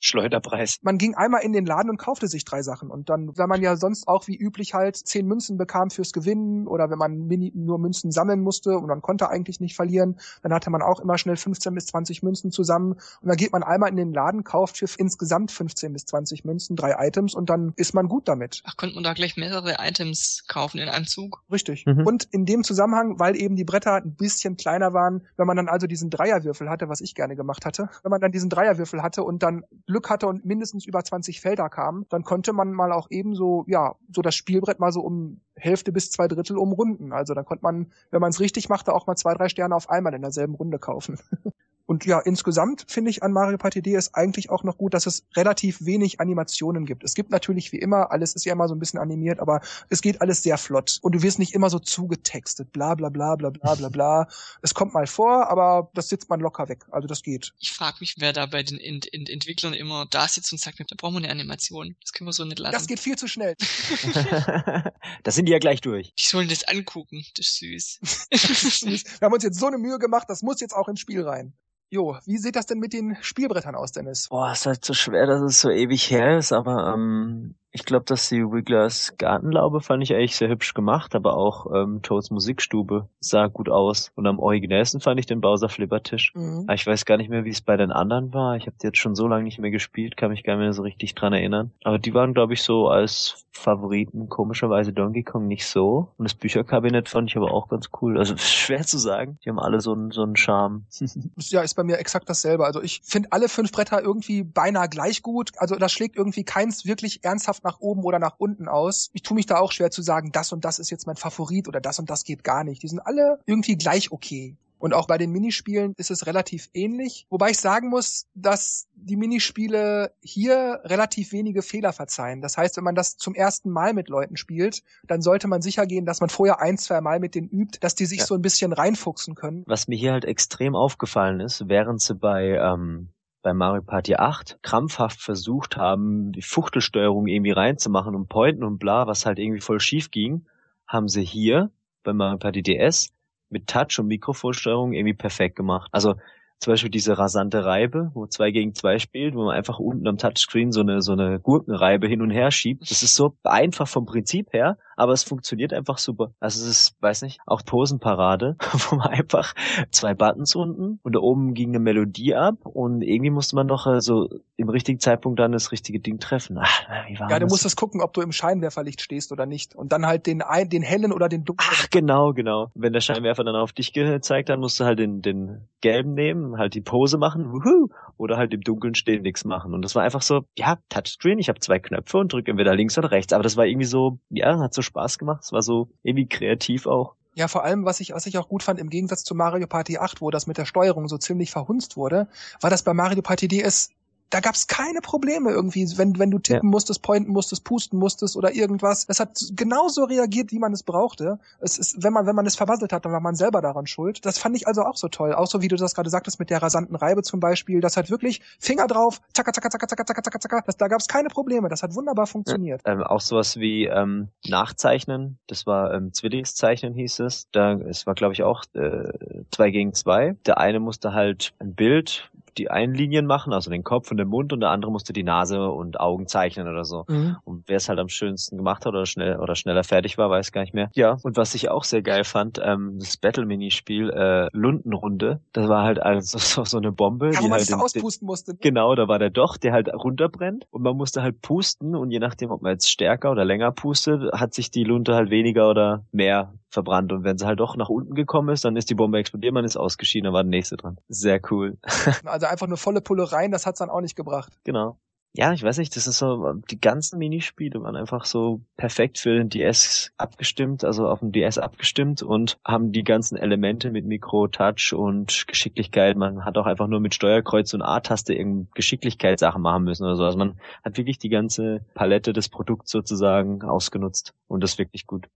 Schleuderpreis. 0.01 0.79
Man 0.83 0.99
ging 0.99 1.15
einmal 1.15 1.43
in 1.43 1.53
den 1.53 1.67
Laden 1.67 1.91
und 1.91 1.97
kaufte 1.97 2.29
sich 2.29 2.45
drei 2.45 2.63
Sachen. 2.63 2.91
Und 2.91 3.09
dann, 3.09 3.37
wenn 3.37 3.49
man 3.49 3.63
ja 3.63 3.77
sonst 3.77 4.09
auch 4.09 4.29
wie 4.29 4.37
üblich 4.37 4.75
halt 4.75 4.97
10 4.97 5.27
Münzen 5.27 5.57
bekam 5.57 5.91
fürs 5.91 6.13
Gewinnen 6.13 6.67
oder 6.67 6.91
wenn 6.91 6.99
man 6.99 7.29
nur 7.55 7.79
Münzen 7.79 8.13
sammeln 8.13 8.41
musste 8.41 8.77
und 8.77 8.87
man 8.87 9.03
konnte 9.03 9.31
eigentlich 9.31 9.61
nicht 9.61 9.75
verlieren, 9.75 10.19
dann 10.43 10.53
hatte 10.53 10.71
man 10.71 10.83
auch 10.83 11.01
immer 11.01 11.19
schnell 11.19 11.37
15 11.37 11.75
bis 11.75 11.87
20 11.87 12.23
Münzen 12.23 12.51
zusammen. 12.51 12.93
Und 12.93 13.29
dann 13.29 13.37
geht 13.37 13.53
man 13.53 13.63
einmal 13.63 13.89
in 13.89 13.97
den 13.97 14.13
Laden, 14.13 14.45
kauft 14.51 14.79
für 14.79 14.87
insgesamt 14.99 15.53
15 15.53 15.93
bis 15.93 16.07
20 16.07 16.45
Münzen 16.45 16.75
drei 16.75 17.07
Items 17.07 17.35
und 17.35 17.49
dann 17.51 17.73
ist 17.77 17.95
man 17.95 18.09
gut 18.09 18.27
damit. 18.27 18.63
Ach, 18.65 18.77
könnte 18.77 18.97
man 18.97 19.05
da 19.05 19.13
gleich 19.13 19.37
mehrere 19.37 19.77
Items 19.79 20.43
kaufen 20.49 20.79
in 20.79 20.89
einem 20.89 21.07
Zug? 21.07 21.45
Richtig. 21.53 21.87
Mhm. 21.87 22.05
Und 22.05 22.25
in 22.33 22.47
dem 22.47 22.65
Zusammenhang, 22.65 23.21
weil 23.21 23.37
eben 23.37 23.55
die 23.55 23.63
Bretter 23.65 23.95
ein 23.95 24.17
bisschen 24.17 24.57
kleiner 24.57 24.93
waren, 24.93 25.25
wenn 25.37 25.47
man 25.47 25.57
dann 25.57 25.69
also 25.69 25.87
diesen 25.87 26.11
Dreierwürfel 26.11 26.69
hatte, 26.69 26.89
was 26.89 27.01
ich 27.01 27.15
gerne 27.15 27.37
gemacht 27.37 27.65
hatte, 27.65 27.91
wenn 28.03 28.11
man 28.11 28.21
dann 28.21 28.33
diesen 28.33 28.51
Dreierwürfel 28.51 29.03
hatte 29.03 29.23
und 29.23 29.45
dann 29.45 29.63
Glück 29.87 30.11
hatte 30.11 30.27
und 30.27 30.45
mindestens 30.45 30.85
über 30.85 31.05
20 31.05 31.41
Felder 31.41 31.69
kamen, 31.69 32.07
dann 32.09 32.25
konnte 32.25 32.53
man 32.53 32.73
mal 32.73 32.91
auch 32.91 33.09
eben 33.09 33.37
so, 33.37 33.65
ja, 33.69 33.95
so 34.13 34.21
das 34.21 34.35
Spielbrett 34.35 34.81
mal 34.81 34.91
so 34.91 35.01
um 35.01 35.43
Hälfte 35.55 35.93
bis 35.93 36.11
zwei 36.11 36.27
Drittel 36.27 36.57
umrunden. 36.57 37.13
Also 37.13 37.35
dann 37.35 37.45
konnte 37.45 37.63
man, 37.63 37.93
wenn 38.11 38.21
man 38.21 38.31
es 38.31 38.41
richtig 38.41 38.69
machte, 38.69 38.93
auch 38.95 39.07
mal 39.07 39.15
zwei, 39.15 39.35
drei 39.35 39.49
Sterne 39.49 39.77
auf 39.77 39.89
einmal 39.89 40.15
in 40.15 40.23
derselben 40.23 40.57
Runde 40.57 40.81
kaufen. 40.81 41.21
Und 41.91 42.07
ja, 42.07 42.21
insgesamt 42.21 42.85
finde 42.87 43.11
ich 43.11 43.25
an 43.25 43.33
Mario 43.33 43.59
Party 43.59 43.83
DS 43.83 44.15
eigentlich 44.15 44.49
auch 44.49 44.63
noch 44.63 44.79
gut, 44.79 44.95
dass 44.95 45.07
es 45.07 45.27
relativ 45.35 45.85
wenig 45.85 46.21
Animationen 46.21 46.87
gibt. 46.87 47.03
Es 47.03 47.15
gibt 47.15 47.33
natürlich 47.33 47.73
wie 47.73 47.79
immer, 47.79 48.13
alles 48.13 48.37
ist 48.37 48.45
ja 48.45 48.53
immer 48.53 48.69
so 48.69 48.77
ein 48.77 48.79
bisschen 48.79 49.01
animiert, 49.01 49.41
aber 49.41 49.61
es 49.89 50.01
geht 50.01 50.21
alles 50.21 50.45
sehr 50.45 50.57
flott. 50.57 51.01
Und 51.03 51.17
du 51.17 51.23
wirst 51.23 51.41
nicht 51.41 51.53
immer 51.53 51.69
so 51.69 51.81
zugetextet, 51.81 52.71
bla 52.71 52.95
bla 52.95 53.09
bla 53.09 53.35
bla 53.35 53.51
bla 53.51 53.75
bla 53.75 53.89
bla. 53.89 54.29
es 54.63 54.73
kommt 54.73 54.95
mal 54.95 55.09
vor, 55.09 55.51
aber 55.51 55.91
das 55.93 56.09
sitzt 56.09 56.31
man 56.31 56.39
locker 56.39 56.69
weg. 56.69 56.85
Also 56.93 57.09
das 57.09 57.25
geht. 57.25 57.55
Ich 57.59 57.73
frage 57.73 57.97
mich, 57.99 58.15
wer 58.19 58.33
da 58.33 58.47
bei 58.47 58.63
den 58.63 58.79
Ent 58.79 59.13
Ent 59.13 59.29
Entwicklern 59.29 59.75
immer 59.75 60.07
da 60.09 60.29
sitzt 60.29 60.53
und 60.53 60.61
sagt, 60.61 60.79
da 60.79 60.85
brauchen 60.97 61.15
wir 61.15 61.29
eine 61.29 61.31
Animation. 61.33 61.97
Das 62.03 62.13
können 62.13 62.29
wir 62.29 62.33
so 62.33 62.45
nicht 62.45 62.61
lassen. 62.61 62.73
Das 62.73 62.87
geht 62.87 63.01
viel 63.01 63.17
zu 63.17 63.27
schnell. 63.27 63.57
da 65.25 65.31
sind 65.33 65.47
die 65.47 65.53
ja 65.53 65.59
gleich 65.59 65.81
durch. 65.81 66.15
Die 66.15 66.29
sollen 66.29 66.49
das 66.49 66.63
angucken. 66.63 67.25
Das 67.35 67.49
ist 67.49 67.59
süß. 67.59 69.05
Wir 69.19 69.27
haben 69.27 69.33
uns 69.33 69.43
jetzt 69.43 69.59
so 69.59 69.67
eine 69.67 69.79
Mühe 69.79 69.99
gemacht, 69.99 70.27
das 70.29 70.43
muss 70.43 70.61
jetzt 70.61 70.73
auch 70.73 70.87
ins 70.87 71.01
Spiel 71.01 71.27
rein. 71.27 71.53
Jo, 71.93 72.17
wie 72.25 72.39
sieht 72.39 72.55
das 72.55 72.67
denn 72.67 72.79
mit 72.79 72.93
den 72.93 73.17
Spielbrettern 73.21 73.75
aus, 73.75 73.91
Dennis? 73.91 74.29
Boah, 74.29 74.53
ist 74.53 74.65
halt 74.65 74.85
so 74.85 74.95
schwer, 74.95 75.27
dass 75.27 75.43
es 75.43 75.61
so 75.61 75.71
ewig 75.71 76.09
her 76.11 76.39
ist, 76.39 76.53
aber 76.53 76.95
ähm, 76.95 77.57
ich 77.73 77.85
glaube, 77.85 78.05
dass 78.05 78.29
die 78.29 78.43
Wigglers 78.43 79.15
Gartenlaube 79.17 79.81
fand 79.81 80.03
ich 80.03 80.13
eigentlich 80.15 80.35
sehr 80.35 80.49
hübsch 80.49 80.75
gemacht, 80.75 81.15
aber 81.15 81.37
auch 81.37 81.73
ähm, 81.73 82.03
Toads 82.03 82.31
Musikstube 82.31 83.09
sah 83.21 83.47
gut 83.47 83.69
aus. 83.69 84.11
Und 84.17 84.27
am 84.27 84.41
originellsten 84.41 85.01
fand 85.01 85.21
ich 85.21 85.27
den 85.27 85.41
Bowser 85.41 85.69
Flippertisch. 85.69 86.33
Mhm. 86.35 86.65
Aber 86.65 86.75
ich 86.75 86.87
weiß 86.87 87.05
gar 87.05 87.17
nicht 87.17 87.31
mehr, 87.31 87.45
wie 87.45 87.51
es 87.51 87.61
bei 87.61 87.77
den 87.77 87.93
anderen 87.93 88.35
war. 88.35 88.57
Ich 88.57 88.67
habe 88.67 88.77
die 88.83 88.87
jetzt 88.87 88.99
schon 88.99 89.15
so 89.15 89.29
lange 89.29 89.45
nicht 89.45 89.61
mehr 89.61 89.71
gespielt, 89.71 90.17
kann 90.17 90.31
mich 90.31 90.43
gar 90.43 90.55
nicht 90.55 90.65
mehr 90.65 90.73
so 90.73 90.83
richtig 90.83 91.15
dran 91.15 91.33
erinnern. 91.33 91.71
Aber 91.85 91.99
die 91.99 92.13
waren, 92.13 92.35
glaube 92.35 92.55
ich, 92.55 92.63
so 92.63 92.89
als 92.89 93.47
Favoriten. 93.53 94.29
Komischerweise 94.29 94.93
Donkey 94.93 95.23
Kong 95.23 95.47
nicht 95.47 95.67
so. 95.67 96.13
Und 96.17 96.25
das 96.25 96.35
Bücherkabinett 96.35 97.09
fand 97.09 97.31
ich 97.31 97.37
aber 97.37 97.53
auch 97.53 97.69
ganz 97.69 97.91
cool. 98.01 98.19
Also 98.19 98.37
schwer 98.39 98.83
zu 98.83 98.99
sagen. 98.99 99.39
Die 99.45 99.49
haben 99.49 99.61
alle 99.61 99.81
so 99.81 99.93
einen, 99.93 100.11
so 100.11 100.23
einen 100.23 100.37
Charme. 100.37 100.87
ja, 101.37 101.63
ist 101.63 101.75
bei 101.75 101.85
mir 101.85 101.99
exakt 101.99 102.29
dasselbe. 102.29 102.65
Also 102.65 102.83
ich 102.83 103.03
finde 103.05 103.31
alle 103.31 103.49
fünf 103.49 103.71
Bretter 103.71 104.03
irgendwie 104.03 104.43
beinahe 104.43 104.89
gleich 104.89 105.23
gut. 105.23 105.53
Also 105.59 105.77
da 105.77 105.89
schlägt 105.89 106.17
irgendwie 106.17 106.45
keins 106.45 106.85
wirklich 106.85 107.23
ernsthaft 107.23 107.60
nach 107.65 107.81
oben 107.81 108.05
oder 108.05 108.19
nach 108.19 108.37
unten 108.39 108.69
aus. 108.69 109.11
Ich 109.13 109.23
tue 109.23 109.35
mich 109.35 109.47
da 109.47 109.59
auch 109.59 109.73
schwer 109.73 109.91
zu 109.91 110.03
sagen, 110.03 110.33
das 110.33 110.53
und 110.53 110.65
das 110.65 110.79
ist 110.79 110.91
jetzt 110.91 111.07
mein 111.07 111.17
Favorit 111.17 111.69
oder 111.69 111.81
das 111.81 111.99
und 111.99 112.11
das 112.11 112.25
geht 112.25 112.45
gar 112.45 112.65
nicht. 112.65 112.83
Die 112.83 112.89
sind 112.89 113.01
alle 113.01 113.41
irgendwie 113.47 113.77
gleich 113.77 114.13
okay. 114.13 114.57
Und 114.81 114.95
auch 114.95 115.07
bei 115.07 115.19
den 115.19 115.31
Minispielen 115.31 115.93
ist 115.99 116.11
es 116.11 116.27
relativ 116.27 116.71
ähnlich. 116.73 117.27
Wobei 117.29 117.51
ich 117.51 117.59
sagen 117.59 117.91
muss, 117.91 118.27
dass 118.35 118.89
die 118.95 119.17
Minispiele 119.17 120.15
hier 120.23 120.81
relativ 120.85 121.33
wenige 121.33 121.61
Fehler 121.61 121.93
verzeihen. 121.93 122.41
Das 122.41 122.57
heißt, 122.57 122.79
wenn 122.79 122.85
man 122.85 122.95
das 122.95 123.19
zum 123.19 123.35
ersten 123.35 123.69
Mal 123.69 123.93
mit 123.93 124.09
Leuten 124.09 124.39
spielt, 124.39 124.83
dann 125.07 125.21
sollte 125.21 125.49
man 125.49 125.61
sicher 125.61 125.85
gehen, 125.85 126.07
dass 126.07 126.21
man 126.21 126.31
vorher 126.31 126.61
ein, 126.61 126.79
zwei 126.79 127.03
Mal 127.03 127.21
mit 127.21 127.35
denen 127.35 127.49
übt, 127.49 127.79
dass 127.83 127.95
die 127.95 128.07
sich 128.07 128.21
ja. 128.21 128.27
so 128.27 128.35
ein 128.35 128.43
bisschen 128.43 128.73
reinfuchsen 128.73 129.35
können. 129.35 129.65
Was 129.67 129.87
mir 129.87 129.99
hier 129.99 130.13
halt 130.13 130.25
extrem 130.25 130.75
aufgefallen 130.75 131.41
ist, 131.41 131.69
während 131.69 132.01
sie 132.01 132.15
bei 132.15 132.57
ähm, 132.57 133.11
bei 133.43 133.55
Mario 133.55 133.83
Party 133.83 134.17
8 134.17 134.59
krampfhaft 134.63 135.21
versucht 135.21 135.77
haben, 135.77 136.33
die 136.33 136.43
Fuchtelsteuerung 136.43 137.27
irgendwie 137.27 137.53
reinzumachen 137.53 138.15
und 138.15 138.29
Pointen 138.29 138.65
und 138.65 138.79
bla, 138.79 139.07
was 139.07 139.27
halt 139.27 139.39
irgendwie 139.39 139.61
voll 139.61 139.81
schief 139.81 140.11
ging, 140.11 140.47
haben 140.87 141.09
sie 141.09 141.25
hier 141.25 141.71
bei 142.03 142.13
Mario 142.13 142.39
Party 142.39 142.63
DS 142.63 143.13
mit 143.49 143.67
Touch 143.67 143.99
und 143.99 144.07
Mikrofonsteuerung 144.07 144.93
irgendwie 144.93 145.15
perfekt 145.15 145.57
gemacht. 145.57 145.89
Also 145.93 146.15
zum 146.61 146.75
Beispiel 146.75 146.91
diese 146.91 147.17
rasante 147.17 147.65
Reibe, 147.65 148.11
wo 148.13 148.27
zwei 148.27 148.51
gegen 148.51 148.75
zwei 148.75 148.99
spielt, 148.99 149.35
wo 149.35 149.45
man 149.45 149.57
einfach 149.57 149.79
unten 149.79 150.07
am 150.07 150.19
Touchscreen 150.19 150.73
so 150.73 150.83
eine, 150.83 151.01
so 151.01 151.13
eine 151.13 151.41
Gurkenreibe 151.41 152.07
hin 152.07 152.21
und 152.21 152.31
her 152.31 152.51
schiebt. 152.51 152.91
Das 152.91 153.03
ist 153.03 153.15
so 153.15 153.35
einfach 153.45 153.89
vom 153.89 154.05
Prinzip 154.05 154.53
her, 154.53 154.77
aber 155.01 155.15
es 155.15 155.25
funktioniert 155.25 155.73
einfach 155.73 155.97
super. 155.97 156.35
Also 156.41 156.63
es 156.63 156.71
ist, 156.71 156.97
weiß 157.01 157.23
nicht, 157.23 157.41
auch 157.47 157.65
Posenparade, 157.65 158.57
wo 158.91 158.97
man 158.97 159.09
einfach 159.09 159.55
zwei 159.91 160.13
Buttons 160.13 160.55
unten 160.55 161.01
und 161.03 161.15
da 161.15 161.21
oben 161.21 161.55
ging 161.55 161.71
eine 161.71 161.79
Melodie 161.79 162.35
ab 162.35 162.67
und 162.67 163.01
irgendwie 163.01 163.31
musste 163.31 163.57
man 163.57 163.67
doch 163.67 163.87
also 163.87 164.29
im 164.59 164.69
richtigen 164.69 165.01
Zeitpunkt 165.01 165.41
dann 165.41 165.53
das 165.53 165.73
richtige 165.73 166.01
Ding 166.01 166.19
treffen. 166.19 166.59
Ach, 166.61 166.83
wie 167.09 167.19
war 167.19 167.31
ja, 167.31 167.39
du 167.39 167.47
das? 167.47 167.51
musst 167.51 167.65
das 167.65 167.77
gucken, 167.77 168.03
ob 168.03 168.13
du 168.13 168.21
im 168.21 168.31
Scheinwerferlicht 168.31 169.01
stehst 169.01 169.33
oder 169.33 169.47
nicht 169.47 169.75
und 169.75 169.91
dann 169.91 170.05
halt 170.05 170.27
den 170.27 170.43
ein, 170.43 170.69
den 170.69 170.83
hellen 170.83 171.15
oder 171.15 171.31
den 171.31 171.45
dunklen. 171.45 171.71
Ach, 171.73 171.89
genau, 171.89 172.35
genau. 172.35 172.71
Wenn 172.75 172.93
der 172.93 173.01
Scheinwerfer 173.01 173.43
dann 173.43 173.57
auf 173.57 173.73
dich 173.73 173.95
gezeigt, 173.95 174.51
dann 174.51 174.61
musst 174.61 174.79
du 174.81 174.85
halt 174.85 174.99
den, 174.99 175.23
den 175.23 175.67
gelben 175.81 176.13
nehmen, 176.13 176.59
halt 176.59 176.75
die 176.75 176.83
Pose 176.83 177.17
machen, 177.17 177.51
wuhu, 177.53 177.89
oder 178.19 178.37
halt 178.37 178.53
im 178.53 178.61
Dunkeln 178.61 178.95
stehen, 178.95 179.23
nichts 179.23 179.47
machen. 179.47 179.73
Und 179.73 179.83
das 179.83 179.95
war 179.95 180.03
einfach 180.03 180.21
so, 180.21 180.43
ja, 180.59 180.77
Touchscreen, 180.91 181.39
ich 181.39 181.49
habe 181.49 181.59
zwei 181.61 181.79
Knöpfe 181.79 182.19
und 182.19 182.33
drücke 182.33 182.51
entweder 182.51 182.75
links 182.75 182.99
oder 182.99 183.11
rechts. 183.11 183.33
Aber 183.33 183.43
das 183.43 183.57
war 183.57 183.65
irgendwie 183.65 183.87
so, 183.87 184.19
ja, 184.29 184.59
hat 184.59 184.75
so 184.75 184.83
Spaß 184.91 185.19
gemacht. 185.19 185.43
Es 185.43 185.53
war 185.53 185.63
so 185.63 185.89
irgendwie 186.03 186.27
kreativ 186.27 186.87
auch. 186.87 187.15
Ja, 187.35 187.49
vor 187.49 187.65
allem, 187.65 187.85
was 187.85 188.01
ich, 188.01 188.13
was 188.13 188.27
ich 188.27 188.39
auch 188.39 188.49
gut 188.49 188.63
fand, 188.63 188.81
im 188.81 188.91
Gegensatz 188.91 189.25
zu 189.25 189.35
Mario 189.35 189.67
Party 189.67 189.99
8, 189.99 190.21
wo 190.21 190.31
das 190.31 190.47
mit 190.47 190.59
der 190.59 190.65
Steuerung 190.65 191.09
so 191.09 191.17
ziemlich 191.17 191.51
verhunzt 191.51 191.97
wurde, 191.97 192.29
war 192.61 192.71
das 192.71 192.83
bei 192.83 192.93
Mario 192.93 193.23
Party 193.23 193.49
DS 193.49 193.91
da 194.31 194.41
gab's 194.41 194.69
keine 194.69 195.01
Probleme 195.01 195.51
irgendwie, 195.51 195.87
wenn, 195.99 196.19
wenn 196.19 196.31
du 196.31 196.39
tippen 196.39 196.69
ja. 196.69 196.71
musstest, 196.71 197.03
pointen 197.03 197.33
musstest, 197.33 197.65
pusten 197.65 197.99
musstest 197.99 198.37
oder 198.37 198.55
irgendwas. 198.55 199.05
Es 199.09 199.19
hat 199.19 199.39
genauso 199.57 200.05
reagiert, 200.05 200.53
wie 200.53 200.61
man 200.61 200.73
es 200.73 200.85
brauchte. 200.85 201.39
Es 201.59 201.79
ist, 201.79 202.03
wenn 202.03 202.13
man, 202.13 202.27
wenn 202.27 202.37
man 202.37 202.47
es 202.47 202.55
verwasselt 202.55 202.93
hat, 202.93 203.05
dann 203.05 203.13
war 203.13 203.21
man 203.21 203.35
selber 203.35 203.61
daran 203.61 203.89
schuld. 203.89 204.25
Das 204.25 204.39
fand 204.39 204.57
ich 204.57 204.69
also 204.69 204.83
auch 204.83 204.97
so 204.97 205.09
toll. 205.09 205.35
Auch 205.35 205.49
so, 205.49 205.63
wie 205.63 205.69
du 205.69 205.77
das 205.77 205.95
gerade 205.95 206.11
sagtest 206.11 206.39
mit 206.39 206.49
der 206.49 206.63
rasanten 206.63 206.95
Reibe 206.95 207.23
zum 207.23 207.41
Beispiel. 207.41 207.81
Das 207.81 207.97
hat 207.97 208.11
wirklich 208.11 208.41
Finger 208.61 208.87
drauf, 208.87 209.21
zacka, 209.35 209.53
zacka, 209.53 209.69
zacka, 209.69 209.87
zacka, 209.89 210.05
zacka, 210.05 210.23
zacka, 210.23 210.41
zacka. 210.41 210.63
Das, 210.65 210.77
da 210.77 210.87
gab's 210.87 211.09
keine 211.09 211.29
Probleme. 211.29 211.69
Das 211.69 211.83
hat 211.83 211.95
wunderbar 211.95 212.29
funktioniert. 212.29 212.83
Ja, 212.87 212.93
ähm, 212.93 213.03
auch 213.03 213.21
sowas 213.21 213.57
wie 213.57 213.87
ähm, 213.87 214.29
Nachzeichnen. 214.47 215.39
Das 215.49 215.67
war 215.67 215.93
ähm, 215.93 216.13
Zwillingszeichnen 216.13 216.95
hieß 216.95 217.19
es. 217.21 217.49
Da, 217.51 217.73
es 217.73 218.07
war, 218.07 218.15
glaube 218.15 218.35
ich, 218.35 218.45
auch 218.45 218.65
äh, 218.75 219.13
zwei 219.51 219.71
gegen 219.71 219.93
zwei. 219.93 220.37
Der 220.47 220.59
eine 220.59 220.79
musste 220.79 221.13
halt 221.15 221.53
ein 221.59 221.75
Bild 221.75 222.31
die 222.59 222.71
einen 222.71 222.95
Linien 222.95 223.27
machen, 223.27 223.53
also 223.53 223.71
den 223.71 223.85
Kopf 223.85 224.11
und 224.11 224.17
den 224.17 224.29
Mund, 224.29 224.53
und 224.53 224.61
der 224.61 224.71
andere 224.71 224.91
musste 224.91 225.13
die 225.13 225.23
Nase 225.23 225.71
und 225.71 226.01
Augen 226.01 226.27
zeichnen 226.27 226.69
oder 226.69 226.85
so. 226.85 227.05
Mhm. 227.09 227.37
Und 227.45 227.65
wer 227.67 227.77
es 227.77 227.89
halt 227.89 227.99
am 227.99 228.09
schönsten 228.09 228.57
gemacht 228.57 228.87
hat 228.87 228.93
oder 228.93 229.07
schnell 229.07 229.39
oder 229.39 229.55
schneller 229.55 229.85
fertig 229.85 230.19
war, 230.19 230.31
weiß 230.31 230.53
gar 230.53 230.63
nicht 230.63 230.75
mehr. 230.75 230.91
Ja, 230.95 231.17
und 231.23 231.37
was 231.37 231.55
ich 231.55 231.71
auch 231.71 231.85
sehr 231.85 232.03
geil 232.03 232.25
fand, 232.25 232.61
ähm, 232.63 232.99
das 232.99 233.17
Battle-Minispiel 233.17 234.11
äh, 234.11 234.49
Lundenrunde, 234.53 235.41
das 235.53 235.69
war 235.69 235.85
halt 235.85 236.01
also 236.03 236.39
so, 236.39 236.65
so 236.65 236.79
eine 236.79 236.93
Bombe, 236.93 237.33
ja, 237.33 237.41
die 237.41 237.51
halt 237.51 237.69
den, 237.69 237.75
auspusten 237.81 238.27
musste. 238.27 238.55
Genau, 238.55 238.95
da 238.95 239.09
war 239.09 239.19
der 239.19 239.31
Doch, 239.31 239.57
der 239.57 239.73
halt 239.73 239.89
runterbrennt 239.93 240.67
und 240.71 240.83
man 240.83 240.97
musste 240.97 241.23
halt 241.23 241.41
pusten 241.41 241.95
und 241.95 242.11
je 242.11 242.19
nachdem, 242.19 242.51
ob 242.51 242.63
man 242.63 242.73
jetzt 242.73 242.91
stärker 242.91 243.31
oder 243.31 243.45
länger 243.45 243.73
pustet, 243.73 244.33
hat 244.33 244.55
sich 244.55 244.71
die 244.71 244.85
Lunte 244.85 245.15
halt 245.15 245.31
weniger 245.31 245.71
oder 245.71 246.05
mehr 246.13 246.53
verbrannt. 246.71 247.13
Und 247.13 247.25
wenn 247.25 247.37
sie 247.37 247.47
halt 247.47 247.61
doch 247.61 247.77
nach 247.77 247.89
unten 247.89 248.15
gekommen 248.15 248.49
ist, 248.51 248.65
dann 248.65 248.77
ist 248.77 248.89
die 248.91 248.95
Bombe 248.95 249.19
explodiert, 249.19 249.53
man 249.53 249.65
ist 249.65 249.77
ausgeschieden, 249.77 250.25
dann 250.25 250.35
war 250.35 250.43
der 250.43 250.51
nächste 250.51 250.77
dran. 250.77 250.99
Sehr 251.09 251.41
cool. 251.51 251.77
also 252.25 252.40
einfach 252.49 252.67
nur 252.67 252.79
volle 252.79 253.01
Pulle 253.01 253.31
rein, 253.33 253.51
das 253.51 253.67
hat's 253.67 253.81
dann 253.81 253.91
auch 253.91 254.01
nicht 254.01 254.17
gebracht. 254.17 254.53
Genau. 254.65 254.97
Ja, 255.33 255.53
ich 255.53 255.63
weiß 255.63 255.79
nicht, 255.79 255.95
das 255.95 256.09
ist 256.09 256.19
so, 256.19 256.55
die 256.71 256.81
ganzen 256.81 257.21
Minispiele 257.21 257.81
waren 257.81 257.95
einfach 257.95 258.25
so 258.25 258.63
perfekt 258.77 259.17
für 259.19 259.37
den 259.37 259.49
DS 259.49 260.11
abgestimmt, 260.17 260.83
also 260.83 261.07
auf 261.07 261.21
dem 261.21 261.31
DS 261.31 261.59
abgestimmt 261.59 262.21
und 262.25 262.59
haben 262.65 262.91
die 262.91 263.05
ganzen 263.05 263.37
Elemente 263.37 263.93
mit 263.93 264.07
Mikro, 264.07 264.49
Touch 264.49 264.93
und 264.93 265.47
Geschicklichkeit. 265.47 266.17
Man 266.17 266.45
hat 266.45 266.59
auch 266.59 266.67
einfach 266.67 266.89
nur 266.89 266.99
mit 266.99 267.15
Steuerkreuz 267.15 267.73
und 267.75 267.83
A-Taste 267.83 268.35
irgendeine 268.35 268.67
Geschicklichkeitssachen 268.75 269.63
machen 269.63 269.85
müssen 269.85 270.05
oder 270.05 270.17
so. 270.17 270.25
Also 270.25 270.37
man 270.37 270.59
hat 270.85 270.97
wirklich 270.97 271.19
die 271.19 271.29
ganze 271.29 271.85
Palette 271.95 272.33
des 272.33 272.49
Produkts 272.49 272.91
sozusagen 272.91 273.63
ausgenutzt 273.63 274.35
und 274.49 274.65
das 274.65 274.79
wirklich 274.79 275.07
gut. 275.07 275.29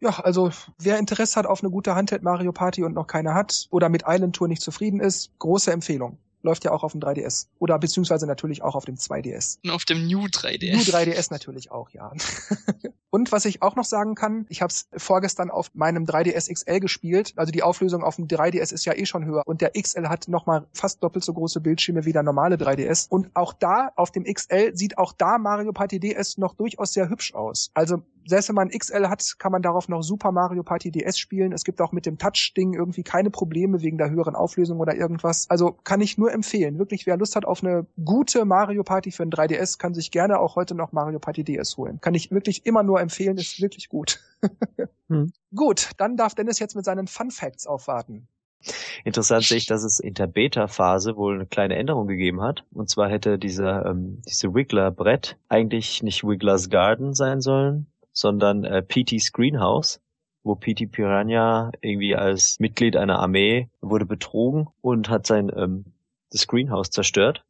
Ja, 0.00 0.18
also 0.20 0.50
wer 0.78 0.98
Interesse 0.98 1.38
hat 1.38 1.46
auf 1.46 1.62
eine 1.62 1.70
gute 1.70 1.94
Handheld 1.94 2.22
Mario 2.22 2.52
Party 2.52 2.84
und 2.84 2.94
noch 2.94 3.06
keine 3.06 3.34
hat 3.34 3.66
oder 3.70 3.90
mit 3.90 4.04
Island 4.06 4.34
Tour 4.34 4.48
nicht 4.48 4.62
zufrieden 4.62 5.00
ist, 5.00 5.38
große 5.38 5.70
Empfehlung 5.72 6.18
läuft 6.46 6.64
ja 6.64 6.70
auch 6.70 6.82
auf 6.82 6.92
dem 6.92 7.02
3DS. 7.02 7.48
Oder 7.58 7.78
beziehungsweise 7.78 8.26
natürlich 8.26 8.62
auch 8.62 8.74
auf 8.74 8.86
dem 8.86 8.94
2DS. 8.94 9.58
Und 9.62 9.70
auf 9.70 9.84
dem 9.84 10.06
New 10.06 10.24
3DS. 10.24 10.72
New 10.72 10.82
3DS 10.82 11.30
natürlich 11.30 11.70
auch, 11.70 11.90
ja. 11.90 12.12
Und 13.10 13.32
was 13.32 13.44
ich 13.44 13.62
auch 13.62 13.76
noch 13.76 13.84
sagen 13.84 14.14
kann, 14.14 14.46
ich 14.48 14.62
habe 14.62 14.70
es 14.70 14.88
vorgestern 14.96 15.50
auf 15.50 15.70
meinem 15.74 16.04
3DS 16.04 16.52
XL 16.52 16.80
gespielt. 16.80 17.32
Also 17.36 17.50
die 17.50 17.62
Auflösung 17.62 18.02
auf 18.04 18.16
dem 18.16 18.26
3DS 18.26 18.72
ist 18.72 18.84
ja 18.84 18.94
eh 18.94 19.06
schon 19.06 19.24
höher. 19.24 19.42
Und 19.46 19.60
der 19.60 19.70
XL 19.70 20.08
hat 20.08 20.28
nochmal 20.28 20.66
fast 20.72 21.02
doppelt 21.02 21.24
so 21.24 21.32
große 21.32 21.60
Bildschirme 21.60 22.04
wie 22.04 22.12
der 22.12 22.22
normale 22.22 22.56
3DS. 22.56 23.08
Und 23.08 23.34
auch 23.34 23.52
da, 23.52 23.90
auf 23.96 24.10
dem 24.10 24.24
XL, 24.24 24.76
sieht 24.76 24.98
auch 24.98 25.12
da 25.12 25.38
Mario 25.38 25.72
Party 25.72 25.98
DS 25.98 26.36
noch 26.38 26.54
durchaus 26.54 26.92
sehr 26.92 27.08
hübsch 27.08 27.34
aus. 27.34 27.70
Also 27.74 28.02
selbst 28.26 28.48
wenn 28.48 28.56
man 28.56 28.68
XL 28.70 29.08
hat, 29.08 29.36
kann 29.38 29.52
man 29.52 29.62
darauf 29.62 29.88
noch 29.88 30.02
Super 30.02 30.32
Mario 30.32 30.62
Party 30.62 30.90
DS 30.90 31.18
spielen. 31.18 31.52
Es 31.52 31.64
gibt 31.64 31.80
auch 31.80 31.92
mit 31.92 32.06
dem 32.06 32.18
Touch-Ding 32.18 32.74
irgendwie 32.74 33.02
keine 33.02 33.30
Probleme 33.30 33.82
wegen 33.82 33.98
der 33.98 34.10
höheren 34.10 34.34
Auflösung 34.34 34.80
oder 34.80 34.94
irgendwas. 34.94 35.48
Also 35.48 35.72
kann 35.72 36.00
ich 36.00 36.18
nur 36.18 36.32
empfehlen. 36.32 36.78
Wirklich, 36.78 37.06
wer 37.06 37.16
Lust 37.16 37.36
hat 37.36 37.44
auf 37.44 37.62
eine 37.62 37.86
gute 38.04 38.44
Mario 38.44 38.82
Party 38.82 39.10
für 39.12 39.22
ein 39.22 39.30
3DS, 39.30 39.78
kann 39.78 39.94
sich 39.94 40.10
gerne 40.10 40.38
auch 40.38 40.56
heute 40.56 40.74
noch 40.74 40.92
Mario 40.92 41.18
Party 41.18 41.44
DS 41.44 41.76
holen. 41.76 42.00
Kann 42.00 42.14
ich 42.14 42.30
wirklich 42.30 42.66
immer 42.66 42.82
nur 42.82 43.00
empfehlen, 43.00 43.36
ist 43.36 43.60
wirklich 43.60 43.88
gut. 43.88 44.20
hm. 45.08 45.32
Gut, 45.54 45.90
dann 45.96 46.16
darf 46.16 46.34
Dennis 46.34 46.58
jetzt 46.58 46.76
mit 46.76 46.84
seinen 46.84 47.06
Fun 47.06 47.30
Facts 47.30 47.66
aufwarten. 47.66 48.28
Interessant 49.04 49.44
sehe 49.44 49.58
ich, 49.58 49.66
dass 49.66 49.84
es 49.84 50.00
in 50.00 50.14
der 50.14 50.26
Beta-Phase 50.26 51.16
wohl 51.16 51.34
eine 51.34 51.46
kleine 51.46 51.76
Änderung 51.76 52.06
gegeben 52.06 52.42
hat. 52.42 52.64
Und 52.72 52.90
zwar 52.90 53.08
hätte 53.08 53.38
dieser, 53.38 53.86
ähm, 53.86 54.22
diese 54.26 54.54
Wiggler-Brett 54.54 55.36
eigentlich 55.48 56.02
nicht 56.02 56.24
Wigglers 56.24 56.70
Garden 56.70 57.14
sein 57.14 57.40
sollen, 57.40 57.86
sondern 58.16 58.64
äh, 58.64 58.82
PT's 58.82 59.32
Greenhouse, 59.32 60.00
wo 60.42 60.54
P.T. 60.54 60.86
Piranha 60.86 61.70
irgendwie 61.80 62.16
als 62.16 62.58
Mitglied 62.58 62.96
einer 62.96 63.18
Armee 63.18 63.68
wurde 63.80 64.06
betrogen 64.06 64.68
und 64.80 65.08
hat 65.08 65.26
sein 65.26 65.52
ähm, 65.54 65.84
das 66.30 66.46
Greenhouse 66.46 66.90
zerstört. 66.90 67.44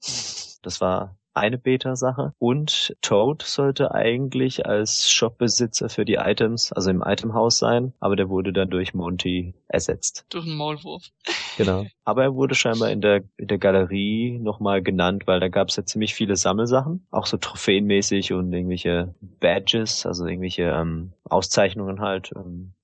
Das 0.62 0.80
war 0.80 1.16
eine 1.34 1.58
Beta-Sache. 1.58 2.32
Und 2.38 2.96
Toad 3.02 3.42
sollte 3.42 3.94
eigentlich 3.94 4.66
als 4.66 5.10
Shopbesitzer 5.10 5.88
für 5.88 6.04
die 6.04 6.14
Items, 6.14 6.72
also 6.72 6.90
im 6.90 7.02
Itemhaus 7.06 7.58
sein, 7.58 7.92
aber 8.00 8.16
der 8.16 8.28
wurde 8.28 8.52
dann 8.52 8.70
durch 8.70 8.94
Monty 8.94 9.54
ersetzt. 9.68 10.24
Durch 10.30 10.46
einen 10.46 10.56
Maulwurf. 10.56 11.10
Genau. 11.56 11.86
Aber 12.04 12.22
er 12.24 12.34
wurde 12.34 12.54
scheinbar 12.54 12.90
in 12.90 13.00
der, 13.00 13.22
in 13.36 13.48
der 13.48 13.58
Galerie 13.58 14.38
nochmal 14.38 14.82
genannt, 14.82 15.26
weil 15.26 15.40
da 15.40 15.48
gab 15.48 15.68
es 15.68 15.76
ja 15.76 15.84
ziemlich 15.84 16.14
viele 16.14 16.36
Sammelsachen, 16.36 17.06
auch 17.10 17.26
so 17.26 17.36
trophäenmäßig 17.36 18.32
und 18.32 18.52
irgendwelche 18.52 19.14
Badges, 19.20 20.06
also 20.06 20.26
irgendwelche 20.26 20.64
ähm, 20.64 21.12
Auszeichnungen 21.24 22.00
halt. 22.00 22.32
Ähm. 22.36 22.74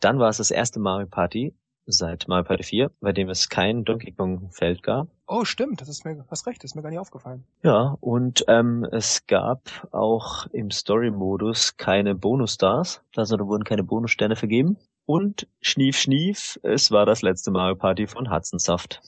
Dann 0.00 0.18
war 0.18 0.28
es 0.28 0.38
das 0.38 0.50
erste 0.50 0.80
Mario 0.80 1.06
Party 1.06 1.54
seit 1.86 2.26
Mario 2.28 2.44
Party 2.44 2.64
4, 2.64 2.90
bei 3.00 3.12
dem 3.12 3.30
es 3.30 3.48
kein 3.48 3.84
Donkey 3.84 4.12
Kong 4.12 4.50
Feld 4.50 4.82
gab. 4.82 5.08
Oh, 5.26 5.44
stimmt, 5.44 5.80
das 5.80 5.88
ist 5.88 6.04
mir, 6.04 6.24
was 6.28 6.46
recht, 6.46 6.62
das 6.62 6.72
ist 6.72 6.74
mir 6.74 6.82
gar 6.82 6.90
nicht 6.90 6.98
aufgefallen. 6.98 7.44
Ja, 7.62 7.96
und 8.00 8.44
ähm, 8.48 8.86
es 8.90 9.26
gab 9.26 9.88
auch 9.92 10.46
im 10.52 10.70
Story-Modus 10.70 11.76
keine 11.76 12.14
Bonus-Stars, 12.14 13.02
also 13.14 13.36
da 13.36 13.46
wurden 13.46 13.64
keine 13.64 13.84
Bonussterne 13.84 14.36
vergeben. 14.36 14.76
Und 15.06 15.46
Schnief 15.60 15.96
Schnief, 15.98 16.58
es 16.62 16.90
war 16.90 17.06
das 17.06 17.22
letzte 17.22 17.50
Mario 17.50 17.76
Party 17.76 18.06
von 18.06 18.30
Hudson 18.30 18.58
Soft. 18.58 19.00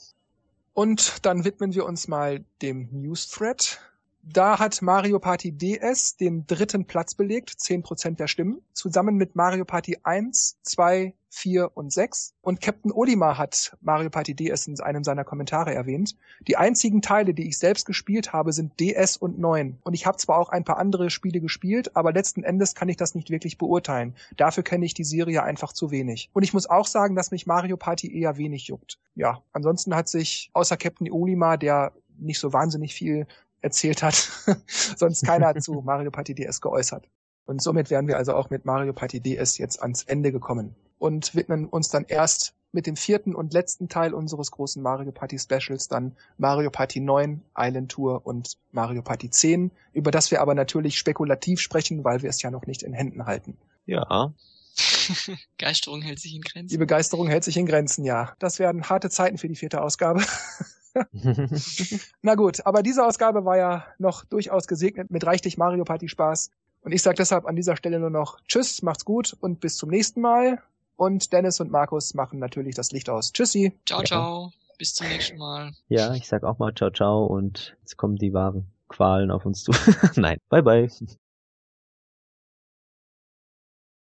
Und 0.72 1.26
dann 1.26 1.44
widmen 1.44 1.74
wir 1.74 1.84
uns 1.84 2.06
mal 2.06 2.44
dem 2.62 2.88
News-Thread. 2.92 3.80
Da 4.22 4.58
hat 4.58 4.82
Mario 4.82 5.18
Party 5.18 5.52
DS 5.52 6.16
den 6.16 6.46
dritten 6.46 6.84
Platz 6.84 7.14
belegt, 7.14 7.50
zehn 7.58 7.82
Prozent 7.82 8.20
der 8.20 8.26
Stimmen, 8.26 8.60
zusammen 8.72 9.16
mit 9.16 9.36
Mario 9.36 9.64
Party 9.64 9.98
1, 10.02 10.58
2, 10.62 11.14
4 11.30 11.76
und 11.76 11.92
6. 11.92 12.34
Und 12.40 12.60
Captain 12.60 12.92
Olimar 12.92 13.38
hat 13.38 13.76
Mario 13.80 14.10
Party 14.10 14.34
DS 14.34 14.66
in 14.66 14.80
einem 14.80 15.04
seiner 15.04 15.24
Kommentare 15.24 15.74
erwähnt. 15.74 16.16
Die 16.46 16.56
einzigen 16.56 17.02
Teile, 17.02 17.34
die 17.34 17.48
ich 17.48 17.58
selbst 17.58 17.86
gespielt 17.86 18.32
habe, 18.32 18.52
sind 18.52 18.78
DS 18.80 19.16
und 19.16 19.38
9. 19.38 19.78
Und 19.82 19.94
ich 19.94 20.06
habe 20.06 20.18
zwar 20.18 20.38
auch 20.38 20.48
ein 20.48 20.64
paar 20.64 20.78
andere 20.78 21.10
Spiele 21.10 21.40
gespielt, 21.40 21.96
aber 21.96 22.12
letzten 22.12 22.44
Endes 22.44 22.74
kann 22.74 22.88
ich 22.88 22.96
das 22.96 23.14
nicht 23.14 23.30
wirklich 23.30 23.58
beurteilen. 23.58 24.14
Dafür 24.36 24.62
kenne 24.62 24.84
ich 24.84 24.94
die 24.94 25.04
Serie 25.04 25.42
einfach 25.42 25.72
zu 25.72 25.90
wenig. 25.90 26.30
Und 26.32 26.42
ich 26.42 26.54
muss 26.54 26.68
auch 26.68 26.86
sagen, 26.86 27.14
dass 27.14 27.30
mich 27.30 27.46
Mario 27.46 27.76
Party 27.76 28.14
eher 28.14 28.36
wenig 28.36 28.66
juckt. 28.66 28.98
Ja, 29.14 29.42
ansonsten 29.52 29.94
hat 29.94 30.08
sich 30.08 30.50
außer 30.52 30.76
Captain 30.76 31.10
Olimar, 31.10 31.58
der 31.58 31.92
nicht 32.18 32.40
so 32.40 32.52
wahnsinnig 32.52 32.94
viel 32.94 33.26
erzählt 33.60 34.02
hat, 34.02 34.14
sonst 34.96 35.24
keiner 35.24 35.54
zu 35.56 35.82
Mario 35.84 36.10
Party 36.10 36.34
DS 36.34 36.60
geäußert. 36.60 37.08
Und 37.44 37.62
somit 37.62 37.90
wären 37.90 38.08
wir 38.08 38.18
also 38.18 38.34
auch 38.34 38.50
mit 38.50 38.64
Mario 38.64 38.92
Party 38.92 39.20
DS 39.20 39.58
jetzt 39.58 39.80
ans 39.80 40.02
Ende 40.02 40.32
gekommen 40.32 40.74
und 40.98 41.34
widmen 41.34 41.66
uns 41.66 41.88
dann 41.88 42.04
erst 42.06 42.54
mit 42.72 42.86
dem 42.86 42.96
vierten 42.96 43.34
und 43.34 43.54
letzten 43.54 43.88
Teil 43.88 44.12
unseres 44.12 44.50
großen 44.50 44.82
Mario 44.82 45.12
Party 45.12 45.38
Specials 45.38 45.88
dann 45.88 46.14
Mario 46.36 46.70
Party 46.70 47.00
9, 47.00 47.42
Island 47.56 47.90
Tour 47.90 48.26
und 48.26 48.58
Mario 48.72 49.02
Party 49.02 49.30
10, 49.30 49.70
über 49.94 50.10
das 50.10 50.30
wir 50.30 50.42
aber 50.42 50.54
natürlich 50.54 50.98
spekulativ 50.98 51.60
sprechen, 51.60 52.04
weil 52.04 52.22
wir 52.22 52.28
es 52.28 52.42
ja 52.42 52.50
noch 52.50 52.66
nicht 52.66 52.82
in 52.82 52.92
Händen 52.92 53.24
halten. 53.24 53.56
Ja. 53.86 54.34
Begeisterung 55.56 56.02
hält 56.02 56.20
sich 56.20 56.34
in 56.34 56.42
Grenzen. 56.42 56.68
Die 56.68 56.78
Begeisterung 56.78 57.28
hält 57.28 57.44
sich 57.44 57.56
in 57.56 57.66
Grenzen, 57.66 58.04
ja. 58.04 58.34
Das 58.38 58.58
werden 58.58 58.88
harte 58.88 59.10
Zeiten 59.10 59.38
für 59.38 59.48
die 59.48 59.56
vierte 59.56 59.80
Ausgabe. 59.80 60.22
Na 62.22 62.34
gut, 62.34 62.64
aber 62.66 62.82
diese 62.82 63.04
Ausgabe 63.04 63.44
war 63.44 63.56
ja 63.56 63.86
noch 63.98 64.24
durchaus 64.24 64.66
gesegnet 64.66 65.10
mit 65.10 65.24
reichlich 65.26 65.58
Mario 65.58 65.84
Party 65.84 66.08
Spaß. 66.08 66.50
Und 66.82 66.92
ich 66.92 67.02
sage 67.02 67.16
deshalb 67.16 67.46
an 67.46 67.56
dieser 67.56 67.76
Stelle 67.76 67.98
nur 67.98 68.10
noch 68.10 68.40
Tschüss, 68.46 68.82
macht's 68.82 69.04
gut 69.04 69.36
und 69.40 69.60
bis 69.60 69.76
zum 69.76 69.90
nächsten 69.90 70.20
Mal. 70.20 70.62
Und 70.96 71.32
Dennis 71.32 71.60
und 71.60 71.70
Markus 71.70 72.14
machen 72.14 72.38
natürlich 72.38 72.74
das 72.74 72.90
Licht 72.92 73.08
aus. 73.08 73.32
Tschüssi. 73.32 73.72
Ciao, 73.86 74.02
ciao. 74.02 74.52
Bis 74.78 74.94
zum 74.94 75.08
nächsten 75.08 75.38
Mal. 75.38 75.72
Ja, 75.88 76.14
ich 76.14 76.28
sag 76.28 76.44
auch 76.44 76.58
mal 76.58 76.72
ciao, 76.74 76.90
ciao 76.90 77.26
und 77.26 77.76
jetzt 77.80 77.96
kommen 77.96 78.16
die 78.16 78.32
wahren 78.32 78.66
Qualen 78.88 79.30
auf 79.30 79.44
uns 79.44 79.62
zu. 79.62 79.72
Nein, 80.16 80.38
bye, 80.48 80.62
bye. 80.62 80.88